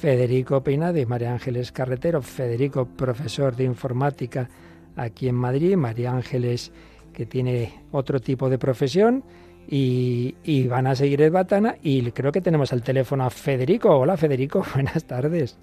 Federico 0.01 0.63
Peinado 0.63 0.99
y 0.99 1.07
María 1.07 1.33
Ángeles 1.33 1.73
Carretero. 1.73 2.23
Federico, 2.23 2.87
profesor 2.87 3.57
de 3.57 3.65
informática 3.65 4.49
aquí 4.97 5.29
en 5.29 5.35
Madrid. 5.35 5.77
María 5.77 6.13
Ángeles, 6.13 6.73
que 7.13 7.27
tiene 7.27 7.83
otro 7.91 8.21
tipo 8.21 8.49
de 8.49 8.59
profesión. 8.59 9.25
Y, 9.69 10.37
y 10.45 10.67
van 10.67 10.87
a 10.87 10.95
seguir 10.95 11.21
el 11.21 11.31
Batana. 11.31 11.77
Y 11.83 12.11
creo 12.13 12.31
que 12.31 12.41
tenemos 12.41 12.73
al 12.73 12.83
teléfono 12.83 13.25
a 13.25 13.31
Federico. 13.31 13.91
Hola, 13.91 14.17
Federico. 14.17 14.65
Buenas 14.75 15.05
tardes. 15.05 15.59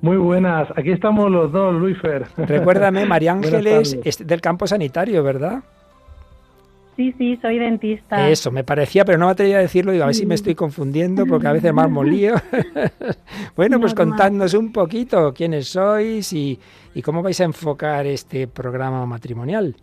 Muy 0.00 0.16
buenas, 0.16 0.68
aquí 0.76 0.90
estamos 0.90 1.30
los 1.30 1.52
dos, 1.52 1.74
Luisfer. 1.74 2.26
Recuérdame, 2.36 3.06
María 3.06 3.32
Ángeles 3.32 3.96
es 4.04 4.26
del 4.26 4.40
campo 4.40 4.66
sanitario, 4.66 5.22
¿verdad? 5.22 5.62
Sí, 6.96 7.14
sí, 7.18 7.38
soy 7.42 7.58
dentista. 7.58 8.28
Eso, 8.28 8.50
me 8.50 8.64
parecía, 8.64 9.04
pero 9.04 9.18
no 9.18 9.26
me 9.26 9.32
atrevía 9.32 9.58
a 9.58 9.60
decirlo. 9.60 9.92
Digo, 9.92 10.04
a 10.04 10.06
ver 10.06 10.14
si 10.14 10.24
me 10.24 10.34
estoy 10.34 10.54
confundiendo, 10.54 11.26
porque 11.26 11.46
a 11.46 11.52
veces 11.52 11.72
más 11.74 11.90
lío. 12.06 12.34
bueno, 13.56 13.78
pues 13.78 13.94
Normal. 13.94 13.94
contadnos 13.94 14.54
un 14.54 14.72
poquito 14.72 15.34
quiénes 15.34 15.68
sois 15.68 16.32
y, 16.32 16.58
y 16.94 17.02
cómo 17.02 17.22
vais 17.22 17.38
a 17.40 17.44
enfocar 17.44 18.06
este 18.06 18.48
programa 18.48 19.04
matrimonial. 19.04 19.76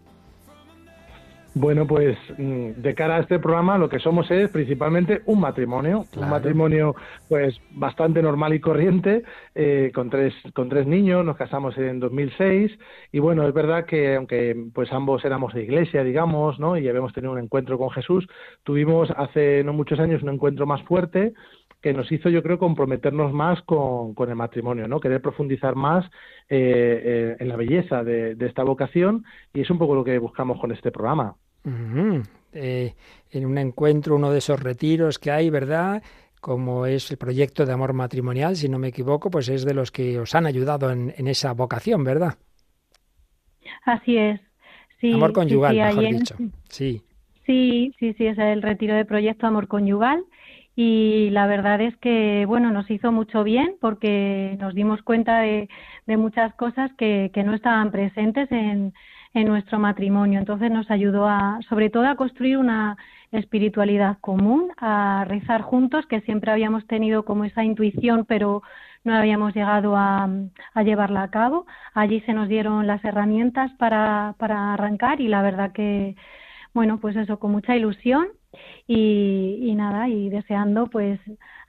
Bueno, 1.55 1.85
pues 1.85 2.17
mm, 2.39 2.81
de 2.81 2.95
cara 2.95 3.17
a 3.17 3.19
este 3.19 3.37
programa 3.37 3.77
lo 3.77 3.87
que 3.87 3.99
somos 3.99 4.29
es 4.31 4.49
principalmente 4.49 5.21
un 5.27 5.39
matrimonio, 5.39 6.05
Claro. 6.11 6.25
un 6.25 6.31
matrimonio 6.31 6.95
pues 7.29 7.59
bastante 7.69 8.23
normal 8.23 8.55
y 8.55 8.59
corriente, 8.59 9.21
eh, 9.53 9.91
con 9.93 10.09
tres 10.09 10.33
con 10.55 10.67
tres 10.69 10.87
niños, 10.87 11.23
nos 11.23 11.37
casamos 11.37 11.77
en 11.77 11.99
2006 11.99 12.71
y 13.11 13.19
bueno, 13.19 13.47
es 13.47 13.53
verdad 13.53 13.85
que 13.85 14.15
aunque 14.15 14.55
pues 14.73 14.91
ambos 14.91 15.23
éramos 15.25 15.53
de 15.53 15.61
iglesia, 15.63 16.03
digamos, 16.03 16.59
¿no? 16.59 16.75
Y 16.75 16.87
habíamos 16.87 17.13
tenido 17.13 17.33
un 17.33 17.39
encuentro 17.39 17.77
con 17.77 17.91
Jesús, 17.91 18.27
tuvimos 18.63 19.11
hace 19.15 19.63
no 19.63 19.73
muchos 19.73 19.99
años 19.99 20.23
un 20.23 20.29
encuentro 20.29 20.65
más 20.65 20.81
fuerte 20.83 21.33
que 21.83 21.93
nos 21.93 22.11
hizo, 22.11 22.29
yo 22.29 22.41
creo, 22.41 22.57
comprometernos 22.57 23.33
más 23.33 23.61
con, 23.63 24.13
con 24.15 24.29
el 24.29 24.35
matrimonio, 24.37 24.87
¿no? 24.87 24.99
Querer 25.01 25.21
profundizar 25.21 25.75
más 25.75 26.05
eh, 26.49 27.01
eh, 27.03 27.35
en 27.39 27.47
la 27.49 27.57
belleza 27.57 28.03
de, 28.03 28.35
de 28.35 28.45
esta 28.47 28.63
vocación 28.63 29.23
y 29.53 29.61
es 29.61 29.69
un 29.69 29.77
poco 29.77 29.93
lo 29.93 30.03
que 30.03 30.17
buscamos 30.17 30.59
con 30.59 30.71
este 30.71 30.91
programa. 30.91 31.35
Eh, 32.53 32.93
en 33.31 33.45
un 33.45 33.57
encuentro, 33.57 34.15
uno 34.15 34.31
de 34.31 34.37
esos 34.39 34.59
retiros 34.59 35.19
que 35.19 35.31
hay, 35.31 35.49
¿verdad? 35.49 36.03
Como 36.39 36.85
es 36.85 37.09
el 37.11 37.17
proyecto 37.17 37.65
de 37.65 37.73
amor 37.73 37.93
matrimonial, 37.93 38.55
si 38.55 38.69
no 38.69 38.79
me 38.79 38.89
equivoco, 38.89 39.29
pues 39.31 39.49
es 39.49 39.63
de 39.65 39.73
los 39.73 39.91
que 39.91 40.19
os 40.19 40.35
han 40.35 40.45
ayudado 40.45 40.91
en, 40.91 41.13
en 41.17 41.27
esa 41.27 41.53
vocación, 41.53 42.03
¿verdad? 42.03 42.37
Así 43.85 44.17
es. 44.17 44.39
Sí, 44.99 45.11
amor 45.13 45.31
conyugal, 45.33 45.75
sí, 45.75 45.79
mejor 45.79 46.03
en- 46.05 46.19
dicho. 46.19 46.35
Sí. 46.69 47.01
Sí, 47.45 47.93
sí, 47.99 48.13
sí, 48.13 48.25
es 48.27 48.37
el 48.37 48.61
retiro 48.61 48.95
de 48.95 49.05
proyecto 49.05 49.47
Amor 49.47 49.67
Conyugal 49.67 50.23
y 50.75 51.29
la 51.31 51.45
verdad 51.45 51.81
es 51.81 51.95
que, 51.97 52.45
bueno, 52.47 52.71
nos 52.71 52.89
hizo 52.89 53.11
mucho 53.11 53.43
bien 53.43 53.75
porque 53.81 54.55
nos 54.59 54.73
dimos 54.73 55.01
cuenta 55.03 55.39
de, 55.41 55.67
de 56.07 56.17
muchas 56.17 56.53
cosas 56.55 56.91
que, 56.97 57.31
que 57.33 57.43
no 57.43 57.53
estaban 57.53 57.91
presentes 57.91 58.49
en, 58.51 58.93
en 59.33 59.47
nuestro 59.47 59.79
matrimonio. 59.79 60.39
Entonces 60.39 60.71
nos 60.71 60.89
ayudó 60.91 61.27
a, 61.27 61.59
sobre 61.69 61.89
todo 61.89 62.07
a 62.07 62.15
construir 62.15 62.57
una 62.57 62.97
espiritualidad 63.31 64.17
común, 64.21 64.71
a 64.77 65.25
rezar 65.27 65.61
juntos, 65.61 66.05
que 66.07 66.21
siempre 66.21 66.51
habíamos 66.51 66.85
tenido 66.87 67.25
como 67.25 67.45
esa 67.45 67.63
intuición, 67.63 68.25
pero 68.25 68.61
no 69.03 69.15
habíamos 69.15 69.53
llegado 69.55 69.95
a, 69.97 70.29
a 70.73 70.83
llevarla 70.83 71.23
a 71.23 71.31
cabo. 71.31 71.65
Allí 71.93 72.21
se 72.21 72.33
nos 72.33 72.47
dieron 72.47 72.87
las 72.87 73.03
herramientas 73.03 73.71
para, 73.79 74.35
para 74.37 74.73
arrancar 74.73 75.19
y 75.19 75.27
la 75.27 75.41
verdad 75.41 75.71
que, 75.71 76.15
bueno, 76.73 76.99
pues 76.99 77.15
eso, 77.15 77.39
con 77.39 77.51
mucha 77.51 77.75
ilusión 77.75 78.27
y, 78.87 79.59
y 79.61 79.75
nada, 79.75 80.09
y 80.09 80.29
deseando 80.29 80.87
pues 80.87 81.19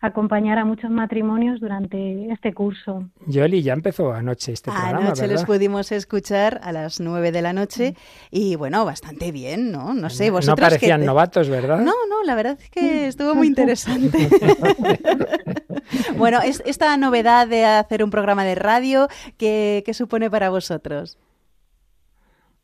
acompañar 0.05 0.59
a 0.59 0.65
muchos 0.65 0.91
matrimonios 0.91 1.61
durante 1.61 2.31
este 2.31 2.53
curso. 2.53 3.09
Yoli, 3.27 3.63
ya 3.63 3.73
empezó 3.73 4.13
anoche 4.13 4.53
este 4.53 4.71
programa, 4.71 4.99
Anoche 4.99 5.23
les 5.23 5.31
¿verdad? 5.31 5.47
pudimos 5.47 5.93
escuchar 5.93 6.61
a 6.63 6.73
las 6.73 7.01
9 7.01 7.33
de 7.33 7.43
la 7.43 7.53
noche 7.53 7.95
y 8.31 8.57
bueno, 8.57 8.85
bastante 8.85 9.33
bien, 9.33 9.73
¿no? 9.73 9.95
No 9.95 10.11
sé, 10.11 10.27
no 10.27 10.35
vosotros 10.35 10.57
qué 10.57 10.63
parecían 10.63 11.05
novatos, 11.05 11.49
¿verdad? 11.49 11.79
No, 11.79 11.93
no, 12.09 12.23
la 12.25 12.35
verdad 12.35 12.59
es 12.61 12.71
que 12.71 13.07
estuvo 13.07 13.35
muy 13.35 13.47
interesante. 13.47 14.29
bueno, 16.19 16.41
es, 16.43 16.63
esta 16.67 16.95
novedad 16.97 17.49
de 17.49 17.65
hacer 17.65 18.05
un 18.05 18.11
programa 18.11 18.45
de 18.45 18.57
radio, 18.57 19.09
¿qué, 19.39 19.83
qué 19.87 19.95
supone 19.95 20.31
para 20.31 20.51
vosotros? 20.51 21.19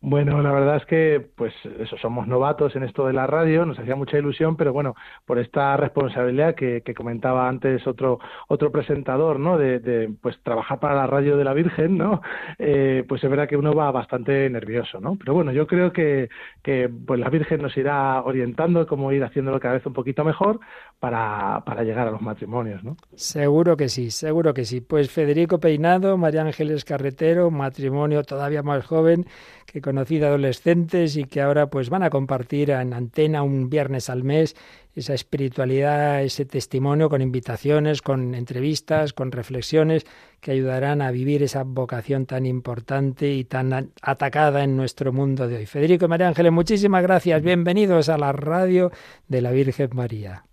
Bueno, 0.03 0.40
la 0.40 0.51
verdad 0.51 0.76
es 0.76 0.86
que, 0.86 1.28
pues, 1.36 1.53
eso, 1.78 1.96
somos 1.98 2.26
novatos 2.26 2.74
en 2.74 2.84
esto 2.84 3.07
de 3.07 3.12
la 3.12 3.26
radio, 3.26 3.66
nos 3.66 3.78
hacía 3.78 3.96
mucha 3.96 4.16
ilusión, 4.16 4.57
pero 4.57 4.72
bueno, 4.72 4.94
por 5.26 5.38
esta 5.38 5.76
responsabilidad 5.76 6.55
que, 6.55 6.80
que 6.80 6.94
comentaba 6.94 7.46
antes 7.46 7.86
otro 7.86 8.18
otro 8.48 8.72
presentador, 8.72 9.38
¿no? 9.38 9.59
De, 9.59 9.78
de, 9.78 10.11
pues, 10.22 10.42
trabajar 10.42 10.80
para 10.80 10.94
la 10.94 11.07
radio 11.07 11.36
de 11.36 11.44
la 11.44 11.53
Virgen, 11.53 11.98
¿no? 11.98 12.22
Eh, 12.62 13.05
pues 13.09 13.22
es 13.24 13.30
verdad 13.30 13.48
que 13.48 13.57
uno 13.57 13.72
va 13.72 13.90
bastante 13.90 14.48
nervioso, 14.51 15.01
¿no? 15.01 15.16
Pero 15.16 15.34
bueno, 15.34 15.51
yo 15.53 15.66
creo 15.66 15.92
que, 15.92 16.28
que 16.62 16.88
pues 16.88 17.18
la 17.18 17.30
Virgen 17.30 17.62
nos 17.62 17.76
irá 17.76 18.22
orientando 18.22 18.86
cómo 18.86 19.12
ir 19.12 19.24
haciéndolo 19.24 19.59
cada 19.61 19.74
vez 19.74 19.86
un 19.86 19.92
poquito 19.92 20.24
mejor 20.24 20.61
para, 20.98 21.62
para 21.64 21.82
llegar 21.82 22.09
a 22.09 22.11
los 22.11 22.20
matrimonios, 22.20 22.84
¿no? 22.84 22.96
Seguro 23.14 23.76
que 23.76 23.88
sí, 23.88 24.11
seguro 24.11 24.53
que 24.53 24.64
sí. 24.64 24.80
Pues 24.80 25.11
Federico 25.11 25.59
Peinado, 25.59 26.16
María 26.16 26.42
Ángeles 26.42 26.84
Carretero, 26.84 27.51
matrimonio 27.51 28.22
todavía 28.24 28.62
más 28.62 28.84
joven 28.84 29.26
que 29.70 29.80
conocido 29.91 30.28
adolescentes 30.28 31.16
y 31.16 31.24
que 31.24 31.41
ahora 31.41 31.66
pues 31.66 31.91
van 31.91 32.05
a 32.05 32.11
compartir 32.11 32.70
en 32.70 32.95
antena 32.95 33.43
un 33.43 33.68
viernes 33.68 34.09
al 34.09 34.22
mes 34.22 34.55
esa 34.95 35.14
espiritualidad, 35.14 36.22
ese 36.22 36.45
testimonio 36.45 37.09
con 37.09 37.22
invitaciones, 37.22 38.01
con 38.01 38.36
entrevistas, 38.36 39.12
con 39.12 39.32
reflexiones 39.32 40.07
que 40.41 40.53
ayudarán 40.53 41.03
a 41.03 41.11
vivir 41.11 41.43
esa 41.43 41.64
vocación 41.64 42.26
tan 42.26 42.47
importante 42.47 43.32
y 43.32 43.43
tan 43.45 43.91
atacada 44.01 44.62
en 44.62 44.76
nuestro 44.76 45.12
mundo 45.12 45.49
de 45.49 45.57
hoy. 45.57 45.66
Federico 45.66 46.05
y 46.05 46.09
María 46.09 46.28
Ángeles, 46.28 46.53
muchísimas 46.53 47.03
gracias. 47.03 47.43
Bienvenidos 47.43 48.09
a 48.09 48.16
la 48.16 48.30
radio 48.30 48.93
de 49.26 49.41
la 49.41 49.51
Virgen 49.51 49.91
María. 49.93 50.45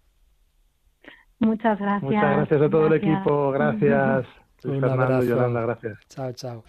Muchas 1.40 1.78
gracias. 1.78 2.02
Muchas 2.02 2.36
gracias 2.38 2.62
a 2.62 2.70
todo 2.70 2.90
gracias. 2.90 3.04
el 3.04 3.14
equipo. 3.14 3.52
Gracias. 3.52 4.26
Luis 4.64 4.76
Un 4.76 4.82
Fernando 4.82 5.04
abrazo. 5.04 5.24
y 5.26 5.30
Yolanda, 5.30 5.62
gracias. 5.62 6.00
Chao, 6.10 6.32
chao. 6.34 6.64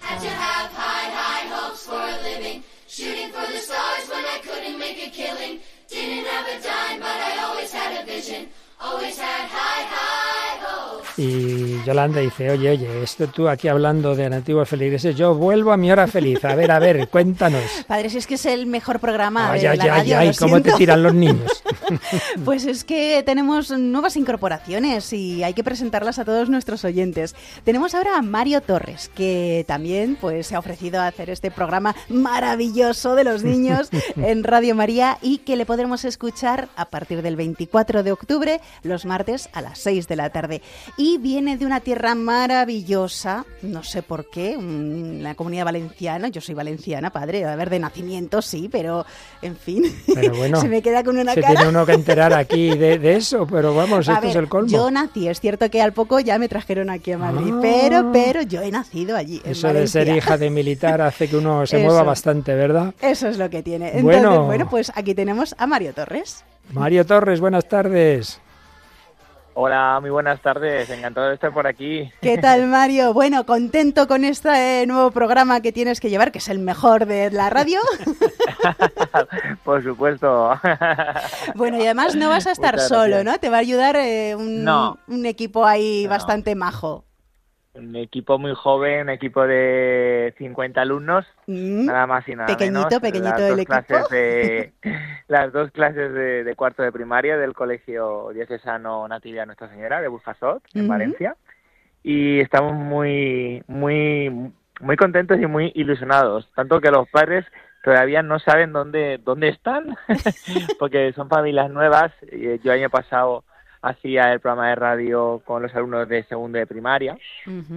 Y 11.19 11.78
Yolanda 11.89 12.21
dice, 12.21 12.51
oye, 12.51 12.69
oye, 12.69 13.03
esto 13.03 13.29
tú 13.29 13.49
aquí 13.49 13.67
hablando 13.67 14.15
de 14.15 14.27
antiguos 14.27 14.69
feligreses, 14.69 15.17
yo 15.17 15.35
vuelvo 15.35 15.73
a 15.73 15.79
mi 15.79 15.91
hora 15.91 16.07
feliz. 16.07 16.45
A 16.45 16.55
ver, 16.55 16.71
a 16.71 16.79
ver, 16.79 17.09
cuéntanos. 17.09 17.63
Padre, 17.87 18.11
si 18.11 18.19
es 18.19 18.27
que 18.27 18.35
es 18.35 18.45
el 18.45 18.67
mejor 18.67 19.01
programa 19.01 19.53
Ay, 19.53 19.63
de 19.63 19.69
ay, 19.69 19.79
la 19.79 19.85
ay, 19.85 19.91
radio, 19.91 20.19
ay, 20.19 20.33
cómo 20.39 20.61
te 20.61 20.73
tiran 20.73 21.03
los 21.03 21.15
niños. 21.15 21.63
Pues 22.45 22.65
es 22.67 22.85
que 22.85 23.23
tenemos 23.25 23.71
nuevas 23.71 24.17
incorporaciones 24.17 25.13
y 25.13 25.43
hay 25.43 25.55
que 25.55 25.65
presentarlas 25.65 26.19
a 26.19 26.25
todos 26.25 26.49
nuestros 26.49 26.85
oyentes. 26.85 27.35
Tenemos 27.65 27.95
ahora 27.95 28.19
a 28.19 28.23
Mario 28.23 28.61
Torres, 28.61 29.11
que 29.15 29.65
también 29.67 30.17
pues, 30.21 30.47
se 30.47 30.55
ha 30.55 30.59
ofrecido 30.59 31.01
a 31.01 31.07
hacer 31.07 31.31
este 31.31 31.51
programa 31.51 31.95
maravilloso 32.09 33.15
de 33.15 33.25
los 33.25 33.45
niños 33.45 33.91
en 34.17 34.45
Radio 34.45 34.75
María 34.75 35.19
y 35.23 35.39
que 35.39 35.57
le 35.57 35.67
podremos 35.67 36.05
escuchar 36.05 36.69
a 36.77 36.87
partir 36.87 37.23
del 37.23 37.37
24 37.37 38.03
de 38.03 38.13
octubre, 38.13 38.61
los 38.83 39.05
martes 39.05 39.49
a 39.53 39.61
las 39.61 39.79
6 39.81 40.09
de 40.09 40.17
la 40.17 40.31
tarde. 40.31 40.63
Y 40.97 41.19
viene 41.19 41.57
de 41.57 41.67
una 41.67 41.78
tierra 41.81 42.15
maravillosa, 42.15 43.45
no 43.63 43.83
sé 43.83 44.03
por 44.03 44.29
qué, 44.31 44.57
la 45.23 45.35
comunidad 45.35 45.65
valenciana, 45.65 46.29
yo 46.29 46.41
soy 46.41 46.55
valenciana, 46.55 47.11
padre, 47.11 47.45
a 47.45 47.57
ver, 47.57 47.71
de 47.71 47.79
nacimiento 47.79 48.43
sí, 48.43 48.69
pero 48.71 49.05
en 49.43 49.57
fin, 49.57 49.85
Pero 50.15 50.35
bueno, 50.37 50.61
se 50.61 50.69
me 50.69 50.83
queda 50.83 51.03
con 51.05 51.19
una 51.19 51.35
se 51.35 51.41
cara. 51.41 51.55
tiene 51.55 51.69
uno 51.71 51.87
que 51.87 51.93
enterar 51.93 52.33
aquí 52.35 52.77
de, 52.77 52.99
de 52.99 53.17
eso, 53.17 53.47
pero 53.47 53.75
vamos, 53.75 54.09
A 54.09 54.13
esto 54.13 54.23
ver, 54.23 54.31
es 54.31 54.37
el 54.37 54.49
colmo. 54.49 54.69
Yo 54.69 54.91
nací, 54.91 55.29
es 55.29 55.41
cierto 55.41 55.71
que 55.71 55.81
al 55.83 55.93
poco 55.93 56.21
ya 56.21 56.39
me 56.39 56.49
trajeron 56.49 56.91
aquí 56.91 57.13
a 57.13 57.19
Madrid, 57.19 57.53
Ah. 57.55 57.59
pero, 57.63 58.13
pero 58.13 58.43
yo 58.43 58.61
he 58.63 58.71
nacido 58.71 59.17
allí. 59.17 59.41
en 59.45 59.53
Eso 59.53 59.73
de 59.73 59.87
ser 59.87 60.09
hija 60.09 60.37
de 60.37 60.51
militar 60.51 61.01
hace 61.01 61.29
que 61.29 61.37
uno 61.37 61.67
se 61.67 61.77
Eso. 61.79 61.87
mueva 61.87 62.03
bastante, 62.03 62.55
¿verdad? 62.55 62.95
Eso 63.01 63.29
es 63.29 63.39
lo 63.39 63.49
que 63.51 63.63
tiene. 63.63 63.87
Entonces, 63.99 64.03
Bueno. 64.23 64.45
bueno. 64.45 64.69
pues 64.69 64.91
aquí 64.95 65.15
tenemos 65.15 65.55
a 65.59 65.67
Mario 65.67 65.93
Torres. 65.95 66.45
Mario 66.73 67.07
Torres, 67.07 67.41
buenas 67.41 67.67
tardes. 67.69 68.41
Hola, 69.61 69.99
muy 70.01 70.11
buenas 70.11 70.41
tardes. 70.41 70.89
Encantado 70.89 71.27
de 71.27 71.35
estar 71.35 71.53
por 71.53 71.67
aquí. 71.67 72.09
¿Qué 72.21 72.39
tal, 72.39 72.69
Mario? 72.69 73.13
Bueno, 73.13 73.45
contento 73.45 74.07
con 74.07 74.25
este 74.25 74.83
eh, 74.83 74.87
nuevo 74.87 75.11
programa 75.11 75.61
que 75.61 75.73
tienes 75.73 75.99
que 75.99 76.11
llevar, 76.11 76.31
que 76.31 76.39
es 76.39 76.47
el 76.47 76.61
mejor 76.61 77.07
de 77.07 77.33
la 77.33 77.51
radio. 77.51 77.81
Por 79.65 79.83
supuesto. 79.83 80.53
bueno, 81.57 81.77
y 81.79 81.87
además 81.87 82.15
no 82.15 82.29
vas 82.29 82.47
a 82.47 82.53
estar 82.53 82.75
Muchas 82.75 82.87
solo, 82.89 83.17
gracias. 83.17 83.25
¿no? 83.25 83.39
Te 83.41 83.51
va 83.51 83.57
a 83.57 83.61
ayudar 83.61 83.97
eh, 83.97 84.37
un, 84.37 84.63
No. 84.63 84.97
un 85.09 85.27
equipo 85.27 85.67
ahí 85.67 86.05
No. 86.05 86.11
bastante 86.11 86.55
majo. 86.55 87.05
Un 87.79 87.95
equipo 87.97 88.39
muy 88.39 88.55
joven, 88.55 89.03
un 89.03 89.09
equipo 89.11 89.47
de 89.47 90.35
50 90.39 90.81
alumnos, 90.81 91.25
nada 91.47 92.07
más 92.07 92.29
y 92.29 92.35
nada. 92.35 92.47
Pequeñito, 92.47 92.89
menos. 92.89 93.01
pequeñito 93.01 93.39
las 93.39 93.49
del 93.49 93.61
equipo. 93.61 94.09
de 94.11 94.73
Las 95.29 95.53
dos 95.53 95.71
clases 95.71 96.13
de, 96.13 96.43
de 96.43 96.55
cuarto 96.57 96.83
de 96.83 96.91
primaria 96.91 97.37
del 97.37 97.55
Colegio 97.55 98.31
Diocesano 98.33 99.07
Natividad 99.07 99.47
Nuestra 99.47 99.69
Señora 99.69 100.01
de 100.01 100.09
Burjasot, 100.09 100.63
en. 100.75 100.89
Valencia. 100.89 101.37
Y 102.03 102.41
estamos 102.41 102.75
muy, 102.75 103.63
muy, 103.67 104.53
muy 104.81 104.97
contentos 104.97 105.39
y 105.41 105.47
muy 105.47 105.71
ilusionados. 105.75 106.51
Tanto 106.55 106.81
que 106.81 106.91
los 106.91 107.09
padres 107.11 107.45
todavía 107.85 108.23
no 108.23 108.39
saben 108.39 108.73
dónde, 108.73 109.19
dónde 109.25 109.49
están, 109.49 109.97
porque 110.79 111.13
son 111.13 111.29
familias 111.29 111.71
nuevas. 111.71 112.13
Y 112.33 112.59
Yo 112.61 112.73
año 112.73 112.91
pasado 112.91 113.45
hacía 113.83 114.33
el 114.33 114.41
programa 114.41 114.69
de 114.71 114.75
radio 114.75 115.43
con 115.45 115.63
los 115.63 115.75
alumnos 115.75 116.09
de 116.09 116.25
segundo 116.25 116.59
de 116.59 116.67
primaria. 116.67 117.17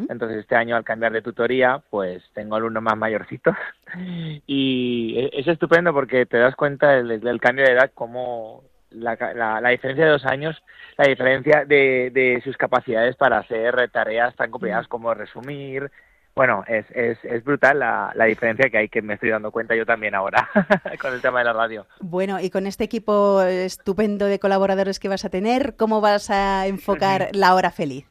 Entonces 0.09 0.39
este 0.39 0.55
año 0.55 0.75
al 0.75 0.83
cambiar 0.83 1.11
de 1.11 1.21
tutoría, 1.21 1.81
pues 1.89 2.23
tengo 2.33 2.55
alumnos 2.55 2.83
más 2.83 2.97
mayorcitos 2.97 3.55
y 4.47 5.15
e- 5.17 5.39
es 5.39 5.47
estupendo 5.47 5.93
porque 5.93 6.25
te 6.25 6.37
das 6.37 6.55
cuenta 6.55 6.89
del, 6.91 7.19
del 7.19 7.39
cambio 7.41 7.65
de 7.65 7.71
edad, 7.73 7.91
como 7.93 8.63
la, 8.91 9.17
la, 9.35 9.61
la 9.61 9.69
diferencia 9.69 10.05
de 10.05 10.11
dos 10.11 10.25
años, 10.25 10.61
la 10.97 11.05
diferencia 11.07 11.65
de, 11.65 12.09
de 12.13 12.41
sus 12.43 12.57
capacidades 12.57 13.15
para 13.15 13.39
hacer 13.39 13.89
tareas 13.91 14.35
tan 14.35 14.51
complicadas 14.51 14.87
como 14.87 15.13
resumir. 15.13 15.91
Bueno, 16.33 16.63
es, 16.67 16.85
es, 16.91 17.17
es 17.23 17.43
brutal 17.43 17.79
la, 17.79 18.11
la 18.15 18.25
diferencia 18.25 18.69
que 18.69 18.77
hay, 18.77 18.89
que 18.89 19.01
me 19.01 19.15
estoy 19.15 19.29
dando 19.29 19.51
cuenta 19.51 19.75
yo 19.75 19.85
también 19.85 20.15
ahora 20.15 20.49
con 21.01 21.13
el 21.13 21.21
tema 21.21 21.39
de 21.39 21.45
la 21.45 21.53
radio. 21.53 21.85
Bueno, 21.99 22.39
y 22.39 22.49
con 22.49 22.67
este 22.67 22.85
equipo 22.85 23.41
estupendo 23.41 24.25
de 24.25 24.39
colaboradores 24.39 24.99
que 24.99 25.09
vas 25.09 25.25
a 25.25 25.29
tener, 25.29 25.75
¿cómo 25.75 25.99
vas 25.99 26.29
a 26.29 26.67
enfocar 26.67 27.29
la 27.33 27.53
hora 27.53 27.71
feliz? 27.71 28.05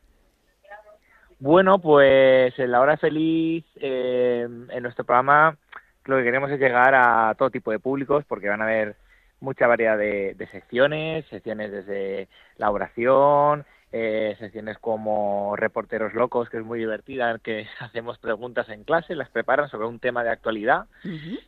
Bueno, 1.39 1.79
pues 1.79 2.59
en 2.59 2.71
la 2.71 2.81
hora 2.81 2.99
feliz, 2.99 3.65
eh, 3.77 4.47
en 4.69 4.83
nuestro 4.83 5.05
programa, 5.05 5.57
lo 6.05 6.19
que 6.19 6.25
queremos 6.25 6.51
es 6.51 6.61
llegar 6.61 6.95
a 6.95 7.35
todo 7.39 7.49
tipo 7.49 7.71
de 7.71 7.79
públicos, 7.79 8.25
porque 8.29 8.51
van 8.51 8.61
a 8.61 8.65
haber 8.65 8.97
mucha 9.41 9.67
variedad 9.67 9.97
de, 9.97 10.35
de 10.35 10.47
secciones, 10.49 11.25
secciones 11.31 11.73
desde 11.73 12.29
la 12.59 12.71
oración, 12.71 13.65
eh, 13.93 14.37
secciones 14.39 14.79
como 14.79 15.57
reporteros 15.57 16.15
locos, 16.15 16.49
que 16.49 16.59
es 16.59 16.65
muy 16.65 16.79
divertida, 16.79 17.39
que 17.39 17.67
hacemos 17.81 18.19
preguntas 18.19 18.69
en 18.69 18.85
clase, 18.85 19.15
las 19.15 19.29
preparan 19.31 19.69
sobre 19.69 19.87
un 19.87 19.99
tema 19.99 20.23
de 20.23 20.31
actualidad, 20.31 20.87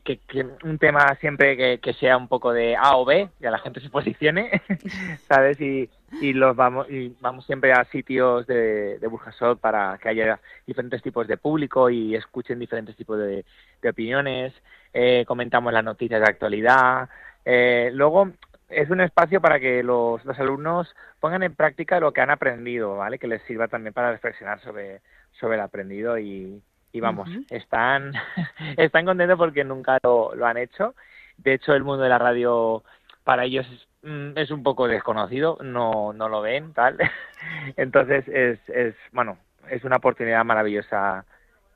que, 0.05 0.19
que 0.19 0.47
un 0.65 0.79
tema 0.79 1.15
siempre 1.21 1.57
que, 1.57 1.79
que 1.79 1.93
sea 1.95 2.17
un 2.17 2.29
poco 2.29 2.53
de 2.53 2.77
A 2.77 2.97
o 2.97 3.05
B, 3.05 3.29
que 3.41 3.51
la 3.51 3.59
gente 3.59 3.81
se 3.81 3.91
posicione, 3.91 4.63
¿sabes? 5.29 5.61
Y, 5.61 5.89
y 6.21 6.33
los 6.33 6.55
vamos 6.57 6.91
y 6.91 7.15
vamos 7.21 7.47
siempre 7.47 7.73
a 7.73 7.85
sitios 7.87 8.47
de, 8.47 8.99
de 8.99 9.07
Burjasot 9.07 9.59
para 9.59 9.99
que 9.99 10.09
haya 10.09 10.41
diferentes 10.67 11.03
tipos 11.03 11.27
de 11.27 11.37
público 11.37 11.89
y 11.91 12.15
escuchen 12.15 12.59
diferentes 12.59 12.97
tipos 12.97 13.19
de, 13.19 13.45
de 13.81 13.89
opiniones, 13.89 14.53
eh, 14.93 15.25
comentamos 15.27 15.73
las 15.73 15.85
noticias 15.85 16.21
de 16.21 16.27
actualidad, 16.27 17.09
eh, 17.45 17.91
luego 17.95 18.33
es 18.73 18.91
un 18.91 19.01
espacio 19.01 19.41
para 19.41 19.61
que 19.61 19.83
los, 19.83 20.25
los 20.25 20.39
alumnos 20.39 20.95
pongan 21.21 21.43
en 21.43 21.55
práctica 21.55 22.01
lo 22.01 22.13
que 22.13 22.21
han 22.21 22.31
aprendido, 22.31 22.97
¿vale? 22.97 23.19
Que 23.19 23.27
les 23.27 23.43
sirva 23.43 23.69
también 23.69 23.93
para 23.93 24.13
reflexionar 24.13 24.61
sobre, 24.61 25.01
sobre 25.33 25.57
el 25.57 25.61
aprendido 25.61 26.19
y, 26.19 26.63
y 26.93 27.01
vamos, 27.01 27.29
están, 27.51 28.13
están 28.77 29.05
contentos 29.05 29.39
porque 29.39 29.65
nunca 29.65 29.99
lo, 30.03 30.35
lo 30.35 30.47
han 30.47 30.57
hecho. 30.57 30.95
De 31.37 31.55
hecho, 31.55 31.75
el 31.75 31.85
mundo 31.85 32.03
de 32.03 32.09
la 32.09 32.19
radio 32.19 32.83
para 33.25 33.45
ellos 33.45 33.67
es, 33.71 33.89
mm, 34.03 34.37
es 34.37 34.51
un 34.51 34.63
poco 34.63 34.89
desconocido, 34.89 35.59
no, 35.63 36.13
no 36.13 36.29
lo 36.29 36.41
ven, 36.41 36.73
tal. 36.73 36.99
Entonces, 37.77 38.27
es, 38.29 38.59
es, 38.69 38.95
bueno, 39.13 39.39
es 39.69 39.85
una 39.85 39.97
oportunidad 39.97 40.45
maravillosa 40.45 41.25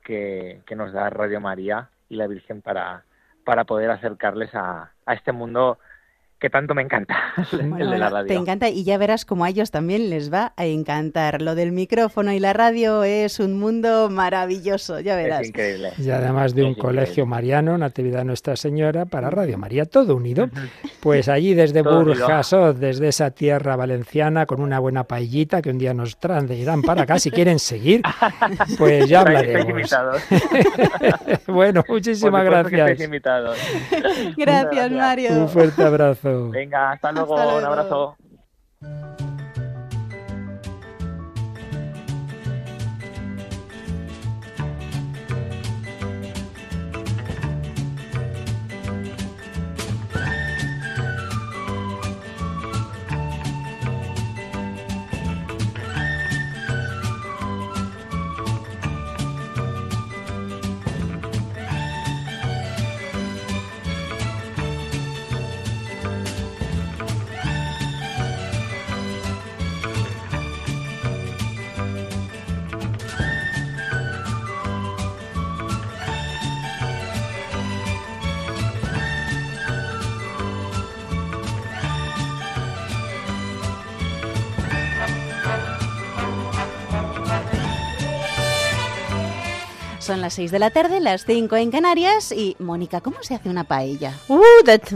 que, 0.03 0.61
que 0.65 0.75
nos 0.75 0.93
da 0.93 1.09
Radio 1.09 1.39
María 1.39 1.89
y 2.09 2.15
la 2.15 2.27
Virgen 2.27 2.61
para, 2.61 3.03
para 3.43 3.65
poder 3.65 3.89
acercarles 3.91 4.53
a, 4.55 4.91
a 5.05 5.13
este 5.13 5.31
mundo 5.31 5.79
que 6.39 6.49
tanto 6.49 6.75
me 6.75 6.83
encanta, 6.83 7.15
el 7.51 7.89
de 7.89 7.97
la 7.97 8.09
radio. 8.09 8.27
Te 8.27 8.35
encanta 8.35 8.69
y 8.69 8.83
ya 8.83 8.97
verás 8.97 9.25
como 9.25 9.43
a 9.43 9.49
ellos 9.49 9.71
también 9.71 10.09
les 10.09 10.31
va 10.31 10.53
a 10.55 10.65
encantar. 10.65 11.41
Lo 11.41 11.55
del 11.55 11.71
micrófono 11.71 12.31
y 12.31 12.39
la 12.39 12.53
radio 12.53 13.03
es 13.03 13.39
un 13.39 13.57
mundo 13.59 14.09
maravilloso, 14.09 14.99
ya 14.99 15.15
verás. 15.15 15.41
Es 15.41 15.47
increíble. 15.49 15.91
Y 15.97 16.09
además 16.11 16.53
de 16.53 16.63
un 16.63 16.71
Es 16.71 16.77
colegio 16.77 17.25
mariano, 17.25 17.77
Natividad 17.77 18.23
Nuestra 18.23 18.55
Señora, 18.55 19.05
para 19.05 19.29
Radio 19.29 19.57
María, 19.57 19.85
todo 19.85 20.15
unido. 20.15 20.49
Pues 20.99 21.29
allí 21.29 21.53
desde. 21.53 21.83
Burjasot, 21.83 22.77
desde 22.77 23.07
esa 23.07 23.31
tierra 23.31 23.75
valenciana, 23.75 24.45
con 24.45 24.61
una 24.61 24.79
buena 24.79 25.05
paellita 25.05 25.61
que 25.61 25.69
un 25.69 25.77
día 25.77 25.93
nos 25.93 26.17
traerán 26.17 26.81
para 26.81 27.03
acá, 27.03 27.17
si 27.17 27.31
quieren 27.31 27.59
seguir, 27.59 28.01
pues 28.77 29.07
ya 29.07 29.21
hablaremos. 29.21 29.95
bueno, 31.47 31.83
muchísimas 31.87 32.43
gracias. 32.43 32.99
Gracias, 34.35 34.91
Mario. 34.91 35.31
Un 35.31 35.49
fuerte 35.49 35.83
abrazo. 35.83 36.26
Venga, 36.51 36.91
hasta 36.91 37.11
luego, 37.11 37.37
Hasta 37.37 37.57
un 37.57 37.65
abrazo. 37.65 38.17
Las 90.27 90.33
6 90.33 90.51
de 90.51 90.59
la 90.59 90.71
tarde, 90.71 90.99
las 90.99 91.23
5 91.23 91.55
en 91.55 91.71
Canarias 91.71 92.33
y 92.33 92.57
Mónica, 92.59 92.99
¿cómo 92.99 93.15
se 93.21 93.33
hace 93.33 93.47
una 93.47 93.63
paella? 93.63 94.13
Uh, 94.27 94.37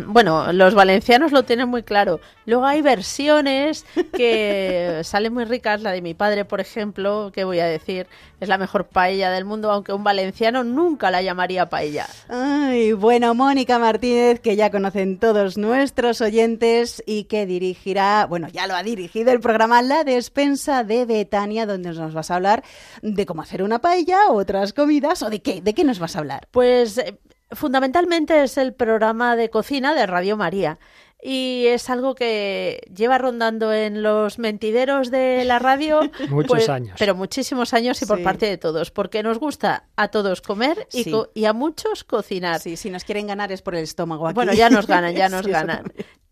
bueno, 0.07 0.51
los 0.51 0.75
valencianos 0.75 1.32
lo 1.32 1.43
tienen 1.43 1.69
muy 1.69 1.84
claro. 1.84 2.19
Luego 2.45 2.65
hay 2.65 2.82
versiones 2.82 3.86
que 4.11 4.99
salen 5.05 5.34
muy 5.34 5.45
ricas. 5.45 5.84
La 5.84 5.93
de 5.93 6.01
mi 6.01 6.13
padre, 6.13 6.43
por 6.43 6.59
ejemplo, 6.59 7.32
que 7.34 7.45
voy 7.45 7.61
a 7.61 7.65
decir, 7.65 8.07
es 8.41 8.49
la 8.49 8.57
mejor 8.57 8.88
paella 8.88 9.32
del 9.32 9.45
mundo, 9.45 9.71
aunque 9.71 9.93
un 9.93 10.03
valenciano 10.03 10.65
nunca 10.65 11.11
la 11.11 11.21
llamaría 11.21 11.69
paella. 11.69 12.07
Ay, 12.27 12.91
bueno, 12.91 13.34
Mónica 13.34 13.79
Martínez, 13.79 14.41
que 14.41 14.57
ya 14.57 14.69
conocen 14.69 15.17
todos 15.17 15.57
nuestros 15.57 16.19
oyentes 16.19 17.01
y 17.05 17.25
que 17.25 17.45
dirigirá, 17.45 18.25
bueno, 18.27 18.49
ya 18.49 18.67
lo 18.67 18.75
ha 18.75 18.84
dirigido 18.84 19.32
el 19.32 19.39
programa 19.39 19.82
La 19.82 20.03
Despensa 20.03 20.84
de 20.84 21.05
Betania, 21.05 21.65
donde 21.65 21.93
nos 21.93 22.13
vas 22.13 22.32
a 22.32 22.36
hablar 22.36 22.63
de 23.01 23.25
cómo 23.25 23.43
hacer 23.43 23.63
una 23.63 23.79
paella, 23.79 24.29
otras 24.29 24.73
comidas, 24.73 25.20
o 25.24 25.30
de 25.30 25.41
qué, 25.41 25.61
de 25.61 25.74
qué 25.74 25.84
nos 25.84 25.99
vas 25.99 26.15
a 26.15 26.19
hablar. 26.19 26.47
Pues 26.51 26.97
eh, 26.97 27.17
fundamentalmente 27.51 28.43
es 28.43 28.57
el 28.57 28.74
programa 28.74 29.36
de 29.36 29.49
cocina 29.49 29.93
de 29.93 30.05
Radio 30.05 30.38
María. 30.38 30.80
Y 31.24 31.65
es 31.67 31.88
algo 31.91 32.15
que 32.15 32.82
lleva 32.95 33.19
rondando 33.19 33.72
en 33.72 34.01
los 34.01 34.39
mentideros 34.39 35.11
de 35.11 35.45
la 35.45 35.59
radio. 35.59 36.01
Muchos 36.32 36.47
pues, 36.47 36.69
años. 36.69 36.95
Pero 36.97 37.13
muchísimos 37.13 37.76
años 37.76 38.01
y 38.01 38.07
por 38.07 38.17
Sí. 38.17 38.24
parte 38.24 38.47
de 38.47 38.57
todos. 38.57 38.89
Porque 38.89 39.22
nos 39.22 39.38
gusta 39.38 39.86
a 39.95 40.07
todos 40.07 40.41
comer 40.41 40.88
y, 40.91 41.03
Sí. 41.03 41.11
co- 41.11 41.30
y 41.36 41.45
a 41.45 41.53
muchos 41.53 42.03
cocinar. 42.03 42.59
Sí, 42.59 42.76
si 42.76 42.89
nos 42.89 43.03
quieren 43.03 43.28
ganar 43.28 43.51
es 43.51 43.61
por 43.61 43.76
el 43.76 43.84
estómago 43.84 44.26
aquí. 44.28 44.34
Bueno, 44.34 44.53
ya 44.53 44.72
nos 44.72 44.88
ganan, 44.88 45.13
ya 45.13 45.30
nos 45.30 45.45
Sí, 45.45 45.51
ganan. 45.51 45.84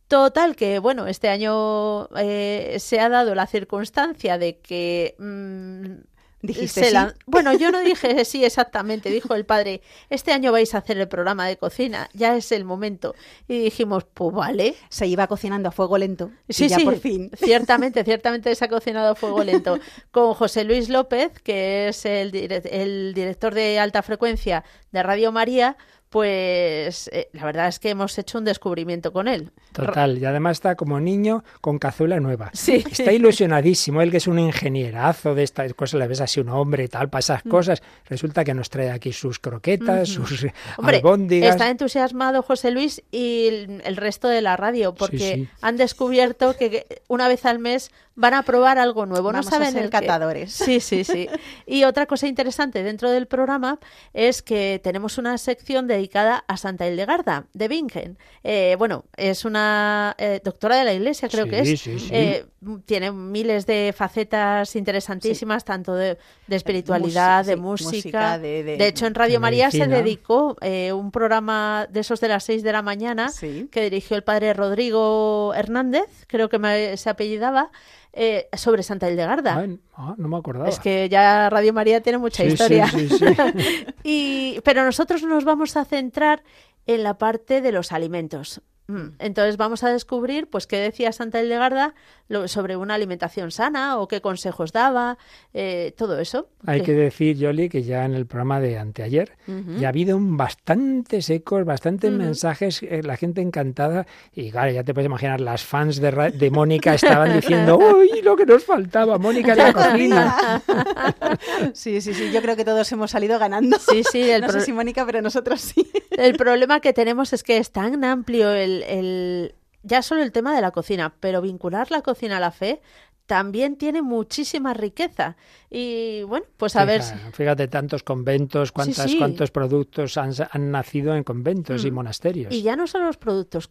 Total, 0.07 0.55
que 0.55 0.79
bueno, 0.79 1.05
este 1.05 1.29
año 1.29 2.09
eh, 2.17 2.77
se 2.79 2.99
ha 2.99 3.09
dado 3.09 3.35
la 3.35 3.45
circunstancia 3.45 4.39
de 4.39 4.57
que... 4.57 5.13
mm, 5.19 6.08
Dijiste 6.41 6.85
sí. 6.85 6.93
lan- 6.93 7.13
Bueno, 7.25 7.53
yo 7.53 7.69
no 7.71 7.81
dije 7.81 8.23
sí 8.23 8.45
exactamente, 8.45 9.09
dijo 9.09 9.35
el 9.35 9.45
padre, 9.45 9.81
este 10.09 10.31
año 10.31 10.51
vais 10.53 10.73
a 10.73 10.77
hacer 10.77 10.97
el 10.97 11.07
programa 11.09 11.45
de 11.47 11.57
cocina, 11.57 12.09
ya 12.13 12.35
es 12.37 12.51
el 12.53 12.63
momento. 12.63 13.13
Y 13.47 13.59
dijimos, 13.59 14.05
pues 14.13 14.33
vale. 14.33 14.75
Se 14.89 15.05
iba 15.05 15.27
cocinando 15.27 15.67
a 15.69 15.71
fuego 15.71 15.97
lento. 15.97 16.31
Sí, 16.47 16.65
y 16.65 16.69
ya 16.69 16.77
sí, 16.77 16.85
por 16.85 16.97
fin. 16.97 17.29
ciertamente, 17.37 18.03
ciertamente 18.03 18.55
se 18.55 18.65
ha 18.65 18.69
cocinado 18.69 19.09
a 19.11 19.15
fuego 19.15 19.43
lento. 19.43 19.79
Con 20.11 20.33
José 20.33 20.63
Luis 20.63 20.87
López, 20.89 21.31
que 21.43 21.89
es 21.89 22.05
el, 22.05 22.31
dire- 22.31 22.61
el 22.71 23.13
director 23.13 23.53
de 23.53 23.77
alta 23.79 24.01
frecuencia 24.01 24.63
de 24.91 25.03
Radio 25.03 25.31
María, 25.31 25.75
pues 26.09 27.09
eh, 27.13 27.29
la 27.33 27.45
verdad 27.45 27.67
es 27.67 27.79
que 27.79 27.89
hemos 27.89 28.17
hecho 28.17 28.37
un 28.39 28.45
descubrimiento 28.45 29.13
con 29.13 29.27
él. 29.27 29.51
Total, 29.73 30.17
y 30.17 30.25
además 30.25 30.57
está 30.57 30.75
como 30.75 30.99
niño 30.99 31.43
con 31.61 31.77
cazuela 31.79 32.19
nueva. 32.19 32.49
Sí. 32.53 32.83
Está 32.91 33.11
ilusionadísimo, 33.13 34.01
él 34.01 34.11
que 34.11 34.17
es 34.17 34.27
un 34.27 34.39
ingenierazo 34.39 35.35
de 35.35 35.43
estas 35.43 35.73
cosas, 35.73 35.99
le 35.99 36.07
ves 36.07 36.21
así 36.21 36.39
un 36.39 36.49
hombre 36.49 36.83
y 36.85 36.87
tal, 36.87 37.09
para 37.09 37.19
esas 37.19 37.45
Mm. 37.45 37.49
cosas. 37.49 37.81
Resulta 38.09 38.43
que 38.43 38.53
nos 38.53 38.69
trae 38.69 38.91
aquí 38.91 39.13
sus 39.13 39.39
croquetas, 39.39 40.09
sus 40.09 40.45
Hombre, 40.77 40.97
albóndigas. 40.97 41.51
está 41.51 41.69
entusiasmado 41.69 42.41
José 42.41 42.71
Luis 42.71 43.01
y 43.11 43.47
el, 43.47 43.81
el 43.85 43.95
resto 43.95 44.27
de 44.27 44.41
la 44.41 44.57
radio 44.57 44.93
porque 44.95 45.17
sí. 45.35 45.47
han 45.61 45.77
descubierto 45.77 46.55
que 46.57 47.01
una 47.07 47.27
vez 47.27 47.45
al 47.45 47.59
mes 47.59 47.91
van 48.15 48.33
a 48.33 48.43
probar 48.43 48.77
algo 48.79 49.05
nuevo. 49.05 49.27
Vamos 49.31 49.45
no 49.45 49.49
a 49.49 49.51
saben 49.59 49.71
ser 49.73 49.83
el 49.83 49.89
qué. 49.89 49.99
catadores. 49.99 50.51
Sí, 50.51 50.79
sí, 50.81 51.03
sí. 51.05 51.29
Y 51.65 51.85
otra 51.85 52.05
cosa 52.05 52.27
interesante 52.27 52.83
dentro 52.83 53.09
del 53.11 53.27
programa 53.27 53.79
es 54.13 54.41
que 54.41 54.81
tenemos 54.83 55.17
una 55.17 55.37
sección 55.37 55.87
dedicada 55.99 56.43
a 56.47 56.57
Santa 56.57 56.87
Hildegarda 56.87 57.45
de 57.53 57.67
Bingen. 57.67 58.17
Eh, 58.43 58.75
bueno, 58.79 59.05
es 59.17 59.45
una 59.45 60.15
eh, 60.17 60.41
doctora 60.43 60.75
de 60.77 60.85
la 60.85 60.93
Iglesia, 60.93 61.29
creo 61.29 61.45
Sí, 61.45 61.49
que 61.51 61.59
es. 61.59 61.79
sí, 61.81 61.99
sí. 61.99 62.09
Eh, 62.11 62.45
tiene 62.85 63.11
miles 63.11 63.65
de 63.65 63.93
facetas 63.95 64.75
interesantísimas, 64.75 65.63
tanto 65.63 65.93
de, 65.95 66.17
de 66.47 66.55
espiritualidad, 66.55 67.45
de 67.45 67.55
música. 67.55 67.89
música, 67.91 68.39
de- 68.39 68.63
de- 68.63 68.87
hecho, 68.87 69.05
en 69.05 69.15
Radio 69.15 69.39
María 69.39 69.71
se 69.71 69.87
dedicó 69.87 70.57
eh, 70.61 70.91
un 70.91 71.11
programa 71.11 71.87
de 71.89 71.99
esos 72.01 72.19
de 72.19 72.27
las 72.27 72.43
6 72.43 72.63
de 72.63 72.71
la 72.71 72.81
mañana 72.81 73.29
que 73.71 73.81
dirigió 73.81 74.17
el 74.17 74.23
padre 74.23 74.53
Rodrigo 74.53 75.53
Hernández, 75.55 76.05
creo 76.27 76.49
que 76.49 76.59
me- 76.59 76.97
se 76.97 77.09
apellidaba, 77.09 77.71
eh, 78.13 78.49
sobre 78.53 78.83
Santa 78.83 79.09
Hildegarda. 79.09 79.57
Ay, 79.57 79.79
ah, 79.95 80.15
no 80.17 80.27
me 80.27 80.37
acordaba. 80.37 80.69
Es 80.69 80.79
que 80.79 81.09
ya 81.09 81.49
Radio 81.49 81.73
María 81.73 82.01
tiene 82.01 82.17
mucha 82.17 82.43
sí, 82.43 82.49
historia. 82.49 82.87
sí, 82.87 83.09
sí. 83.09 83.25
y, 84.03 84.61
pero 84.61 84.83
nosotros 84.83 85.23
nos 85.23 85.43
vamos 85.45 85.77
a 85.77 85.85
centrar 85.85 86.43
en 86.85 87.03
la 87.03 87.17
parte 87.17 87.61
de 87.61 87.71
los 87.71 87.91
alimentos. 87.91 88.61
Mm. 88.89 89.13
Entonces 89.19 89.55
vamos 89.57 89.83
a 89.83 89.89
descubrir, 89.91 90.49
pues, 90.49 90.65
qué 90.65 90.77
decía 90.77 91.11
Santa 91.11 91.39
Hildegarda 91.41 91.93
lo- 92.27 92.47
sobre 92.47 92.75
una 92.75 92.95
alimentación 92.95 93.51
sana 93.51 93.99
o 93.99 94.07
qué 94.07 94.19
consejos 94.19 94.71
daba, 94.71 95.19
eh, 95.53 95.93
todo 95.95 96.19
eso. 96.19 96.49
Hay 96.65 96.81
que 96.81 96.93
decir, 96.93 97.37
Yoli, 97.37 97.69
que 97.69 97.83
ya 97.83 98.03
en 98.05 98.15
el 98.15 98.25
programa 98.25 98.59
de 98.59 98.79
anteayer 98.79 99.33
ya 99.77 99.87
ha 99.87 99.89
habido 99.89 100.17
un 100.17 100.37
bastantes 100.37 101.29
ecos, 101.29 101.65
bastantes 101.65 102.11
mensajes, 102.11 102.81
eh, 102.81 103.01
la 103.03 103.15
gente 103.15 103.41
encantada. 103.41 104.07
Y 104.33 104.49
claro, 104.49 104.71
ya 104.71 104.83
te 104.83 104.93
puedes 104.95 105.05
imaginar, 105.05 105.39
las 105.39 105.63
fans 105.63 106.01
de, 106.01 106.09
Ra- 106.09 106.31
de 106.31 106.49
Mónica 106.49 106.95
estaban 106.95 107.33
diciendo, 107.33 107.77
¡Uy, 107.97 108.21
lo 108.23 108.35
que 108.35 108.45
nos 108.47 108.63
faltaba! 108.63 109.19
Mónica 109.19 109.51
en 109.51 109.57
la 109.59 109.73
cocina. 109.73 110.61
Sí, 111.73 112.01
sí, 112.01 112.13
sí, 112.13 112.31
yo 112.31 112.41
creo 112.41 112.55
que 112.55 112.65
todos 112.65 112.91
hemos 112.91 113.11
salido 113.11 113.37
ganando. 113.39 113.77
Sí, 113.79 114.03
sí, 114.09 114.29
el 114.29 114.41
no 114.49 114.49
sé 114.49 114.61
si 114.61 114.73
Mónica, 114.73 115.05
pero 115.05 115.21
nosotros 115.21 115.61
sí. 115.61 115.89
El 116.11 116.35
problema 116.35 116.79
que 116.79 116.93
tenemos 116.93 117.33
es 117.33 117.43
que 117.43 117.57
es 117.57 117.71
tan 117.71 118.03
amplio 118.03 118.51
el, 118.51 118.78
el- 118.87 119.55
ya 119.83 120.01
solo 120.01 120.21
el 120.21 120.31
tema 120.31 120.53
de 120.55 120.61
la 120.61 120.71
cocina, 120.71 121.13
pero 121.19 121.41
vincular 121.41 121.89
la 121.91 122.01
cocina 122.01 122.37
a 122.37 122.39
la 122.39 122.51
fe 122.51 122.81
también 123.25 123.77
tiene 123.77 124.01
muchísima 124.01 124.73
riqueza. 124.73 125.37
Y 125.69 126.23
bueno, 126.23 126.47
pues 126.57 126.75
a 126.75 126.83
ver. 126.83 127.03
Fíjate, 127.33 127.67
tantos 127.67 128.01
conventos, 128.01 128.71
cuántas, 128.71 129.11
sí. 129.11 129.17
cuántos 129.19 129.51
productos 129.51 130.17
han, 130.17 130.31
han 130.51 130.71
nacido 130.71 131.15
en 131.15 131.23
conventos 131.23 131.85
y 131.85 131.91
Mm. 131.91 131.93
monasterios. 131.93 132.53
Y 132.53 132.63
ya 132.63 132.75
no 132.75 132.87
son 132.87 133.05
los 133.05 133.17
productos. 133.17 133.69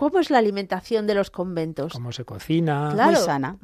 ¿Cómo 0.00 0.18
es 0.18 0.30
la 0.30 0.38
alimentación 0.38 1.06
de 1.06 1.12
los 1.12 1.30
conventos? 1.30 1.92
Cómo 1.92 2.10
se 2.10 2.24
cocina. 2.24 2.88
Claro. 2.94 3.10
Muy 3.10 3.20
sana. 3.20 3.56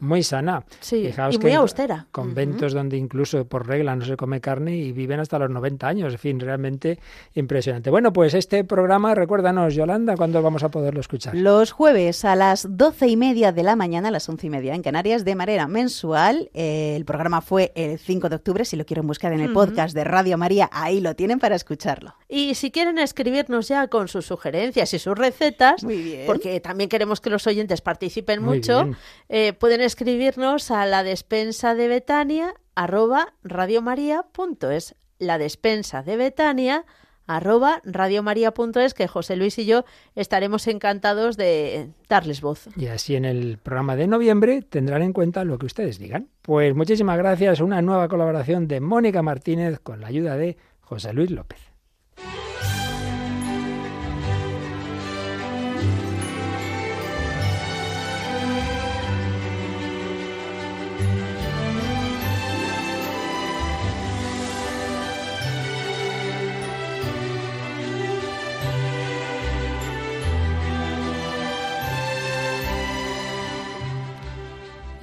Muy 0.00 0.22
sana. 0.24 0.64
Sí, 0.80 1.06
Fijaos 1.06 1.36
y 1.36 1.38
muy 1.38 1.50
que 1.52 1.54
austera. 1.54 2.08
Conventos 2.10 2.72
donde 2.72 2.96
incluso 2.96 3.46
por 3.46 3.68
regla 3.68 3.94
no 3.94 4.04
se 4.04 4.16
come 4.16 4.40
carne 4.40 4.76
y 4.76 4.90
viven 4.90 5.20
hasta 5.20 5.38
los 5.38 5.50
90 5.50 5.86
años. 5.86 6.12
En 6.12 6.18
fin, 6.18 6.40
realmente 6.40 6.98
impresionante. 7.34 7.90
Bueno, 7.90 8.12
pues 8.12 8.34
este 8.34 8.64
programa, 8.64 9.14
recuérdanos, 9.14 9.72
Yolanda, 9.76 10.16
¿cuándo 10.16 10.42
vamos 10.42 10.64
a 10.64 10.68
poderlo 10.68 10.98
escuchar? 10.98 11.36
Los 11.36 11.70
jueves 11.70 12.24
a 12.24 12.34
las 12.34 12.66
doce 12.68 13.06
y 13.06 13.16
media 13.16 13.52
de 13.52 13.62
la 13.62 13.76
mañana, 13.76 14.08
a 14.08 14.10
las 14.10 14.28
once 14.28 14.48
y 14.48 14.50
media 14.50 14.74
en 14.74 14.82
Canarias, 14.82 15.24
de 15.24 15.36
manera 15.36 15.68
mensual. 15.68 16.50
Eh, 16.54 16.94
el 16.96 17.04
programa 17.04 17.40
fue 17.40 17.70
el 17.76 18.00
5 18.00 18.30
de 18.30 18.34
octubre. 18.34 18.64
Si 18.64 18.74
lo 18.74 18.84
quieren 18.84 19.06
buscar 19.06 19.32
en 19.32 19.38
el 19.38 19.52
podcast 19.52 19.94
de 19.94 20.02
Radio 20.02 20.38
María, 20.38 20.68
ahí 20.72 21.00
lo 21.00 21.14
tienen 21.14 21.38
para 21.38 21.54
escucharlo. 21.54 22.16
Y 22.28 22.56
si 22.56 22.72
quieren 22.72 22.98
escribirnos 22.98 23.68
ya 23.68 23.86
con 23.86 24.08
sus 24.08 24.26
sugerencias 24.26 24.92
y 24.92 24.98
sus 24.98 25.16
recetas, 25.16 25.83
Muy 25.84 26.02
bien. 26.02 26.26
porque 26.26 26.60
también 26.60 26.88
queremos 26.88 27.20
que 27.20 27.30
los 27.30 27.46
oyentes 27.46 27.80
participen 27.80 28.42
Muy 28.42 28.58
mucho, 28.58 28.90
eh, 29.28 29.52
pueden 29.52 29.80
escribirnos 29.80 30.70
a 30.70 30.86
la 30.86 31.02
despensa 31.02 31.74
de 31.74 31.88
Betania 31.88 32.54
arroba 32.74 33.34
radiomaria.es. 33.42 34.96
La 35.18 35.38
despensa 35.38 36.02
de 36.02 36.16
Betania 36.16 36.84
arroba 37.26 37.80
radiomaria.es 37.84 38.94
que 38.94 39.08
José 39.08 39.36
Luis 39.36 39.58
y 39.58 39.64
yo 39.66 39.84
estaremos 40.14 40.66
encantados 40.66 41.36
de 41.36 41.88
darles 42.08 42.40
voz. 42.40 42.68
Y 42.76 42.86
así 42.86 43.16
en 43.16 43.24
el 43.24 43.58
programa 43.58 43.96
de 43.96 44.06
noviembre 44.06 44.62
tendrán 44.62 45.02
en 45.02 45.12
cuenta 45.12 45.44
lo 45.44 45.58
que 45.58 45.66
ustedes 45.66 45.98
digan. 45.98 46.28
Pues 46.42 46.74
muchísimas 46.74 47.16
gracias. 47.16 47.60
Una 47.60 47.82
nueva 47.82 48.08
colaboración 48.08 48.68
de 48.68 48.80
Mónica 48.80 49.22
Martínez 49.22 49.78
con 49.80 50.00
la 50.00 50.08
ayuda 50.08 50.36
de 50.36 50.56
José 50.80 51.12
Luis 51.12 51.30
López. 51.30 51.60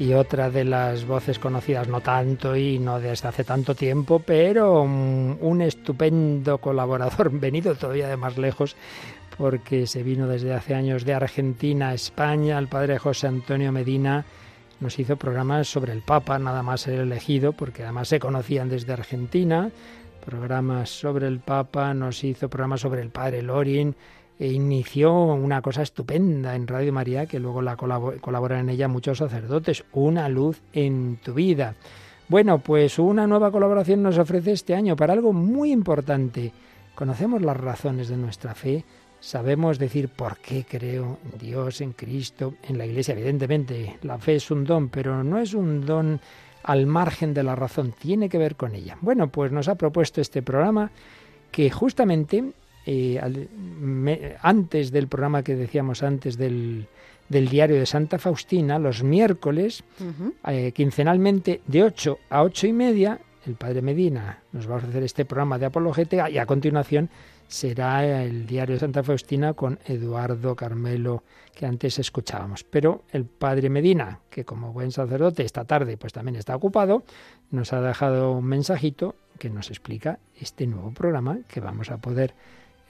Y 0.02 0.16
otra 0.16 0.50
de 0.50 0.66
las 0.66 1.06
voces 1.06 1.38
conocidas, 1.38 1.88
no 1.88 2.02
tanto 2.02 2.56
y 2.56 2.80
no 2.80 3.00
desde 3.00 3.28
hace 3.28 3.44
tanto 3.44 3.76
tiempo, 3.76 4.18
pero 4.18 4.82
un, 4.82 5.62
estupendo 5.62 6.58
colaborador, 6.58 7.30
venido 7.40 7.76
todavía 7.76 8.08
de 8.08 8.18
más 8.18 8.36
lejos, 8.40 8.76
porque 9.38 9.86
se 9.86 10.02
vino 10.02 10.26
desde 10.26 10.56
hace 10.56 10.74
años 10.74 11.06
de 11.06 11.14
Argentina 11.14 11.90
a 11.90 11.94
España, 11.94 12.58
el 12.58 12.68
padre 12.68 12.98
José 12.98 13.28
Antonio 13.28 13.72
Medina 13.72 14.26
nos 14.80 14.98
hizo 14.98 15.18
programas 15.18 15.68
sobre 15.68 15.94
el 15.94 16.02
Papa, 16.02 16.40
nada 16.40 16.64
más 16.64 16.82
ser 16.82 17.00
elegido, 17.00 17.54
porque 17.54 17.84
además 17.84 18.08
se 18.08 18.20
conocían 18.20 18.70
desde 18.70 18.94
Argentina, 18.94 19.70
programas 20.26 20.90
sobre 20.90 21.28
el 21.28 21.42
Papa, 21.42 21.94
nos 21.94 22.24
hizo 22.24 22.50
programas 22.50 22.82
sobre 22.82 23.04
el 23.04 23.10
padre 23.10 23.44
Lorin, 23.44 23.96
e 24.42 24.48
inició 24.48 25.14
una 25.14 25.62
cosa 25.62 25.84
estupenda 25.84 26.56
en 26.56 26.66
Radio 26.66 26.92
María, 26.92 27.28
que 27.28 27.40
luego 27.40 27.62
la 27.62 27.78
colabo- 27.78 28.20
colaboran 28.20 28.62
en 28.62 28.70
ella 28.70 28.88
muchos 28.88 29.20
sacerdotes, 29.20 29.84
una 29.94 30.28
luz 30.30 30.60
en 30.74 31.20
tu 31.24 31.36
vida. 31.36 31.76
Bueno, 32.28 32.58
pues 32.58 32.98
una 32.98 33.28
nueva 33.28 33.52
colaboración 33.52 34.02
nos 34.02 34.18
ofrece 34.18 34.54
este 34.54 34.74
año 34.74 34.96
para 34.96 35.14
algo 35.14 35.32
muy 35.32 35.72
importante. 35.72 36.52
Conocemos 36.96 37.44
las 37.44 37.56
razones 37.56 38.08
de 38.10 38.18
nuestra 38.18 38.56
fe, 38.56 38.84
sabemos 39.20 39.78
decir 39.78 40.10
por 40.10 40.38
qué 40.38 40.66
creo 40.68 41.20
en 41.32 41.38
Dios, 41.38 41.80
en 41.82 41.94
Cristo, 41.94 42.56
en 42.68 42.80
la 42.80 42.88
Iglesia. 42.88 43.14
Evidentemente, 43.14 44.00
la 44.02 44.18
fe 44.18 44.38
es 44.38 44.50
un 44.50 44.66
don, 44.66 44.90
pero 44.90 45.24
no 45.24 45.38
es 45.38 45.54
un 45.54 45.86
don 45.86 46.20
al 46.64 46.88
margen 46.88 47.36
de 47.36 47.44
la 47.44 47.56
razón, 47.56 47.94
tiene 48.00 48.28
que 48.28 48.40
ver 48.40 48.56
con 48.56 48.74
ella. 48.74 48.98
Bueno, 49.02 49.28
pues 49.28 49.52
nos 49.52 49.68
ha 49.68 49.76
propuesto 49.76 50.20
este 50.20 50.42
programa 50.42 50.90
que 51.52 51.70
justamente 51.70 52.54
eh, 52.86 53.20
al- 53.20 53.48
me- 53.80 54.36
antes 54.42 54.92
del 54.92 55.08
programa 55.08 55.44
que 55.44 55.56
decíamos 55.56 56.04
antes 56.04 56.38
del, 56.38 56.88
del 57.30 57.48
diario 57.50 57.78
de 57.78 57.86
Santa 57.86 58.18
Faustina, 58.20 58.80
los 58.80 59.04
miércoles, 59.04 59.84
eh, 60.48 60.72
quincenalmente 60.74 61.62
de 61.68 61.84
8 61.84 62.18
a 62.30 62.44
8 62.44 62.68
y 62.68 62.74
media, 62.74 63.20
el 63.46 63.56
padre 63.56 63.82
Medina 63.82 64.40
nos 64.52 64.70
va 64.70 64.76
a 64.76 64.78
ofrecer 64.78 65.02
este 65.04 65.26
programa 65.26 65.58
de 65.58 65.66
apologética 65.66 66.30
y 66.30 66.38
a 66.38 66.46
continuación 66.46 67.10
será 67.48 68.24
el 68.24 68.46
diario 68.46 68.76
de 68.76 68.80
Santa 68.80 69.04
Faustina 69.04 69.54
con 69.54 69.78
Eduardo 69.86 70.56
Carmelo 70.56 71.24
que 71.54 71.66
antes 71.66 72.00
escuchábamos. 72.00 72.64
Pero 72.64 73.04
el 73.12 73.26
padre 73.26 73.70
Medina, 73.70 74.20
que 74.30 74.46
como 74.46 74.72
buen 74.72 74.92
sacerdote 74.92 75.44
esta 75.44 75.66
tarde 75.66 75.98
pues 75.98 76.14
también 76.14 76.36
está 76.38 76.56
ocupado, 76.56 77.04
nos 77.50 77.74
ha 77.74 77.82
dejado 77.82 78.32
un 78.34 78.46
mensajito 78.46 79.16
que 79.38 79.50
nos 79.50 79.70
explica 79.70 80.20
este 80.40 80.66
nuevo 80.68 80.92
programa 80.92 81.40
que 81.48 81.60
vamos 81.60 81.90
a 81.92 81.98
poder 81.98 82.34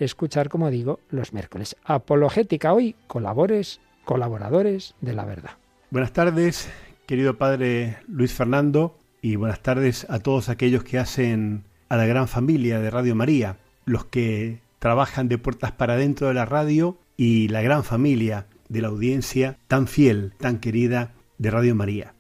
escuchar, 0.05 0.49
como 0.49 0.69
digo, 0.69 0.99
los 1.09 1.33
miércoles. 1.33 1.75
Apologética 1.83 2.73
hoy, 2.73 2.95
colabores, 3.07 3.81
colaboradores 4.05 4.95
de 5.01 5.13
la 5.13 5.25
verdad. 5.25 5.51
Buenas 5.89 6.13
tardes, 6.13 6.69
querido 7.05 7.37
padre 7.37 7.97
Luis 8.07 8.33
Fernando, 8.33 8.97
y 9.21 9.35
buenas 9.35 9.61
tardes 9.61 10.07
a 10.09 10.19
todos 10.19 10.49
aquellos 10.49 10.83
que 10.83 10.97
hacen 10.97 11.63
a 11.89 11.97
la 11.97 12.05
gran 12.05 12.27
familia 12.27 12.79
de 12.79 12.89
Radio 12.89 13.15
María, 13.15 13.57
los 13.85 14.05
que 14.05 14.61
trabajan 14.79 15.27
de 15.27 15.37
puertas 15.37 15.71
para 15.71 15.93
adentro 15.93 16.27
de 16.27 16.33
la 16.33 16.45
radio 16.45 16.97
y 17.17 17.49
la 17.49 17.61
gran 17.61 17.83
familia 17.83 18.47
de 18.69 18.81
la 18.81 18.87
audiencia 18.87 19.57
tan 19.67 19.87
fiel, 19.87 20.33
tan 20.37 20.59
querida 20.59 21.13
de 21.37 21.51
Radio 21.51 21.75
María. 21.75 22.15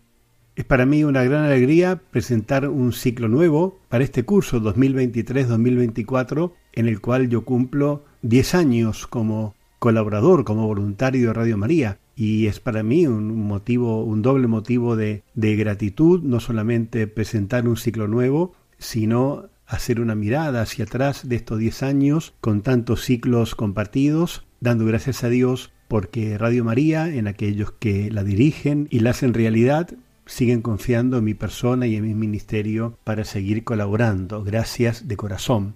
Es 0.55 0.65
para 0.65 0.85
mí 0.85 1.03
una 1.03 1.23
gran 1.23 1.45
alegría 1.45 2.01
presentar 2.11 2.67
un 2.67 2.91
ciclo 2.91 3.29
nuevo 3.29 3.79
para 3.87 4.03
este 4.03 4.23
curso 4.23 4.59
2023-2024 4.59 6.51
en 6.73 6.87
el 6.87 7.01
cual 7.01 7.29
yo 7.29 7.43
cumplo 7.45 8.03
10 8.21 8.55
años 8.55 9.07
como 9.07 9.55
colaborador, 9.79 10.43
como 10.43 10.67
voluntario 10.67 11.27
de 11.27 11.33
Radio 11.33 11.57
María. 11.57 11.97
Y 12.15 12.47
es 12.47 12.59
para 12.59 12.83
mí 12.83 13.07
un 13.07 13.47
motivo, 13.47 14.03
un 14.03 14.21
doble 14.21 14.47
motivo 14.47 14.95
de, 14.95 15.23
de 15.33 15.55
gratitud, 15.55 16.21
no 16.21 16.39
solamente 16.39 17.07
presentar 17.07 17.67
un 17.67 17.77
ciclo 17.77 18.07
nuevo, 18.07 18.53
sino 18.77 19.49
hacer 19.65 20.01
una 20.01 20.15
mirada 20.15 20.61
hacia 20.61 20.85
atrás 20.85 21.27
de 21.27 21.37
estos 21.37 21.57
10 21.57 21.83
años 21.83 22.33
con 22.41 22.61
tantos 22.61 23.03
ciclos 23.03 23.55
compartidos, 23.55 24.45
dando 24.59 24.85
gracias 24.85 25.23
a 25.23 25.29
Dios 25.29 25.71
porque 25.87 26.37
Radio 26.37 26.63
María, 26.63 27.07
en 27.07 27.27
aquellos 27.27 27.71
que 27.71 28.11
la 28.11 28.23
dirigen 28.23 28.87
y 28.91 28.99
la 28.99 29.09
hacen 29.09 29.33
realidad, 29.33 29.89
siguen 30.25 30.61
confiando 30.61 31.17
en 31.17 31.25
mi 31.25 31.33
persona 31.33 31.87
y 31.87 31.95
en 31.95 32.03
mi 32.03 32.13
ministerio 32.13 32.97
para 33.03 33.25
seguir 33.25 33.63
colaborando. 33.63 34.43
Gracias 34.43 35.07
de 35.07 35.17
corazón. 35.17 35.75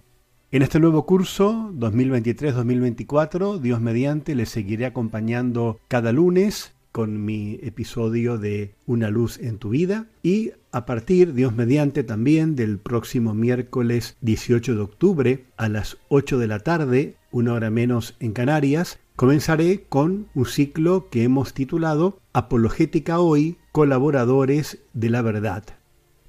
En 0.56 0.62
este 0.62 0.80
nuevo 0.80 1.06
curso 1.06 1.74
2023-2024, 1.76 3.60
Dios 3.60 3.82
mediante, 3.82 4.36
les 4.36 4.48
seguiré 4.48 4.86
acompañando 4.86 5.82
cada 5.90 6.14
lunes 6.14 6.72
con 6.94 7.26
mi 7.26 7.60
episodio 7.62 8.38
de 8.38 8.74
Una 8.86 9.10
luz 9.10 9.38
en 9.38 9.58
tu 9.58 9.68
vida 9.68 10.08
y 10.24 10.52
a 10.72 10.86
partir, 10.86 11.34
Dios 11.34 11.54
mediante, 11.54 12.06
también 12.06 12.56
del 12.56 12.80
próximo 12.80 13.34
miércoles 13.34 14.16
18 14.22 14.76
de 14.76 14.82
octubre 14.82 15.46
a 15.58 15.68
las 15.68 15.98
8 16.08 16.38
de 16.40 16.48
la 16.48 16.60
tarde, 16.60 17.18
una 17.32 17.52
hora 17.52 17.70
menos 17.70 18.16
en 18.22 18.32
Canarias, 18.32 18.98
comenzaré 19.18 19.84
con 19.90 20.28
un 20.36 20.46
ciclo 20.46 21.10
que 21.10 21.24
hemos 21.24 21.54
titulado 21.54 22.22
Apologética 22.32 23.20
hoy, 23.20 23.58
colaboradores 23.74 24.78
de 24.94 25.10
la 25.10 25.22
verdad. 25.22 25.66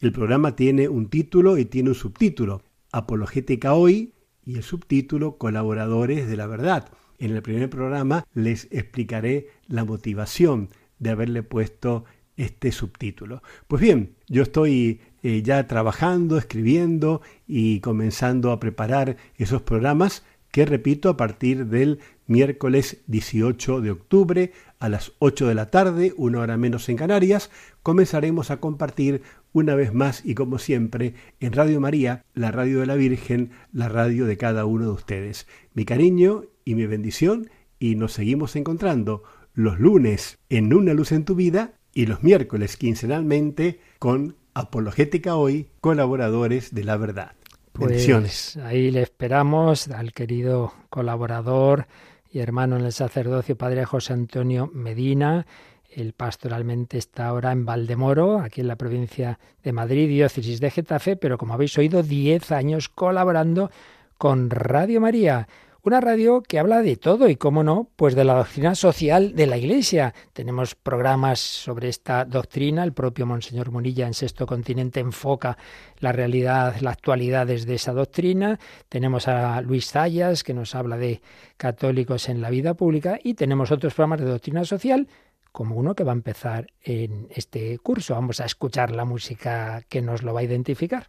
El 0.00 0.12
programa 0.12 0.56
tiene 0.56 0.88
un 0.90 1.08
título 1.08 1.56
y 1.56 1.64
tiene 1.64 1.88
un 1.88 1.94
subtítulo. 1.94 2.62
Apologética 2.92 3.72
hoy 3.72 4.12
y 4.44 4.56
el 4.56 4.62
subtítulo 4.62 5.38
Colaboradores 5.38 6.28
de 6.28 6.36
la 6.36 6.46
Verdad. 6.46 6.90
En 7.18 7.30
el 7.30 7.40
primer 7.40 7.70
programa 7.70 8.26
les 8.34 8.68
explicaré 8.70 9.48
la 9.68 9.86
motivación 9.86 10.68
de 10.98 11.08
haberle 11.10 11.42
puesto 11.42 12.04
este 12.36 12.72
subtítulo. 12.72 13.42
Pues 13.68 13.80
bien, 13.80 14.16
yo 14.28 14.42
estoy 14.42 15.00
eh, 15.22 15.40
ya 15.42 15.66
trabajando, 15.66 16.36
escribiendo 16.36 17.22
y 17.46 17.80
comenzando 17.80 18.52
a 18.52 18.60
preparar 18.60 19.16
esos 19.36 19.62
programas 19.62 20.24
que 20.50 20.66
repito 20.66 21.08
a 21.08 21.16
partir 21.16 21.66
del 21.66 22.00
miércoles 22.26 23.02
18 23.06 23.80
de 23.80 23.90
octubre 23.90 24.52
a 24.78 24.88
las 24.88 25.12
8 25.18 25.48
de 25.48 25.54
la 25.54 25.70
tarde, 25.70 26.14
una 26.16 26.40
hora 26.40 26.56
menos 26.56 26.88
en 26.88 26.96
Canarias, 26.96 27.50
comenzaremos 27.82 28.50
a 28.50 28.58
compartir 28.58 29.22
una 29.52 29.74
vez 29.74 29.92
más 29.92 30.24
y 30.24 30.34
como 30.34 30.58
siempre 30.58 31.14
en 31.40 31.52
Radio 31.52 31.80
María, 31.80 32.24
la 32.34 32.50
radio 32.50 32.80
de 32.80 32.86
la 32.86 32.94
Virgen, 32.94 33.50
la 33.72 33.88
radio 33.88 34.26
de 34.26 34.36
cada 34.36 34.64
uno 34.64 34.84
de 34.84 34.92
ustedes. 34.92 35.46
Mi 35.74 35.84
cariño 35.84 36.44
y 36.64 36.74
mi 36.74 36.86
bendición 36.86 37.50
y 37.78 37.96
nos 37.96 38.12
seguimos 38.12 38.56
encontrando 38.56 39.22
los 39.54 39.80
lunes 39.80 40.38
en 40.48 40.72
Una 40.72 40.94
Luz 40.94 41.12
en 41.12 41.24
tu 41.24 41.34
Vida 41.34 41.74
y 41.92 42.06
los 42.06 42.22
miércoles 42.22 42.76
quincenalmente 42.76 43.80
con 43.98 44.36
Apologética 44.54 45.36
Hoy, 45.36 45.68
colaboradores 45.80 46.74
de 46.74 46.84
la 46.84 46.96
verdad. 46.96 47.39
Pues 47.72 48.56
ahí 48.58 48.90
le 48.90 49.02
esperamos 49.02 49.88
al 49.88 50.12
querido 50.12 50.72
colaborador 50.90 51.86
y 52.30 52.40
hermano 52.40 52.76
en 52.76 52.84
el 52.84 52.92
sacerdocio, 52.92 53.56
Padre 53.56 53.84
José 53.84 54.12
Antonio 54.12 54.70
Medina. 54.72 55.46
El 55.90 56.12
pastoralmente 56.12 56.98
está 56.98 57.26
ahora 57.26 57.50
en 57.50 57.64
Valdemoro, 57.64 58.38
aquí 58.38 58.60
en 58.60 58.68
la 58.68 58.76
provincia 58.76 59.40
de 59.64 59.72
Madrid, 59.72 60.08
diócesis 60.08 60.60
de 60.60 60.70
Getafe, 60.70 61.16
pero 61.16 61.36
como 61.36 61.54
habéis 61.54 61.76
oído, 61.78 62.02
10 62.02 62.52
años 62.52 62.88
colaborando 62.88 63.70
con 64.16 64.50
Radio 64.50 65.00
María. 65.00 65.48
Una 65.82 66.02
radio 66.02 66.42
que 66.42 66.58
habla 66.58 66.82
de 66.82 66.96
todo 66.96 67.26
y, 67.30 67.36
cómo 67.36 67.62
no, 67.62 67.88
pues 67.96 68.14
de 68.14 68.24
la 68.24 68.34
doctrina 68.34 68.74
social 68.74 69.34
de 69.34 69.46
la 69.46 69.56
Iglesia. 69.56 70.12
Tenemos 70.34 70.74
programas 70.74 71.40
sobre 71.40 71.88
esta 71.88 72.26
doctrina. 72.26 72.84
El 72.84 72.92
propio 72.92 73.24
Monseñor 73.24 73.70
Munilla 73.70 74.06
en 74.06 74.12
Sexto 74.12 74.46
Continente 74.46 75.00
enfoca 75.00 75.56
la 75.98 76.12
realidad, 76.12 76.76
la 76.80 76.90
actualidad 76.90 77.46
desde 77.46 77.76
esa 77.76 77.94
doctrina. 77.94 78.58
Tenemos 78.90 79.26
a 79.26 79.62
Luis 79.62 79.90
Zayas, 79.90 80.44
que 80.44 80.52
nos 80.52 80.74
habla 80.74 80.98
de 80.98 81.22
católicos 81.56 82.28
en 82.28 82.42
la 82.42 82.50
vida 82.50 82.74
pública. 82.74 83.18
Y 83.22 83.32
tenemos 83.32 83.70
otros 83.70 83.94
programas 83.94 84.20
de 84.20 84.26
doctrina 84.26 84.64
social, 84.64 85.08
como 85.50 85.76
uno 85.76 85.94
que 85.94 86.04
va 86.04 86.12
a 86.12 86.14
empezar 86.14 86.66
en 86.82 87.28
este 87.30 87.78
curso. 87.78 88.12
Vamos 88.14 88.40
a 88.40 88.44
escuchar 88.44 88.90
la 88.90 89.06
música 89.06 89.82
que 89.88 90.02
nos 90.02 90.22
lo 90.22 90.34
va 90.34 90.40
a 90.40 90.44
identificar. 90.44 91.08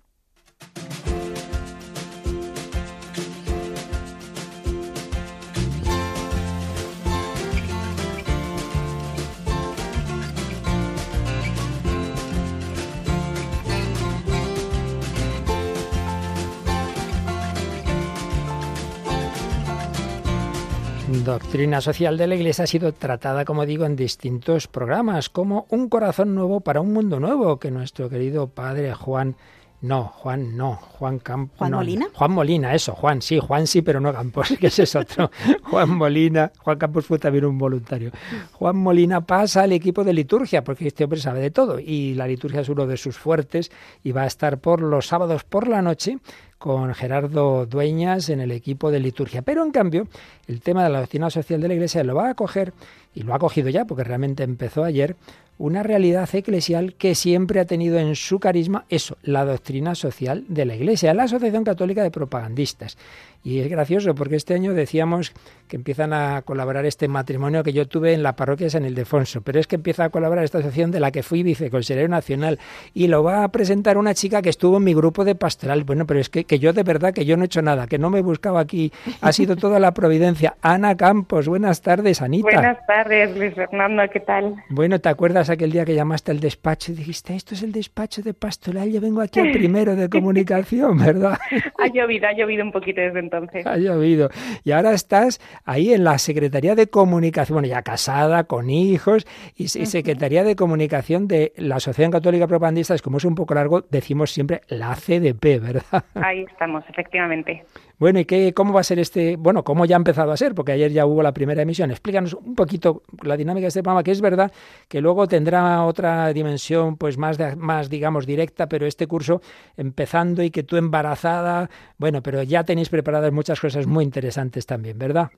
Doctrina 21.12 21.82
social 21.82 22.18
de 22.18 22.26
la 22.26 22.36
Iglesia 22.36 22.64
ha 22.64 22.68
sido 22.68 22.94
tratada, 22.94 23.46
como 23.46 23.66
digo, 23.66 23.86
en 23.86 23.96
distintos 23.96 24.68
programas, 24.68 25.30
como 25.30 25.66
un 25.70 25.90
corazón 25.90 26.34
nuevo 26.34 26.62
para 26.62 26.82
un 26.82 26.94
mundo 26.94 27.20
nuevo, 27.20 27.60
que 27.60 27.70
nuestro 27.70 28.10
querido 28.10 28.48
padre 28.48 28.94
Juan 28.94 29.36
no, 29.82 30.04
Juan 30.04 30.56
no, 30.56 30.76
Juan 30.76 31.18
Campos. 31.18 31.58
¿Juan 31.58 31.72
Molina? 31.72 32.08
Juan 32.14 32.32
Molina, 32.32 32.76
eso, 32.76 32.94
Juan 32.94 33.22
sí, 33.22 33.40
Juan 33.40 33.66
sí, 33.66 33.82
pero 33.82 34.00
no 34.00 34.14
Campos, 34.14 34.54
que 34.60 34.68
ese 34.68 34.84
es 34.84 34.96
otro. 34.96 35.32
Juan 35.64 35.90
Molina, 35.90 36.52
Juan 36.60 36.78
Campos 36.78 37.06
fue 37.06 37.18
también 37.18 37.46
un 37.46 37.58
voluntario. 37.58 38.12
Juan 38.54 38.78
Molina 38.78 39.22
pasa 39.22 39.64
al 39.64 39.72
equipo 39.74 40.04
de 40.04 40.14
liturgia, 40.14 40.64
porque 40.64 40.88
este 40.88 41.04
hombre 41.04 41.20
sabe 41.20 41.42
de 41.42 41.52
todo, 41.52 41.80
y 41.80 42.14
la 42.14 42.28
liturgia 42.28 42.62
es 42.62 42.70
uno 42.70 42.86
de 42.86 42.98
sus 42.98 43.18
fuertes, 43.18 43.72
y 44.04 44.12
va 44.12 44.24
a 44.24 44.28
estar 44.28 44.60
por 44.60 44.82
los 44.82 45.08
sábados 45.08 45.44
por 45.44 45.68
la 45.68 45.82
noche 45.82 46.20
con 46.62 46.94
Gerardo 46.94 47.66
Dueñas 47.66 48.30
en 48.30 48.40
el 48.40 48.52
equipo 48.52 48.92
de 48.92 49.00
liturgia. 49.00 49.42
Pero 49.42 49.66
en 49.66 49.72
cambio, 49.72 50.08
el 50.52 50.62
tema 50.62 50.84
de 50.84 50.90
la 50.90 51.00
doctrina 51.00 51.30
social 51.30 51.62
de 51.62 51.68
la 51.70 51.74
Iglesia 51.74 52.04
lo 52.04 52.16
va 52.16 52.30
a 52.30 52.34
coger, 52.36 52.74
y 53.14 53.24
lo 53.24 53.34
ha 53.34 53.40
cogido 53.40 53.70
ya, 53.70 53.86
porque 53.86 54.04
realmente 54.04 54.44
empezó 54.44 54.84
ayer, 54.84 55.16
una 55.58 55.84
realidad 55.84 56.28
eclesial 56.34 56.96
que 56.96 57.14
siempre 57.14 57.60
ha 57.60 57.66
tenido 57.66 58.00
en 58.00 58.16
su 58.16 58.40
carisma 58.40 58.86
eso, 58.90 59.18
la 59.22 59.46
doctrina 59.46 59.94
social 59.94 60.44
de 60.48 60.66
la 60.66 60.76
Iglesia, 60.76 61.14
la 61.14 61.24
Asociación 61.24 61.64
Católica 61.64 62.02
de 62.02 62.10
Propagandistas. 62.10 62.98
Y 63.44 63.60
es 63.60 63.70
gracioso 63.70 64.14
porque 64.16 64.36
este 64.36 64.54
año 64.54 64.74
decíamos 64.74 65.34
que 65.68 65.76
empiezan 65.76 66.14
a 66.14 66.42
colaborar 66.44 66.86
este 66.86 67.08
matrimonio 67.08 67.64
que 67.64 67.74
yo 67.74 67.88
tuve 67.88 68.14
en 68.14 68.24
la 68.24 68.36
parroquia 68.36 68.66
de 68.66 68.72
San 68.72 68.86
Ildefonso, 68.86 69.42
pero 69.42 69.60
es 69.60 69.68
que 69.68 69.76
empieza 69.76 70.06
a 70.06 70.10
colaborar 70.10 70.44
esta 70.44 70.60
asociación 70.60 70.92
de 70.92 71.00
la 71.00 71.12
que 71.12 71.24
fui 71.24 71.44
viceconsejero 71.44 72.08
nacional 72.08 72.60
y 72.94 73.08
lo 73.08 73.24
va 73.24 73.44
a 73.44 73.48
presentar 73.50 73.98
una 73.98 74.14
chica 74.14 74.42
que 74.42 74.50
estuvo 74.50 74.78
en 74.78 74.84
mi 74.84 74.94
grupo 74.94 75.26
de 75.26 75.36
pastoral. 75.36 75.84
Bueno, 75.84 76.06
pero 76.06 76.20
es 76.20 76.30
que, 76.30 76.44
que 76.44 76.60
yo 76.60 76.74
de 76.74 76.84
verdad 76.84 77.14
que 77.14 77.26
yo 77.26 77.38
no 77.38 77.44
he 77.44 77.46
hecho 77.46 77.62
nada, 77.62 77.88
que 77.88 77.98
no 77.98 78.10
me 78.10 78.20
he 78.20 78.24
buscado 78.24 78.58
aquí, 78.58 78.92
ha 79.22 79.32
sido 79.32 79.56
toda 79.56 79.80
la 79.80 79.94
providencia. 79.94 80.41
Ana 80.62 80.96
Campos, 80.96 81.48
buenas 81.48 81.82
tardes, 81.82 82.22
Anita. 82.22 82.50
Buenas 82.52 82.86
tardes, 82.86 83.38
Luis 83.38 83.54
Fernando, 83.54 84.04
¿qué 84.12 84.20
tal? 84.20 84.56
Bueno, 84.70 85.00
¿te 85.00 85.10
acuerdas 85.10 85.50
aquel 85.50 85.72
día 85.72 85.86
que 85.86 85.96
llamaste 85.96 86.32
al 86.32 86.40
despacho 86.40 86.92
y 86.92 86.96
dijiste, 86.96 87.36
esto 87.36 87.54
es 87.54 87.64
el 87.64 87.72
despacho 87.72 88.22
de 88.22 88.34
pastoral, 88.34 88.92
yo 88.92 89.02
vengo 89.02 89.22
aquí 89.22 89.40
al 89.40 89.52
primero 89.54 89.96
de 89.96 90.10
comunicación, 90.10 90.98
¿verdad? 90.98 91.38
ha 91.78 91.88
llovido, 91.88 92.28
ha 92.28 92.34
llovido 92.34 92.64
un 92.64 92.72
poquito 92.72 93.02
desde 93.02 93.20
entonces. 93.20 93.66
Ha 93.66 93.78
llovido. 93.78 94.30
Y 94.64 94.72
ahora 94.72 94.94
estás 94.94 95.40
ahí 95.66 95.94
en 95.94 96.04
la 96.04 96.18
Secretaría 96.18 96.76
de 96.76 96.88
Comunicación, 96.88 97.56
bueno, 97.56 97.68
ya 97.68 97.82
casada, 97.82 98.46
con 98.46 98.70
hijos, 98.70 99.28
y, 99.56 99.68
Secretaría 99.68 100.44
de 100.44 100.56
Comunicación 100.56 101.28
de 101.28 101.54
la 101.58 101.76
Asociación 101.76 102.12
Católica 102.12 102.48
Propagandistas, 102.48 103.02
como 103.02 103.18
es 103.18 103.26
un 103.26 103.36
poco 103.36 103.54
largo, 103.54 103.82
decimos 103.90 104.32
siempre 104.32 104.62
la 104.68 104.96
CDP, 104.96 105.60
¿verdad? 105.60 106.04
Ahí 106.16 106.46
estamos, 106.50 106.84
efectivamente. 106.90 107.64
Bueno, 108.02 108.20
¿y 108.20 108.26
qué, 108.26 108.52
cómo 108.52 108.74
va 108.74 108.80
a 108.80 108.84
ser 108.84 108.98
este? 108.98 109.36
Bueno, 109.36 109.64
¿cómo 109.64 109.86
ya 109.86 109.96
ha 109.96 109.98
empezado 109.98 110.32
a 110.32 110.36
ser? 110.38 110.56
Porque 110.56 110.72
ayer 110.72 110.92
ya 110.92 111.06
hubo 111.06 111.22
la 111.22 111.34
primera 111.34 111.62
emisión. 111.62 111.92
Explícanos 111.92 112.34
un 112.34 112.56
poquito 112.56 113.04
la 113.22 113.38
dinámica 113.38 113.66
de 113.66 113.68
este 113.68 113.84
programa, 113.84 114.02
que 114.02 114.10
es 114.10 114.22
verdad 114.22 114.52
que 114.90 115.02
luego 115.02 115.28
tendrá 115.28 115.84
otra 115.84 116.34
dimensión, 116.34 116.98
pues 116.98 117.20
más, 117.20 117.38
más 117.58 117.92
digamos, 117.92 118.26
directa, 118.26 118.68
pero 118.68 118.88
este 118.88 119.06
curso 119.06 119.42
empezando 119.78 120.42
y 120.42 120.50
que 120.50 120.64
tú 120.64 120.78
embarazada, 120.78 121.70
bueno, 122.00 122.24
pero 122.24 122.42
ya 122.42 122.64
tenéis 122.64 122.90
preparadas 122.90 123.32
muchas 123.32 123.62
cosas 123.62 123.86
muy 123.86 124.04
interesantes 124.04 124.66
también, 124.66 124.98
¿verdad? 124.98 125.30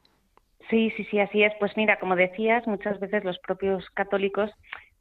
Sí, 0.69 0.89
sí, 0.95 1.05
sí, 1.11 1.19
así 1.19 1.43
es. 1.43 1.51
Pues 1.59 1.75
mira, 1.75 1.99
como 1.99 2.15
decías, 2.15 2.65
muchas 2.65 2.97
veces 3.01 3.25
los 3.25 3.39
propios 3.39 3.89
católicos 3.89 4.49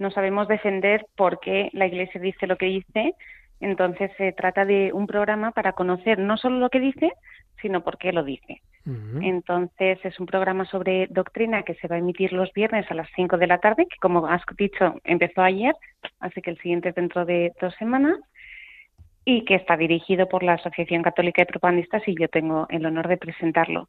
no 0.01 0.11
sabemos 0.11 0.49
defender 0.49 1.07
por 1.17 1.39
qué 1.39 1.71
la 1.75 1.87
Iglesia 1.87 2.21
dice 2.21 2.49
lo 2.49 2.57
que 2.57 2.67
dice. 2.67 3.15
Entonces 3.61 4.11
se 4.19 4.33
trata 4.33 4.65
de 4.65 4.93
un 4.93 5.07
programa 5.07 5.53
para 5.53 5.75
conocer 5.75 6.19
no 6.19 6.37
solo 6.37 6.59
lo 6.59 6.69
que 6.69 6.81
dice, 6.81 7.13
sino 7.63 7.83
por 7.83 7.97
qué 7.97 8.13
lo 8.13 8.23
dice. 8.23 8.61
Entonces 9.21 9.99
es 10.05 10.19
un 10.19 10.27
programa 10.27 10.65
sobre 10.65 11.07
doctrina 11.07 11.63
que 11.63 11.75
se 11.75 11.87
va 11.87 11.95
a 11.95 11.99
emitir 12.01 12.33
los 12.33 12.53
viernes 12.53 12.91
a 12.91 12.95
las 12.95 13.09
5 13.15 13.39
de 13.39 13.47
la 13.47 13.59
tarde, 13.59 13.87
que 13.89 13.97
como 14.01 14.27
has 14.27 14.43
dicho 14.59 14.97
empezó 15.05 15.43
ayer, 15.43 15.75
así 16.19 16.43
que 16.43 16.51
el 16.51 16.59
siguiente 16.59 16.89
es 16.89 16.95
dentro 16.97 17.25
de 17.25 17.53
dos 17.61 17.75
semanas, 17.77 18.19
y 19.25 19.45
que 19.45 19.55
está 19.55 19.77
dirigido 19.77 20.29
por 20.29 20.43
la 20.43 20.55
Asociación 20.55 21.03
Católica 21.03 21.43
de 21.43 21.47
Propagandistas 21.47 22.03
y 22.07 22.17
yo 22.19 22.29
tengo 22.29 22.67
el 22.71 22.85
honor 22.85 23.09
de 23.09 23.17
presentarlo. 23.17 23.89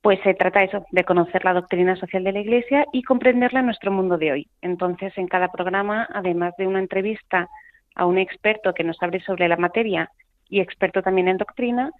Pues 0.00 0.18
se 0.22 0.34
trata 0.34 0.62
eso, 0.62 0.86
de 0.92 1.04
conocer 1.04 1.44
la 1.44 1.52
doctrina 1.52 1.96
social 1.96 2.24
de 2.24 2.32
la 2.32 2.40
Iglesia 2.40 2.86
y 2.92 3.02
comprenderla 3.02 3.60
en 3.60 3.66
nuestro 3.66 3.90
mundo 3.90 4.16
de 4.16 4.32
hoy. 4.32 4.48
Entonces, 4.62 5.12
en 5.18 5.26
cada 5.26 5.48
programa, 5.48 6.08
además 6.12 6.54
de 6.56 6.66
una 6.66 6.78
entrevista 6.78 7.48
a 7.94 8.06
un 8.06 8.18
experto 8.18 8.72
que 8.72 8.84
nos 8.84 9.02
hable 9.02 9.20
sobre 9.20 9.48
la 9.48 9.56
materia 9.56 10.10
y 10.48 10.60
experto 10.60 11.02
también 11.02 11.28
en 11.28 11.38
doctrina, 11.38 11.90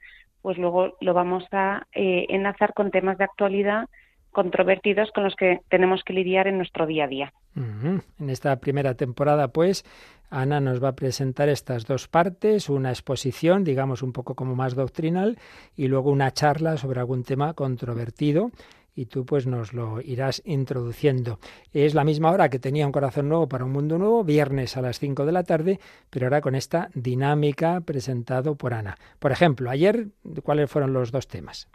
pues 0.46 0.58
luego 0.58 0.96
lo 1.00 1.12
vamos 1.12 1.42
a 1.50 1.88
eh, 1.92 2.26
enlazar 2.28 2.72
con 2.72 2.92
temas 2.92 3.18
de 3.18 3.24
actualidad 3.24 3.88
controvertidos 4.30 5.10
con 5.10 5.24
los 5.24 5.34
que 5.34 5.58
tenemos 5.68 6.04
que 6.04 6.12
lidiar 6.12 6.46
en 6.46 6.56
nuestro 6.56 6.86
día 6.86 7.06
a 7.06 7.08
día. 7.08 7.32
En 7.56 8.30
esta 8.30 8.54
primera 8.60 8.94
temporada, 8.94 9.48
pues, 9.48 9.84
Ana 10.30 10.60
nos 10.60 10.80
va 10.80 10.90
a 10.90 10.94
presentar 10.94 11.48
estas 11.48 11.84
dos 11.84 12.06
partes, 12.06 12.68
una 12.68 12.90
exposición, 12.90 13.64
digamos, 13.64 14.04
un 14.04 14.12
poco 14.12 14.36
como 14.36 14.54
más 14.54 14.76
doctrinal, 14.76 15.36
y 15.74 15.88
luego 15.88 16.12
una 16.12 16.30
charla 16.30 16.76
sobre 16.76 17.00
algún 17.00 17.24
tema 17.24 17.52
controvertido 17.54 18.52
y 18.96 19.06
tú 19.06 19.24
pues 19.26 19.46
nos 19.46 19.74
lo 19.74 20.00
irás 20.00 20.42
introduciendo. 20.44 21.38
Es 21.72 21.94
la 21.94 22.02
misma 22.02 22.32
hora 22.32 22.48
que 22.48 22.58
tenía 22.58 22.86
un 22.86 22.92
corazón 22.92 23.28
nuevo 23.28 23.48
para 23.48 23.64
un 23.64 23.72
mundo 23.72 23.98
nuevo, 23.98 24.24
viernes 24.24 24.76
a 24.76 24.82
las 24.82 24.98
5 24.98 25.26
de 25.26 25.32
la 25.32 25.44
tarde, 25.44 25.78
pero 26.10 26.26
ahora 26.26 26.40
con 26.40 26.54
esta 26.54 26.88
dinámica 26.94 27.80
presentado 27.82 28.56
por 28.56 28.72
Ana. 28.72 28.96
Por 29.20 29.30
ejemplo, 29.30 29.70
ayer, 29.70 30.06
¿cuáles 30.42 30.70
fueron 30.70 30.94
los 30.94 31.12
dos 31.12 31.28
temas? 31.28 31.68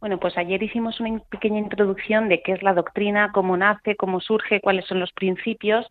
Bueno, 0.00 0.18
pues 0.18 0.36
ayer 0.36 0.62
hicimos 0.62 0.98
una 1.00 1.20
pequeña 1.30 1.60
introducción 1.60 2.28
de 2.28 2.42
qué 2.42 2.52
es 2.52 2.62
la 2.62 2.74
doctrina, 2.74 3.30
cómo 3.32 3.56
nace, 3.56 3.96
cómo 3.96 4.20
surge, 4.20 4.60
cuáles 4.60 4.84
son 4.86 4.98
los 4.98 5.12
principios 5.12 5.86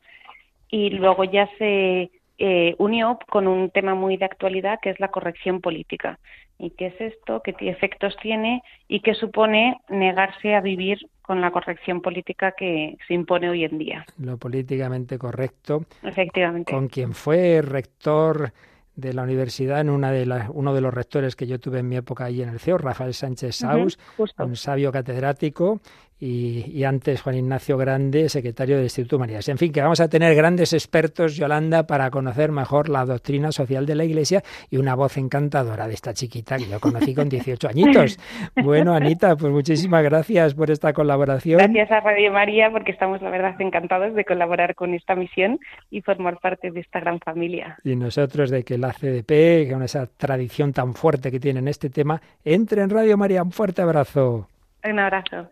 y 0.68 0.90
luego 0.92 1.24
ya 1.24 1.50
se 1.58 2.12
eh, 2.40 2.74
unió 2.78 3.20
con 3.30 3.48
un 3.48 3.70
tema 3.70 3.96
muy 3.96 4.16
de 4.16 4.24
actualidad 4.24 4.80
que 4.82 4.90
es 4.90 5.00
la 5.00 5.10
corrección 5.10 5.60
política. 5.60 6.20
¿Y 6.58 6.72
qué 6.72 6.88
es 6.88 7.02
esto? 7.02 7.42
¿Qué 7.44 7.54
efectos 7.60 8.16
tiene? 8.22 8.64
¿Y 8.88 9.02
qué 9.02 9.14
supone 9.14 9.82
negarse 9.90 10.56
a 10.56 10.62
vivir 10.62 11.00
con 11.22 11.42
la 11.42 11.52
corrección 11.52 12.02
política 12.02 12.54
que 12.58 12.98
se 13.08 13.14
impone 13.14 13.50
hoy 13.50 13.66
en 13.66 13.78
día? 13.78 14.06
Lo 14.18 14.38
políticamente 14.38 15.18
correcto. 15.18 15.86
Efectivamente. 16.02 16.72
Con 16.72 16.88
quien 16.88 17.14
fue 17.14 17.62
rector 17.62 18.54
de 18.96 19.14
la 19.14 19.24
universidad, 19.24 19.82
en 19.82 19.90
una 19.90 20.12
de 20.12 20.26
las, 20.26 20.50
uno 20.54 20.74
de 20.74 20.82
los 20.82 20.94
rectores 20.94 21.36
que 21.36 21.48
yo 21.48 21.60
tuve 21.60 21.80
en 21.80 21.88
mi 21.88 21.98
época 21.98 22.26
ahí 22.26 22.42
en 22.42 22.50
el 22.50 22.60
CEO, 22.60 22.78
Rafael 22.78 23.14
Sánchez 23.14 23.56
Saus, 23.56 24.00
un 24.38 24.56
sabio 24.56 24.92
catedrático, 24.92 25.80
y, 26.20 26.84
antes 26.84 27.22
Juan 27.22 27.38
Ignacio 27.38 27.78
Grande, 27.78 28.28
secretario 28.28 28.76
del 28.76 28.86
Instituto 28.86 29.18
Marías. 29.18 29.48
En 29.48 29.58
fin, 29.58 29.72
que 29.72 29.82
vamos 29.82 30.02
a 30.02 30.10
tener 30.10 30.36
grandes 30.36 30.74
expertos, 30.74 31.38
Yolanda, 31.38 31.88
para 31.88 32.10
conocer 32.10 32.52
mejor 32.52 32.90
la 32.90 33.06
doctrina 33.06 33.52
social 33.52 33.86
de 33.86 33.96
la 33.96 34.04
Iglesia 34.04 34.44
y 34.70 34.78
una 34.78 34.96
voz 34.96 35.18
encantadora 35.18 35.88
de 35.88 35.94
esta 35.94 36.14
chiquita 36.14 36.58
que 36.58 36.68
yo 36.68 36.80
conocí 36.80 37.16
con 37.16 37.30
18 37.30 37.68
añitos. 37.68 38.18
Bueno, 38.64 38.94
Anita, 38.94 39.36
pues 39.36 39.52
muchísimas 39.52 40.04
gracias 40.04 40.54
por 40.54 40.70
esta 40.70 40.94
colaboración. 40.94 41.58
Gracias 41.58 41.92
a 41.92 42.00
Radio 42.02 42.32
María, 42.32 42.70
porque 42.72 42.92
estamos, 42.92 43.22
la 43.22 43.30
verdad, 43.30 43.56
encantados 43.60 44.14
de 44.14 44.26
colaborar 44.26 44.76
con 44.76 44.94
esta 44.94 45.16
misión 45.16 45.60
y 45.90 46.02
formar 46.02 46.40
parte 46.40 46.72
de 46.72 46.80
esta 46.80 47.00
gran 47.00 47.20
familia. 47.20 47.78
Y 47.84 47.96
nosotros 47.96 48.50
de 48.50 48.64
que 48.64 48.78
la 48.78 48.92
CDP, 48.92 49.72
con 49.72 49.84
esa 49.84 50.08
tradición 50.08 50.74
tan 50.74 50.94
fuerte 50.94 51.32
que 51.32 51.40
tiene 51.40 51.60
en 51.60 51.68
este 51.68 51.90
tema, 51.90 52.22
entre 52.44 52.82
en 52.82 52.90
Radio 52.90 53.18
María. 53.18 53.44
Un 53.44 53.52
fuerte 53.52 53.82
abrazo. 53.82 54.48
Un 54.84 55.00
abrazo. 55.00 55.50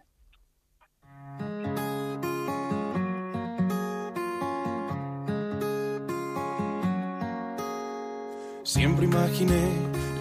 Siempre 8.68 9.06
imaginé 9.06 9.64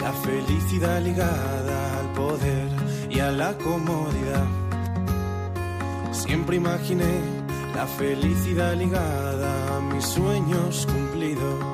la 0.01 0.13
felicidad 0.13 1.03
ligada 1.03 1.99
al 1.99 2.13
poder 2.13 2.69
y 3.11 3.19
a 3.19 3.33
la 3.33 3.59
comodidad. 3.59 4.47
Siempre 6.13 6.55
imaginé 6.55 7.13
la 7.75 7.89
felicidad 7.89 8.77
ligada 8.77 9.77
a 9.77 9.81
mis 9.81 10.05
sueños 10.05 10.87
cumplidos. 10.87 11.65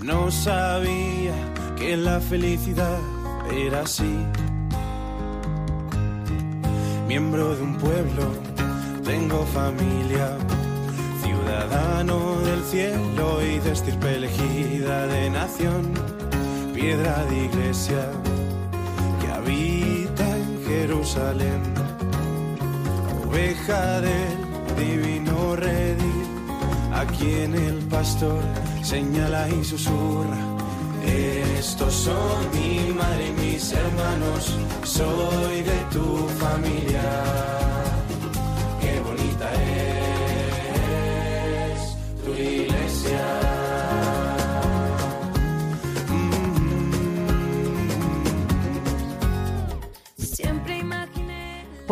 No 0.00 0.30
sabía 0.30 1.34
que 1.76 1.96
la 1.96 2.20
felicidad 2.20 3.00
era 3.52 3.80
así. 3.80 4.16
Miembro 7.08 7.56
de 7.56 7.62
un 7.64 7.74
pueblo, 7.74 8.32
tengo 9.02 9.44
familia 9.46 10.38
ciudadano 11.44 12.40
del 12.40 12.62
cielo 12.64 13.42
y 13.42 13.58
de 13.58 13.72
estirpe 13.72 14.16
elegida 14.16 15.06
de 15.06 15.30
nación, 15.30 15.92
piedra 16.72 17.24
de 17.26 17.44
iglesia 17.44 18.10
que 19.20 19.26
habita 19.30 20.24
en 20.36 20.64
Jerusalén, 20.66 21.62
oveja 23.26 24.00
del 24.00 24.38
divino 24.78 25.56
redil, 25.56 26.24
a 26.92 27.04
quien 27.06 27.54
el 27.54 27.78
pastor 27.88 28.42
señala 28.82 29.48
y 29.50 29.64
susurra. 29.64 30.38
Estos 31.58 31.92
son 31.92 32.50
mi 32.54 32.92
madre 32.94 33.28
y 33.28 33.32
mis 33.42 33.72
hermanos, 33.72 34.56
soy 34.84 35.62
de 35.62 35.78
tu 35.92 36.26
familia. 36.40 37.83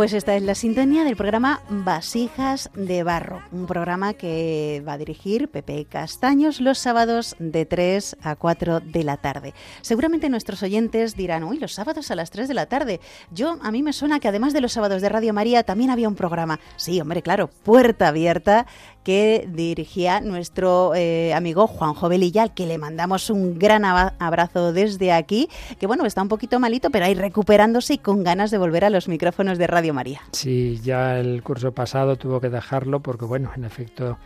Pues 0.02 0.14
esta 0.14 0.34
es 0.34 0.42
la 0.42 0.56
sintonía 0.56 1.04
del 1.04 1.14
programa 1.14 1.60
Vasijas 1.68 2.70
de 2.74 3.04
Barro, 3.04 3.40
un 3.52 3.66
programa 3.66 4.14
que 4.14 4.82
va 4.88 4.94
a 4.94 4.98
dirigir 4.98 5.48
Pepe 5.48 5.84
Castaños 5.84 6.60
los 6.60 6.78
sábados 6.78 7.36
de 7.38 7.66
3 7.66 8.16
a 8.22 8.34
4 8.34 8.80
de 8.80 9.04
la 9.04 9.18
tarde. 9.18 9.54
Seguramente 9.82 10.28
nuestros 10.28 10.62
oyentes 10.64 11.14
dirán, 11.14 11.44
uy, 11.44 11.58
los 11.58 11.74
sábados 11.74 12.10
a 12.10 12.16
las 12.16 12.32
3 12.32 12.48
de 12.48 12.54
la 12.54 12.66
tarde. 12.66 13.00
Yo, 13.30 13.58
a 13.62 13.70
mí 13.70 13.82
me 13.82 13.92
suena 13.92 14.18
que 14.18 14.26
además 14.26 14.54
de 14.54 14.62
los 14.62 14.72
sábados 14.72 15.02
de 15.02 15.08
Radio 15.08 15.34
María 15.34 15.62
también 15.62 15.90
había 15.90 16.08
un 16.08 16.16
programa. 16.16 16.58
Sí, 16.76 16.98
hombre, 17.00 17.20
claro, 17.20 17.48
Puerta 17.48 18.08
Abierta, 18.08 18.66
que 19.02 19.48
dirigía 19.52 20.20
nuestro 20.20 20.92
eh, 20.94 21.34
amigo 21.34 21.66
Juanjo 21.66 22.08
Velilla, 22.08 22.42
al 22.44 22.54
que 22.54 22.66
le 22.66 22.78
mandamos 22.78 23.30
un 23.30 23.58
gran 23.58 23.84
abrazo 23.84 24.72
desde 24.72 25.12
aquí, 25.12 25.48
que 25.80 25.86
bueno, 25.86 26.06
está 26.06 26.22
un 26.22 26.28
poquito 26.28 26.60
malito, 26.60 26.90
pero 26.90 27.04
ahí 27.06 27.14
recuperándose 27.14 27.94
y 27.94 27.98
con 27.98 28.22
ganas 28.22 28.50
de 28.50 28.58
volver 28.58 28.84
a 28.84 28.90
los 28.90 29.08
micrófonos 29.08 29.58
de 29.58 29.66
Radio 29.66 29.92
María. 29.94 30.20
Sí, 30.32 30.80
ya 30.82 31.18
el 31.18 31.42
curso 31.42 31.72
pasado 31.72 32.16
tuvo 32.16 32.40
que 32.40 32.48
dejarlo 32.48 33.00
porque, 33.00 33.24
bueno, 33.24 33.50
en 33.56 33.64
efecto, 33.64 34.18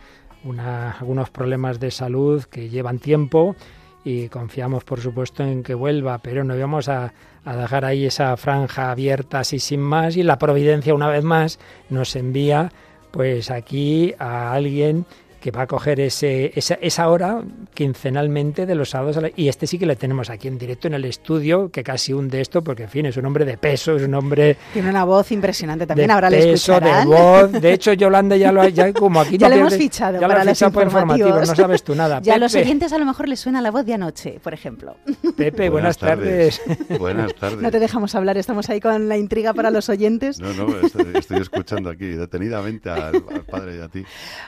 una- 0.43 0.91
algunos 0.91 1.29
problemas 1.29 1.79
de 1.79 1.91
salud 1.91 2.43
que 2.43 2.69
llevan 2.69 2.99
tiempo 2.99 3.55
y 4.03 4.29
confiamos, 4.29 4.83
por 4.83 5.01
supuesto, 5.01 5.43
en 5.43 5.63
que 5.63 5.73
vuelva, 5.73 6.19
pero 6.19 6.43
no 6.43 6.55
íbamos 6.55 6.87
a 6.87 7.11
dejar 7.43 7.83
ahí 7.85 8.05
esa 8.05 8.35
franja 8.37 8.91
abierta 8.91 9.39
así 9.39 9.59
sin 9.59 9.81
más 9.81 10.15
y 10.17 10.23
la 10.23 10.37
providencia, 10.37 10.93
una 10.93 11.09
vez 11.09 11.23
más, 11.23 11.59
nos 11.89 12.15
envía 12.15 12.71
pues 13.11 13.51
aquí 13.51 14.13
a 14.19 14.53
alguien 14.53 15.05
que 15.47 15.51
va 15.57 15.61
a 15.61 15.67
coger 15.67 16.01
ese, 16.01 16.51
esa, 16.59 16.73
esa 16.81 17.07
hora 17.07 17.41
quincenalmente 17.73 18.65
de 18.65 18.75
los 18.75 18.89
sábados. 18.89 19.15
a 19.15 19.21
la- 19.21 19.31
Y 19.33 19.47
este 19.47 19.65
sí 19.65 19.79
que 19.79 19.85
le 19.85 19.95
tenemos 19.95 20.29
aquí 20.29 20.49
en 20.49 20.57
directo 20.57 20.87
en 20.89 20.93
el 20.93 21.05
estudio, 21.05 21.69
que 21.71 21.83
casi 21.85 22.11
hunde 22.11 22.41
esto, 22.41 22.61
porque 22.61 22.83
en 22.83 22.89
fin, 22.89 23.05
es 23.05 23.15
un 23.15 23.25
hombre 23.25 23.45
de 23.45 23.57
peso, 23.57 23.95
es 23.95 24.03
un 24.03 24.13
hombre 24.13 24.57
Tiene 24.73 24.89
una 24.89 25.05
voz 25.05 25.31
impresionante 25.31 25.87
también, 25.87 26.07
de 26.09 26.13
ahora 26.13 26.29
le 26.29 26.37
peso, 26.39 26.73
de 26.73 26.77
escucharán. 26.79 27.07
voz. 27.07 27.51
De 27.61 27.71
hecho, 27.71 27.93
Yolanda 28.01 28.35
ya 28.35 28.51
lo 28.51 28.61
ha, 28.61 28.67
ya 28.67 28.91
como 28.91 29.21
aquí 29.21 29.37
Ya 29.37 29.47
no 29.47 29.55
le 29.55 29.61
hemos 29.61 29.75
fichado 29.77 30.15
ya 30.19 30.21
lo 30.21 30.27
para 30.27 30.41
ha 30.41 30.43
los 30.43 30.57
fichado 30.57 30.71
por 30.73 30.83
informativos. 30.83 31.29
informativos, 31.29 31.49
no 31.57 31.63
sabes 31.63 31.83
tú 31.83 31.95
nada. 31.95 32.19
Ya 32.23 32.35
a 32.35 32.37
los 32.39 32.53
oyentes 32.53 32.91
a 32.91 32.97
lo 32.97 33.05
mejor 33.05 33.29
les 33.29 33.39
suena 33.39 33.61
la 33.61 33.71
voz 33.71 33.85
de 33.85 33.93
anoche, 33.93 34.41
por 34.43 34.53
ejemplo. 34.53 34.97
Pepe, 35.37 35.69
buenas, 35.69 35.97
tardes. 35.97 36.61
Buenas 36.99 37.33
tardes. 37.35 37.61
No 37.61 37.71
te 37.71 37.79
dejamos 37.79 38.15
hablar, 38.15 38.37
estamos 38.37 38.69
ahí 38.69 38.81
con 38.81 39.07
la 39.07 39.17
intriga 39.17 39.53
para 39.53 39.71
los 39.71 39.87
oyentes. 39.87 40.41
No, 40.41 40.51
no, 40.53 40.77
estoy, 40.79 41.05
estoy 41.15 41.37
escuchando 41.39 41.89
aquí 41.89 42.07
detenidamente 42.07 42.89
al, 42.89 43.15
al 43.15 43.45
padre 43.49 43.77
y 43.77 43.81
a 43.81 43.87
ti. 43.87 44.03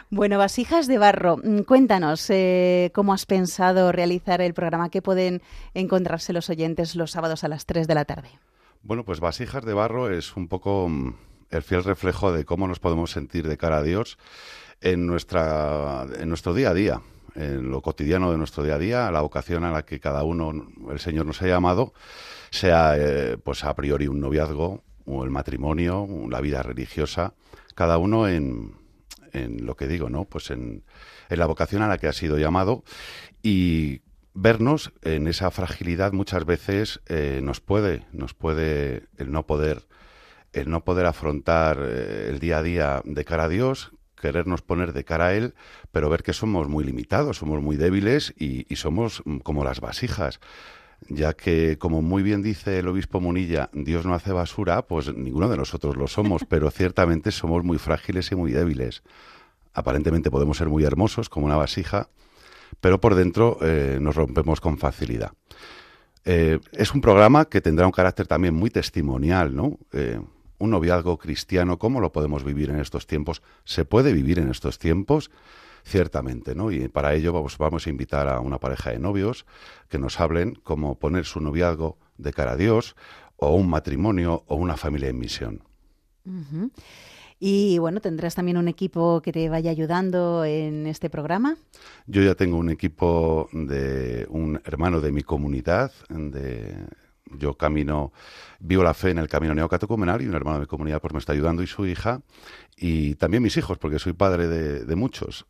Bueno, 0.10 0.38
Vasijas 0.38 0.89
de 0.90 0.98
Barro, 0.98 1.38
mm, 1.38 1.60
cuéntanos 1.60 2.30
eh, 2.30 2.92
cómo 2.94 3.14
has 3.14 3.26
pensado 3.26 3.94
realizar 3.94 4.42
el 4.42 4.54
programa, 4.54 4.90
qué 4.90 5.02
pueden 5.02 5.42
encontrarse 5.74 6.34
los 6.34 6.50
oyentes 6.50 6.96
los 6.96 7.12
sábados 7.12 7.46
a 7.46 7.48
las 7.48 7.66
3 7.66 7.88
de 7.88 7.96
la 7.96 8.04
tarde. 8.04 8.30
Bueno, 8.84 9.06
pues 9.06 9.22
Vasijas 9.22 9.64
de 9.64 9.74
Barro 9.74 10.10
es 10.10 10.36
un 10.36 10.50
poco 10.50 10.90
mm, 10.90 11.14
el 11.52 11.62
fiel 11.62 11.86
reflejo 11.86 12.34
de 12.34 12.44
cómo 12.44 12.68
nos 12.68 12.80
podemos 12.80 13.12
sentir 13.12 13.48
de 13.48 13.58
cara 13.58 13.78
a 13.78 13.84
Dios 13.84 14.18
en, 14.82 15.08
nuestra, 15.08 16.06
en 16.20 16.28
nuestro 16.28 16.54
día 16.54 16.72
a 16.72 16.74
día, 16.74 17.02
en 17.36 17.70
lo 17.70 17.82
cotidiano 17.82 18.32
de 18.32 18.38
nuestro 18.38 18.64
día 18.64 18.76
a 18.76 18.80
día, 18.80 19.12
la 19.12 19.22
vocación 19.22 19.64
a 19.64 19.72
la 19.72 19.84
que 19.84 20.00
cada 20.00 20.24
uno, 20.24 20.52
el 20.90 21.00
Señor 21.00 21.26
nos 21.26 21.42
ha 21.42 21.48
llamado, 21.48 21.94
sea 22.50 22.96
eh, 22.98 23.38
pues 23.42 23.64
a 23.64 23.74
priori 23.76 24.08
un 24.08 24.20
noviazgo 24.20 24.84
o 25.06 25.24
el 25.24 25.30
matrimonio, 25.30 26.08
la 26.30 26.42
vida 26.42 26.64
religiosa, 26.64 27.34
cada 27.76 27.98
uno 28.00 28.28
en, 28.28 28.79
en 29.34 29.66
lo 29.66 29.76
que 29.76 29.88
digo, 29.88 30.10
¿no? 30.10 30.26
Pues 30.26 30.52
en, 30.52 30.84
en 31.30 31.40
la 31.40 31.46
vocación 31.46 31.82
a 31.82 31.88
la 31.88 31.98
que 31.98 32.08
ha 32.08 32.14
sido 32.14 32.38
llamado 32.38 32.84
y 33.44 34.02
vernos 34.34 34.94
en 35.02 35.28
esa 35.28 35.52
fragilidad 35.52 36.14
muchas 36.14 36.46
veces 36.46 37.02
eh, 37.08 37.42
nos 37.44 37.60
puede, 37.60 38.06
nos 38.12 38.34
puede 38.34 39.08
el 39.18 39.32
no 39.32 39.46
poder, 39.46 39.88
el 40.54 40.70
no 40.70 40.84
poder 40.84 41.06
afrontar 41.06 41.80
eh, 41.82 42.28
el 42.30 42.40
día 42.40 42.60
a 42.60 42.64
día 42.64 43.02
de 43.06 43.26
cara 43.26 43.46
a 43.46 43.50
Dios, 43.50 43.92
querernos 44.20 44.62
poner 44.62 44.94
de 44.94 45.04
cara 45.04 45.28
a 45.28 45.34
Él, 45.34 45.56
pero 45.92 46.10
ver 46.10 46.24
que 46.24 46.34
somos 46.34 46.68
muy 46.68 46.84
limitados, 46.84 47.38
somos 47.38 47.62
muy 47.62 47.76
débiles 47.78 48.34
y, 48.38 48.64
somos 48.76 49.24
como 49.44 49.64
las 49.64 49.80
vasijas 49.80 50.40
ya 51.08 51.34
que, 51.34 51.78
como 51.78 52.02
muy 52.02 52.24
bien 52.24 52.42
dice 52.42 52.80
el 52.80 52.88
obispo 52.88 53.20
Munilla, 53.20 53.70
Dios 53.74 54.06
no 54.06 54.14
hace 54.14 54.32
basura, 54.32 54.84
pues 54.84 55.14
ninguno 55.16 55.50
de 55.50 55.58
nosotros 55.58 55.98
lo 55.98 56.08
somos, 56.08 56.44
pero 56.48 56.70
ciertamente 56.72 57.32
somos 57.32 57.64
muy 57.64 57.78
frágiles 57.78 58.32
y 58.32 58.36
muy 58.36 58.52
débiles. 58.52 59.04
Aparentemente 59.74 60.32
podemos 60.32 60.58
ser 60.58 60.70
muy 60.70 60.84
hermosos, 60.84 61.30
como 61.30 61.46
una 61.46 61.56
vasija, 61.56 62.10
pero 62.82 63.00
por 63.00 63.16
dentro 63.16 63.58
eh, 63.62 63.98
nos 64.02 64.16
rompemos 64.16 64.62
con 64.62 64.78
facilidad. 64.78 65.32
Eh, 66.26 66.60
es 66.74 66.94
un 66.94 67.02
programa 67.02 67.46
que 67.46 67.62
tendrá 67.62 67.86
un 67.86 67.92
carácter 67.92 68.28
también 68.28 68.54
muy 68.54 68.70
testimonial, 68.70 69.56
¿no? 69.56 69.80
Eh, 69.94 70.20
un 70.60 70.70
noviazgo 70.70 71.18
cristiano, 71.18 71.80
¿cómo 71.80 72.02
lo 72.02 72.12
podemos 72.12 72.44
vivir 72.44 72.70
en 72.70 72.80
estos 72.80 73.08
tiempos? 73.08 73.42
¿Se 73.64 73.86
puede 73.86 74.12
vivir 74.12 74.40
en 74.40 74.50
estos 74.50 74.78
tiempos? 74.78 75.32
Ciertamente, 75.90 76.54
¿no? 76.54 76.72
Y 76.72 76.88
para 76.88 77.16
ello 77.16 77.34
vamos, 77.34 77.58
vamos 77.58 77.88
a 77.88 77.90
invitar 77.90 78.28
a 78.28 78.42
una 78.42 78.60
pareja 78.60 78.92
de 78.92 79.00
novios 79.00 79.48
que 79.88 79.98
nos 79.98 80.20
hablen 80.20 80.54
cómo 80.54 81.00
poner 81.00 81.26
su 81.26 81.42
noviazgo 81.42 81.98
de 82.20 82.32
cara 82.32 82.52
a 82.52 82.58
Dios, 82.58 82.96
o 83.38 83.56
un 83.56 83.68
matrimonio, 83.72 84.44
o 84.46 84.56
una 84.56 84.78
familia 84.78 85.10
en 85.10 85.18
misión. 85.18 85.64
Y 87.40 87.80
bueno, 87.80 88.02
tendrás 88.02 88.36
también 88.36 88.58
un 88.58 88.68
equipo 88.68 89.20
que 89.24 89.32
te 89.32 89.50
vaya 89.50 89.72
ayudando 89.72 90.46
en 90.46 90.86
este 90.86 91.10
programa. 91.10 91.58
Yo 92.06 92.22
ya 92.22 92.36
tengo 92.36 92.58
un 92.58 92.70
equipo 92.70 93.50
de 93.52 94.28
un 94.30 94.62
hermano 94.66 95.02
de 95.02 95.12
mi 95.12 95.24
comunidad, 95.24 95.92
de 96.10 96.86
yo 97.32 97.56
camino, 97.56 98.12
vivo 98.60 98.84
la 98.84 98.94
fe 98.94 99.12
en 99.12 99.20
el 99.20 99.28
camino 99.28 99.54
neocatecumenal 99.54 100.22
y 100.22 100.28
un 100.28 100.36
hermano 100.36 100.58
de 100.58 100.62
mi 100.62 100.68
comunidad 100.68 101.02
pues 101.02 101.14
me 101.14 101.20
está 101.20 101.34
ayudando 101.34 101.64
y 101.64 101.68
su 101.68 101.86
hija 101.86 102.22
y 102.80 103.16
también 103.16 103.44
mis 103.44 103.58
hijos 103.58 103.78
porque 103.78 104.00
soy 104.00 104.14
padre 104.14 104.48
de, 104.48 104.86
de 104.86 104.96
muchos. 104.96 105.46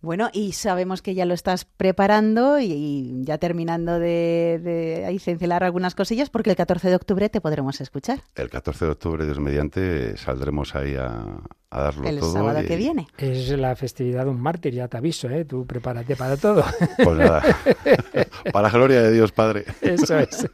Bueno, 0.00 0.30
y 0.32 0.52
sabemos 0.52 1.02
que 1.02 1.14
ya 1.14 1.24
lo 1.24 1.34
estás 1.34 1.64
preparando 1.64 2.58
y, 2.60 2.66
y 2.72 3.24
ya 3.24 3.38
terminando 3.38 3.98
de, 3.98 4.60
de 4.62 5.04
ahí 5.06 5.18
cincelar 5.18 5.64
algunas 5.64 5.94
cosillas 5.94 6.30
porque 6.30 6.50
el 6.50 6.56
14 6.56 6.88
de 6.88 6.94
octubre 6.96 7.28
te 7.28 7.40
podremos 7.40 7.80
escuchar. 7.80 8.20
El 8.36 8.48
14 8.50 8.84
de 8.84 8.90
octubre, 8.92 9.24
Dios 9.24 9.40
mediante, 9.40 10.16
saldremos 10.16 10.74
ahí 10.76 10.94
a, 10.94 11.24
a 11.70 11.80
darlo 11.82 12.08
El 12.08 12.20
todo. 12.20 12.32
sábado 12.32 12.62
y- 12.62 12.66
que 12.66 12.76
viene. 12.76 13.08
Es 13.18 13.48
la 13.50 13.74
festividad 13.74 14.24
de 14.24 14.30
un 14.30 14.40
mártir, 14.40 14.74
ya 14.74 14.86
te 14.88 14.96
aviso, 14.98 15.28
¿eh? 15.30 15.44
Tú 15.44 15.66
prepárate 15.66 16.14
para 16.14 16.36
todo. 16.36 16.64
Pues 17.02 17.18
nada, 17.18 17.42
para 18.52 18.68
la 18.68 18.72
gloria 18.74 19.02
de 19.02 19.12
Dios, 19.12 19.32
Padre. 19.32 19.64
Eso 19.80 20.16
es. 20.18 20.48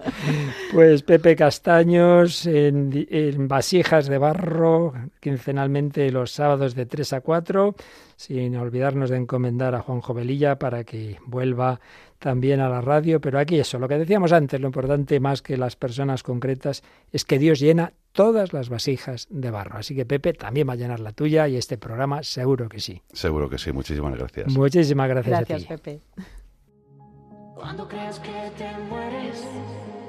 Pues 0.73 1.03
Pepe 1.03 1.37
Castaños 1.37 2.47
en, 2.47 3.07
en 3.11 3.47
vasijas 3.49 4.07
de 4.07 4.17
barro, 4.19 4.95
quincenalmente 5.25 6.11
los 6.13 6.33
sábados 6.33 6.75
de 6.75 6.85
3 6.85 7.15
a 7.15 7.21
4, 7.23 7.75
sin 8.15 8.57
olvidarnos 8.57 9.09
de 9.09 9.17
encomendar 9.17 9.75
a 9.75 9.81
Juan 9.81 10.03
Jovelilla 10.03 10.59
para 10.59 10.85
que 10.85 11.17
vuelva 11.25 11.81
también 12.19 12.61
a 12.61 12.69
la 12.69 12.83
radio. 12.83 13.23
Pero 13.23 13.39
aquí 13.39 13.59
eso, 13.59 13.79
lo 13.79 13.89
que 13.89 13.97
decíamos 13.97 14.33
antes, 14.33 14.61
lo 14.61 14.67
importante 14.67 15.19
más 15.21 15.41
que 15.41 15.57
las 15.57 15.77
personas 15.77 16.23
concretas 16.23 16.83
es 17.11 17.25
que 17.25 17.39
Dios 17.39 17.59
llena 17.59 17.95
todas 18.13 18.53
las 18.53 18.69
vasijas 18.69 19.27
de 19.31 19.51
barro. 19.51 19.79
Así 19.79 19.97
que 19.97 20.05
Pepe 20.05 20.35
también 20.35 20.69
va 20.69 20.75
a 20.75 20.77
llenar 20.77 21.01
la 21.01 21.13
tuya 21.13 21.49
y 21.49 21.57
este 21.57 21.79
programa 21.79 22.23
seguro 22.23 22.69
que 22.69 22.81
sí. 22.81 23.01
Seguro 23.11 23.49
que 23.49 23.57
sí, 23.57 23.73
muchísimas 23.73 24.15
gracias. 24.15 24.53
Muchísimas 24.53 25.09
gracias, 25.09 25.35
a 25.35 25.39
Gracias, 25.39 25.63
ti. 25.63 25.69
Pepe. 25.69 26.01
Cuando 27.55 27.89
creas 27.89 28.21
que 28.21 28.53
te 28.59 28.69
mueres, 28.91 29.43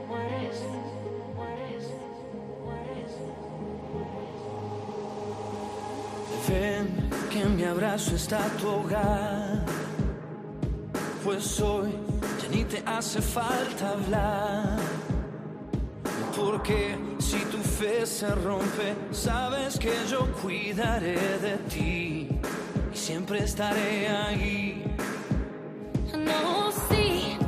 mueres, 0.09 0.61
Que 6.45 7.41
en 7.41 7.55
mi 7.55 7.63
abrazo 7.63 8.15
está 8.15 8.39
tu 8.59 8.67
hogar. 8.67 9.65
Pues 11.23 11.59
hoy 11.59 11.89
ya 12.39 12.47
ni 12.49 12.63
te 12.65 12.83
hace 12.85 13.19
falta 13.19 13.89
hablar. 13.89 14.77
Porque 16.35 16.97
si 17.17 17.39
tu 17.45 17.57
fe 17.57 18.05
se 18.05 18.29
rompe, 18.35 18.93
sabes 19.11 19.79
que 19.79 19.93
yo 20.07 20.31
cuidaré 20.39 21.17
de 21.39 21.57
ti 21.67 22.29
y 22.93 22.97
siempre 22.97 23.39
estaré 23.39 24.07
ahí. 24.07 24.83
No, 26.13 26.71
sí, 26.89 27.39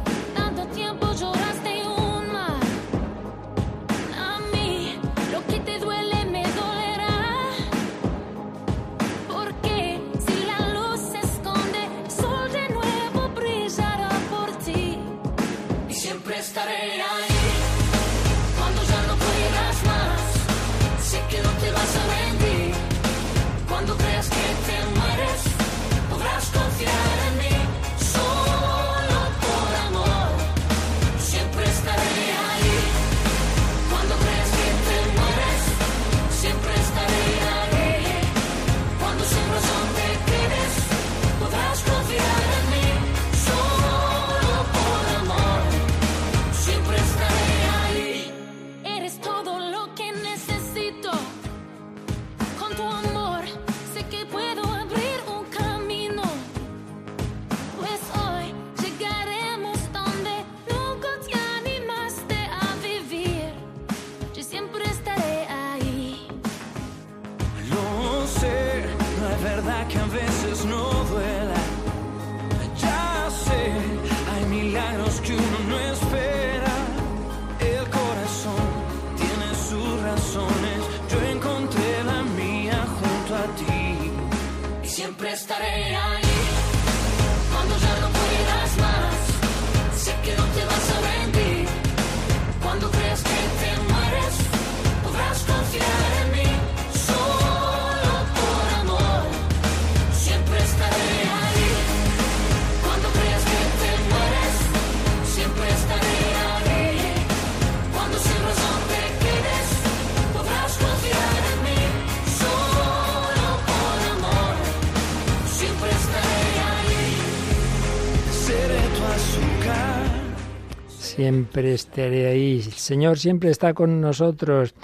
Siempre 121.18 121.73
estaré 121.73 122.27
ahí. 122.27 122.61
El 122.64 122.73
Señor 122.73 123.18
siempre 123.18 123.49
está 123.49 123.73
con 123.73 123.99
nosotros. 123.99 124.76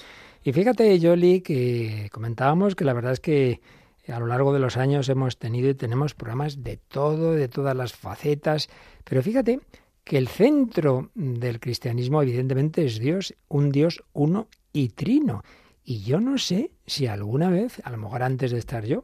Y 0.44 0.52
fíjate, 0.52 0.98
Yoli, 0.98 1.42
que 1.42 2.10
comentábamos 2.12 2.74
que 2.74 2.86
la 2.86 2.94
verdad 2.94 3.12
es 3.12 3.20
que 3.20 3.62
a 4.08 4.20
lo 4.20 4.26
largo 4.26 4.52
de 4.52 4.58
los 4.58 4.76
años 4.76 5.10
hemos 5.10 5.38
tenido 5.38 5.70
y 5.70 5.76
tenemos 5.76 6.16
programas 6.16 6.64
de 6.64 6.78
todo, 6.78 7.34
de 7.34 7.50
todas 7.50 7.78
las 7.78 7.94
facetas. 7.94 8.68
Pero 9.04 9.22
fíjate 9.22 9.60
que 10.04 10.18
el 10.18 10.28
centro 10.28 11.12
del 11.14 11.60
cristianismo 11.60 12.24
evidentemente 12.24 12.84
es 12.84 12.98
Dios, 12.98 13.36
un 13.48 13.70
Dios 13.70 14.04
uno 14.14 14.48
y 14.72 14.90
trino. 14.90 15.44
Y 15.86 16.02
yo 16.02 16.20
no 16.20 16.40
sé 16.40 16.72
si 16.88 17.06
alguna 17.06 17.52
vez, 17.52 17.80
a 17.84 17.92
lo 17.92 18.00
mejor 18.00 18.24
antes 18.24 18.50
de 18.50 18.58
estar 18.58 18.86
yo, 18.86 19.04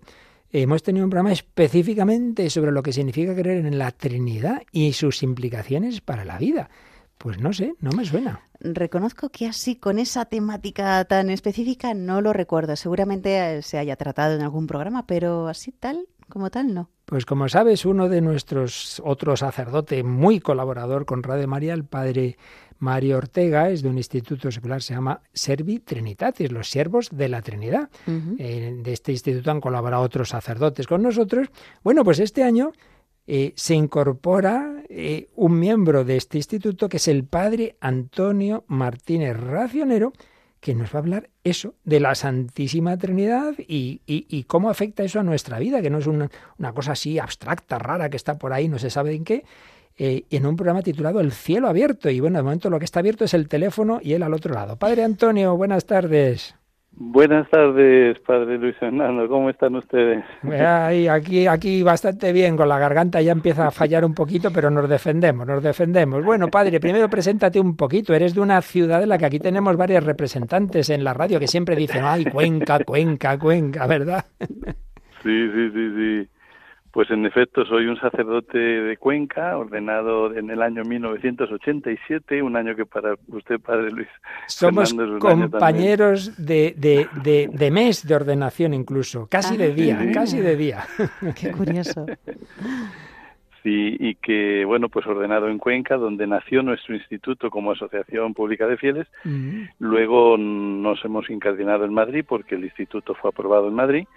hemos 0.52 0.82
tenido 0.82 1.06
un 1.06 1.12
programa 1.12 1.32
específicamente 1.32 2.50
sobre 2.50 2.72
lo 2.72 2.82
que 2.82 2.92
significa 2.92 3.36
creer 3.36 3.68
en 3.68 3.78
la 3.78 3.92
Trinidad 3.92 4.64
y 4.72 4.94
sus 4.94 5.22
implicaciones 5.22 6.02
para 6.02 6.26
la 6.26 6.40
vida. 6.40 6.72
Pues 7.20 7.38
no 7.38 7.52
sé, 7.52 7.76
no 7.82 7.92
me 7.92 8.06
suena. 8.06 8.40
Reconozco 8.62 9.28
que 9.28 9.46
así, 9.46 9.76
con 9.76 10.00
esa 10.00 10.24
temática 10.24 11.04
tan 11.04 11.30
específica, 11.30 11.94
no 11.94 12.22
lo 12.22 12.32
recuerdo. 12.32 12.78
Seguramente 12.78 13.58
eh, 13.58 13.62
se 13.62 13.78
haya 13.78 13.98
tratado 13.98 14.36
en 14.36 14.42
algún 14.42 14.68
programa, 14.68 15.06
pero 15.06 15.50
así 15.50 15.74
tal, 15.74 16.08
como 16.30 16.50
tal, 16.50 16.74
no. 16.74 16.90
Pues 17.04 17.26
como 17.26 17.50
sabes, 17.50 17.86
uno 17.86 18.08
de 18.08 18.22
nuestros 18.22 19.02
otro 19.04 19.36
sacerdote 19.36 20.02
muy 20.02 20.40
colaborador 20.40 21.06
con 21.06 21.22
Radio 21.22 21.46
María, 21.50 21.74
el 21.74 21.84
padre 21.84 22.38
Mario 22.78 23.18
Ortega, 23.18 23.70
es 23.70 23.82
de 23.82 23.90
un 23.90 23.98
instituto 23.98 24.50
secular, 24.50 24.82
se 24.82 24.94
llama 24.94 25.22
Servi 25.34 25.80
Trinitatis, 25.80 26.54
los 26.54 26.70
siervos 26.70 27.10
de 27.12 27.28
la 27.28 27.42
Trinidad. 27.42 27.90
Eh, 28.38 28.80
de 28.82 28.94
este 28.94 29.12
instituto 29.12 29.52
han 29.52 29.60
colaborado 29.60 30.04
otros 30.04 30.30
sacerdotes 30.30 30.88
con 30.88 31.02
nosotros. 31.02 31.50
Bueno, 31.84 32.06
pues 32.06 32.20
este 32.20 32.44
año 32.44 32.72
eh, 33.32 33.54
se 33.56 33.76
incorpora 33.76 34.82
eh, 34.90 35.30
un 35.36 35.60
miembro 35.60 36.04
de 36.04 36.18
este 36.18 36.38
instituto 36.40 36.90
que 36.90 36.98
es 36.98 37.08
el 37.08 37.24
padre 37.26 37.76
Antonio 37.80 38.64
Martínez 38.68 39.38
Racionero, 39.38 40.14
que 40.60 40.74
nos 40.74 40.90
va 40.90 40.96
a 40.96 41.04
hablar 41.04 41.30
eso, 41.44 41.76
de 41.84 42.00
la 42.00 42.16
Santísima 42.16 42.98
Trinidad 42.98 43.54
y, 43.60 44.02
y- 44.08 44.44
cómo 44.46 44.70
afecta 44.72 45.04
eso 45.04 45.20
a 45.20 45.24
nuestra 45.24 45.60
vida, 45.60 45.82
que 45.82 45.92
no 45.92 46.00
es 46.00 46.08
una, 46.08 46.30
una 46.58 46.74
cosa 46.74 46.94
así 46.94 47.20
abstracta, 47.20 47.78
rara, 47.78 48.10
que 48.10 48.18
está 48.18 48.40
por 48.40 48.52
ahí, 48.52 48.68
no 48.68 48.80
se 48.80 48.90
sabe 48.90 49.14
en 49.14 49.24
qué, 49.24 49.46
eh, 49.98 50.24
en 50.32 50.46
un 50.48 50.56
programa 50.56 50.82
titulado 50.82 51.20
El 51.20 51.32
cielo 51.32 51.68
abierto. 51.68 52.10
Y 52.10 52.20
bueno, 52.20 52.40
de 52.40 52.44
momento 52.44 52.70
lo 52.72 52.80
que 52.80 52.86
está 52.86 53.00
abierto 53.00 53.26
es 53.26 53.34
el 53.36 53.48
teléfono 53.48 54.00
y 54.02 54.14
él 54.14 54.24
al 54.24 54.34
otro 54.34 54.54
lado. 54.56 54.76
Padre 54.78 55.04
Antonio, 55.04 55.56
buenas 55.56 55.86
tardes. 55.86 56.56
Buenas 57.02 57.50
tardes, 57.50 58.20
Padre 58.20 58.58
Luis 58.58 58.76
Fernando. 58.76 59.26
¿Cómo 59.30 59.50
están 59.50 59.74
ustedes? 59.76 60.22
Ay, 60.44 61.08
aquí, 61.08 61.48
aquí 61.48 61.82
bastante 61.82 62.34
bien, 62.34 62.58
con 62.58 62.68
la 62.68 62.78
garganta 62.78 63.22
ya 63.22 63.32
empieza 63.32 63.68
a 63.68 63.72
fallar 63.72 64.04
un 64.04 64.14
poquito, 64.14 64.52
pero 64.54 64.70
nos 64.70 64.90
defendemos, 64.90 65.48
nos 65.48 65.64
defendemos. 65.64 66.26
Bueno, 66.26 66.50
padre, 66.50 66.82
primero 66.82 67.10
preséntate 67.10 67.58
un 67.58 67.78
poquito. 67.78 68.14
Eres 68.14 68.36
de 68.36 68.42
una 68.42 68.62
ciudad 68.62 69.02
en 69.02 69.08
la 69.08 69.18
que 69.18 69.26
aquí 69.28 69.40
tenemos 69.40 69.78
varios 69.78 70.04
representantes 70.04 70.90
en 70.90 71.06
la 71.06 71.14
radio 71.14 71.40
que 71.40 71.48
siempre 71.48 71.78
dicen, 71.78 72.04
ay, 72.04 72.26
Cuenca, 72.26 72.84
Cuenca, 72.84 73.40
Cuenca, 73.40 73.88
¿verdad? 73.88 74.26
Sí, 75.24 75.52
sí, 75.54 75.72
sí, 75.74 75.94
sí. 75.96 76.39
Pues 76.92 77.12
en 77.12 77.26
efecto 77.26 77.66
soy 77.66 77.86
un 77.86 78.00
sacerdote 78.00 78.58
de 78.58 78.98
Cuenca, 78.98 79.58
ordenado 79.58 80.34
en 80.36 80.50
el 80.50 80.62
año 80.62 80.84
1987, 80.84 82.42
un 82.42 82.56
año 82.56 82.76
que 82.76 82.86
para 82.86 83.14
usted, 83.28 83.60
Padre 83.60 83.92
Luis 83.92 84.08
Somos 84.48 84.90
Fernando, 84.90 85.18
es 85.18 85.24
un 85.24 85.30
año 85.30 85.52
compañeros 85.52 86.38
de, 86.38 86.74
de, 86.76 87.08
de, 87.24 87.50
de 87.52 87.72
mes 87.72 88.08
de 88.08 88.16
ordenación 88.16 88.74
incluso, 88.74 89.28
casi 89.30 89.56
de 89.56 89.74
día, 89.74 90.00
sí. 90.02 90.12
casi 90.12 90.40
de 90.40 90.56
día. 90.56 90.84
Qué 91.40 91.52
curioso. 91.52 92.08
Sí, 93.64 93.98
y 94.00 94.16
que, 94.16 94.64
bueno, 94.66 94.88
pues 94.88 95.06
ordenado 95.06 95.50
en 95.50 95.58
Cuenca, 95.58 95.98
donde 95.98 96.26
nació 96.26 96.64
nuestro 96.64 96.96
instituto 96.96 97.50
como 97.50 97.72
Asociación 97.72 98.34
Pública 98.34 98.66
de 98.68 98.78
Fieles. 98.78 99.08
Luego 99.80 100.38
nos 100.38 101.04
hemos 101.04 101.30
incardinado 101.30 101.84
en 101.84 101.94
Madrid 101.94 102.24
porque 102.28 102.56
el 102.56 102.64
instituto 102.64 103.16
fue 103.16 103.30
aprobado 103.30 103.68
en 103.68 103.74
Madrid. 103.74 104.08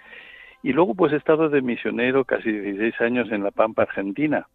Y 0.63 0.71
luego 0.71 0.95
pues 0.95 1.11
he 1.13 1.17
estado 1.17 1.49
de 1.49 1.61
misionero 1.61 2.23
casi 2.23 2.51
16 2.51 3.01
años 3.01 3.31
en 3.31 3.43
La 3.43 3.51
Pampa, 3.51 3.83
Argentina. 3.83 4.47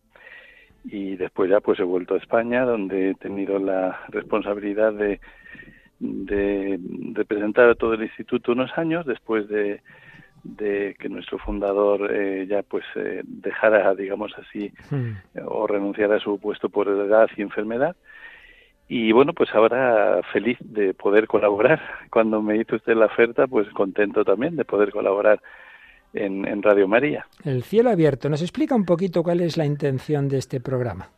Y 0.84 1.16
después 1.16 1.50
ya 1.50 1.60
pues 1.60 1.78
he 1.78 1.84
vuelto 1.84 2.14
a 2.14 2.18
España, 2.18 2.64
donde 2.64 3.10
he 3.10 3.14
tenido 3.14 3.58
la 3.58 4.00
responsabilidad 4.08 4.94
de, 4.94 5.20
de 6.00 6.80
representar 7.12 7.68
a 7.68 7.74
todo 7.74 7.92
el 7.94 8.02
instituto 8.02 8.52
unos 8.52 8.76
años 8.78 9.04
después 9.04 9.48
de, 9.48 9.82
de 10.44 10.96
que 10.98 11.08
nuestro 11.10 11.38
fundador 11.38 12.10
eh, 12.10 12.46
ya 12.48 12.62
pues 12.62 12.84
eh, 12.94 13.22
dejara, 13.24 13.94
digamos 13.94 14.32
así, 14.38 14.72
o 15.44 15.66
renunciara 15.66 16.16
a 16.16 16.20
su 16.20 16.38
puesto 16.38 16.70
por 16.70 16.88
edad 16.88 17.28
y 17.36 17.42
enfermedad. 17.42 17.96
Y 18.88 19.12
bueno, 19.12 19.34
pues 19.34 19.54
ahora 19.54 20.22
feliz 20.32 20.56
de 20.60 20.94
poder 20.94 21.26
colaborar. 21.26 21.82
Cuando 22.10 22.40
me 22.40 22.56
hizo 22.56 22.76
usted 22.76 22.96
la 22.96 23.06
oferta, 23.06 23.46
pues 23.46 23.68
contento 23.70 24.24
también 24.24 24.56
de 24.56 24.64
poder 24.64 24.90
colaborar 24.90 25.42
en, 26.14 26.46
en 26.46 26.62
Radio 26.62 26.88
María. 26.88 27.26
El 27.44 27.62
cielo 27.62 27.90
abierto. 27.90 28.28
¿Nos 28.28 28.42
explica 28.42 28.74
un 28.74 28.84
poquito 28.84 29.22
cuál 29.22 29.40
es 29.40 29.56
la 29.56 29.66
intención 29.66 30.28
de 30.28 30.38
este 30.38 30.60
programa? 30.60 31.10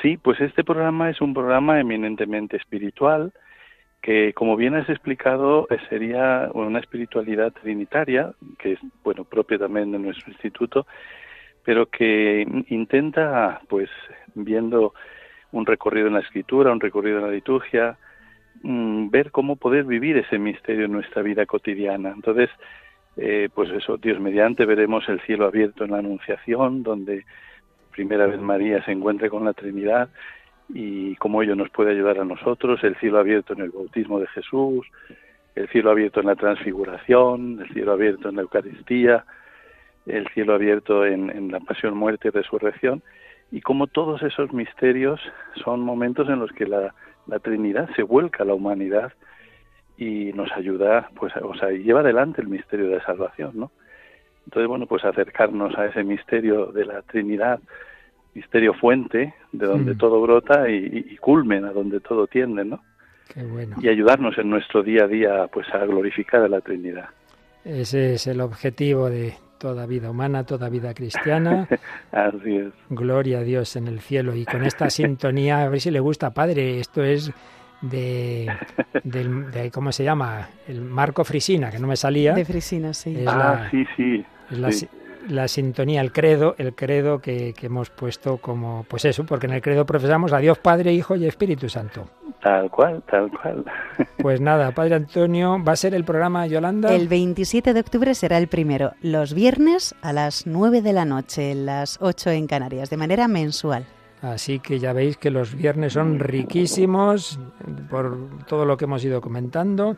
Sí, 0.00 0.16
pues 0.16 0.40
este 0.40 0.64
programa 0.64 1.10
es 1.10 1.20
un 1.20 1.32
programa 1.32 1.78
eminentemente 1.78 2.56
espiritual 2.56 3.32
que, 4.02 4.32
como 4.34 4.56
bien 4.56 4.74
has 4.74 4.88
explicado, 4.88 5.68
sería 5.88 6.50
una 6.54 6.80
espiritualidad 6.80 7.52
trinitaria, 7.52 8.34
que 8.58 8.72
es, 8.72 8.80
bueno, 9.04 9.24
propia 9.24 9.58
también 9.58 9.92
de 9.92 10.00
nuestro 10.00 10.32
instituto, 10.32 10.86
pero 11.64 11.86
que 11.86 12.44
intenta, 12.68 13.60
pues, 13.68 13.88
viendo 14.34 14.92
un 15.52 15.64
recorrido 15.66 16.08
en 16.08 16.14
la 16.14 16.20
escritura, 16.20 16.72
un 16.72 16.80
recorrido 16.80 17.18
en 17.18 17.26
la 17.26 17.30
liturgia, 17.30 17.96
mm, 18.62 19.08
ver 19.10 19.30
cómo 19.30 19.54
poder 19.54 19.84
vivir 19.84 20.16
ese 20.16 20.36
misterio 20.36 20.86
en 20.86 20.92
nuestra 20.92 21.22
vida 21.22 21.46
cotidiana. 21.46 22.10
Entonces, 22.10 22.50
eh, 23.16 23.48
pues 23.54 23.70
eso, 23.70 23.98
Dios 23.98 24.20
mediante, 24.20 24.64
veremos 24.64 25.08
el 25.08 25.20
cielo 25.20 25.46
abierto 25.46 25.84
en 25.84 25.90
la 25.90 25.98
Anunciación, 25.98 26.82
donde 26.82 27.24
primera 27.90 28.26
vez 28.26 28.40
María 28.40 28.82
se 28.84 28.92
encuentre 28.92 29.28
con 29.28 29.44
la 29.44 29.52
Trinidad 29.52 30.08
y 30.70 31.14
cómo 31.16 31.42
ello 31.42 31.54
nos 31.54 31.68
puede 31.70 31.90
ayudar 31.90 32.18
a 32.18 32.24
nosotros, 32.24 32.82
el 32.82 32.96
cielo 32.96 33.18
abierto 33.18 33.52
en 33.52 33.60
el 33.60 33.70
bautismo 33.70 34.18
de 34.18 34.26
Jesús, 34.28 34.86
el 35.54 35.68
cielo 35.68 35.90
abierto 35.90 36.20
en 36.20 36.26
la 36.26 36.36
transfiguración, 36.36 37.60
el 37.60 37.68
cielo 37.74 37.92
abierto 37.92 38.30
en 38.30 38.36
la 38.36 38.42
Eucaristía, 38.42 39.24
el 40.06 40.26
cielo 40.28 40.54
abierto 40.54 41.04
en, 41.04 41.52
la 41.52 41.60
pasión, 41.60 41.94
muerte 41.94 42.28
y 42.28 42.30
resurrección, 42.30 43.02
y 43.50 43.60
cómo 43.60 43.86
todos 43.86 44.22
esos 44.22 44.54
misterios 44.54 45.20
son 45.62 45.80
momentos 45.80 46.28
en 46.30 46.38
los 46.38 46.50
que 46.52 46.66
la 46.66 46.94
Trinidad 47.42 47.90
se 47.94 48.02
vuelca 48.02 48.42
a 48.42 48.46
la 48.46 48.54
humanidad 48.54 49.12
y 50.02 50.32
nos 50.32 50.50
ayuda, 50.52 51.08
pues, 51.14 51.32
o 51.42 51.54
sea, 51.54 51.70
lleva 51.70 52.00
adelante 52.00 52.40
el 52.40 52.48
misterio 52.48 52.88
de 52.88 52.96
la 52.96 53.04
salvación, 53.04 53.52
¿no? 53.54 53.70
Entonces, 54.46 54.68
bueno, 54.68 54.86
pues 54.86 55.04
acercarnos 55.04 55.76
a 55.78 55.86
ese 55.86 56.02
misterio 56.02 56.66
de 56.72 56.84
la 56.84 57.02
Trinidad, 57.02 57.60
misterio 58.34 58.74
fuente, 58.74 59.34
de 59.52 59.66
donde 59.66 59.94
Mm. 59.94 59.98
todo 59.98 60.20
brota 60.20 60.68
y, 60.68 60.74
y- 60.74 61.14
y 61.14 61.16
culmen, 61.18 61.64
a 61.64 61.72
donde 61.72 62.00
todo 62.00 62.26
tiende, 62.26 62.64
¿no? 62.64 62.80
Qué 63.32 63.42
bueno. 63.44 63.76
Y 63.80 63.88
ayudarnos 63.88 64.36
en 64.38 64.50
nuestro 64.50 64.82
día 64.82 65.04
a 65.04 65.06
día, 65.08 65.46
pues, 65.52 65.66
a 65.72 65.78
glorificar 65.86 66.42
a 66.42 66.48
la 66.48 66.60
Trinidad. 66.60 67.08
Ese 67.64 68.14
es 68.14 68.26
el 68.26 68.40
objetivo 68.40 69.08
de 69.08 69.34
toda 69.58 69.86
vida 69.86 70.10
humana, 70.10 70.44
toda 70.44 70.68
vida 70.68 70.92
cristiana. 70.92 71.68
Así 72.12 72.56
es. 72.56 72.72
Gloria 72.90 73.38
a 73.38 73.42
Dios 73.42 73.76
en 73.76 73.86
el 73.86 74.00
cielo. 74.00 74.34
Y 74.34 74.44
con 74.44 74.64
esta 74.64 74.90
sintonía, 74.90 75.62
a 75.62 75.68
ver 75.68 75.80
si 75.80 75.90
le 75.92 76.00
gusta, 76.00 76.30
padre. 76.30 76.80
Esto 76.80 77.02
es 77.04 77.32
de, 77.82 78.50
del- 79.04 79.50
de- 79.50 79.70
¿cómo 79.70 79.92
se 79.92 80.04
llama? 80.04 80.48
El 80.66 80.80
Marco 80.80 81.24
Frisina, 81.24 81.70
que 81.70 81.78
no 81.78 81.86
me 81.86 81.96
salía. 81.96 82.32
De 82.32 82.44
Frisina, 82.44 82.94
sí. 82.94 83.14
Es 83.20 83.26
ah, 83.28 83.36
la- 83.64 83.70
sí, 83.70 83.84
sí. 83.96 84.24
es 84.50 84.58
la, 84.58 84.72
sí. 84.72 84.88
la 85.28 85.48
sintonía, 85.48 86.00
el 86.00 86.12
credo, 86.12 86.54
el 86.58 86.74
credo 86.74 87.20
que, 87.20 87.52
que 87.54 87.66
hemos 87.66 87.90
puesto 87.90 88.38
como, 88.38 88.84
pues 88.88 89.04
eso, 89.04 89.24
porque 89.26 89.46
en 89.46 89.52
el 89.52 89.60
credo 89.62 89.84
profesamos 89.84 90.32
a 90.32 90.38
Dios 90.38 90.58
Padre, 90.58 90.92
Hijo 90.92 91.16
y 91.16 91.26
Espíritu 91.26 91.68
Santo. 91.68 92.08
Tal 92.42 92.70
cual, 92.70 93.02
tal 93.10 93.30
cual. 93.30 93.64
Pues 94.22 94.40
nada, 94.40 94.70
Padre 94.70 94.94
Antonio, 94.94 95.62
va 95.62 95.72
a 95.72 95.76
ser 95.76 95.94
el 95.94 96.04
programa 96.04 96.46
Yolanda. 96.46 96.94
El 96.94 97.08
27 97.08 97.74
de 97.74 97.80
octubre 97.80 98.14
será 98.14 98.38
el 98.38 98.46
primero, 98.46 98.92
los 99.02 99.34
viernes 99.34 99.96
a 100.00 100.12
las 100.12 100.46
9 100.46 100.80
de 100.80 100.92
la 100.92 101.04
noche, 101.04 101.54
las 101.56 101.98
8 102.00 102.30
en 102.30 102.46
Canarias, 102.46 102.88
de 102.88 102.96
manera 102.96 103.26
mensual. 103.26 103.84
Así 104.22 104.60
que 104.60 104.78
ya 104.78 104.92
veis 104.92 105.16
que 105.16 105.30
los 105.30 105.54
viernes 105.56 105.94
son 105.94 106.20
riquísimos 106.20 107.40
por 107.90 108.16
todo 108.46 108.64
lo 108.64 108.76
que 108.76 108.84
hemos 108.84 109.04
ido 109.04 109.20
comentando. 109.20 109.96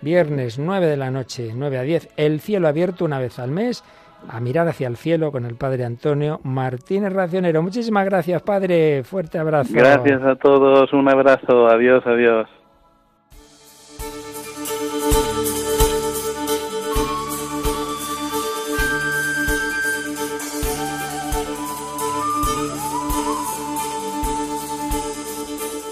Viernes 0.00 0.58
9 0.58 0.86
de 0.86 0.96
la 0.96 1.10
noche, 1.10 1.52
9 1.54 1.78
a 1.78 1.82
10, 1.82 2.08
el 2.16 2.40
cielo 2.40 2.68
abierto 2.68 3.04
una 3.04 3.18
vez 3.18 3.38
al 3.38 3.50
mes, 3.50 3.84
a 4.28 4.40
mirar 4.40 4.66
hacia 4.68 4.88
el 4.88 4.96
cielo 4.96 5.30
con 5.30 5.44
el 5.44 5.56
Padre 5.56 5.84
Antonio 5.84 6.40
Martínez 6.42 7.12
Racionero. 7.12 7.62
Muchísimas 7.62 8.06
gracias, 8.06 8.42
Padre. 8.42 9.04
Fuerte 9.04 9.38
abrazo. 9.38 9.72
Gracias 9.74 10.22
a 10.22 10.36
todos, 10.36 10.92
un 10.94 11.08
abrazo, 11.08 11.68
adiós, 11.68 12.02
adiós. 12.06 12.48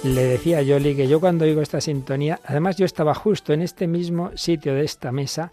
Le 0.05 0.23
decía 0.23 0.59
a 0.59 0.63
Yoli 0.63 0.95
que 0.95 1.09
yo 1.09 1.19
cuando 1.19 1.47
oigo 1.47 1.63
esta 1.63 1.81
sintonía, 1.81 2.39
además 2.45 2.77
yo 2.77 2.85
estaba 2.85 3.15
justo 3.15 3.55
en 3.55 3.63
este 3.63 3.87
mismo 3.87 4.33
sitio 4.37 4.75
de 4.75 4.85
esta 4.85 5.13
mesa, 5.13 5.51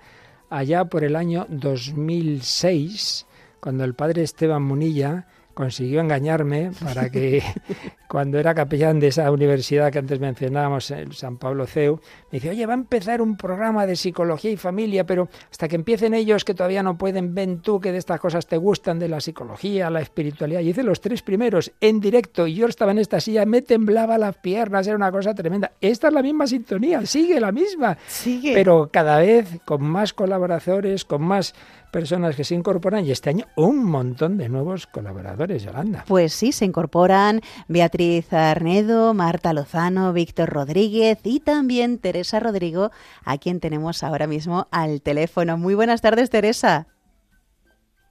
allá 0.50 0.84
por 0.84 1.06
el 1.06 1.16
año 1.16 1.46
2006, 1.48 3.28
cuando 3.62 3.86
el 3.86 3.94
padre 3.94 4.24
Esteban 4.24 4.62
Munilla 4.62 5.26
consiguió 5.54 6.02
engañarme 6.02 6.72
para 6.84 7.10
que 7.10 7.44
cuando 8.08 8.40
era 8.40 8.54
capellán 8.54 9.00
de 9.00 9.08
esa 9.08 9.32
universidad 9.32 9.92
que 9.92 10.00
antes 10.00 10.20
mencionábamos, 10.20 10.92
el 10.92 11.14
San 11.14 11.38
Pablo 11.38 11.66
CEU, 11.66 12.02
me 12.32 12.38
dice, 12.38 12.50
oye, 12.50 12.66
va 12.66 12.74
a 12.74 12.76
empezar 12.76 13.22
un 13.22 13.38
programa 13.38 13.86
de 13.86 13.96
psicología 13.96 14.52
y 14.52 14.58
familia, 14.58 15.06
pero 15.06 15.30
hasta 15.50 15.68
que 15.68 15.76
empiecen 15.76 16.14
ellos 16.14 16.44
que 16.44 16.54
todavía 16.54 16.84
no 16.84 16.98
pueden, 16.98 17.34
ven 17.34 17.62
tú 17.62 17.80
que 17.80 17.92
de 17.92 17.98
estas 17.98 18.20
cosas 18.20 18.48
te 18.48 18.58
gustan, 18.58 19.00
de 19.00 19.08
la 19.08 19.22
psicología, 19.22 19.90
la 19.90 20.02
espiritualidad. 20.02 20.62
Y 20.62 20.70
hice 20.70 20.84
los 20.84 21.02
tres 21.02 21.22
primeros 21.22 21.72
en 21.80 22.00
directo 22.00 22.48
y 22.48 22.56
yo 22.56 22.68
estaba 22.68 22.92
en 22.92 23.00
esta 23.00 23.20
silla, 23.20 23.46
me 23.46 23.62
temblaba 23.62 24.18
las 24.18 24.38
piernas, 24.38 24.88
era 24.88 24.96
una 24.96 25.12
cosa 25.12 25.34
tremenda. 25.34 25.72
Esta 25.80 26.08
es 26.08 26.14
la 26.14 26.22
misma 26.22 26.48
sintonía, 26.48 27.06
sigue 27.06 27.40
la 27.40 27.52
misma. 27.52 27.98
Sigue. 28.08 28.54
Pero 28.54 28.90
cada 28.92 29.20
vez 29.20 29.60
con 29.66 29.84
más 29.84 30.14
colaboradores, 30.14 31.06
con 31.06 31.24
más 31.24 31.54
personas 31.92 32.36
que 32.36 32.44
se 32.44 32.56
incorporan 32.56 33.06
y 33.06 33.12
este 33.12 33.30
año 33.30 33.46
un 33.56 33.84
montón 33.84 34.38
de 34.38 34.50
nuevos 34.50 34.88
colaboradores, 34.88 35.64
Yolanda. 35.64 36.06
Pues 36.08 36.34
sí, 36.34 36.52
se 36.52 36.66
incorporan 36.66 37.42
Beatriz 37.68 38.32
Arnedo, 38.34 39.14
Marta 39.14 39.54
Lozano, 39.54 40.14
Víctor 40.14 40.50
Rodríguez 40.50 41.20
y 41.24 41.42
también 41.42 42.00
Teresa 42.00 42.40
Rodrigo, 42.40 42.92
a 43.24 43.38
quien 43.38 43.60
tenemos 43.60 44.04
ahora 44.04 44.28
mismo 44.28 44.68
al 44.72 45.02
teléfono. 45.02 45.58
Muy 45.58 45.76
buenas 45.76 46.02
tardes, 46.02 46.30
Teresa. 46.30 46.88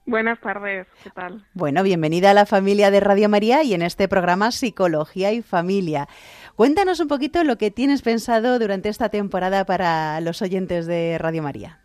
Buenas 0.05 0.39
tardes, 0.41 0.87
¿qué 1.03 1.09
tal? 1.11 1.45
Bueno, 1.53 1.83
bienvenida 1.83 2.31
a 2.31 2.33
la 2.33 2.45
familia 2.45 2.89
de 2.89 2.99
Radio 2.99 3.29
María 3.29 3.63
y 3.63 3.73
en 3.73 3.81
este 3.81 4.07
programa 4.07 4.51
Psicología 4.51 5.31
y 5.31 5.41
Familia. 5.41 6.07
Cuéntanos 6.55 6.99
un 6.99 7.07
poquito 7.07 7.43
lo 7.43 7.57
que 7.57 7.71
tienes 7.71 8.01
pensado 8.01 8.57
durante 8.57 8.89
esta 8.89 9.09
temporada 9.09 9.63
para 9.65 10.19
los 10.21 10.41
oyentes 10.41 10.87
de 10.87 11.17
Radio 11.19 11.43
María. 11.43 11.79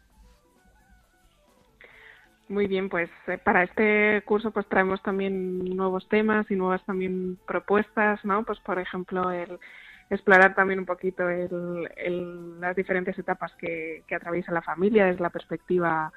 Muy 2.49 2.69
bien, 2.69 2.89
pues 2.89 3.11
eh, 3.27 3.39
para 3.39 3.65
este 3.65 4.23
curso 4.25 4.53
pues 4.53 4.67
traemos 4.69 5.03
también 5.03 5.65
nuevos 5.77 6.09
temas 6.09 6.49
y 6.51 6.55
nuevas 6.55 6.85
también 6.85 7.39
propuestas, 7.47 8.25
¿no? 8.25 8.45
Pues 8.45 8.61
por 8.61 8.79
ejemplo 8.79 9.33
el 9.33 9.59
explorar 10.11 10.55
también 10.55 10.79
un 10.79 10.87
poquito 10.87 11.29
el, 11.29 12.61
las 12.61 12.77
diferentes 12.77 13.19
etapas 13.19 13.53
que, 13.57 14.05
que 14.07 14.15
atraviesa 14.15 14.53
la 14.53 14.63
familia 14.63 15.07
desde 15.07 15.23
la 15.23 15.31
perspectiva 15.31 16.13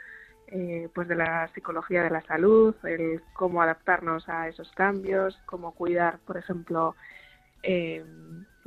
eh, 0.52 0.90
pues 0.94 1.08
de 1.08 1.16
la 1.16 1.48
psicología 1.54 2.04
de 2.04 2.10
la 2.10 2.22
salud, 2.22 2.76
el 2.84 3.22
cómo 3.34 3.62
adaptarnos 3.62 4.28
a 4.30 4.48
esos 4.48 4.72
cambios, 4.72 5.40
cómo 5.46 5.74
cuidar, 5.74 6.20
por 6.26 6.38
ejemplo, 6.38 6.96
eh, 7.62 8.04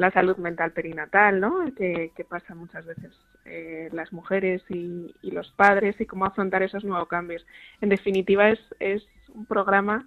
la 0.03 0.11
salud 0.11 0.37
mental 0.37 0.73
perinatal, 0.73 1.41
¿no? 1.41 1.65
Que, 1.75 2.13
que 2.15 2.25
pasa 2.25 2.55
muchas 2.55 2.85
veces 2.85 3.13
eh, 3.47 3.89
las 3.93 4.13
mujeres 4.13 4.63
y, 4.69 5.15
y 5.23 5.31
los 5.31 5.51
padres 5.53 5.99
y 6.01 6.07
cómo 6.07 6.27
afrontar 6.27 6.63
esos 6.63 6.85
nuevos 6.85 7.09
cambios. 7.09 7.47
En 7.81 7.89
definitiva, 7.89 8.51
es, 8.51 8.61
es 8.81 9.03
un 9.35 9.47
programa 9.47 10.07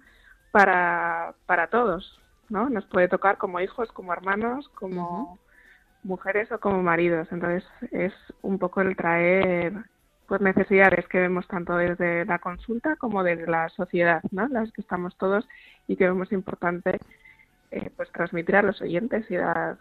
para, 0.52 1.34
para 1.46 1.66
todos, 1.66 2.20
¿no? 2.48 2.68
Nos 2.68 2.86
puede 2.86 3.08
tocar 3.08 3.38
como 3.38 3.58
hijos, 3.60 3.90
como 3.92 4.12
hermanos, 4.12 4.68
como 4.74 5.38
mujeres 6.04 6.52
o 6.52 6.60
como 6.60 6.82
maridos. 6.82 7.26
Entonces, 7.32 7.64
es 7.90 8.12
un 8.42 8.58
poco 8.58 8.82
el 8.82 8.96
traer 8.96 9.72
pues 10.28 10.40
necesidades 10.40 11.06
que 11.08 11.20
vemos 11.20 11.46
tanto 11.46 11.76
desde 11.76 12.24
la 12.24 12.38
consulta 12.38 12.96
como 12.96 13.22
desde 13.22 13.46
la 13.46 13.68
sociedad, 13.70 14.22
¿no? 14.30 14.48
Las 14.48 14.72
que 14.72 14.80
estamos 14.80 15.16
todos 15.16 15.48
y 15.86 15.96
que 15.96 16.06
vemos 16.06 16.32
importante 16.32 16.98
eh, 17.70 17.90
pues 17.96 18.10
transmitir 18.12 18.56
a 18.56 18.62
los 18.62 18.80
oyentes 18.80 19.30
y 19.30 19.36
dar 19.36 19.78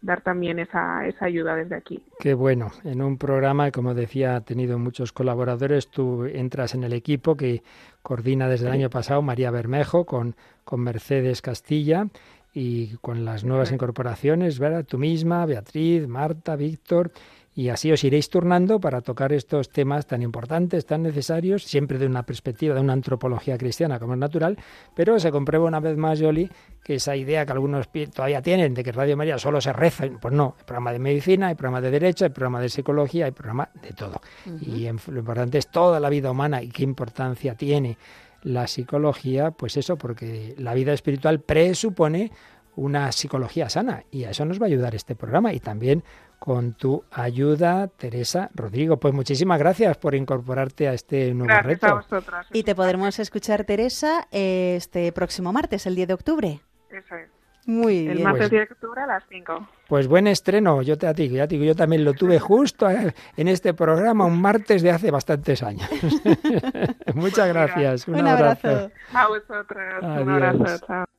dar 0.00 0.20
también 0.20 0.58
esa, 0.58 1.06
esa 1.06 1.24
ayuda 1.24 1.56
desde 1.56 1.74
aquí. 1.74 2.02
Qué 2.20 2.34
bueno, 2.34 2.70
en 2.84 3.02
un 3.02 3.18
programa, 3.18 3.70
como 3.70 3.94
decía, 3.94 4.36
ha 4.36 4.40
tenido 4.42 4.78
muchos 4.78 5.12
colaboradores, 5.12 5.88
tú 5.88 6.24
entras 6.24 6.74
en 6.74 6.84
el 6.84 6.92
equipo 6.92 7.36
que 7.36 7.62
coordina 8.02 8.48
desde 8.48 8.66
el 8.66 8.72
año 8.72 8.90
pasado 8.90 9.22
María 9.22 9.50
Bermejo 9.50 10.04
con, 10.04 10.36
con 10.64 10.80
Mercedes 10.80 11.42
Castilla 11.42 12.06
y 12.54 12.96
con 12.98 13.24
las 13.24 13.44
nuevas 13.44 13.72
incorporaciones, 13.72 14.58
¿verdad? 14.58 14.84
Tú 14.84 14.98
misma, 14.98 15.44
Beatriz, 15.46 16.06
Marta, 16.06 16.56
Víctor, 16.56 17.10
y 17.58 17.70
así 17.70 17.90
os 17.90 18.04
iréis 18.04 18.30
turnando 18.30 18.78
para 18.78 19.00
tocar 19.00 19.32
estos 19.32 19.68
temas 19.68 20.06
tan 20.06 20.22
importantes, 20.22 20.86
tan 20.86 21.02
necesarios, 21.02 21.64
siempre 21.64 21.98
de 21.98 22.06
una 22.06 22.22
perspectiva, 22.22 22.72
de 22.76 22.80
una 22.80 22.92
antropología 22.92 23.58
cristiana, 23.58 23.98
como 23.98 24.12
es 24.12 24.18
natural, 24.20 24.56
pero 24.94 25.18
se 25.18 25.32
comprueba 25.32 25.64
una 25.66 25.80
vez 25.80 25.96
más, 25.96 26.20
Yoli, 26.20 26.48
que 26.84 26.94
esa 26.94 27.16
idea 27.16 27.44
que 27.44 27.50
algunos 27.50 27.88
todavía 28.14 28.42
tienen 28.42 28.74
de 28.74 28.84
que 28.84 28.92
Radio 28.92 29.16
María 29.16 29.38
solo 29.38 29.60
se 29.60 29.72
reza, 29.72 30.04
pues 30.20 30.32
no, 30.32 30.54
hay 30.56 30.64
programa 30.64 30.92
de 30.92 30.98
medicina, 31.00 31.48
hay 31.48 31.56
programa 31.56 31.80
de 31.80 31.90
derecho, 31.90 32.26
hay 32.26 32.30
programa 32.30 32.60
de 32.60 32.68
psicología, 32.68 33.24
hay 33.24 33.32
programa 33.32 33.68
de 33.82 33.90
todo. 33.92 34.20
Y 34.60 34.86
en- 34.86 35.00
lo 35.08 35.18
importante 35.18 35.58
es 35.58 35.66
toda 35.68 35.98
la 35.98 36.10
vida 36.10 36.30
humana 36.30 36.62
y 36.62 36.68
qué 36.68 36.84
importancia 36.84 37.56
tiene 37.56 37.98
la 38.44 38.68
psicología, 38.68 39.50
pues 39.50 39.76
eso, 39.76 39.96
porque 39.96 40.54
la 40.58 40.74
vida 40.74 40.92
espiritual 40.92 41.40
presupone 41.40 42.30
una 42.76 43.10
psicología 43.10 43.68
sana 43.68 44.04
y 44.12 44.22
a 44.22 44.30
eso 44.30 44.44
nos 44.44 44.60
va 44.60 44.66
a 44.66 44.68
ayudar 44.68 44.94
este 44.94 45.16
programa 45.16 45.52
y 45.52 45.58
también 45.58 46.04
con 46.38 46.72
tu 46.74 47.04
ayuda, 47.10 47.88
Teresa 47.88 48.50
Rodrigo. 48.54 48.98
Pues 48.98 49.12
muchísimas 49.14 49.58
gracias 49.58 49.96
por 49.98 50.14
incorporarte 50.14 50.88
a 50.88 50.92
este 50.92 51.34
nuevo 51.34 51.46
Gracias 51.48 51.82
a 51.82 51.86
reto. 51.88 51.96
vosotras. 51.96 52.46
Y 52.52 52.62
te 52.62 52.74
podremos 52.74 53.18
escuchar, 53.18 53.64
Teresa, 53.64 54.26
este 54.30 55.12
próximo 55.12 55.52
martes, 55.52 55.86
el 55.86 55.94
10 55.94 56.08
de 56.08 56.14
octubre. 56.14 56.60
Eso 56.90 57.14
es. 57.16 57.28
Muy 57.66 58.06
El 58.06 58.14
bien. 58.14 58.22
martes 58.22 58.48
10 58.48 58.68
de 58.68 58.72
octubre 58.72 59.02
a 59.02 59.06
las 59.06 59.24
5. 59.28 59.68
Pues 59.88 60.06
buen 60.08 60.26
estreno, 60.26 60.80
yo 60.80 60.96
te 60.96 61.12
digo, 61.12 61.36
ya 61.36 61.46
te 61.46 61.56
digo, 61.56 61.66
yo 61.66 61.74
también 61.76 62.02
lo 62.02 62.14
tuve 62.14 62.38
justo 62.38 62.88
eh, 62.88 63.12
en 63.36 63.48
este 63.48 63.74
programa 63.74 64.24
un 64.24 64.40
martes 64.40 64.80
de 64.80 64.90
hace 64.90 65.10
bastantes 65.10 65.62
años. 65.62 65.86
Muchas 67.14 67.48
gracias, 67.48 68.08
un, 68.08 68.26
abrazo. 68.26 68.90
A 69.12 69.28
vosotras. 69.28 70.02
Un 70.02 70.30
Adiós. 70.30 70.60
abrazo. 70.60 70.86
Chao. 70.86 71.17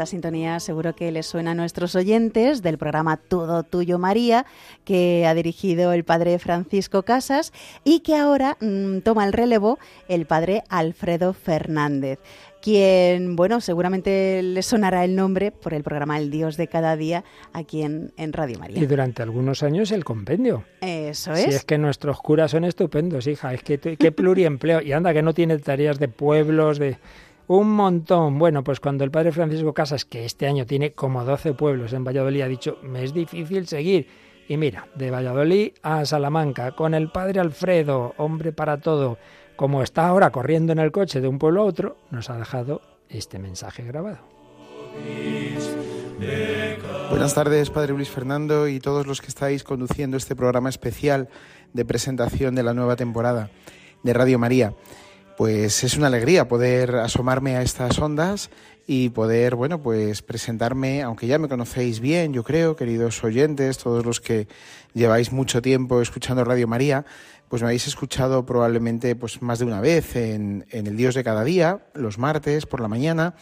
Esta 0.00 0.12
sintonía 0.12 0.58
seguro 0.60 0.96
que 0.96 1.12
les 1.12 1.26
suena 1.26 1.50
a 1.50 1.54
nuestros 1.54 1.94
oyentes 1.94 2.62
del 2.62 2.78
programa 2.78 3.18
Todo 3.18 3.64
Tuyo 3.64 3.98
María, 3.98 4.46
que 4.86 5.26
ha 5.26 5.34
dirigido 5.34 5.92
el 5.92 6.04
padre 6.04 6.38
Francisco 6.38 7.02
Casas 7.02 7.52
y 7.84 8.00
que 8.00 8.16
ahora 8.16 8.56
mm, 8.62 9.00
toma 9.00 9.26
el 9.26 9.34
relevo 9.34 9.78
el 10.08 10.24
padre 10.24 10.62
Alfredo 10.70 11.34
Fernández, 11.34 12.18
quien, 12.62 13.36
bueno, 13.36 13.60
seguramente 13.60 14.42
les 14.42 14.64
sonará 14.64 15.04
el 15.04 15.16
nombre 15.16 15.50
por 15.52 15.74
el 15.74 15.82
programa 15.82 16.16
El 16.16 16.30
Dios 16.30 16.56
de 16.56 16.66
cada 16.66 16.96
día 16.96 17.22
aquí 17.52 17.82
en, 17.82 18.14
en 18.16 18.32
Radio 18.32 18.56
Y 18.56 18.58
María. 18.60 18.86
durante 18.86 19.22
algunos 19.22 19.62
años 19.62 19.92
el 19.92 20.02
compendio. 20.02 20.64
Eso 20.80 21.36
Si 21.36 21.42
es. 21.42 21.56
es 21.56 21.64
que 21.66 21.76
nuestros 21.76 22.18
curas 22.20 22.52
son 22.52 22.64
estupendos, 22.64 23.26
hija, 23.26 23.52
es 23.52 23.62
que 23.62 23.78
qué 23.78 24.12
pluriempleo. 24.12 24.80
Y 24.80 24.92
anda 24.92 25.12
que 25.12 25.20
no 25.20 25.34
tiene 25.34 25.58
tareas 25.58 25.98
de 25.98 26.08
pueblos, 26.08 26.78
de 26.78 26.96
un 27.50 27.72
montón. 27.72 28.38
Bueno, 28.38 28.62
pues 28.62 28.78
cuando 28.78 29.02
el 29.02 29.10
padre 29.10 29.32
Francisco 29.32 29.74
Casas, 29.74 30.04
que 30.04 30.24
este 30.24 30.46
año 30.46 30.66
tiene 30.66 30.92
como 30.92 31.24
12 31.24 31.54
pueblos 31.54 31.92
en 31.92 32.04
Valladolid, 32.04 32.42
ha 32.42 32.46
dicho, 32.46 32.78
me 32.84 33.02
es 33.02 33.12
difícil 33.12 33.66
seguir. 33.66 34.06
Y 34.46 34.56
mira, 34.56 34.86
de 34.94 35.10
Valladolid 35.10 35.72
a 35.82 36.04
Salamanca, 36.04 36.76
con 36.76 36.94
el 36.94 37.10
padre 37.10 37.40
Alfredo, 37.40 38.14
hombre 38.18 38.52
para 38.52 38.80
todo, 38.80 39.18
como 39.56 39.82
está 39.82 40.06
ahora 40.06 40.30
corriendo 40.30 40.72
en 40.72 40.78
el 40.78 40.92
coche 40.92 41.20
de 41.20 41.26
un 41.26 41.40
pueblo 41.40 41.62
a 41.62 41.64
otro, 41.64 41.96
nos 42.12 42.30
ha 42.30 42.36
dejado 42.36 42.82
este 43.08 43.40
mensaje 43.40 43.82
grabado. 43.82 44.18
Buenas 47.10 47.34
tardes, 47.34 47.68
Padre 47.70 47.94
Luis 47.94 48.10
Fernando 48.10 48.68
y 48.68 48.78
todos 48.78 49.08
los 49.08 49.20
que 49.20 49.26
estáis 49.26 49.64
conduciendo 49.64 50.16
este 50.16 50.36
programa 50.36 50.68
especial 50.68 51.28
de 51.72 51.84
presentación 51.84 52.54
de 52.54 52.62
la 52.62 52.74
nueva 52.74 52.94
temporada 52.94 53.50
de 54.04 54.12
Radio 54.12 54.38
María. 54.38 54.72
Pues 55.40 55.84
es 55.84 55.96
una 55.96 56.08
alegría 56.08 56.48
poder 56.48 56.96
asomarme 56.96 57.56
a 57.56 57.62
estas 57.62 57.98
ondas 57.98 58.50
y 58.86 59.08
poder, 59.08 59.54
bueno, 59.54 59.80
pues 59.80 60.20
presentarme, 60.20 61.00
aunque 61.00 61.26
ya 61.26 61.38
me 61.38 61.48
conocéis 61.48 62.00
bien, 62.00 62.34
yo 62.34 62.44
creo, 62.44 62.76
queridos 62.76 63.24
oyentes, 63.24 63.78
todos 63.78 64.04
los 64.04 64.20
que 64.20 64.48
lleváis 64.92 65.32
mucho 65.32 65.62
tiempo 65.62 66.02
escuchando 66.02 66.44
Radio 66.44 66.68
María, 66.68 67.06
pues 67.50 67.62
me 67.62 67.68
habéis 67.68 67.88
escuchado 67.88 68.46
probablemente 68.46 69.16
pues 69.16 69.42
más 69.42 69.58
de 69.58 69.64
una 69.64 69.80
vez 69.80 70.14
en, 70.14 70.66
en 70.70 70.86
el 70.86 70.96
Dios 70.96 71.16
de 71.16 71.24
cada 71.24 71.42
día, 71.42 71.80
los 71.94 72.16
martes 72.16 72.64
por 72.64 72.80
la 72.80 72.86
mañana, 72.86 73.34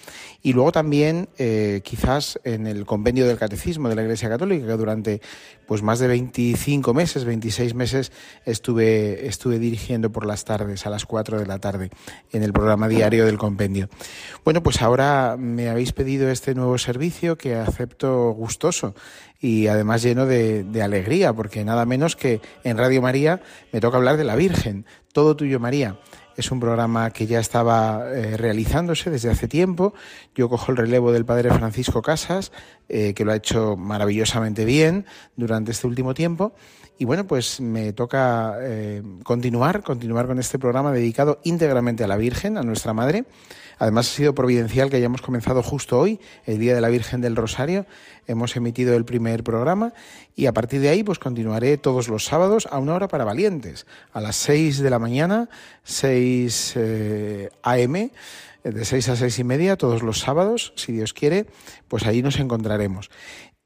y 0.43 0.55
luego 0.55 0.72
también 0.72 1.28
eh, 1.36 1.82
quizás 1.85 2.40
en 2.43 2.66
el 2.66 2.86
compendio 2.86 3.26
del 3.26 3.36
Catecismo 3.36 3.90
de 3.90 3.97
la 3.97 4.02
Iglesia 4.02 4.30
Católica, 4.30 4.66
que 4.66 4.72
durante 4.72 5.20
pues 5.66 5.82
más 5.82 5.98
de 5.98 6.09
25 6.09 6.94
meses, 6.94 7.26
26 7.26 7.74
meses 7.74 8.10
estuve, 8.47 9.26
estuve 9.26 9.59
dirigiendo 9.59 10.10
por 10.10 10.24
las 10.24 10.47
tardes, 10.47 10.86
a 10.86 10.90
las 10.90 11.05
4 11.05 11.39
de 11.39 11.47
la 11.47 11.59
tarde, 11.59 11.90
en 12.32 12.43
el 12.43 12.55
programa 12.55 12.89
diario 12.89 13.26
del 13.26 13.36
compendio. 13.36 13.90
Bueno, 14.43 14.62
pues 14.62 14.80
ahora 14.80 15.36
me 15.39 15.68
habéis 15.68 15.93
pedido 15.93 16.30
este 16.30 16.55
nuevo 16.55 16.78
servicio 16.78 17.36
que 17.36 17.56
acepto 17.56 18.30
gustoso 18.30 18.94
y 19.40 19.69
además 19.69 20.02
lleno 20.02 20.27
de, 20.27 20.82
alegría, 20.82 21.32
porque 21.32 21.65
nada 21.65 21.86
menos 21.86 22.16
que 22.16 22.40
en 22.65 22.77
Radio 22.77 23.02
María 23.02 23.40
me 23.73 23.81
toca 23.81 23.97
hablar 23.97 24.16
de 24.16 24.24
la 24.24 24.36
Virgen, 24.36 24.85
todo 25.12 25.36
tuyo 25.36 25.60
María. 25.60 25.98
Es 26.36 26.52
un 26.52 26.60
programa 26.60 27.10
que 27.10 27.27
ya 27.27 27.40
estaba 27.40 28.05
eh, 28.12 28.36
realizándose 28.36 29.10
desde 29.10 29.28
hace 29.28 29.48
tiempo. 29.48 29.93
Yo 30.36 30.48
cojo 30.48 30.70
el 30.70 30.77
relevo 30.77 31.10
del 31.10 31.24
padre 31.24 31.51
Francisco 31.51 32.01
Casas, 32.01 32.52
eh, 32.89 33.12
que 33.15 33.24
lo 33.24 33.32
ha 33.32 33.36
hecho 33.36 33.77
maravillosamente 33.77 34.65
bien 34.65 35.05
durante 35.35 35.73
este 35.73 35.89
último 35.89 36.15
tiempo. 36.15 36.52
Y 36.97 37.06
bueno, 37.06 37.27
pues 37.27 37.60
me 37.60 37.93
toca 37.93 38.56
eh, 38.60 39.02
continuar, 39.24 39.82
continuar 39.82 40.28
con 40.28 40.39
este 40.39 40.60
programa 40.60 40.93
dedicado 40.93 41.40
íntegramente 41.43 42.05
a 42.05 42.09
la 42.09 42.16
Virgen, 42.16 42.56
a 42.56 42.62
nuestra 42.62 42.93
Madre. 42.93 43.24
Además 43.78 44.10
ha 44.10 44.16
sido 44.16 44.34
providencial 44.34 44.90
que 44.90 44.96
hayamos 44.96 45.22
comenzado 45.22 45.62
justo 45.62 45.98
hoy, 45.98 46.20
el 46.46 46.59
Día 46.59 46.74
de 46.74 46.80
la 46.80 46.88
Virgen 46.88 47.20
del 47.20 47.36
Rosario. 47.36 47.86
Hemos 48.26 48.56
emitido 48.56 48.96
el 48.96 49.05
primer 49.05 49.44
programa 49.44 49.92
y 50.34 50.46
a 50.46 50.52
partir 50.52 50.80
de 50.80 50.88
ahí 50.88 51.05
pues 51.05 51.18
continuaré 51.18 51.78
todos 51.78 52.09
los 52.09 52.24
sábados 52.24 52.68
a 52.70 52.78
una 52.78 52.94
hora 52.94 53.09
para 53.09 53.24
valientes, 53.24 53.86
a 54.12 54.20
las 54.20 54.36
6 54.36 54.78
de 54.78 54.90
la 54.90 54.98
mañana, 54.98 55.48
6 55.84 56.72
eh, 56.76 57.50
AM, 57.62 58.10
de 58.64 58.84
6 58.84 59.09
a 59.09 59.16
6 59.16 59.38
y 59.38 59.44
media 59.44 59.76
todos 59.76 60.02
los 60.02 60.18
sábados, 60.18 60.72
si 60.76 60.92
Dios 60.92 61.12
quiere, 61.14 61.46
pues 61.86 62.06
ahí 62.06 62.22
nos 62.22 62.38
encontraremos. 62.38 63.10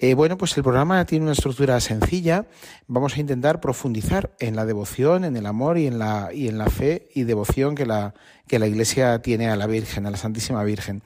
Eh, 0.04 0.14
bueno, 0.14 0.36
pues 0.36 0.56
el 0.56 0.64
programa 0.64 1.06
tiene 1.06 1.26
una 1.26 1.32
estructura 1.32 1.78
sencilla. 1.78 2.46
Vamos 2.88 3.16
a 3.16 3.20
intentar 3.20 3.60
profundizar 3.60 4.34
en 4.40 4.56
la 4.56 4.66
devoción, 4.66 5.24
en 5.24 5.36
el 5.36 5.46
amor 5.46 5.78
y 5.78 5.86
en 5.86 6.00
la, 6.00 6.30
y 6.34 6.48
en 6.48 6.58
la 6.58 6.66
fe 6.66 7.08
y 7.14 7.22
devoción 7.22 7.76
que 7.76 7.86
la, 7.86 8.12
que 8.48 8.58
la 8.58 8.66
Iglesia 8.66 9.22
tiene 9.22 9.48
a 9.48 9.54
la 9.54 9.68
Virgen, 9.68 10.04
a 10.04 10.10
la 10.10 10.16
Santísima 10.16 10.64
Virgen. 10.64 11.04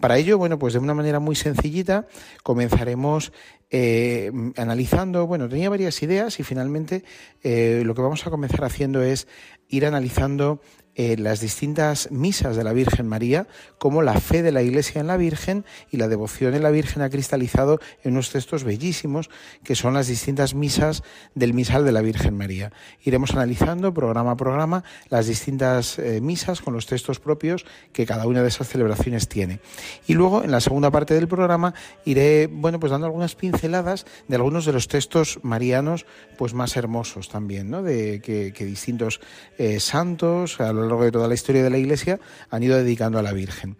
Para 0.00 0.18
ello, 0.18 0.38
bueno, 0.38 0.58
pues 0.58 0.72
de 0.72 0.80
una 0.80 0.92
manera 0.92 1.20
muy 1.20 1.36
sencillita 1.36 2.08
comenzaremos 2.42 3.32
eh, 3.70 4.32
analizando, 4.56 5.28
bueno, 5.28 5.48
tenía 5.48 5.70
varias 5.70 6.02
ideas 6.02 6.40
y 6.40 6.42
finalmente 6.42 7.04
eh, 7.44 7.82
lo 7.86 7.94
que 7.94 8.02
vamos 8.02 8.26
a 8.26 8.30
comenzar 8.30 8.64
haciendo 8.64 9.02
es 9.02 9.28
ir 9.68 9.86
analizando 9.86 10.60
eh, 10.94 11.16
las 11.16 11.40
distintas 11.40 12.10
misas 12.10 12.56
de 12.56 12.64
la 12.64 12.72
Virgen 12.72 13.08
María, 13.08 13.46
cómo 13.78 14.02
la 14.02 14.20
fe 14.20 14.42
de 14.42 14.52
la 14.52 14.62
Iglesia 14.62 15.00
en 15.00 15.06
la 15.06 15.16
Virgen 15.16 15.64
y 15.90 15.96
la 15.96 16.08
devoción 16.08 16.54
en 16.54 16.62
la 16.62 16.70
Virgen 16.70 17.02
ha 17.02 17.08
cristalizado 17.08 17.80
en 18.04 18.12
unos 18.12 18.30
textos 18.30 18.64
bellísimos 18.64 19.30
que 19.64 19.74
son 19.74 19.94
las 19.94 20.06
distintas 20.06 20.54
misas 20.54 21.02
del 21.34 21.54
misal 21.54 21.84
de 21.84 21.92
la 21.92 22.02
Virgen 22.02 22.36
María. 22.36 22.72
Iremos 23.02 23.32
analizando 23.32 23.94
programa 23.94 24.32
a 24.32 24.36
programa 24.36 24.84
las 25.08 25.26
distintas 25.26 25.98
eh, 25.98 26.20
misas 26.20 26.60
con 26.60 26.74
los 26.74 26.86
textos 26.86 27.20
propios 27.20 27.64
que 27.92 28.04
cada 28.04 28.26
una 28.26 28.42
de 28.42 28.48
esas 28.48 28.68
celebraciones 28.68 29.28
tiene. 29.28 29.60
Y 30.06 30.14
luego 30.14 30.42
en 30.42 30.50
la 30.50 30.60
segunda 30.60 30.90
parte 30.90 31.14
del 31.14 31.28
programa 31.28 31.74
iré, 32.04 32.48
bueno, 32.48 32.78
pues 32.78 32.92
dando 32.92 33.06
algunas 33.06 33.34
pinceladas 33.34 34.04
de 34.28 34.36
algunos 34.36 34.66
de 34.66 34.72
los 34.72 34.88
textos 34.88 35.38
marianos 35.42 36.06
pues 36.36 36.54
más 36.54 36.76
hermosos 36.76 37.28
también, 37.28 37.70
¿no? 37.70 37.82
De 37.82 38.20
que, 38.20 38.52
distintos 38.62 39.20
eh, 39.58 39.80
santos 39.80 40.60
a 40.60 40.72
largo 40.82 41.04
de 41.04 41.12
toda 41.12 41.28
la 41.28 41.34
historia 41.34 41.62
de 41.62 41.70
la 41.70 41.78
Iglesia 41.78 42.20
han 42.50 42.62
ido 42.62 42.76
dedicando 42.76 43.18
a 43.18 43.22
la 43.22 43.32
Virgen. 43.32 43.76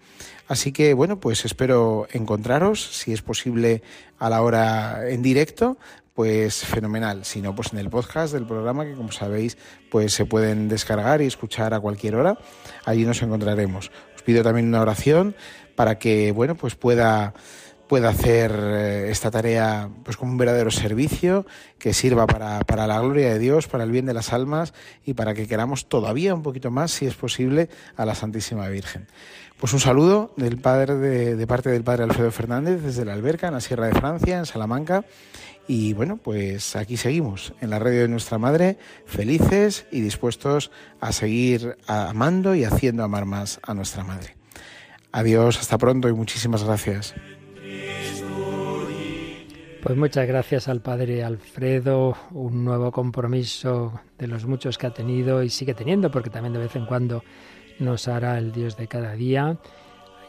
Así 0.48 0.72
que, 0.72 0.92
bueno, 0.94 1.20
pues 1.20 1.44
espero 1.44 2.06
encontraros, 2.12 2.82
si 2.82 3.12
es 3.12 3.22
posible, 3.22 3.82
a 4.18 4.28
la 4.28 4.42
hora 4.42 5.08
en 5.08 5.22
directo, 5.22 5.78
pues 6.14 6.64
fenomenal. 6.64 7.24
Si 7.24 7.40
no, 7.40 7.54
pues 7.54 7.72
en 7.72 7.78
el 7.78 7.88
podcast 7.88 8.32
del 8.32 8.46
programa, 8.46 8.84
que 8.84 8.94
como 8.94 9.12
sabéis, 9.12 9.56
pues 9.90 10.12
se 10.12 10.26
pueden 10.26 10.68
descargar 10.68 11.22
y 11.22 11.26
escuchar 11.26 11.74
a 11.74 11.80
cualquier 11.80 12.16
hora. 12.16 12.38
Allí 12.84 13.04
nos 13.04 13.22
encontraremos. 13.22 13.90
Os 14.14 14.22
pido 14.22 14.42
también 14.42 14.68
una 14.68 14.82
oración 14.82 15.34
para 15.74 15.98
que, 15.98 16.32
bueno, 16.32 16.54
pues 16.54 16.74
pueda 16.74 17.34
pueda 17.92 18.08
hacer 18.08 18.58
eh, 18.58 19.10
esta 19.10 19.30
tarea 19.30 19.90
pues 20.02 20.16
como 20.16 20.32
un 20.32 20.38
verdadero 20.38 20.70
servicio 20.70 21.44
que 21.78 21.92
sirva 21.92 22.26
para, 22.26 22.60
para, 22.60 22.86
la 22.86 22.98
gloria 22.98 23.34
de 23.34 23.38
Dios, 23.38 23.68
para 23.68 23.84
el 23.84 23.90
bien 23.90 24.06
de 24.06 24.14
las 24.14 24.32
almas 24.32 24.72
y 25.04 25.12
para 25.12 25.34
que 25.34 25.46
queramos 25.46 25.90
todavía 25.90 26.34
un 26.34 26.42
poquito 26.42 26.70
más, 26.70 26.90
si 26.90 27.04
es 27.04 27.14
posible, 27.14 27.68
a 27.94 28.06
la 28.06 28.14
Santísima 28.14 28.66
Virgen. 28.68 29.08
Pues 29.58 29.74
un 29.74 29.80
saludo 29.80 30.32
del 30.38 30.56
padre 30.56 30.94
de, 30.94 31.36
de 31.36 31.46
parte 31.46 31.68
del 31.68 31.84
padre 31.84 32.04
Alfredo 32.04 32.30
Fernández 32.30 32.80
desde 32.80 33.04
la 33.04 33.12
Alberca, 33.12 33.48
en 33.48 33.52
la 33.52 33.60
Sierra 33.60 33.88
de 33.88 33.92
Francia, 33.92 34.38
en 34.38 34.46
Salamanca. 34.46 35.04
Y 35.68 35.92
bueno, 35.92 36.16
pues 36.16 36.76
aquí 36.76 36.96
seguimos 36.96 37.52
en 37.60 37.68
la 37.68 37.78
radio 37.78 38.00
de 38.00 38.08
nuestra 38.08 38.38
madre, 38.38 38.78
felices 39.04 39.84
y 39.92 40.00
dispuestos 40.00 40.70
a 40.98 41.12
seguir 41.12 41.76
amando 41.86 42.54
y 42.54 42.64
haciendo 42.64 43.04
amar 43.04 43.26
más 43.26 43.60
a 43.62 43.74
nuestra 43.74 44.02
madre. 44.02 44.34
Adiós, 45.12 45.58
hasta 45.58 45.76
pronto 45.76 46.08
y 46.08 46.14
muchísimas 46.14 46.64
gracias. 46.64 47.14
Pues 49.82 49.96
muchas 49.96 50.28
gracias 50.28 50.68
al 50.68 50.80
padre 50.80 51.24
Alfredo, 51.24 52.16
un 52.30 52.64
nuevo 52.64 52.92
compromiso 52.92 54.00
de 54.16 54.28
los 54.28 54.46
muchos 54.46 54.78
que 54.78 54.86
ha 54.86 54.94
tenido 54.94 55.42
y 55.42 55.50
sigue 55.50 55.74
teniendo, 55.74 56.08
porque 56.08 56.30
también 56.30 56.52
de 56.52 56.60
vez 56.60 56.76
en 56.76 56.86
cuando 56.86 57.24
nos 57.80 58.06
hará 58.06 58.38
el 58.38 58.52
Dios 58.52 58.76
de 58.76 58.86
cada 58.86 59.14
día. 59.14 59.58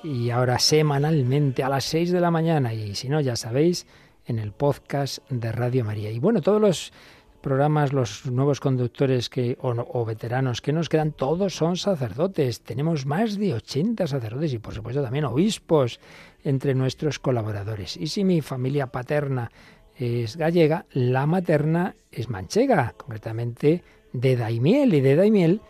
Y 0.04 0.32
ahora 0.32 0.58
semanalmente 0.58 1.62
a 1.62 1.70
las 1.70 1.84
6 1.84 2.12
de 2.12 2.20
la 2.20 2.32
mañana, 2.32 2.74
y 2.74 2.96
si 2.96 3.10
no, 3.10 3.22
ya 3.22 3.36
sabéis, 3.36 3.86
en 4.26 4.40
el 4.40 4.54
podcast 4.54 5.20
de 5.30 5.52
Radio 5.52 5.86
María. 5.86 6.10
Y 6.10 6.18
bueno, 6.18 6.42
todos 6.42 6.60
los 6.60 6.92
programas, 7.44 7.94
los 7.94 8.26
nuevos 8.26 8.60
conductores 8.60 9.30
que, 9.30 9.58
o, 9.62 9.70
o, 9.70 10.06
veteranos 10.06 10.62
que 10.62 10.74
nos 10.74 10.90
quedan, 10.90 11.12
todos 11.12 11.54
son 11.56 11.78
sacerdotes. 11.78 12.62
Tenemos 12.62 13.06
más 13.06 13.38
de 13.38 13.54
80 13.54 14.08
sacerdotes 14.08 14.54
y 14.54 14.58
por 14.58 14.74
supuesto 14.74 15.04
también 15.04 15.26
obispos 15.26 16.00
entre 16.44 16.74
nuestros 16.74 17.20
colaboradores. 17.20 17.98
Y 17.98 18.08
si 18.08 18.24
mi 18.24 18.42
familia 18.42 18.88
paterna 18.88 19.52
es 19.96 20.38
gallega, 20.38 20.86
la 20.92 21.28
materna 21.28 21.96
es 22.12 22.30
manchega, 22.30 22.96
concretamente 22.98 23.84
de 24.14 24.36
Daimiel. 24.36 24.94
Y 24.94 25.02
de 25.02 25.16
Daimiel 25.16 25.62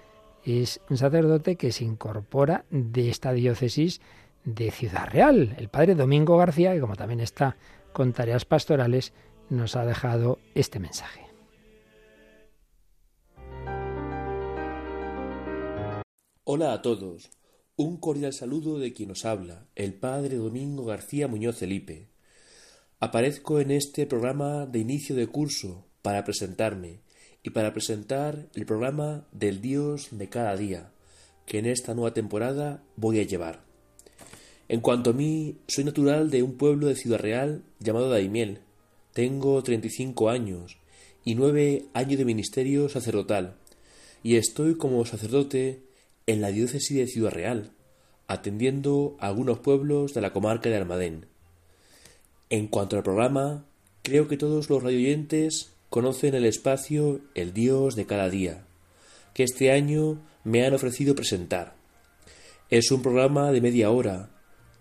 es 0.46 0.80
un 0.90 0.98
sacerdote 0.98 1.56
que 1.56 1.72
se 1.72 1.84
incorpora 1.84 2.66
de 2.70 3.10
esta 3.10 3.34
diócesis 3.34 4.00
de 4.46 4.72
Ciudad 4.72 5.10
Real. 5.10 5.56
El 5.58 5.70
padre 5.70 5.96
Domingo 5.96 6.38
García, 6.38 6.74
que 6.74 6.80
como 6.80 6.96
también 6.96 7.20
está 7.20 7.58
con 7.92 8.14
tareas 8.14 8.46
pastorales, 8.46 9.14
nos 9.50 9.76
ha 9.76 9.86
dejado 9.86 10.40
este 10.56 10.80
mensaje. 10.80 11.23
Hola 16.46 16.74
a 16.74 16.82
todos. 16.82 17.30
Un 17.78 17.96
cordial 17.96 18.34
saludo 18.34 18.78
de 18.78 18.92
quien 18.92 19.12
os 19.12 19.24
habla, 19.24 19.66
el 19.76 19.94
padre 19.94 20.36
Domingo 20.36 20.84
García 20.84 21.30
Muñoz 21.30 21.56
Felipe. 21.56 22.10
Aparezco 23.00 23.62
en 23.62 23.72
este 23.72 24.06
programa 24.06 24.66
de 24.66 24.80
inicio 24.80 25.16
de 25.16 25.28
curso 25.28 25.86
para 26.02 26.26
presentarme 26.26 27.00
y 27.44 27.52
para 27.52 27.72
presentar 27.72 28.50
el 28.56 28.66
programa 28.66 29.26
del 29.32 29.62
Dios 29.62 30.10
de 30.12 30.28
cada 30.28 30.58
día, 30.58 30.92
que 31.46 31.60
en 31.60 31.66
esta 31.66 31.94
nueva 31.94 32.14
temporada 32.14 32.84
voy 32.98 33.22
a 33.22 33.24
llevar. 33.24 33.64
En 34.68 34.82
cuanto 34.82 35.12
a 35.12 35.14
mí, 35.14 35.60
soy 35.70 35.86
natural 35.86 36.30
de 36.30 36.44
un 36.44 36.58
pueblo 36.58 36.88
de 36.88 36.98
Ciudad 36.98 37.20
Real 37.20 37.64
llamado 37.80 38.10
Daimiel. 38.10 38.60
Tengo 39.14 39.64
35 39.64 40.30
años 40.30 40.78
y 41.24 41.36
nueve 41.36 41.86
años 41.94 42.18
de 42.18 42.26
ministerio 42.26 42.90
sacerdotal, 42.90 43.56
y 44.24 44.36
estoy 44.36 44.76
como 44.76 45.06
sacerdote 45.06 45.93
en 46.26 46.42
la 46.42 46.52
diócesis 46.52 46.98
de 46.98 47.08
Ciudad 47.08 47.32
Real, 47.32 47.72
atendiendo 48.28 49.18
a 49.20 49.28
algunos 49.28 49.60
pueblos 49.60 50.14
de 50.14 50.22
la 50.22 50.32
comarca 50.32 50.70
de 50.70 50.78
Almadén. 50.78 51.26
En 52.50 52.68
cuanto 52.68 52.96
al 52.96 53.04
programa, 53.04 53.66
creo 54.04 54.28
que 54.28 54.38
todos 54.38 54.70
los 54.70 54.82
radioyentes 54.82 55.74
conocen 55.90 56.34
el 56.34 56.46
espacio 56.46 57.22
El 57.36 57.54
Dios 57.54 57.96
de 57.96 58.06
cada 58.06 58.30
día, 58.30 58.66
que 59.34 59.44
este 59.44 59.72
año 59.72 60.22
me 60.44 60.66
han 60.66 60.74
ofrecido 60.74 61.16
presentar. 61.16 61.76
Es 62.70 62.92
un 62.92 63.02
programa 63.02 63.52
de 63.52 63.62
media 63.62 63.92
hora, 63.92 64.30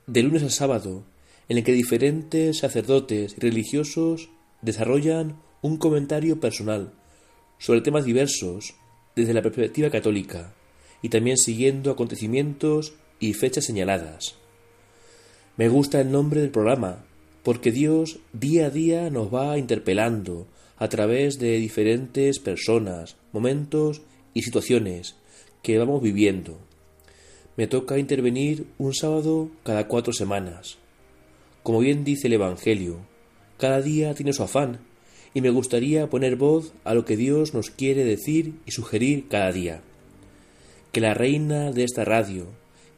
de 0.07 0.23
lunes 0.23 0.43
a 0.43 0.51
sábado, 0.51 1.05
en 1.49 1.59
el 1.59 1.65
que 1.65 1.73
diferentes 1.73 2.59
sacerdotes 2.59 3.35
y 3.37 3.41
religiosos 3.41 4.31
desarrollan 4.63 5.41
un 5.61 5.77
comentario 5.77 6.41
personal 6.41 6.93
sobre 7.59 7.81
temas 7.81 8.05
diversos 8.05 8.75
desde 9.15 9.35
la 9.35 9.43
perspectiva 9.43 9.91
católica 9.91 10.55
y 11.03 11.09
también 11.09 11.37
siguiendo 11.37 11.91
acontecimientos 11.91 12.95
y 13.19 13.35
fechas 13.35 13.65
señaladas. 13.65 14.37
Me 15.57 15.69
gusta 15.69 16.01
el 16.01 16.11
nombre 16.11 16.41
del 16.41 16.51
programa, 16.51 17.05
porque 17.43 17.73
Dios 17.73 18.21
día 18.33 18.67
a 18.67 18.71
día 18.71 19.11
nos 19.11 19.35
va 19.35 19.59
interpelando 19.59 20.47
a 20.77 20.89
través 20.89 21.39
de 21.39 21.59
diferentes 21.59 22.39
personas, 22.39 23.17
momentos 23.33 24.03
y 24.33 24.43
situaciones 24.43 25.17
que 25.63 25.79
vamos 25.79 26.03
viviendo. 26.03 26.59
Me 27.57 27.67
toca 27.67 27.99
intervenir 27.99 28.67
un 28.79 28.95
sábado 28.95 29.51
cada 29.65 29.89
cuatro 29.89 30.13
semanas. 30.13 30.79
Como 31.63 31.81
bien 31.81 32.03
dice 32.05 32.29
el 32.29 32.33
Evangelio, 32.35 33.01
cada 33.59 33.83
día 33.83 34.15
tiene 34.15 34.33
su 34.33 34.43
afán, 34.43 34.81
y 35.35 35.41
me 35.41 35.51
gustaría 35.51 36.09
poner 36.09 36.37
voz 36.37 36.73
a 36.85 36.95
lo 36.95 37.05
que 37.05 37.17
Dios 37.17 37.55
nos 37.55 37.71
quiere 37.71 38.05
decir 38.05 38.55
y 38.67 38.73
sugerir 38.73 39.29
cada 39.29 39.53
día 39.53 39.83
que 40.93 41.01
la 41.01 41.15
reina 41.15 41.73
de 41.73 41.85
esta 41.85 42.05
radio, 42.05 42.47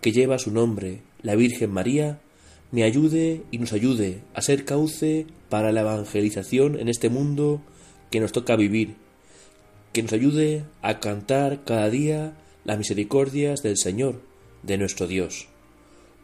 que 0.01 0.13
lleva 0.13 0.39
su 0.39 0.51
nombre, 0.51 1.01
la 1.23 1.37
Virgen 1.37 1.71
María, 1.71 2.19
me 2.73 2.83
ayude 2.83 3.43
y 3.53 3.59
nos 3.59 3.73
ayude 3.73 4.21
a 4.35 4.43
ser 4.43 4.65
cauce 4.65 5.27
para 5.49 5.71
la 5.71 5.83
evangelización 5.83 6.79
en 6.79 6.89
este 6.89 7.09
mundo 7.09 7.63
que 8.11 8.19
nos 8.19 8.33
toca 8.33 8.57
vivir, 8.57 8.97
que 9.93 10.03
nos 10.03 10.13
ayude 10.13 10.65
a 10.83 10.99
cantar 10.99 11.65
cada 11.65 11.89
día 11.89 12.37
las 12.65 12.79
misericordias 12.79 13.63
del 13.63 13.77
Señor, 13.77 14.21
de 14.65 14.77
nuestro 14.77 15.07
Dios. 15.07 15.47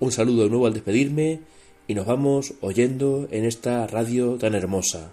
Un 0.01 0.11
saludo 0.11 0.49
nuevo 0.49 0.67
al 0.67 0.75
despedirme 0.75 1.41
y 1.87 1.95
nos 1.95 2.07
vamos 2.07 2.55
oyendo 2.61 3.29
en 3.31 3.45
esta 3.45 3.87
radio 3.87 4.37
tan 4.37 4.55
hermosa. 4.55 5.13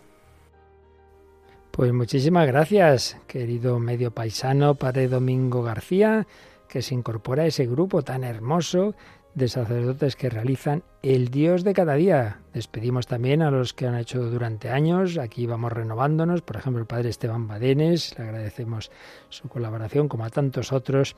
Pues 1.77 1.93
muchísimas 1.93 2.47
gracias, 2.47 3.17
querido 3.27 3.77
medio 3.77 4.09
paisano, 4.09 4.73
Padre 4.73 5.07
Domingo 5.07 5.61
García, 5.61 6.25
que 6.67 6.81
se 6.81 6.95
incorpora 6.95 7.43
a 7.43 7.45
ese 7.45 7.67
grupo 7.67 8.01
tan 8.01 8.23
hermoso 8.23 8.95
de 9.35 9.47
sacerdotes 9.47 10.15
que 10.15 10.31
realizan 10.31 10.81
el 11.03 11.27
Dios 11.27 11.63
de 11.63 11.75
cada 11.75 11.93
día. 11.93 12.39
Despedimos 12.51 13.05
también 13.05 13.43
a 13.43 13.51
los 13.51 13.75
que 13.75 13.85
han 13.85 13.93
hecho 13.93 14.23
durante 14.23 14.69
años. 14.69 15.19
Aquí 15.19 15.45
vamos 15.45 15.71
renovándonos. 15.71 16.41
Por 16.41 16.55
ejemplo, 16.55 16.81
el 16.81 16.87
padre 16.87 17.09
Esteban 17.09 17.47
Badenes. 17.47 18.17
Le 18.17 18.23
agradecemos 18.23 18.89
su 19.29 19.47
colaboración, 19.47 20.07
como 20.07 20.25
a 20.25 20.31
tantos 20.31 20.71
otros 20.71 21.15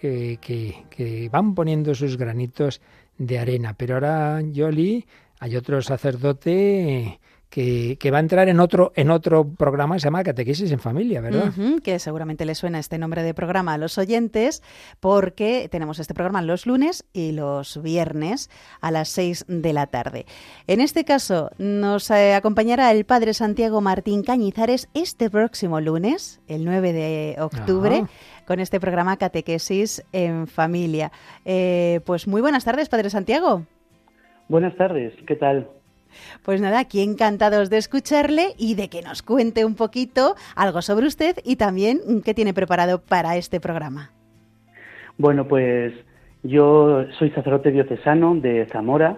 eh, 0.00 0.38
que, 0.40 0.84
que 0.90 1.28
van 1.28 1.56
poniendo 1.56 1.92
sus 1.96 2.16
granitos 2.16 2.80
de 3.16 3.40
arena. 3.40 3.74
Pero 3.76 3.94
ahora, 3.94 4.42
Yoli, 4.42 5.08
hay 5.40 5.56
otro 5.56 5.82
sacerdote 5.82 7.18
que, 7.50 7.96
que, 7.98 8.10
va 8.10 8.18
a 8.18 8.20
entrar 8.20 8.48
en 8.48 8.60
otro, 8.60 8.92
en 8.94 9.10
otro 9.10 9.48
programa 9.48 9.94
que 9.94 10.00
se 10.00 10.06
llama 10.06 10.22
Catequesis 10.22 10.70
en 10.70 10.78
Familia, 10.78 11.20
¿verdad? 11.20 11.52
Uh 11.56 11.60
-huh, 11.60 11.82
que 11.82 11.98
seguramente 11.98 12.44
le 12.44 12.54
suena 12.54 12.78
este 12.78 12.98
nombre 12.98 13.22
de 13.22 13.34
programa 13.34 13.74
a 13.74 13.78
los 13.78 13.98
oyentes, 13.98 14.62
porque 15.00 15.68
tenemos 15.70 15.98
este 15.98 16.14
programa 16.14 16.42
los 16.42 16.66
lunes 16.66 17.06
y 17.12 17.32
los 17.32 17.82
viernes 17.82 18.50
a 18.80 18.90
las 18.90 19.08
6 19.08 19.46
de 19.48 19.72
la 19.72 19.86
tarde. 19.86 20.26
En 20.66 20.80
este 20.80 21.04
caso, 21.04 21.50
nos 21.58 22.10
eh, 22.10 22.34
acompañará 22.34 22.90
el 22.90 23.04
padre 23.04 23.34
Santiago 23.34 23.80
Martín 23.80 24.22
Cañizares 24.22 24.88
este 24.94 25.30
próximo 25.30 25.80
lunes, 25.80 26.40
el 26.48 26.64
9 26.64 26.92
de 26.92 27.36
octubre. 27.38 28.02
Ah 28.04 28.08
con 28.48 28.60
este 28.60 28.80
programa 28.80 29.18
Catequesis 29.18 30.02
en 30.10 30.46
Familia. 30.46 31.12
Eh, 31.44 32.00
pues 32.06 32.26
muy 32.26 32.40
buenas 32.40 32.64
tardes, 32.64 32.88
Padre 32.88 33.10
Santiago. 33.10 33.66
Buenas 34.48 34.74
tardes, 34.76 35.12
¿qué 35.26 35.36
tal? 35.36 35.68
Pues 36.42 36.60
nada, 36.60 36.80
aquí 36.80 37.02
encantados 37.02 37.70
de 37.70 37.78
escucharle 37.78 38.54
y 38.58 38.74
de 38.74 38.88
que 38.88 39.02
nos 39.02 39.22
cuente 39.22 39.64
un 39.64 39.74
poquito 39.74 40.34
algo 40.56 40.82
sobre 40.82 41.06
usted 41.06 41.36
y 41.44 41.56
también 41.56 42.00
qué 42.24 42.34
tiene 42.34 42.54
preparado 42.54 43.00
para 43.00 43.36
este 43.36 43.60
programa. 43.60 44.10
Bueno, 45.18 45.48
pues 45.48 45.92
yo 46.42 47.04
soy 47.18 47.30
sacerdote 47.30 47.72
diocesano 47.72 48.36
de 48.36 48.66
Zamora. 48.66 49.16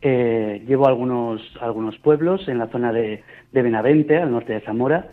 Eh, 0.00 0.64
llevo 0.66 0.88
algunos, 0.88 1.42
algunos 1.60 1.96
pueblos 1.98 2.48
en 2.48 2.58
la 2.58 2.68
zona 2.68 2.92
de, 2.92 3.22
Benavente, 3.52 4.16
al 4.16 4.32
norte 4.32 4.54
de 4.54 4.60
Zamora. 4.60 5.10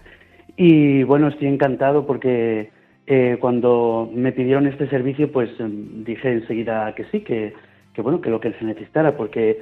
Y 0.56 1.04
bueno, 1.04 1.28
estoy 1.28 1.48
encantado 1.48 2.08
porque 2.08 2.72
eh, 3.06 3.38
cuando 3.40 4.10
me 4.14 4.32
pidieron 4.32 4.66
este 4.68 4.90
servicio, 4.90 5.32
pues 5.32 5.50
dije 5.60 6.32
enseguida 6.32 6.96
que 6.96 7.04
sí, 7.12 7.22
que, 7.22 7.54
que, 7.94 8.02
bueno, 8.02 8.22
que 8.22 8.30
lo 8.30 8.40
que 8.40 8.54
se 8.54 8.66
necesitara, 8.66 9.18
porque 9.18 9.62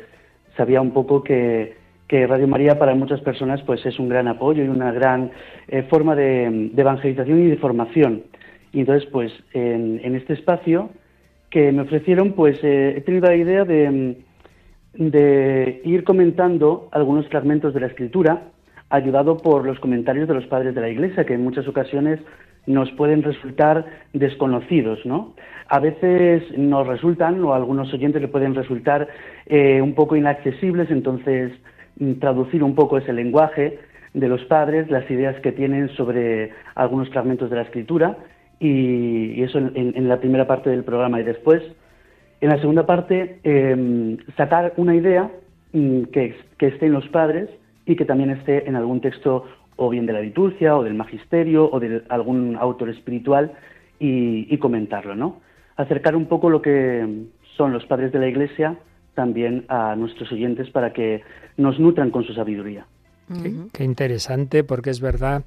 sabía 0.57 0.81
un 0.81 0.91
poco 0.91 1.23
que, 1.23 1.75
Radio 2.09 2.47
María 2.47 2.79
para 2.79 2.95
muchas 2.95 3.19
personas 3.21 3.61
pues 3.63 3.85
es 3.85 3.99
un 3.99 4.09
gran 4.09 4.27
apoyo 4.27 4.63
y 4.63 4.67
una 4.69 4.91
gran 4.91 5.31
eh, 5.67 5.83
forma 5.89 6.15
de, 6.15 6.71
evangelización 6.75 7.43
y 7.43 7.49
de 7.49 7.57
formación. 7.57 8.23
Y 8.73 8.81
entonces, 8.81 9.07
pues 9.11 9.31
en, 9.53 10.15
este 10.15 10.33
espacio 10.33 10.89
que 11.49 11.71
me 11.71 11.83
ofrecieron, 11.83 12.33
pues 12.33 12.59
eh, 12.63 12.95
he 12.97 13.01
tenido 13.01 13.27
la 13.27 13.35
idea 13.35 13.65
de, 13.65 14.17
de 14.93 15.81
ir 15.83 16.03
comentando 16.03 16.89
algunos 16.91 17.27
fragmentos 17.27 17.73
de 17.73 17.81
la 17.81 17.87
Escritura, 17.87 18.49
ayudado 18.89 19.37
por 19.37 19.65
los 19.65 19.79
comentarios 19.79 20.27
de 20.27 20.33
los 20.33 20.45
padres 20.47 20.73
de 20.75 20.81
la 20.81 20.89
Iglesia, 20.89 21.25
que 21.25 21.33
en 21.33 21.43
muchas 21.43 21.67
ocasiones 21.67 22.19
nos 22.67 22.91
pueden 22.91 23.23
resultar 23.23 23.85
desconocidos, 24.13 25.03
¿no? 25.05 25.33
A 25.69 25.79
veces 25.79 26.43
nos 26.57 26.85
resultan, 26.85 27.43
o 27.43 27.53
a 27.53 27.55
algunos 27.55 27.91
oyentes 27.93 28.21
le 28.21 28.27
pueden 28.27 28.53
resultar 28.55 29.07
eh, 29.47 29.81
un 29.81 29.95
poco 29.95 30.15
inaccesibles, 30.15 30.91
entonces 30.91 31.51
traducir 32.19 32.63
un 32.63 32.75
poco 32.75 32.97
ese 32.97 33.11
lenguaje 33.11 33.79
de 34.13 34.27
los 34.27 34.43
padres, 34.45 34.89
las 34.91 35.09
ideas 35.09 35.39
que 35.41 35.51
tienen 35.51 35.89
sobre 35.95 36.51
algunos 36.75 37.09
fragmentos 37.09 37.49
de 37.49 37.55
la 37.55 37.63
escritura, 37.63 38.17
y, 38.59 39.41
eso 39.41 39.57
en, 39.57 40.07
la 40.07 40.19
primera 40.19 40.47
parte 40.47 40.69
del 40.69 40.83
programa. 40.83 41.19
Y 41.19 41.23
después, 41.23 41.61
en 42.41 42.49
la 42.49 42.59
segunda 42.59 42.85
parte, 42.85 43.39
eh, 43.43 44.17
sacar 44.35 44.73
una 44.77 44.95
idea 44.95 45.31
que, 45.71 46.35
que 46.57 46.67
esté 46.67 46.85
en 46.87 46.93
los 46.93 47.07
padres 47.09 47.49
y 47.85 47.95
que 47.95 48.05
también 48.05 48.31
esté 48.31 48.67
en 48.67 48.75
algún 48.75 49.01
texto 49.01 49.45
o 49.77 49.89
bien 49.89 50.05
de 50.05 50.13
la 50.13 50.21
liturgia 50.21 50.75
o 50.75 50.83
del 50.83 50.93
magisterio 50.93 51.69
o 51.71 51.79
de 51.79 52.03
algún 52.09 52.57
autor 52.57 52.89
espiritual 52.89 53.53
y, 53.99 54.53
y, 54.53 54.57
comentarlo, 54.57 55.15
¿no? 55.15 55.41
Acercar 55.75 56.15
un 56.15 56.25
poco 56.25 56.49
lo 56.49 56.61
que 56.61 57.25
son 57.55 57.71
los 57.73 57.85
padres 57.85 58.11
de 58.11 58.19
la 58.19 58.27
Iglesia 58.27 58.77
también 59.15 59.65
a 59.67 59.95
nuestros 59.95 60.31
oyentes 60.31 60.69
para 60.69 60.93
que 60.93 61.23
nos 61.57 61.79
nutran 61.79 62.11
con 62.11 62.23
su 62.23 62.33
sabiduría. 62.33 62.85
Qué 63.73 63.83
interesante, 63.83 64.63
porque 64.63 64.89
es 64.89 65.01
verdad 65.01 65.43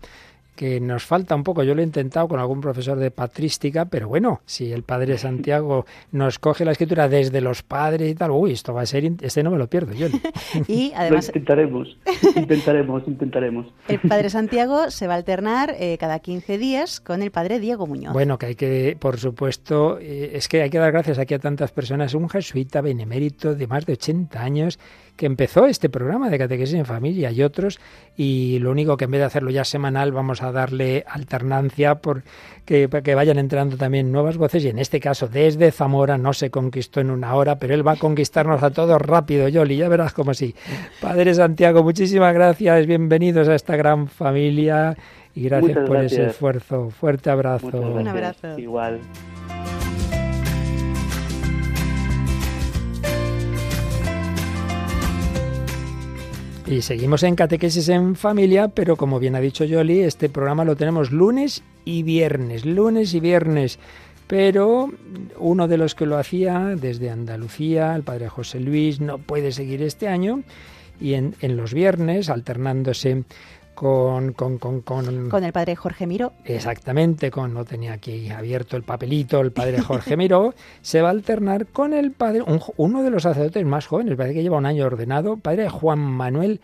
que 0.60 0.78
nos 0.78 1.06
falta 1.06 1.34
un 1.34 1.42
poco. 1.42 1.62
Yo 1.62 1.74
lo 1.74 1.80
he 1.80 1.84
intentado 1.84 2.28
con 2.28 2.38
algún 2.38 2.60
profesor 2.60 2.98
de 2.98 3.10
patrística, 3.10 3.86
pero 3.86 4.08
bueno, 4.08 4.42
si 4.44 4.70
el 4.70 4.82
padre 4.82 5.16
Santiago 5.18 5.86
nos 6.12 6.38
coge 6.38 6.66
la 6.66 6.72
escritura 6.72 7.08
desde 7.08 7.40
los 7.40 7.62
padres 7.62 8.10
y 8.10 8.14
tal, 8.14 8.32
uy, 8.32 8.52
esto 8.52 8.74
va 8.74 8.82
a 8.82 8.86
ser, 8.86 9.10
este 9.22 9.42
no 9.42 9.52
me 9.52 9.56
lo 9.56 9.68
pierdo 9.68 9.94
yo. 9.94 10.08
y 10.68 10.92
además... 10.96 11.28
Lo 11.28 11.38
intentaremos, 11.38 11.96
intentaremos, 12.36 13.02
intentaremos. 13.08 13.66
El 13.88 14.00
padre 14.00 14.28
Santiago 14.28 14.90
se 14.90 15.06
va 15.06 15.14
a 15.14 15.16
alternar 15.16 15.74
eh, 15.78 15.96
cada 15.98 16.18
15 16.18 16.58
días 16.58 17.00
con 17.00 17.22
el 17.22 17.30
padre 17.30 17.58
Diego 17.58 17.86
Muñoz. 17.86 18.12
Bueno, 18.12 18.36
que 18.36 18.44
hay 18.44 18.54
que, 18.54 18.98
por 19.00 19.18
supuesto, 19.18 19.98
eh, 19.98 20.32
es 20.34 20.46
que 20.46 20.60
hay 20.60 20.68
que 20.68 20.78
dar 20.78 20.92
gracias 20.92 21.18
aquí 21.18 21.32
a 21.32 21.38
tantas 21.38 21.72
personas. 21.72 22.12
Un 22.12 22.28
jesuita 22.28 22.82
benemérito 22.82 23.54
de 23.54 23.66
más 23.66 23.86
de 23.86 23.94
80 23.94 24.38
años 24.42 24.78
que 25.20 25.26
empezó 25.26 25.66
este 25.66 25.90
programa 25.90 26.30
de 26.30 26.38
catequesis 26.38 26.76
en 26.76 26.86
familia 26.86 27.30
y 27.30 27.42
otros 27.42 27.78
y 28.16 28.58
lo 28.60 28.70
único 28.70 28.96
que 28.96 29.04
en 29.04 29.10
vez 29.10 29.20
de 29.20 29.26
hacerlo 29.26 29.50
ya 29.50 29.64
semanal 29.64 30.12
vamos 30.12 30.42
a 30.42 30.50
darle 30.50 31.04
alternancia 31.06 31.96
por 31.96 32.22
que, 32.64 32.88
que 33.04 33.14
vayan 33.14 33.36
entrando 33.36 33.76
también 33.76 34.10
nuevas 34.12 34.38
voces 34.38 34.64
y 34.64 34.68
en 34.68 34.78
este 34.78 34.98
caso 34.98 35.28
desde 35.28 35.72
Zamora 35.72 36.16
no 36.16 36.32
se 36.32 36.50
conquistó 36.50 37.00
en 37.00 37.10
una 37.10 37.34
hora 37.34 37.58
pero 37.58 37.74
él 37.74 37.86
va 37.86 37.92
a 37.92 37.96
conquistarnos 37.96 38.62
a 38.62 38.70
todos 38.70 38.98
rápido 38.98 39.46
Yoli 39.46 39.76
ya 39.76 39.90
verás 39.90 40.14
como 40.14 40.32
sí. 40.32 40.54
Padre 41.02 41.34
Santiago 41.34 41.82
muchísimas 41.82 42.32
gracias 42.32 42.86
bienvenidos 42.86 43.46
a 43.46 43.56
esta 43.56 43.76
gran 43.76 44.08
familia 44.08 44.96
y 45.34 45.42
gracias 45.42 45.68
Muchas 45.72 45.86
por 45.86 45.98
gracias. 45.98 46.12
ese 46.12 46.30
esfuerzo. 46.30 46.90
Fuerte 46.90 47.30
abrazo. 47.30 47.68
Un 47.68 48.08
abrazo. 48.08 48.58
Igual 48.58 49.00
Y 56.70 56.82
seguimos 56.82 57.24
en 57.24 57.34
Catequesis 57.34 57.88
en 57.88 58.14
Familia, 58.14 58.68
pero 58.68 58.94
como 58.94 59.18
bien 59.18 59.34
ha 59.34 59.40
dicho 59.40 59.64
Yoli, 59.64 60.02
este 60.02 60.28
programa 60.28 60.64
lo 60.64 60.76
tenemos 60.76 61.10
lunes 61.10 61.64
y 61.84 62.04
viernes, 62.04 62.64
lunes 62.64 63.12
y 63.12 63.18
viernes. 63.18 63.80
Pero 64.28 64.88
uno 65.40 65.66
de 65.66 65.76
los 65.76 65.96
que 65.96 66.06
lo 66.06 66.16
hacía 66.16 66.76
desde 66.80 67.10
Andalucía, 67.10 67.96
el 67.96 68.04
padre 68.04 68.28
José 68.28 68.60
Luis, 68.60 69.00
no 69.00 69.18
puede 69.18 69.50
seguir 69.50 69.82
este 69.82 70.06
año. 70.06 70.44
Y 71.00 71.14
en, 71.14 71.34
en 71.40 71.56
los 71.56 71.74
viernes, 71.74 72.28
alternándose 72.28 73.24
con, 73.80 74.34
con, 74.34 74.58
con, 74.58 74.82
con, 74.82 75.30
con 75.30 75.42
el 75.42 75.54
padre 75.54 75.74
Jorge 75.74 76.06
Miró. 76.06 76.34
Exactamente, 76.44 77.30
con 77.30 77.54
no 77.54 77.64
tenía 77.64 77.94
aquí 77.94 78.28
abierto 78.28 78.76
el 78.76 78.82
papelito 78.82 79.40
el 79.40 79.52
padre 79.52 79.80
Jorge 79.80 80.18
Miró, 80.18 80.52
se 80.82 81.00
va 81.00 81.08
a 81.08 81.12
alternar 81.12 81.66
con 81.68 81.94
el 81.94 82.12
padre, 82.12 82.42
un, 82.42 82.60
uno 82.76 83.02
de 83.02 83.08
los 83.08 83.22
sacerdotes 83.22 83.64
más 83.64 83.86
jóvenes, 83.86 84.18
parece 84.18 84.34
que 84.34 84.42
lleva 84.42 84.58
un 84.58 84.66
año 84.66 84.84
ordenado, 84.84 85.38
padre 85.38 85.70
Juan 85.70 85.98
Manuel 85.98 86.60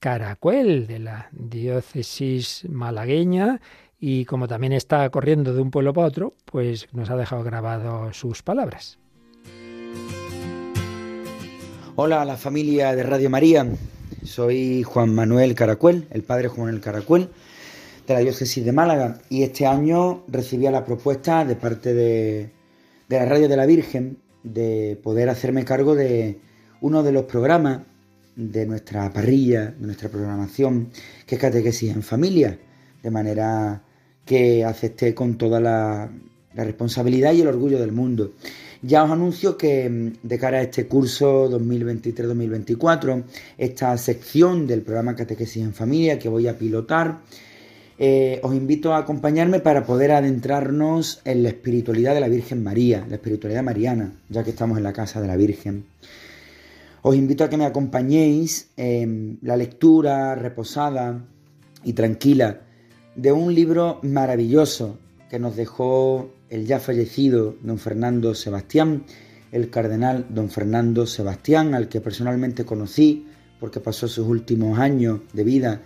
Caracuel, 0.00 0.88
de 0.88 0.98
la 0.98 1.28
diócesis 1.30 2.66
malagueña, 2.68 3.60
y 4.00 4.24
como 4.24 4.48
también 4.48 4.72
está 4.72 5.08
corriendo 5.10 5.54
de 5.54 5.62
un 5.62 5.70
pueblo 5.70 5.92
para 5.92 6.08
otro, 6.08 6.34
pues 6.46 6.88
nos 6.92 7.10
ha 7.10 7.16
dejado 7.16 7.44
grabado 7.44 8.12
sus 8.12 8.42
palabras. 8.42 8.98
Hola 11.94 12.22
a 12.22 12.24
la 12.24 12.36
familia 12.36 12.92
de 12.96 13.04
Radio 13.04 13.30
María. 13.30 13.68
Soy 14.26 14.82
Juan 14.82 15.14
Manuel 15.14 15.54
Caracuel, 15.54 16.06
el 16.10 16.22
padre 16.22 16.48
Juan 16.48 16.66
Manuel 16.66 16.82
Caracuel, 16.82 17.28
de 18.06 18.14
la 18.14 18.20
diócesis 18.20 18.64
de 18.64 18.72
Málaga, 18.72 19.20
y 19.30 19.42
este 19.42 19.66
año 19.66 20.24
recibía 20.28 20.70
la 20.70 20.84
propuesta 20.84 21.44
de 21.44 21.56
parte 21.56 21.94
de, 21.94 22.50
de, 23.08 23.16
la 23.16 23.24
Radio 23.24 23.48
de 23.48 23.56
la 23.56 23.66
Virgen 23.66 24.18
de 24.42 24.98
poder 25.02 25.28
hacerme 25.28 25.64
cargo 25.64 25.94
de 25.94 26.38
uno 26.80 27.02
de 27.02 27.12
los 27.12 27.24
programas 27.24 27.82
de 28.34 28.66
nuestra 28.66 29.12
parrilla, 29.12 29.74
de 29.78 29.86
nuestra 29.86 30.08
programación, 30.08 30.90
que 31.26 31.36
es 31.36 31.40
Catequesis 31.40 31.92
en 31.92 32.02
Familia, 32.02 32.58
de 33.02 33.10
manera 33.10 33.82
que 34.24 34.64
acepté 34.64 35.14
con 35.14 35.38
toda 35.38 35.60
la, 35.60 36.10
la 36.54 36.64
responsabilidad 36.64 37.32
y 37.32 37.42
el 37.42 37.48
orgullo 37.48 37.78
del 37.78 37.92
mundo. 37.92 38.32
Ya 38.82 39.04
os 39.04 39.10
anuncio 39.10 39.56
que 39.56 40.12
de 40.22 40.38
cara 40.38 40.58
a 40.58 40.62
este 40.62 40.86
curso 40.86 41.48
2023-2024, 41.50 43.24
esta 43.56 43.96
sección 43.96 44.66
del 44.66 44.82
programa 44.82 45.16
Catequesis 45.16 45.62
en 45.62 45.72
Familia 45.72 46.18
que 46.18 46.28
voy 46.28 46.46
a 46.46 46.58
pilotar, 46.58 47.20
eh, 47.98 48.40
os 48.42 48.54
invito 48.54 48.92
a 48.92 48.98
acompañarme 48.98 49.60
para 49.60 49.86
poder 49.86 50.12
adentrarnos 50.12 51.22
en 51.24 51.42
la 51.42 51.48
espiritualidad 51.48 52.14
de 52.14 52.20
la 52.20 52.28
Virgen 52.28 52.62
María, 52.62 53.06
la 53.08 53.16
espiritualidad 53.16 53.62
mariana, 53.62 54.12
ya 54.28 54.44
que 54.44 54.50
estamos 54.50 54.76
en 54.76 54.84
la 54.84 54.92
casa 54.92 55.22
de 55.22 55.28
la 55.28 55.36
Virgen. 55.36 55.86
Os 57.00 57.16
invito 57.16 57.44
a 57.44 57.48
que 57.48 57.56
me 57.56 57.64
acompañéis 57.64 58.68
en 58.76 59.38
la 59.40 59.56
lectura 59.56 60.34
reposada 60.34 61.24
y 61.84 61.94
tranquila 61.94 62.60
de 63.14 63.32
un 63.32 63.54
libro 63.54 64.00
maravilloso 64.02 64.98
que 65.30 65.38
nos 65.38 65.56
dejó 65.56 66.30
el 66.48 66.66
ya 66.66 66.78
fallecido 66.78 67.56
don 67.62 67.78
Fernando 67.78 68.34
Sebastián, 68.34 69.04
el 69.52 69.70
cardenal 69.70 70.26
don 70.30 70.50
Fernando 70.50 71.06
Sebastián, 71.06 71.74
al 71.74 71.88
que 71.88 72.00
personalmente 72.00 72.64
conocí 72.64 73.26
porque 73.58 73.80
pasó 73.80 74.06
sus 74.08 74.26
últimos 74.26 74.78
años 74.78 75.20
de 75.32 75.44
vida 75.44 75.82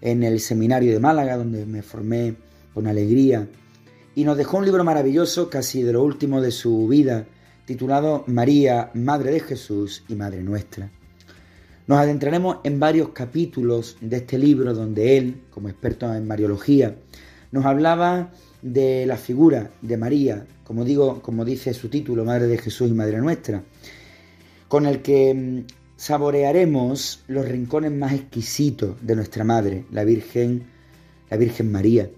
en 0.00 0.22
el 0.22 0.40
seminario 0.40 0.92
de 0.92 1.00
Málaga, 1.00 1.36
donde 1.36 1.64
me 1.64 1.82
formé 1.82 2.36
con 2.74 2.86
alegría, 2.86 3.48
y 4.14 4.24
nos 4.24 4.36
dejó 4.36 4.58
un 4.58 4.66
libro 4.66 4.84
maravilloso, 4.84 5.48
casi 5.48 5.82
de 5.82 5.92
lo 5.92 6.02
último 6.02 6.40
de 6.40 6.50
su 6.50 6.86
vida, 6.86 7.26
titulado 7.64 8.24
María, 8.26 8.90
Madre 8.94 9.32
de 9.32 9.40
Jesús 9.40 10.04
y 10.08 10.14
Madre 10.14 10.42
Nuestra. 10.42 10.90
Nos 11.86 11.98
adentraremos 11.98 12.58
en 12.64 12.78
varios 12.78 13.10
capítulos 13.10 13.96
de 14.00 14.18
este 14.18 14.38
libro 14.38 14.74
donde 14.74 15.16
él, 15.16 15.42
como 15.50 15.68
experto 15.68 16.12
en 16.14 16.26
Mariología, 16.26 16.96
nos 17.50 17.64
hablaba 17.64 18.32
de 18.64 19.04
la 19.04 19.18
figura 19.18 19.70
de 19.82 19.98
María, 19.98 20.46
como 20.64 20.86
digo, 20.86 21.20
como 21.20 21.44
dice 21.44 21.74
su 21.74 21.90
título, 21.90 22.24
Madre 22.24 22.46
de 22.46 22.56
Jesús 22.56 22.88
y 22.88 22.94
Madre 22.94 23.18
Nuestra, 23.18 23.62
con 24.68 24.86
el 24.86 25.02
que 25.02 25.34
mm, 25.34 25.66
saborearemos 25.96 27.24
los 27.28 27.46
rincones 27.46 27.92
más 27.92 28.14
exquisitos 28.14 28.96
de 29.02 29.16
nuestra 29.16 29.44
Madre, 29.44 29.84
la 29.92 30.04
Virgen, 30.04 30.64
la 31.28 31.36
Virgen 31.36 31.70
María. 31.70 32.08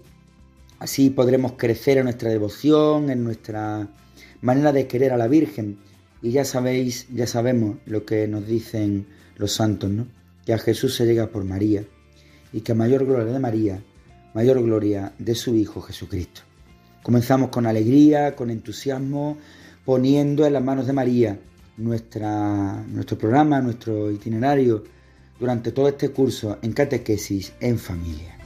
Así 0.79 1.09
podremos 1.09 1.53
crecer 1.57 1.97
en 1.97 2.05
nuestra 2.05 2.29
devoción, 2.29 3.09
en 3.09 3.25
nuestra 3.25 3.89
manera 4.39 4.71
de 4.71 4.87
querer 4.87 5.11
a 5.11 5.17
la 5.17 5.27
Virgen. 5.27 5.79
Y 6.21 6.31
ya 6.31 6.45
sabéis, 6.45 7.07
ya 7.13 7.27
sabemos 7.27 7.75
lo 7.85 8.05
que 8.05 8.25
nos 8.29 8.47
dicen 8.47 9.05
los 9.35 9.51
santos, 9.51 9.89
¿no? 9.89 10.07
Que 10.45 10.53
a 10.53 10.59
Jesús 10.59 10.95
se 10.95 11.05
llega 11.05 11.27
por 11.27 11.43
María 11.43 11.83
y 12.53 12.61
que 12.61 12.71
a 12.71 12.75
mayor 12.75 13.05
gloria 13.05 13.33
de 13.33 13.39
María, 13.39 13.83
mayor 14.37 14.61
gloria 14.61 15.13
de 15.17 15.33
su 15.33 15.55
Hijo 15.55 15.81
Jesucristo. 15.81 16.41
Comenzamos 17.01 17.49
con 17.49 17.65
alegría, 17.65 18.35
con 18.35 18.51
entusiasmo, 18.51 19.35
poniendo 19.83 20.45
en 20.45 20.53
las 20.53 20.63
manos 20.63 20.85
de 20.85 20.93
María 20.93 21.39
nuestra, 21.77 22.83
nuestro 22.87 23.17
programa, 23.17 23.59
nuestro 23.61 24.11
itinerario 24.11 24.83
durante 25.39 25.71
todo 25.71 25.87
este 25.87 26.09
curso 26.09 26.59
en 26.61 26.71
catequesis 26.73 27.51
en 27.59 27.79
familia. 27.79 28.37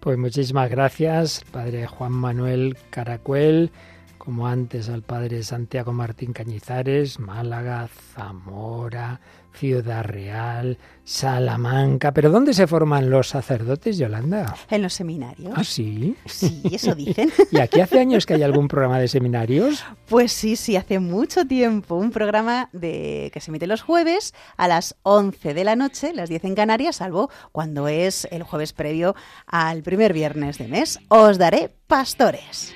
Pues 0.00 0.16
muchísimas 0.16 0.70
gracias, 0.70 1.44
Padre 1.52 1.86
Juan 1.86 2.12
Manuel 2.12 2.78
Caracuel, 2.88 3.70
como 4.16 4.48
antes 4.48 4.88
al 4.88 5.02
Padre 5.02 5.42
Santiago 5.42 5.92
Martín 5.92 6.32
Cañizares, 6.32 7.20
Málaga, 7.20 7.90
Zamora, 8.14 9.20
Ciudad 9.58 10.04
Real, 10.04 10.78
Salamanca. 11.02 12.12
¿Pero 12.12 12.30
dónde 12.30 12.54
se 12.54 12.68
forman 12.68 13.10
los 13.10 13.28
sacerdotes, 13.28 13.98
Yolanda? 13.98 14.54
En 14.70 14.82
los 14.82 14.92
seminarios. 14.94 15.52
¿Ah, 15.56 15.64
sí? 15.64 16.14
Sí, 16.26 16.62
eso 16.70 16.94
dicen. 16.94 17.32
¿Y 17.50 17.58
aquí 17.58 17.80
hace 17.80 17.98
años 17.98 18.24
que 18.24 18.34
hay 18.34 18.42
algún 18.44 18.68
programa 18.68 19.00
de 19.00 19.08
seminarios? 19.08 19.84
Pues 20.08 20.30
sí, 20.30 20.54
sí, 20.54 20.76
hace 20.76 21.00
mucho 21.00 21.44
tiempo. 21.44 21.96
Un 21.96 22.12
programa 22.12 22.68
de 22.72 23.30
que 23.32 23.40
se 23.40 23.50
emite 23.50 23.66
los 23.66 23.82
jueves 23.82 24.32
a 24.56 24.68
las 24.68 24.94
11 25.02 25.54
de 25.54 25.64
la 25.64 25.74
noche, 25.74 26.12
las 26.14 26.28
10 26.28 26.44
en 26.44 26.54
Canarias, 26.54 26.96
salvo 26.96 27.30
cuando 27.50 27.88
es 27.88 28.28
el 28.30 28.44
jueves 28.44 28.72
previo 28.72 29.16
al 29.46 29.82
primer 29.82 30.12
viernes 30.12 30.58
de 30.58 30.68
mes. 30.68 31.00
Os 31.08 31.36
daré 31.36 31.74
pastores. 31.88 32.72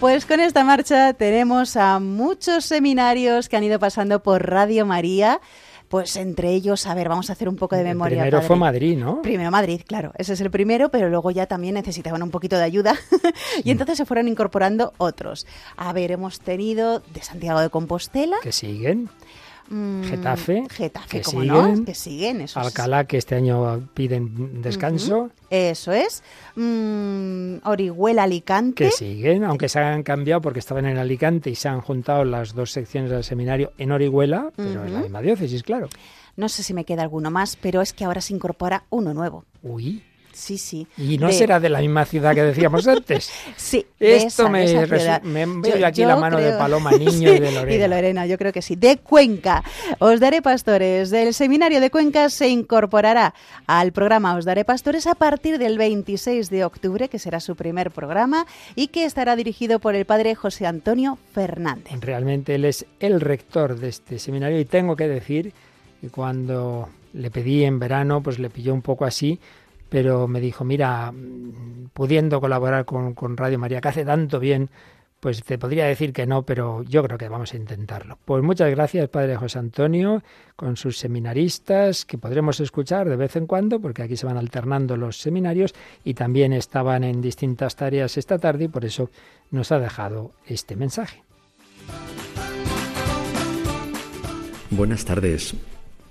Pues 0.00 0.26
con 0.26 0.40
esta 0.40 0.62
marcha 0.62 1.14
tenemos 1.14 1.74
a 1.76 1.98
muchos 2.00 2.66
seminarios 2.66 3.48
que 3.48 3.56
han 3.56 3.64
ido 3.64 3.78
pasando 3.78 4.22
por 4.22 4.46
Radio 4.46 4.84
María. 4.84 5.40
Pues 5.88 6.16
entre 6.16 6.50
ellos, 6.50 6.86
a 6.86 6.94
ver, 6.94 7.08
vamos 7.08 7.30
a 7.30 7.32
hacer 7.32 7.48
un 7.48 7.56
poco 7.56 7.76
de 7.76 7.84
memoria. 7.84 8.18
Primero 8.18 8.38
padre. 8.38 8.46
fue 8.46 8.56
Madrid, 8.56 8.98
¿no? 8.98 9.22
Primero 9.22 9.50
Madrid, 9.50 9.80
claro, 9.86 10.12
ese 10.18 10.34
es 10.34 10.40
el 10.42 10.50
primero, 10.50 10.90
pero 10.90 11.08
luego 11.08 11.30
ya 11.30 11.46
también 11.46 11.74
necesitaban 11.74 12.22
un 12.22 12.30
poquito 12.30 12.56
de 12.58 12.64
ayuda 12.64 12.94
y 13.64 13.70
entonces 13.70 13.96
se 13.96 14.04
fueron 14.04 14.28
incorporando 14.28 14.92
otros. 14.98 15.46
A 15.76 15.92
ver, 15.94 16.10
hemos 16.10 16.40
tenido 16.40 17.00
de 17.14 17.22
Santiago 17.22 17.60
de 17.60 17.70
Compostela. 17.70 18.36
Que 18.42 18.52
siguen. 18.52 19.08
Mm, 19.68 20.02
Getafe. 20.04 20.64
Getafe, 20.70 21.08
que 21.08 21.22
como 21.22 21.40
siguen. 21.42 21.78
no, 21.78 21.84
que 21.84 21.94
siguen. 21.94 22.40
Eso 22.40 22.60
es. 22.60 22.66
Alcalá, 22.66 23.04
que 23.04 23.18
este 23.18 23.34
año 23.34 23.88
piden 23.94 24.62
descanso. 24.62 25.30
Eso 25.50 25.92
es. 25.92 26.22
Mm, 26.54 27.56
Orihuela, 27.64 28.24
Alicante. 28.24 28.84
Que 28.84 28.90
siguen, 28.90 29.44
aunque 29.44 29.68
se 29.68 29.78
han 29.78 30.02
cambiado 30.02 30.40
porque 30.40 30.58
estaban 30.58 30.86
en 30.86 30.98
Alicante 30.98 31.50
y 31.50 31.54
se 31.54 31.68
han 31.68 31.80
juntado 31.80 32.24
las 32.24 32.54
dos 32.54 32.70
secciones 32.72 33.10
del 33.10 33.24
seminario 33.24 33.72
en 33.78 33.92
Orihuela, 33.92 34.50
pero 34.56 34.84
en 34.84 34.92
la 34.92 35.00
misma 35.00 35.22
diócesis, 35.22 35.62
claro. 35.62 35.88
No 36.36 36.48
sé 36.48 36.62
si 36.62 36.74
me 36.74 36.84
queda 36.84 37.02
alguno 37.02 37.30
más, 37.30 37.56
pero 37.56 37.80
es 37.80 37.92
que 37.92 38.04
ahora 38.04 38.20
se 38.20 38.34
incorpora 38.34 38.84
uno 38.90 39.14
nuevo. 39.14 39.44
Uy. 39.62 40.02
Sí, 40.36 40.58
sí. 40.58 40.86
Y 40.98 41.16
no 41.16 41.28
De- 41.28 41.32
será 41.32 41.58
de 41.60 41.70
la 41.70 41.80
misma 41.80 42.04
ciudad 42.04 42.34
que 42.34 42.42
decíamos 42.42 42.86
antes. 42.88 43.30
Sí, 43.56 43.86
de 43.98 44.16
Esto 44.16 44.42
esa- 44.42 44.48
me, 44.50 44.64
esa 44.64 45.20
me 45.24 45.46
veo 45.46 45.78
Yo- 45.78 45.86
aquí 45.86 46.02
yo 46.02 46.08
la 46.08 46.16
mano 46.16 46.36
de 46.38 46.52
Paloma 46.52 46.90
Niño 46.98 47.10
Sí, 47.30 47.36
y 47.36 47.40
de 47.40 47.52
Lorena. 47.52 47.72
Y 47.74 47.78
de 47.78 47.88
Lorena, 47.88 48.26
yo 48.26 48.36
creo 48.36 48.52
que 48.52 48.60
sí. 48.60 48.76
De 48.76 48.98
Cuenca. 48.98 49.64
Os 49.98 50.20
daré 50.20 50.42
pastores. 50.42 51.08
Del 51.10 51.32
seminario 51.32 51.80
de 51.80 51.90
Cuenca 51.90 52.28
se 52.28 52.48
incorporará 52.48 53.34
al 53.66 53.92
programa 53.92 54.34
Os 54.36 54.44
daré 54.44 54.64
pastores 54.66 55.06
a 55.06 55.14
partir 55.14 55.58
del 55.58 55.78
26 55.78 56.50
de 56.50 56.64
octubre, 56.64 57.08
que 57.08 57.18
será 57.18 57.40
su 57.40 57.56
primer 57.56 57.90
programa 57.90 58.46
y 58.74 58.88
que 58.88 59.06
estará 59.06 59.36
dirigido 59.36 59.78
por 59.78 59.94
el 59.94 60.04
padre 60.04 60.34
José 60.34 60.66
Antonio 60.66 61.18
Fernández. 61.32 61.94
Realmente 62.00 62.54
él 62.56 62.66
es 62.66 62.84
el 63.00 63.20
rector 63.22 63.78
de 63.78 63.88
este 63.88 64.18
seminario 64.18 64.60
y 64.60 64.66
tengo 64.66 64.96
que 64.96 65.08
decir 65.08 65.54
que 66.02 66.10
cuando 66.10 66.90
le 67.14 67.30
pedí 67.30 67.64
en 67.64 67.78
verano, 67.78 68.22
pues 68.22 68.38
le 68.38 68.50
pilló 68.50 68.74
un 68.74 68.82
poco 68.82 69.06
así, 69.06 69.38
pero 69.96 70.28
me 70.28 70.42
dijo, 70.42 70.62
mira, 70.62 71.10
pudiendo 71.94 72.38
colaborar 72.38 72.84
con 72.84 73.34
Radio 73.34 73.58
María, 73.58 73.80
que 73.80 73.88
hace 73.88 74.04
tanto 74.04 74.38
bien, 74.38 74.68
pues 75.20 75.42
te 75.42 75.56
podría 75.56 75.86
decir 75.86 76.12
que 76.12 76.26
no, 76.26 76.42
pero 76.42 76.82
yo 76.82 77.02
creo 77.02 77.16
que 77.16 77.30
vamos 77.30 77.54
a 77.54 77.56
intentarlo. 77.56 78.18
Pues 78.26 78.42
muchas 78.42 78.70
gracias, 78.70 79.08
Padre 79.08 79.36
José 79.36 79.58
Antonio, 79.58 80.22
con 80.54 80.76
sus 80.76 80.98
seminaristas, 80.98 82.04
que 82.04 82.18
podremos 82.18 82.60
escuchar 82.60 83.08
de 83.08 83.16
vez 83.16 83.36
en 83.36 83.46
cuando, 83.46 83.80
porque 83.80 84.02
aquí 84.02 84.18
se 84.18 84.26
van 84.26 84.36
alternando 84.36 84.98
los 84.98 85.16
seminarios 85.16 85.74
y 86.04 86.12
también 86.12 86.52
estaban 86.52 87.02
en 87.02 87.22
distintas 87.22 87.74
tareas 87.74 88.18
esta 88.18 88.38
tarde 88.38 88.64
y 88.64 88.68
por 88.68 88.84
eso 88.84 89.08
nos 89.50 89.72
ha 89.72 89.78
dejado 89.78 90.32
este 90.46 90.76
mensaje. 90.76 91.24
Buenas 94.68 95.06
tardes. 95.06 95.54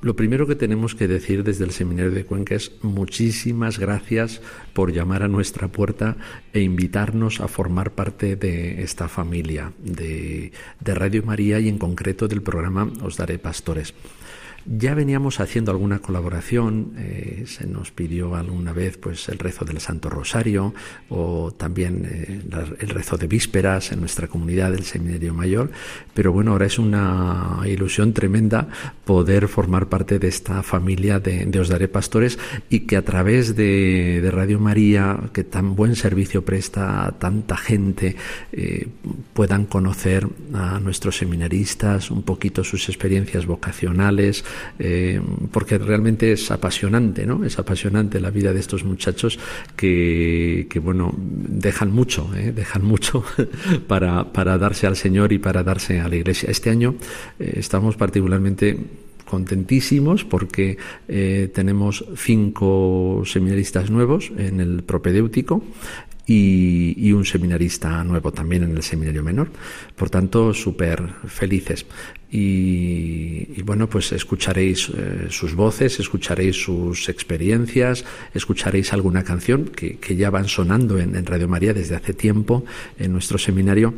Lo 0.05 0.15
primero 0.15 0.45
que 0.45 0.53
tenemos 0.53 0.93
que 0.93 1.07
decir 1.07 1.43
desde 1.43 1.63
el 1.63 1.71
Seminario 1.71 2.11
de 2.11 2.25
Cuenca 2.25 2.53
es 2.53 2.73
muchísimas 2.83 3.79
gracias 3.79 4.39
por 4.73 4.93
llamar 4.93 5.23
a 5.23 5.27
nuestra 5.27 5.67
puerta 5.67 6.15
e 6.53 6.61
invitarnos 6.61 7.41
a 7.41 7.47
formar 7.47 7.89
parte 7.89 8.35
de 8.35 8.83
esta 8.83 9.07
familia 9.07 9.73
de, 9.79 10.51
Radio 10.79 11.23
María 11.23 11.59
y 11.59 11.69
en 11.69 11.79
concreto 11.79 12.27
del 12.27 12.43
programa 12.43 12.87
Os 13.01 13.17
Daré 13.17 13.39
Pastores. 13.39 13.95
Ya 14.65 14.95
veníamos 14.95 15.39
haciendo 15.39 15.71
alguna 15.71 15.99
colaboración, 15.99 16.93
eh, 16.97 17.43
se 17.45 17.67
nos 17.67 17.91
pidió 17.91 18.35
alguna 18.35 18.73
vez 18.73 18.97
pues 18.97 19.29
el 19.29 19.37
rezo 19.37 19.63
del 19.63 19.79
Santo 19.79 20.09
Rosario 20.09 20.73
o 21.09 21.51
también 21.51 22.07
eh, 22.09 22.41
el 22.79 22.89
rezo 22.89 23.15
de 23.17 23.27
vísperas 23.27 23.91
en 23.91 23.99
nuestra 23.99 24.27
comunidad 24.27 24.71
del 24.71 24.83
Seminario 24.83 25.35
Mayor, 25.35 25.69
pero 26.15 26.31
bueno, 26.31 26.51
ahora 26.51 26.65
es 26.65 26.79
una 26.79 27.59
ilusión 27.65 28.13
tremenda 28.13 28.67
poder 29.05 29.47
formar 29.47 29.87
parte 29.87 30.17
de 30.17 30.27
esta 30.27 30.63
familia 30.63 31.19
de, 31.19 31.59
Os 31.59 31.69
Daré 31.69 31.87
Pastores 31.87 32.39
y 32.67 32.81
que 32.81 32.97
a 32.97 33.03
través 33.03 33.55
de, 33.55 34.19
de 34.21 34.31
Radio 34.31 34.59
María, 34.59 35.29
que 35.31 35.43
tan 35.43 35.75
buen 35.75 35.95
servicio 35.95 36.43
presta 36.43 37.05
a 37.05 37.11
tanta 37.11 37.55
gente, 37.55 38.15
eh, 38.51 38.87
puedan 39.33 39.65
conocer 39.65 40.27
a 40.53 40.79
nuestros 40.79 41.17
seminaristas, 41.17 42.09
un 42.09 42.23
poquito 42.23 42.63
sus 42.63 42.89
experiencias 42.89 43.45
vocacionales, 43.45 44.43
eh, 44.79 45.21
porque 45.51 45.77
realmente 45.77 46.31
es 46.31 46.51
apasionante, 46.51 47.25
¿no? 47.25 47.43
Es 47.43 47.59
apasionante 47.59 48.19
la 48.19 48.29
vida 48.29 48.53
de 48.53 48.59
estos 48.59 48.83
muchachos 48.83 49.39
que, 49.75 50.67
que 50.69 50.79
bueno, 50.79 51.13
dejan 51.17 51.91
mucho, 51.91 52.29
¿eh? 52.35 52.51
dejan 52.55 52.83
mucho 52.83 53.23
para, 53.87 54.31
para 54.31 54.57
darse 54.57 54.87
al 54.87 54.95
Señor 54.95 55.33
y 55.33 55.39
para 55.39 55.63
darse 55.63 55.99
a 55.99 56.07
la 56.07 56.15
Iglesia. 56.15 56.49
Este 56.49 56.69
año 56.69 56.95
eh, 57.39 57.53
estamos 57.57 57.95
particularmente 57.95 58.77
contentísimos 59.25 60.23
porque 60.23 60.77
tenemos 61.07 62.05
cinco 62.15 63.23
seminaristas 63.25 63.89
nuevos 63.89 64.31
en 64.37 64.59
el 64.59 64.83
propedéutico 64.83 65.63
y, 66.27 67.11
un 67.11 67.25
seminarista 67.25 68.03
nuevo 68.03 68.31
también 68.31 68.63
en 68.63 68.75
el 68.75 68.83
seminario 68.83 69.23
menor. 69.23 69.49
Por 69.95 70.09
tanto, 70.09 70.53
súper 70.53 71.01
felices. 71.27 71.85
Y, 72.31 73.61
bueno, 73.61 73.87
pues 73.87 74.11
escucharéis 74.11 74.89
eh, 74.89 75.27
sus 75.29 75.55
voces, 75.55 75.99
escucharéis 75.99 76.55
sus 76.57 77.07
experiencias, 77.09 78.03
escucharéis 78.33 78.91
alguna 78.91 79.23
canción 79.23 79.65
que, 79.65 79.97
ya 80.15 80.29
van 80.29 80.47
sonando 80.47 80.97
en 80.97 81.25
Radio 81.25 81.47
María 81.47 81.73
desde 81.73 81.95
hace 81.95 82.13
tiempo 82.13 82.65
en 82.97 83.11
nuestro 83.13 83.37
seminario 83.37 83.93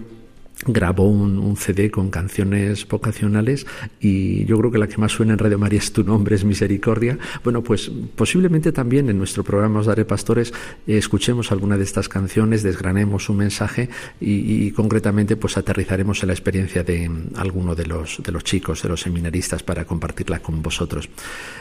grabó 0.65 1.07
un, 1.07 1.37
un, 1.37 1.55
CD 1.55 1.91
con 1.91 2.09
canciones 2.09 2.87
vocacionales 2.87 3.67
y 3.99 4.45
yo 4.45 4.57
creo 4.57 4.71
que 4.71 4.77
la 4.79 4.87
que 4.87 4.97
más 4.97 5.11
suena 5.11 5.33
en 5.33 5.39
Radio 5.39 5.59
María 5.59 5.79
es 5.79 5.93
Tu 5.93 6.03
nombre 6.03 6.35
es 6.35 6.43
misericordia. 6.43 7.17
Bueno, 7.43 7.61
pues 7.61 7.91
posiblemente 8.15 8.71
también 8.71 9.09
en 9.09 9.17
nuestro 9.17 9.43
programa 9.43 9.79
Os 9.79 9.85
Daré 9.85 10.05
Pastores 10.05 10.53
eh, 10.87 10.97
escuchemos 10.97 11.51
alguna 11.51 11.77
de 11.77 11.83
estas 11.83 12.09
canciones, 12.09 12.63
desgranemos 12.63 13.25
su 13.25 13.33
mensaje 13.33 13.89
y, 14.19 14.65
y, 14.67 14.71
concretamente 14.71 15.35
pues 15.35 15.57
aterrizaremos 15.57 16.23
en 16.23 16.27
la 16.27 16.33
experiencia 16.33 16.83
de 16.83 17.09
alguno 17.35 17.75
de 17.75 17.85
los, 17.85 18.21
de 18.23 18.31
los 18.31 18.43
chicos, 18.43 18.81
de 18.81 18.89
los 18.89 19.01
seminaristas 19.01 19.63
para 19.63 19.85
compartirla 19.85 20.39
con 20.39 20.61
vosotros. 20.61 21.09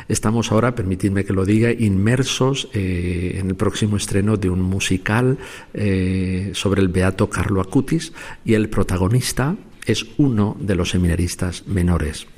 Estamos 0.08 0.52
ahora, 0.52 0.74
permitidme 0.74 1.24
que 1.24 1.32
lo 1.32 1.44
diga, 1.44 1.70
inmersos 1.70 2.68
eh, 2.72 3.36
en 3.38 3.50
el 3.50 3.56
próximo 3.56 3.96
estreno 3.96 4.36
de 4.36 4.48
un 4.48 4.62
musical 4.62 5.38
eh, 5.74 6.50
sobre 6.54 6.80
el 6.80 6.88
beato 6.88 7.28
Carlo 7.28 7.60
Acutis 7.60 8.12
y 8.44 8.54
el 8.54 8.68
protagonista 8.86 9.56
es 9.84 10.06
uno 10.16 10.56
de 10.60 10.76
los 10.76 10.90
seminaristas 10.90 11.66
menores. 11.66 12.28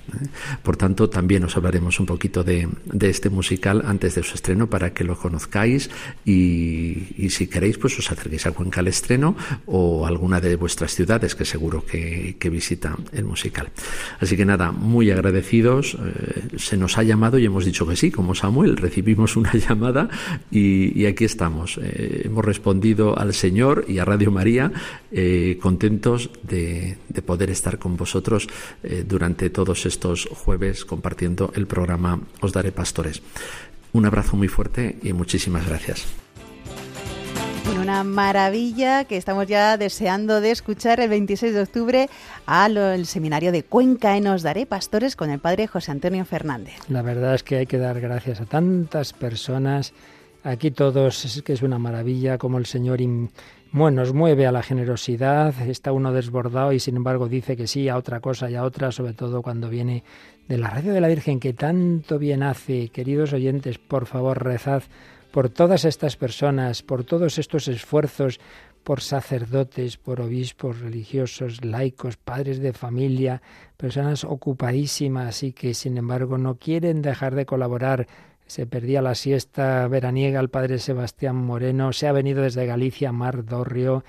Por 0.63 0.77
tanto, 0.77 1.09
también 1.09 1.45
os 1.45 1.57
hablaremos 1.57 2.01
un 2.01 2.07
poquito 2.07 2.45
de, 2.45 2.69
este 3.01 3.31
musical 3.31 3.83
antes 3.85 4.15
de 4.15 4.23
su 4.23 4.35
estreno 4.35 4.69
para 4.69 4.93
que 4.93 5.05
lo 5.05 5.17
conozcáis 5.17 5.91
y, 6.25 7.29
si 7.31 7.47
queréis, 7.47 7.79
pues 7.79 7.99
os 7.99 8.11
acerquéis 8.11 8.47
a 8.47 8.53
Cuenca 8.53 8.81
al 8.81 8.89
estreno 8.89 9.37
o 9.67 10.07
alguna 10.07 10.41
de 10.41 10.57
vuestras 10.57 10.95
ciudades 10.95 11.35
que 11.35 11.45
seguro 11.45 11.85
que, 11.85 12.37
visitan 12.49 12.97
el 13.13 13.25
musical. 13.25 13.69
Así 14.21 14.35
que 14.35 14.47
nada, 14.47 14.73
muy 14.73 15.11
agradecidos. 15.11 15.99
Eh, 16.01 16.57
se 16.57 16.79
nos 16.79 16.97
ha 16.97 17.03
llamado 17.03 17.39
y 17.39 17.45
hemos 17.45 17.67
dicho 17.67 17.87
que 17.87 17.95
sí, 17.95 18.11
como 18.11 18.35
Samuel, 18.35 18.79
recibimos 18.79 19.37
una 19.37 19.53
llamada 19.69 20.09
y, 20.51 21.05
aquí 21.05 21.25
estamos. 21.25 21.79
Eh, 21.83 22.23
hemos 22.25 22.45
respondido 22.45 23.19
al 23.19 23.35
Señor 23.35 23.85
y 23.87 23.99
a 23.99 24.07
Radio 24.07 24.31
María 24.31 24.73
eh, 25.13 25.59
contentos 25.61 26.31
de, 26.43 26.97
de, 27.09 27.23
poder 27.23 27.51
estar 27.51 27.79
con 27.79 27.97
vosotros 27.97 28.49
eh, 28.83 29.05
durante 29.07 29.51
todos 29.51 29.85
estos 29.85 29.98
estos 29.99 30.29
jueves 30.31 30.85
compartiendo 30.85 31.51
el 31.57 31.67
programa 31.67 32.21
Os 32.41 32.53
Daré 32.53 32.71
Pastores. 32.71 33.21
Un 33.93 34.07
abrazo 34.07 34.37
muy 34.37 34.47
fuerte 34.47 34.97
y 35.03 35.13
muchísimas 35.13 35.67
gracias. 35.67 36.07
Una 37.83 38.05
maravilla 38.05 39.05
que 39.07 39.17
estamos 39.17 39.49
ya 39.49 39.77
deseando 39.77 40.41
de 40.41 40.53
escuchar 40.53 41.01
el 41.01 41.09
26 41.09 41.53
de 41.53 41.63
octubre 41.63 42.11
al 42.47 43.07
seminario 43.07 43.51
de 43.51 43.65
Cuenca 43.65 44.17
en 44.17 44.29
Os 44.29 44.43
Daré 44.43 44.67
Pastores 44.67 45.17
con 45.17 45.31
el 45.31 45.41
padre 45.41 45.67
José 45.67 45.91
Antonio 45.91 46.25
Fernández. 46.25 46.77
La 46.89 47.03
verdad 47.03 47.35
es 47.35 47.43
que 47.43 47.57
hay 47.57 47.67
que 47.67 47.79
dar 47.79 48.01
gracias 48.01 48.41
a 48.41 48.47
tantas 48.47 49.13
personas. 49.13 49.95
Aquí 50.45 50.71
todos 50.71 51.25
es 51.25 51.43
que 51.43 51.55
es 51.55 51.63
una 51.63 51.81
maravilla 51.81 52.39
como 52.39 52.59
el 52.59 52.67
Señor 52.67 53.01
bueno, 53.71 54.01
nos 54.01 54.15
mueve 54.15 54.47
a 54.47 54.53
la 54.53 54.63
generosidad, 54.63 55.55
está 55.61 55.93
uno 55.93 56.13
desbordado 56.13 56.73
y 56.73 56.81
sin 56.81 56.97
embargo 56.97 57.29
dice 57.29 57.57
que 57.57 57.67
sí 57.67 57.89
a 57.89 57.97
otra 57.97 58.21
cosa 58.21 58.51
y 58.51 58.55
a 58.55 58.65
otra, 58.65 58.93
sobre 58.93 59.13
todo 59.13 59.43
cuando 59.43 59.69
viene 59.69 60.05
de 60.49 60.57
la 60.57 60.71
radio 60.71 60.95
de 60.95 61.01
la 61.01 61.09
Virgen 61.09 61.39
que 61.39 61.53
tanto 61.53 62.19
bien 62.19 62.43
hace. 62.43 62.89
Queridos 62.89 63.35
oyentes, 63.35 63.79
por 63.79 64.07
favor, 64.07 64.43
rezad 64.43 64.83
por 65.31 65.51
todas 65.51 65.85
estas 65.85 66.17
personas, 66.17 66.83
por 66.83 67.05
todos 67.05 67.39
estos 67.39 67.69
esfuerzos, 67.69 68.41
por 68.83 69.03
sacerdotes, 69.03 69.99
por 69.99 70.23
obispos 70.23 70.81
religiosos, 70.81 71.63
laicos, 71.63 72.17
padres 72.17 72.61
de 72.61 72.73
familia, 72.73 73.43
personas 73.77 74.25
ocupadísimas 74.25 75.43
y 75.43 75.53
que 75.53 75.75
sin 75.75 75.99
embargo 75.99 76.39
no 76.39 76.55
quieren 76.55 77.03
dejar 77.03 77.35
de 77.35 77.45
colaborar 77.45 78.07
se 78.49 78.67
perdía 78.67 79.03
la 79.03 79.15
siesta 79.15 79.87
veraniega 79.89 80.41
el 80.41 80.49
padre 80.49 80.79
Sebastián 80.79 81.37
Moreno, 81.37 81.93
se 81.93 82.09
ha 82.09 82.13
venido 82.13 82.43
desde 82.43 82.67
Galicia 82.67 83.13
Mar 83.13 83.45
Dorrio, 83.45 84.05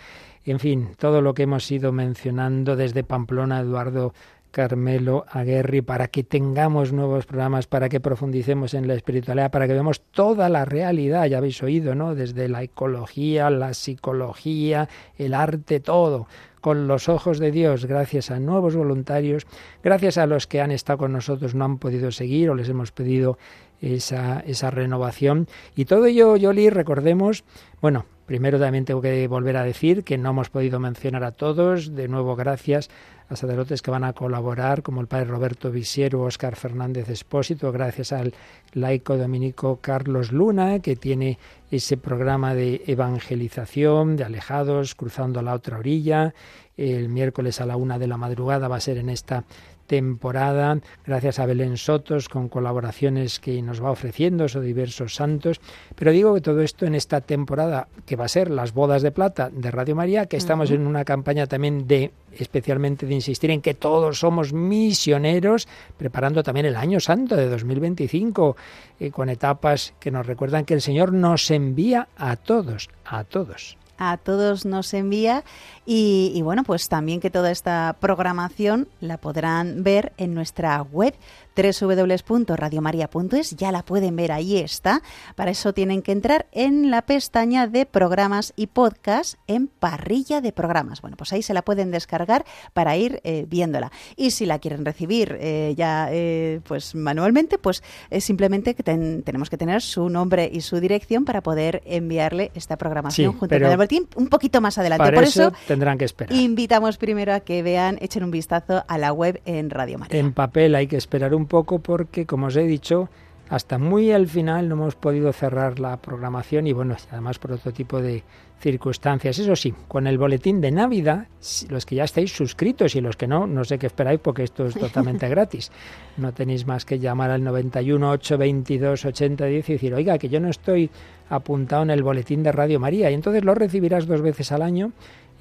en 0.45 0.59
fin, 0.59 0.89
todo 0.97 1.21
lo 1.21 1.33
que 1.33 1.43
hemos 1.43 1.69
ido 1.69 1.91
mencionando 1.91 2.75
desde 2.75 3.03
Pamplona, 3.03 3.59
Eduardo 3.59 4.13
Carmelo 4.51 5.25
Aguerri, 5.29 5.81
para 5.81 6.07
que 6.07 6.23
tengamos 6.23 6.91
nuevos 6.91 7.25
programas, 7.25 7.67
para 7.67 7.89
que 7.89 7.99
profundicemos 7.99 8.73
en 8.73 8.87
la 8.87 8.95
espiritualidad, 8.95 9.51
para 9.51 9.67
que 9.67 9.73
veamos 9.73 10.01
toda 10.11 10.49
la 10.49 10.65
realidad, 10.65 11.25
ya 11.25 11.37
habéis 11.37 11.61
oído, 11.63 11.95
¿no? 11.95 12.15
Desde 12.15 12.49
la 12.49 12.63
ecología, 12.63 13.49
la 13.49 13.73
psicología, 13.73 14.89
el 15.17 15.33
arte, 15.33 15.79
todo 15.79 16.27
con 16.61 16.87
los 16.87 17.09
ojos 17.09 17.39
de 17.39 17.51
Dios, 17.51 17.85
gracias 17.85 18.31
a 18.31 18.39
nuevos 18.39 18.75
voluntarios, 18.75 19.47
gracias 19.83 20.17
a 20.17 20.25
los 20.25 20.47
que 20.47 20.61
han 20.61 20.71
estado 20.71 20.97
con 20.97 21.13
nosotros, 21.13 21.55
no 21.55 21.65
han 21.65 21.77
podido 21.77 22.11
seguir 22.11 22.49
o 22.49 22.55
les 22.55 22.69
hemos 22.69 22.91
pedido 22.91 23.37
esa, 23.81 24.41
esa 24.41 24.71
renovación. 24.71 25.47
Y 25.75 25.85
todo 25.85 26.05
ello, 26.05 26.35
Yoli, 26.35 26.69
recordemos, 26.69 27.43
bueno, 27.81 28.05
primero 28.25 28.59
también 28.59 28.85
tengo 28.85 29.01
que 29.01 29.27
volver 29.27 29.57
a 29.57 29.63
decir 29.63 30.03
que 30.03 30.17
no 30.17 30.31
hemos 30.31 30.49
podido 30.49 30.79
mencionar 30.79 31.23
a 31.23 31.31
todos, 31.31 31.95
de 31.95 32.07
nuevo 32.07 32.35
gracias 32.35 32.89
sacerdotes 33.37 33.81
que 33.81 33.91
van 33.91 34.03
a 34.03 34.13
colaborar, 34.13 34.81
como 34.81 35.01
el 35.01 35.07
padre 35.07 35.25
Roberto 35.25 35.71
Visiero, 35.71 36.21
Óscar 36.23 36.55
Fernández 36.55 37.09
Espósito, 37.09 37.71
gracias 37.71 38.11
al 38.11 38.33
laico 38.73 39.17
dominico 39.17 39.79
Carlos 39.81 40.31
Luna, 40.31 40.79
que 40.79 40.95
tiene 40.95 41.37
ese 41.69 41.97
programa 41.97 42.55
de 42.55 42.81
evangelización 42.87 44.15
de 44.15 44.23
alejados, 44.23 44.95
cruzando 44.95 45.41
la 45.41 45.53
otra 45.53 45.77
orilla. 45.77 46.33
El 46.77 47.09
miércoles 47.09 47.61
a 47.61 47.65
la 47.65 47.75
una 47.75 47.99
de 47.99 48.07
la 48.07 48.17
madrugada 48.17 48.67
va 48.67 48.77
a 48.77 48.81
ser 48.81 48.97
en 48.97 49.09
esta 49.09 49.43
temporada, 49.89 50.79
gracias 51.03 51.39
a 51.39 51.47
Belén 51.47 51.75
Sotos 51.75 52.29
con 52.29 52.47
colaboraciones 52.47 53.39
que 53.39 53.59
nos 53.63 53.83
va 53.83 53.89
ofreciendo 53.89 54.45
esos 54.45 54.63
diversos 54.63 55.15
santos. 55.15 55.59
Pero 55.95 56.11
digo 56.11 56.35
que 56.35 56.41
todo 56.41 56.61
esto 56.61 56.85
en 56.85 56.93
esta 56.93 57.21
temporada, 57.21 57.87
que 58.05 58.15
va 58.15 58.25
a 58.25 58.27
ser 58.27 58.51
las 58.51 58.71
bodas 58.71 59.01
de 59.01 59.11
plata 59.11 59.49
de 59.51 59.71
Radio 59.71 59.95
María, 59.95 60.27
que 60.27 60.37
estamos 60.37 60.69
uh 60.69 60.73
-huh. 60.73 60.75
en 60.75 60.87
una 60.87 61.03
campaña 61.05 61.47
también 61.47 61.87
de, 61.87 62.11
especialmente 62.37 63.07
de 63.07 63.15
insistir 63.15 63.49
en 63.49 63.61
que 63.61 63.73
todos 63.73 64.19
somos 64.19 64.53
misioneros, 64.53 65.67
preparando 65.97 66.43
también 66.43 66.67
el 66.67 66.75
año 66.75 66.99
santo 66.99 67.35
de 67.35 67.49
2025, 67.49 68.55
eh, 68.99 69.09
con 69.09 69.27
etapas 69.27 69.95
que 69.99 70.11
nos 70.11 70.27
recuerdan 70.27 70.65
que 70.65 70.75
el 70.75 70.81
Señor 70.81 71.13
nos 71.13 71.49
envía 71.49 72.09
a 72.15 72.35
todos, 72.35 72.89
a 73.05 73.23
todos 73.23 73.79
a 73.99 74.17
todos 74.17 74.65
nos 74.65 74.93
envía 74.93 75.43
y, 75.85 76.41
bueno, 76.41 76.63
pues 76.63 76.87
también 76.87 77.19
que 77.19 77.29
toda 77.29 77.51
esta 77.51 77.95
programación 77.99 78.87
la 79.01 79.17
podrán 79.17 79.83
ver 79.83 80.13
en 80.17 80.33
nuestra 80.33 80.81
web 80.81 81.13
www.radiomaria.es, 81.55 83.55
ya 83.55 83.71
la 83.71 83.83
pueden 83.83 84.15
ver, 84.15 84.31
ahí 84.31 84.57
está. 84.57 85.01
Para 85.35 85.51
eso 85.51 85.73
tienen 85.73 86.01
que 86.01 86.11
entrar 86.11 86.47
en 86.51 86.91
la 86.91 87.03
pestaña 87.03 87.67
de 87.67 87.85
programas 87.85 88.53
y 88.55 88.67
podcast 88.67 89.35
en 89.47 89.67
parrilla 89.67 90.41
de 90.41 90.51
programas. 90.51 91.01
Bueno, 91.01 91.17
pues 91.17 91.33
ahí 91.33 91.41
se 91.41 91.53
la 91.53 91.61
pueden 91.61 91.91
descargar 91.91 92.45
para 92.73 92.95
ir 92.97 93.21
eh, 93.23 93.45
viéndola. 93.47 93.91
Y 94.15 94.31
si 94.31 94.45
la 94.45 94.59
quieren 94.59 94.85
recibir 94.85 95.37
eh, 95.39 95.73
ya 95.77 96.09
eh, 96.11 96.61
pues 96.65 96.95
manualmente, 96.95 97.57
pues 97.57 97.83
simplemente 98.19 98.75
que 98.75 98.83
ten, 98.83 99.23
tenemos 99.23 99.49
que 99.49 99.57
tener 99.57 99.81
su 99.81 100.09
nombre 100.09 100.49
y 100.51 100.61
su 100.61 100.79
dirección 100.79 101.25
para 101.25 101.41
poder 101.41 101.81
enviarle 101.85 102.51
esta 102.55 102.77
programación 102.77 103.33
sí, 103.33 103.39
junto 103.39 103.55
con 103.55 103.65
el 103.65 103.77
boletín 103.77 104.07
un 104.15 104.27
poquito 104.27 104.61
más 104.61 104.77
adelante. 104.77 105.03
Para 105.03 105.15
Por 105.15 105.23
eso, 105.23 105.47
eso 105.47 105.53
tendrán 105.67 105.97
que 105.97 106.05
esperar. 106.05 106.33
invitamos 106.33 106.97
primero 106.97 107.33
a 107.33 107.39
que 107.39 107.63
vean, 107.63 107.97
echen 108.01 108.23
un 108.23 108.31
vistazo 108.31 108.83
a 108.87 108.97
la 108.97 109.11
web 109.11 109.41
en 109.45 109.69
Radio 109.69 109.97
María. 109.97 110.19
En 110.19 110.33
papel 110.33 110.75
hay 110.75 110.87
que 110.87 110.97
esperar 110.97 111.33
un 111.33 111.38
poco 111.47 111.79
porque, 111.79 112.25
como 112.25 112.47
os 112.47 112.55
he 112.55 112.63
dicho, 112.63 113.09
hasta 113.49 113.79
muy 113.79 114.11
al 114.11 114.27
final 114.27 114.69
no 114.69 114.75
hemos 114.75 114.95
podido 114.95 115.33
cerrar 115.33 115.79
la 115.79 115.97
programación 115.97 116.67
y 116.67 116.73
bueno, 116.73 116.95
además 117.11 117.39
por 117.39 117.51
otro 117.51 117.73
tipo 117.73 117.99
de 117.99 118.23
circunstancias. 118.59 119.39
Eso 119.39 119.55
sí, 119.55 119.73
con 119.87 120.05
el 120.05 120.17
boletín 120.17 120.61
de 120.61 120.69
Navidad, 120.69 121.27
los 121.69 121.85
que 121.85 121.95
ya 121.95 122.03
estáis 122.03 122.31
suscritos 122.31 122.95
y 122.95 123.01
los 123.01 123.15
que 123.15 123.25
no, 123.25 123.47
no 123.47 123.63
sé 123.63 123.79
qué 123.79 123.87
esperáis 123.87 124.19
porque 124.19 124.43
esto 124.43 124.67
es 124.67 124.75
totalmente 124.75 125.27
gratis. 125.29 125.71
No 126.17 126.31
tenéis 126.31 126.67
más 126.67 126.85
que 126.85 126.99
llamar 126.99 127.31
al 127.31 127.43
91 127.43 128.11
822 128.11 129.05
8010 129.05 129.69
y 129.69 129.73
decir, 129.73 129.93
oiga, 129.95 130.17
que 130.19 130.29
yo 130.29 130.39
no 130.39 130.49
estoy 130.49 130.89
apuntado 131.29 131.83
en 131.83 131.89
el 131.89 132.03
boletín 132.03 132.43
de 132.43 132.51
Radio 132.51 132.79
María 132.79 133.09
y 133.09 133.15
entonces 133.15 133.43
lo 133.43 133.55
recibirás 133.55 134.05
dos 134.05 134.21
veces 134.21 134.51
al 134.51 134.61
año 134.61 134.91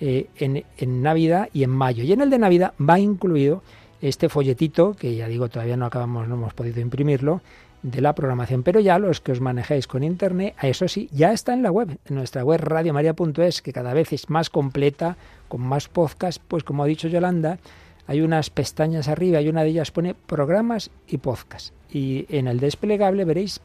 eh, 0.01 0.29
en, 0.37 0.65
en 0.79 1.03
Navidad 1.03 1.49
y 1.53 1.65
en 1.65 1.70
mayo. 1.70 2.05
Y 2.05 2.12
en 2.12 2.23
el 2.23 2.31
de 2.31 2.39
Navidad 2.39 2.73
va 2.81 2.99
incluido 2.99 3.62
este 4.01 4.29
folletito, 4.29 4.95
que 4.95 5.15
ya 5.15 5.29
digo, 5.29 5.49
todavía 5.49 5.77
no 5.77 5.87
acabamos, 5.87 6.29
no 6.29 6.35
hemos 6.35 6.55
podido 6.55 6.81
imprimirlo, 6.81 7.41
de 7.83 8.01
la 8.01 8.15
programación, 8.15 8.62
pero 8.62 8.81
ya 8.81 8.99
los 8.99 9.20
que 9.20 9.33
os 9.33 9.41
manejáis 9.41 9.87
con 9.87 10.03
internet, 10.03 10.55
a 10.59 10.66
eso 10.66 10.89
sí, 10.89 11.09
ya 11.12 11.33
está 11.33 11.53
en 11.53 11.62
la 11.62 11.70
web, 11.70 11.99
en 12.07 12.16
nuestra 12.16 12.45
web 12.45 12.61
radiomaria.es, 12.61 13.62
que 13.62 13.73
cada 13.73 13.95
vez 13.95 14.12
es 14.12 14.29
más 14.31 14.51
completa, 14.51 15.16
con 15.49 15.61
más 15.61 15.89
podcast, 15.89 16.43
pues 16.49 16.65
como 16.65 16.83
ha 16.83 16.87
dicho 16.87 17.09
Yolanda, 17.09 17.59
hay 18.07 18.20
unas 18.20 18.51
pestañas 18.51 19.07
arriba 19.07 19.41
y 19.41 19.49
una 19.49 19.62
de 19.62 19.69
ellas 19.69 19.91
pone 19.91 20.15
programas 20.15 20.91
y 21.07 21.19
podcast. 21.19 21.75
Y 21.91 22.27
en 22.31 22.49
el 22.49 22.59
desplegable 22.59 23.25
veréis 23.25 23.61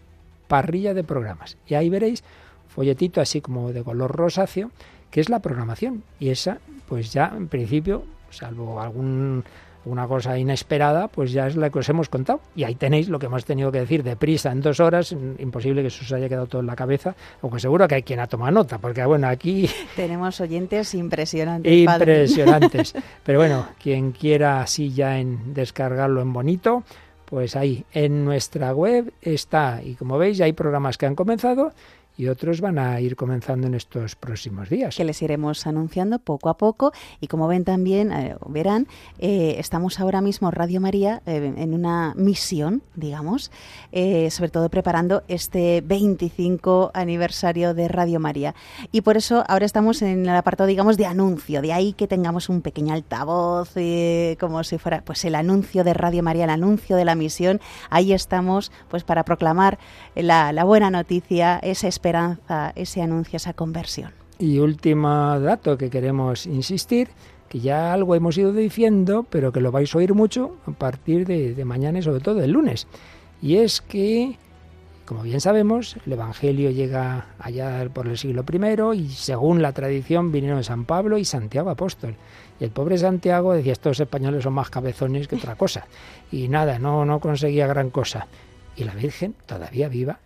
parrilla 0.48 0.94
de 0.94 1.04
programas. 1.04 1.58
Y 1.66 1.76
ahí 1.76 1.90
veréis 1.90 2.24
folletito 2.68 3.22
así 3.22 3.40
como 3.40 3.72
de 3.72 3.84
color 3.84 4.12
rosáceo, 4.12 4.70
que 5.12 5.22
es 5.22 5.30
la 5.30 5.40
programación. 5.40 6.04
Y 6.20 6.30
esa, 6.30 6.60
pues 6.90 7.14
ya 7.14 7.32
en 7.36 7.48
principio, 7.48 8.04
salvo 8.32 8.82
algún 8.82 9.46
una 9.86 10.08
cosa 10.08 10.38
inesperada, 10.38 11.08
pues 11.08 11.32
ya 11.32 11.48
es 11.48 11.56
la 11.56 11.70
que 11.70 11.80
os 11.80 11.90
hemos 11.90 12.10
contado. 12.10 12.40
Y 12.56 12.64
ahí 12.64 12.76
tenéis 12.76 13.10
lo 13.10 13.20
que 13.20 13.26
hemos 13.26 13.44
tenido 13.46 13.72
que 13.72 13.80
decir 13.80 14.04
deprisa 14.04 14.52
en 14.52 14.62
dos 14.62 14.80
horas. 14.80 15.12
Imposible 15.40 15.82
que 15.82 15.88
eso 15.88 16.04
os 16.04 16.12
haya 16.14 16.30
quedado 16.30 16.48
todo 16.48 16.62
en 16.62 16.68
la 16.68 16.76
cabeza, 16.76 17.16
aunque 17.42 17.60
seguro 17.60 17.88
que 17.88 17.96
hay 17.96 18.04
quien 18.04 18.20
ha 18.20 18.28
tomado 18.28 18.52
nota, 18.52 18.78
porque 18.78 19.04
bueno, 19.06 19.28
aquí 19.28 19.70
Tenemos 19.96 20.40
oyentes 20.42 20.94
impresionantes. 20.94 21.72
impresionantes. 21.72 22.94
Pero 23.24 23.40
bueno, 23.40 23.68
quien 23.82 24.12
quiera 24.12 24.62
así 24.62 24.92
ya 24.92 25.20
en 25.20 25.54
descargarlo 25.54 26.22
en 26.22 26.34
bonito, 26.34 26.84
pues 27.26 27.56
ahí 27.56 27.84
en 27.94 28.24
nuestra 28.26 28.74
web 28.74 29.12
está. 29.22 29.82
Y 29.84 29.96
como 29.96 30.18
veis, 30.18 30.38
ya 30.38 30.46
hay 30.46 30.54
programas 30.54 30.98
que 30.98 31.06
han 31.06 31.16
comenzado 31.16 31.74
y 32.18 32.28
otros 32.28 32.62
van 32.62 32.78
a 32.78 33.00
ir 33.00 33.16
comenzando 33.16 33.68
en 33.68 33.74
estos 33.74 34.16
próximos 34.16 34.70
días. 34.70 34.96
que 34.96 35.04
les 35.04 35.22
iremos 35.22 35.66
anunciando 35.66 36.20
poco 36.20 36.50
a 36.50 36.58
poco. 36.58 36.92
Y 37.20 37.28
como 37.28 37.48
ven 37.48 37.64
también 37.64 38.12
eh, 38.12 38.36
verán 38.48 38.88
eh, 39.20 39.56
estamos 39.58 40.00
ahora 40.00 40.22
mismo 40.22 40.52
Radio 40.52 40.80
María 40.80 41.22
eh, 41.26 41.54
en 41.58 41.74
una 41.74 42.14
misión 42.16 42.82
digamos 42.96 43.52
eh, 43.92 44.30
sobre 44.32 44.50
todo 44.52 44.70
preparando 44.70 45.24
este 45.28 45.82
25 45.82 46.92
aniversario 46.94 47.74
de 47.74 47.88
Radio 47.88 48.20
María. 48.20 48.56
Y 48.92 49.02
por 49.02 49.18
eso 49.18 49.44
ahora 49.48 49.66
estamos 49.66 50.02
en 50.02 50.24
el 50.24 50.36
apartado 50.36 50.68
digamos 50.68 50.98
de 50.98 51.06
anuncio. 51.06 51.62
De 51.62 51.74
ahí 51.74 51.94
que 51.94 52.08
tengamos 52.08 52.50
un 52.50 52.62
pequeño 52.62 52.94
altavoz 52.94 53.72
eh, 53.76 54.38
como 54.40 54.64
si 54.64 54.78
fuera 54.78 55.04
pues 55.04 55.26
el 55.26 55.36
anuncio 55.36 55.84
de 55.84 55.94
Radio 55.94 56.24
María 56.24 56.44
el 56.46 56.50
anuncio 56.50 56.96
de 56.96 57.06
la 57.06 57.16
misión. 57.16 57.60
Ahí 57.90 58.14
estamos 58.14 58.72
pues 58.90 59.04
para 59.04 59.24
proclamar 59.24 59.80
la, 60.16 60.52
la 60.52 60.64
buena 60.64 60.90
noticia 60.90 61.60
esa 61.64 61.88
ese 62.76 63.02
anuncio 63.02 63.38
esa 63.38 63.54
conversión 63.54 64.12
Y 64.40 64.60
último 64.60 65.40
dato 65.40 65.78
que 65.78 65.90
queremos 65.90 66.46
insistir, 66.46 67.10
que 67.50 67.60
ya 67.60 67.94
algo 67.94 68.16
hemos 68.16 68.38
ido 68.38 68.52
diciendo, 68.52 69.26
pero 69.30 69.52
que 69.52 69.62
lo 69.62 69.72
vais 69.72 69.94
a 69.94 69.98
oír 70.00 70.14
mucho 70.14 70.58
a 70.66 70.72
partir 70.72 71.26
de, 71.26 71.54
de 71.54 71.66
mañana 71.66 72.00
y 72.00 72.02
sobre 72.02 72.20
todo 72.20 72.42
el 72.42 72.52
lunes. 72.52 72.88
Y 73.42 73.58
es 73.58 73.82
que, 73.82 74.38
como 75.06 75.22
bien 75.22 75.40
sabemos, 75.40 75.98
el 76.06 76.14
Evangelio 76.14 76.72
llega 76.72 77.28
allá 77.38 77.88
por 77.94 78.08
el 78.08 78.18
siglo 78.18 78.44
I 78.52 78.98
y 78.98 79.10
según 79.10 79.62
la 79.62 79.72
tradición 79.74 80.32
vinieron 80.32 80.64
San 80.64 80.86
Pablo 80.86 81.18
y 81.18 81.26
Santiago 81.26 81.70
Apóstol. 81.70 82.16
Y 82.60 82.64
el 82.64 82.72
pobre 82.72 82.98
Santiago 82.98 83.54
decía, 83.54 83.74
estos 83.74 84.00
españoles 84.00 84.44
son 84.44 84.54
más 84.54 84.70
cabezones 84.70 85.28
que 85.28 85.36
otra 85.36 85.56
cosa. 85.56 85.86
Y 86.32 86.48
nada, 86.48 86.80
no, 86.80 87.06
no 87.06 87.20
conseguía 87.20 87.68
gran 87.68 87.90
cosa. 87.90 88.28
Y 88.76 88.86
la 88.86 88.96
Virgen, 88.96 89.36
todavía 89.46 89.90
viva, 89.90 90.20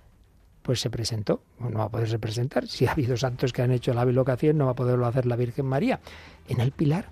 pues 0.68 0.82
se 0.82 0.90
presentó. 0.90 1.40
No 1.60 1.80
va 1.80 1.86
a 1.86 1.90
poderse 1.90 2.20
presentar. 2.20 2.68
Si 2.68 2.86
ha 2.86 2.92
habido 2.92 3.16
santos 3.16 3.54
que 3.54 3.62
han 3.62 3.72
hecho 3.72 3.94
la 3.94 4.04
bilocación, 4.04 4.58
no 4.58 4.66
va 4.66 4.72
a 4.72 4.76
poderlo 4.76 5.08
hacer 5.08 5.26
la 5.26 5.38
Virgen 5.38 5.66
María. 5.66 6.02
En 6.50 6.60
el 6.60 6.74
Pilar. 6.74 7.06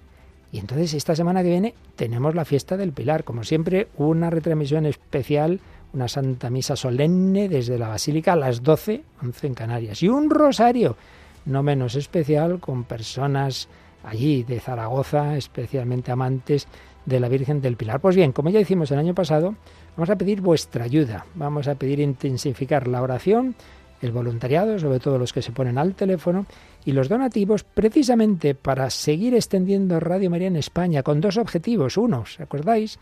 Y 0.52 0.60
entonces 0.60 0.94
esta 0.94 1.15
semana 1.15 1.41
que 1.41 1.49
viene 1.49 1.73
tenemos 1.95 2.36
la 2.36 2.44
fiesta 2.44 2.76
del 2.76 2.91
Pilar. 2.91 3.23
Como 3.23 3.45
siempre, 3.45 3.88
una 3.95 4.30
retransmisión 4.30 4.86
especial, 4.86 5.61
una 5.94 6.10
Santa 6.10 6.49
Misa 6.49 6.76
solemne 6.76 7.48
desde 7.48 7.80
la 7.80 7.88
Basílica 7.88 8.34
a 8.34 8.36
las 8.36 8.61
12, 8.61 9.03
11 9.23 9.48
en 9.48 9.53
Canarias. 9.53 10.03
Y 10.03 10.10
un 10.10 10.30
rosario, 10.30 10.98
no 11.45 11.64
menos 11.64 11.95
especial, 11.95 12.60
con 12.60 12.84
personas 12.84 13.69
allí 14.03 14.44
de 14.44 14.60
Zaragoza, 14.60 15.38
especialmente 15.38 16.11
amantes 16.11 16.68
de 17.06 17.22
la 17.22 17.30
Virgen 17.30 17.61
del 17.61 17.77
Pilar. 17.77 18.02
Pues 18.02 18.18
bien, 18.18 18.34
como 18.34 18.49
ya 18.49 18.60
hicimos 18.60 18.91
el 18.91 18.99
año 18.99 19.15
pasado, 19.15 19.56
vamos 19.96 20.10
a 20.10 20.16
pedir 20.16 20.42
vuestra 20.42 20.86
ayuda. 20.86 21.26
Vamos 21.36 21.68
a 21.68 21.76
pedir 21.76 22.00
intensificar 22.00 22.88
la 22.88 23.02
oración, 23.02 23.56
el 24.02 24.12
voluntariado, 24.12 24.78
sobre 24.80 25.00
todo 25.00 25.18
los 25.18 25.34
que 25.34 25.42
se 25.42 25.52
ponen 25.52 25.78
al 25.78 25.96
teléfono, 25.96 26.46
y 26.84 26.92
los 26.92 27.10
donativos 27.10 27.64
precisamente 27.64 28.56
para 28.56 28.90
seguir 28.90 29.34
extendiendo 29.34 30.00
Radio 30.00 30.30
María 30.30 30.48
en 30.48 30.56
España 30.56 31.04
con 31.04 31.22
dos 31.22 31.38
objetivos. 31.38 31.98
Uno, 31.98 32.22
¿os 32.22 32.40
acordáis? 32.40 33.00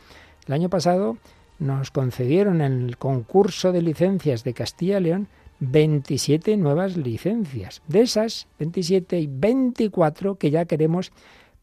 El 0.48 0.53
año 0.53 0.70
pasado 0.70 1.18
nos 1.60 1.91
concedieron 1.91 2.61
en 2.61 2.84
el 2.84 2.98
concurso 2.98 3.72
de 3.72 3.82
licencias 3.82 4.44
de 4.44 4.53
Castilla 4.53 4.99
y 4.99 5.03
León 5.03 5.28
27 5.60 6.57
nuevas 6.57 6.98
licencias. 6.98 7.82
De 7.88 8.02
esas 8.02 8.48
27 8.60 9.20
y 9.20 9.28
24 9.28 10.36
que 10.36 10.52
ya 10.52 10.65
queremos 10.65 11.11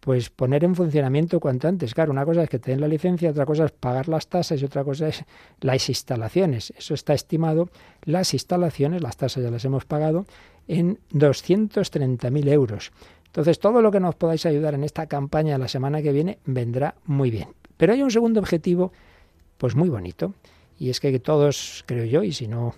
pues 0.00 0.30
poner 0.30 0.64
en 0.64 0.74
funcionamiento 0.74 1.38
cuanto 1.40 1.68
antes. 1.68 1.94
Claro, 1.94 2.10
una 2.10 2.24
cosa 2.24 2.42
es 2.42 2.48
que 2.48 2.58
te 2.58 2.70
den 2.70 2.80
la 2.80 2.88
licencia, 2.88 3.30
otra 3.30 3.44
cosa 3.44 3.66
es 3.66 3.72
pagar 3.72 4.08
las 4.08 4.28
tasas 4.28 4.60
y 4.60 4.64
otra 4.64 4.82
cosa 4.82 5.08
es 5.08 5.24
las 5.60 5.88
instalaciones. 5.88 6.72
Eso 6.76 6.94
está 6.94 7.12
estimado, 7.12 7.68
las 8.04 8.32
instalaciones, 8.32 9.02
las 9.02 9.18
tasas 9.18 9.42
ya 9.42 9.50
las 9.50 9.64
hemos 9.66 9.84
pagado, 9.84 10.24
en 10.66 10.98
230.000 11.12 12.48
euros. 12.48 12.92
Entonces, 13.26 13.60
todo 13.60 13.82
lo 13.82 13.90
que 13.90 14.00
nos 14.00 14.16
podáis 14.16 14.46
ayudar 14.46 14.74
en 14.74 14.84
esta 14.84 15.06
campaña 15.06 15.58
la 15.58 15.68
semana 15.68 16.02
que 16.02 16.12
viene 16.12 16.38
vendrá 16.46 16.94
muy 17.04 17.30
bien. 17.30 17.48
Pero 17.76 17.92
hay 17.92 18.02
un 18.02 18.10
segundo 18.10 18.40
objetivo, 18.40 18.92
pues 19.58 19.76
muy 19.76 19.88
bonito, 19.88 20.34
y 20.78 20.90
es 20.90 20.98
que 20.98 21.16
todos, 21.20 21.84
creo 21.86 22.06
yo, 22.06 22.22
y 22.22 22.32
si 22.32 22.48
no, 22.48 22.74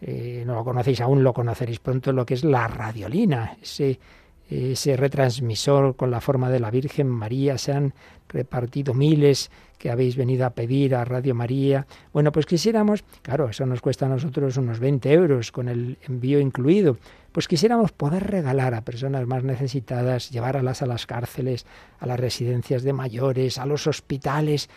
eh, 0.00 0.44
no 0.46 0.54
lo 0.54 0.64
conocéis 0.64 1.00
aún, 1.00 1.22
lo 1.22 1.34
conoceréis 1.34 1.80
pronto, 1.80 2.12
lo 2.12 2.24
que 2.24 2.34
es 2.34 2.44
la 2.44 2.66
radiolina, 2.68 3.58
ese 4.50 4.96
retransmisor 4.96 5.94
con 5.96 6.10
la 6.10 6.20
forma 6.20 6.50
de 6.50 6.60
la 6.60 6.70
Virgen 6.70 7.08
María, 7.08 7.56
se 7.56 7.72
han 7.72 7.94
repartido 8.28 8.94
miles 8.94 9.50
que 9.78 9.90
habéis 9.90 10.16
venido 10.16 10.44
a 10.44 10.50
pedir 10.50 10.94
a 10.94 11.04
Radio 11.04 11.34
María. 11.34 11.86
Bueno, 12.12 12.32
pues 12.32 12.46
quisiéramos, 12.46 13.04
claro, 13.22 13.48
eso 13.48 13.64
nos 13.64 13.80
cuesta 13.80 14.06
a 14.06 14.08
nosotros 14.08 14.56
unos 14.56 14.78
20 14.78 15.12
euros 15.12 15.52
con 15.52 15.68
el 15.68 15.96
envío 16.06 16.40
incluido, 16.40 16.98
pues 17.32 17.48
quisiéramos 17.48 17.92
poder 17.92 18.26
regalar 18.26 18.74
a 18.74 18.82
personas 18.82 19.26
más 19.26 19.44
necesitadas, 19.44 20.30
llevarlas 20.30 20.82
a 20.82 20.86
las 20.86 21.06
cárceles, 21.06 21.64
a 22.00 22.06
las 22.06 22.18
residencias 22.18 22.82
de 22.82 22.92
mayores, 22.92 23.56
a 23.58 23.66
los 23.66 23.86
hospitales. 23.86 24.68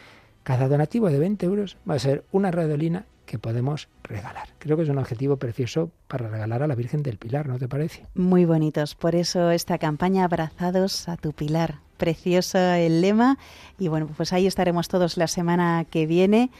Cada 0.43 0.67
donativo 0.67 1.09
de 1.09 1.19
20 1.19 1.45
euros 1.45 1.77
va 1.89 1.95
a 1.95 1.99
ser 1.99 2.23
una 2.31 2.51
radiolina 2.51 3.05
que 3.33 3.39
podemos 3.39 3.89
regalar. 4.03 4.47
Creo 4.59 4.77
que 4.77 4.83
es 4.83 4.89
un 4.89 4.99
objetivo 4.99 5.37
precioso 5.37 5.89
para 6.07 6.29
regalar 6.29 6.61
a 6.61 6.67
la 6.67 6.75
Virgen 6.75 7.01
del 7.01 7.17
Pilar, 7.17 7.47
¿no 7.47 7.57
te 7.57 7.67
parece? 7.67 8.05
Muy 8.13 8.45
bonitos. 8.45 8.93
Por 8.93 9.15
eso 9.15 9.49
esta 9.49 9.79
campaña 9.79 10.23
Abrazados 10.23 11.09
a 11.09 11.17
tu 11.17 11.33
Pilar. 11.33 11.79
Precioso 11.97 12.59
el 12.59 13.01
lema. 13.01 13.39
Y 13.79 13.87
bueno, 13.87 14.07
pues 14.15 14.33
ahí 14.33 14.45
estaremos 14.45 14.87
todos 14.87 15.17
la 15.17 15.25
semana 15.25 15.83
que 15.89 16.05
viene. 16.05 16.51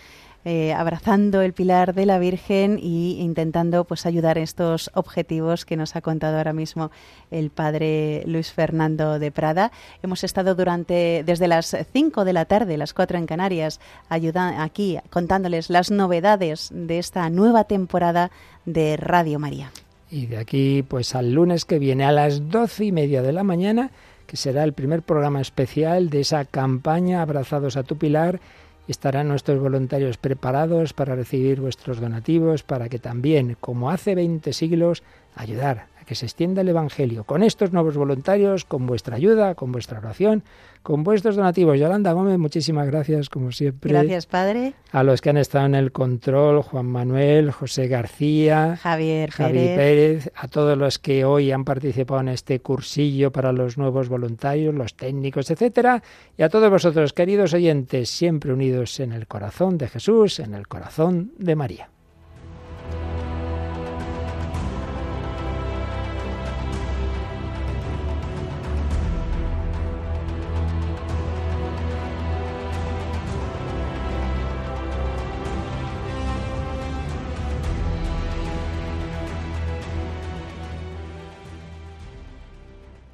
Eh, 0.46 0.74
abrazando 0.74 1.42
el 1.42 1.54
pilar 1.54 1.94
de 1.94 2.06
la 2.06 2.20
Virgen 2.20 2.80
y 2.82 3.20
intentando 3.20 3.86
pues 3.86 4.06
ayudar 4.06 4.38
estos 4.38 4.92
objetivos 4.94 5.66
que 5.66 5.78
nos 5.78 5.96
ha 5.96 6.02
contado 6.02 6.38
ahora 6.38 6.54
mismo 6.54 6.92
el 7.32 7.50
padre 7.50 8.24
Luis 8.26 8.52
Fernando 8.52 9.20
de 9.20 9.32
Prada. 9.32 9.72
Hemos 10.02 10.24
estado 10.24 10.56
durante 10.56 11.24
desde 11.26 11.48
las 11.48 11.76
5 11.94 12.26
de 12.26 12.34
la 12.34 12.46
tarde, 12.46 12.78
las 12.78 12.94
4 12.94 13.18
en 13.18 13.26
Canarias, 13.26 13.80
ayuda, 14.10 14.64
aquí 14.64 14.98
contándoles 15.10 15.70
las 15.70 15.92
novedades 15.92 16.70
de 16.74 17.00
esta 17.00 17.30
nueva 17.30 17.64
temporada 17.64 18.32
de 18.66 18.98
Radio 18.98 19.40
María. 19.40 19.72
Y 20.12 20.28
de 20.28 20.38
aquí, 20.38 20.84
pues 20.88 21.16
al 21.16 21.32
lunes 21.34 21.66
que 21.66 21.80
viene 21.80 22.04
a 22.04 22.12
las 22.12 22.50
doce 22.50 22.86
y 22.86 22.92
media 22.92 23.22
de 23.22 23.32
la 23.32 23.44
mañana, 23.44 23.90
que 24.28 24.38
será 24.38 24.64
el 24.64 24.74
primer 24.74 25.02
programa 25.02 25.42
especial 25.42 26.10
de 26.10 26.22
esa 26.22 26.46
campaña 26.46 27.22
Abrazados 27.22 27.78
a 27.78 27.84
tu 27.84 27.98
Pilar. 27.98 28.40
Estarán 28.88 29.30
nuestros 29.30 29.60
voluntarios 29.62 30.18
preparados 30.18 30.94
para 30.94 31.16
recibir 31.16 31.62
vuestros 31.62 32.02
donativos, 32.02 32.64
para 32.64 32.90
que 32.90 33.00
también, 33.00 33.56
como 33.60 33.90
hace 33.90 34.16
20 34.16 34.52
siglos, 34.52 35.04
ayudar 35.36 35.93
a 36.04 36.06
que 36.06 36.16
se 36.16 36.26
extienda 36.26 36.62
el 36.62 36.70
Evangelio. 36.70 37.24
Con 37.24 37.44
estos 37.44 37.72
nuevos 37.72 37.96
voluntarios, 37.96 38.66
con 38.66 38.86
vuestra 38.86 39.16
ayuda, 39.16 39.56
con 39.56 39.72
vuestra 39.72 40.00
oración, 40.00 40.44
con 40.82 41.04
vuestros 41.04 41.38
donativos. 41.38 41.80
Yolanda 41.80 42.12
Gómez, 42.12 42.38
muchísimas 42.38 42.88
gracias, 42.88 43.30
como 43.30 43.52
siempre. 43.52 43.92
Gracias, 43.92 44.26
Padre. 44.26 44.74
A 44.92 45.04
los 45.04 45.22
que 45.22 45.30
han 45.30 45.38
estado 45.38 45.66
en 45.66 45.76
el 45.76 45.92
control, 45.94 46.62
Juan 46.62 46.88
Manuel, 46.88 47.52
José 47.52 47.88
García, 47.88 48.78
Javier 48.82 49.32
Javi 49.32 49.54
Pérez. 49.54 49.78
Pérez, 49.78 50.32
a 50.36 50.48
todos 50.50 50.78
los 50.78 51.00
que 51.00 51.24
hoy 51.24 51.52
han 51.52 51.64
participado 51.64 52.20
en 52.20 52.28
este 52.28 52.60
cursillo 52.60 53.32
para 53.32 53.54
los 53.54 53.78
nuevos 53.78 54.10
voluntarios, 54.10 54.76
los 54.76 54.96
técnicos, 54.96 55.50
etcétera, 55.50 56.04
y 56.38 56.44
a 56.44 56.50
todos 56.50 56.70
vosotros, 56.70 57.14
queridos 57.14 57.54
oyentes, 57.54 58.10
siempre 58.10 58.52
unidos 58.52 59.00
en 59.00 59.14
el 59.14 59.26
corazón 59.26 59.78
de 59.78 59.88
Jesús, 59.88 60.40
en 60.40 60.54
el 60.54 60.68
corazón 60.68 61.32
de 61.38 61.56
María. 61.56 61.93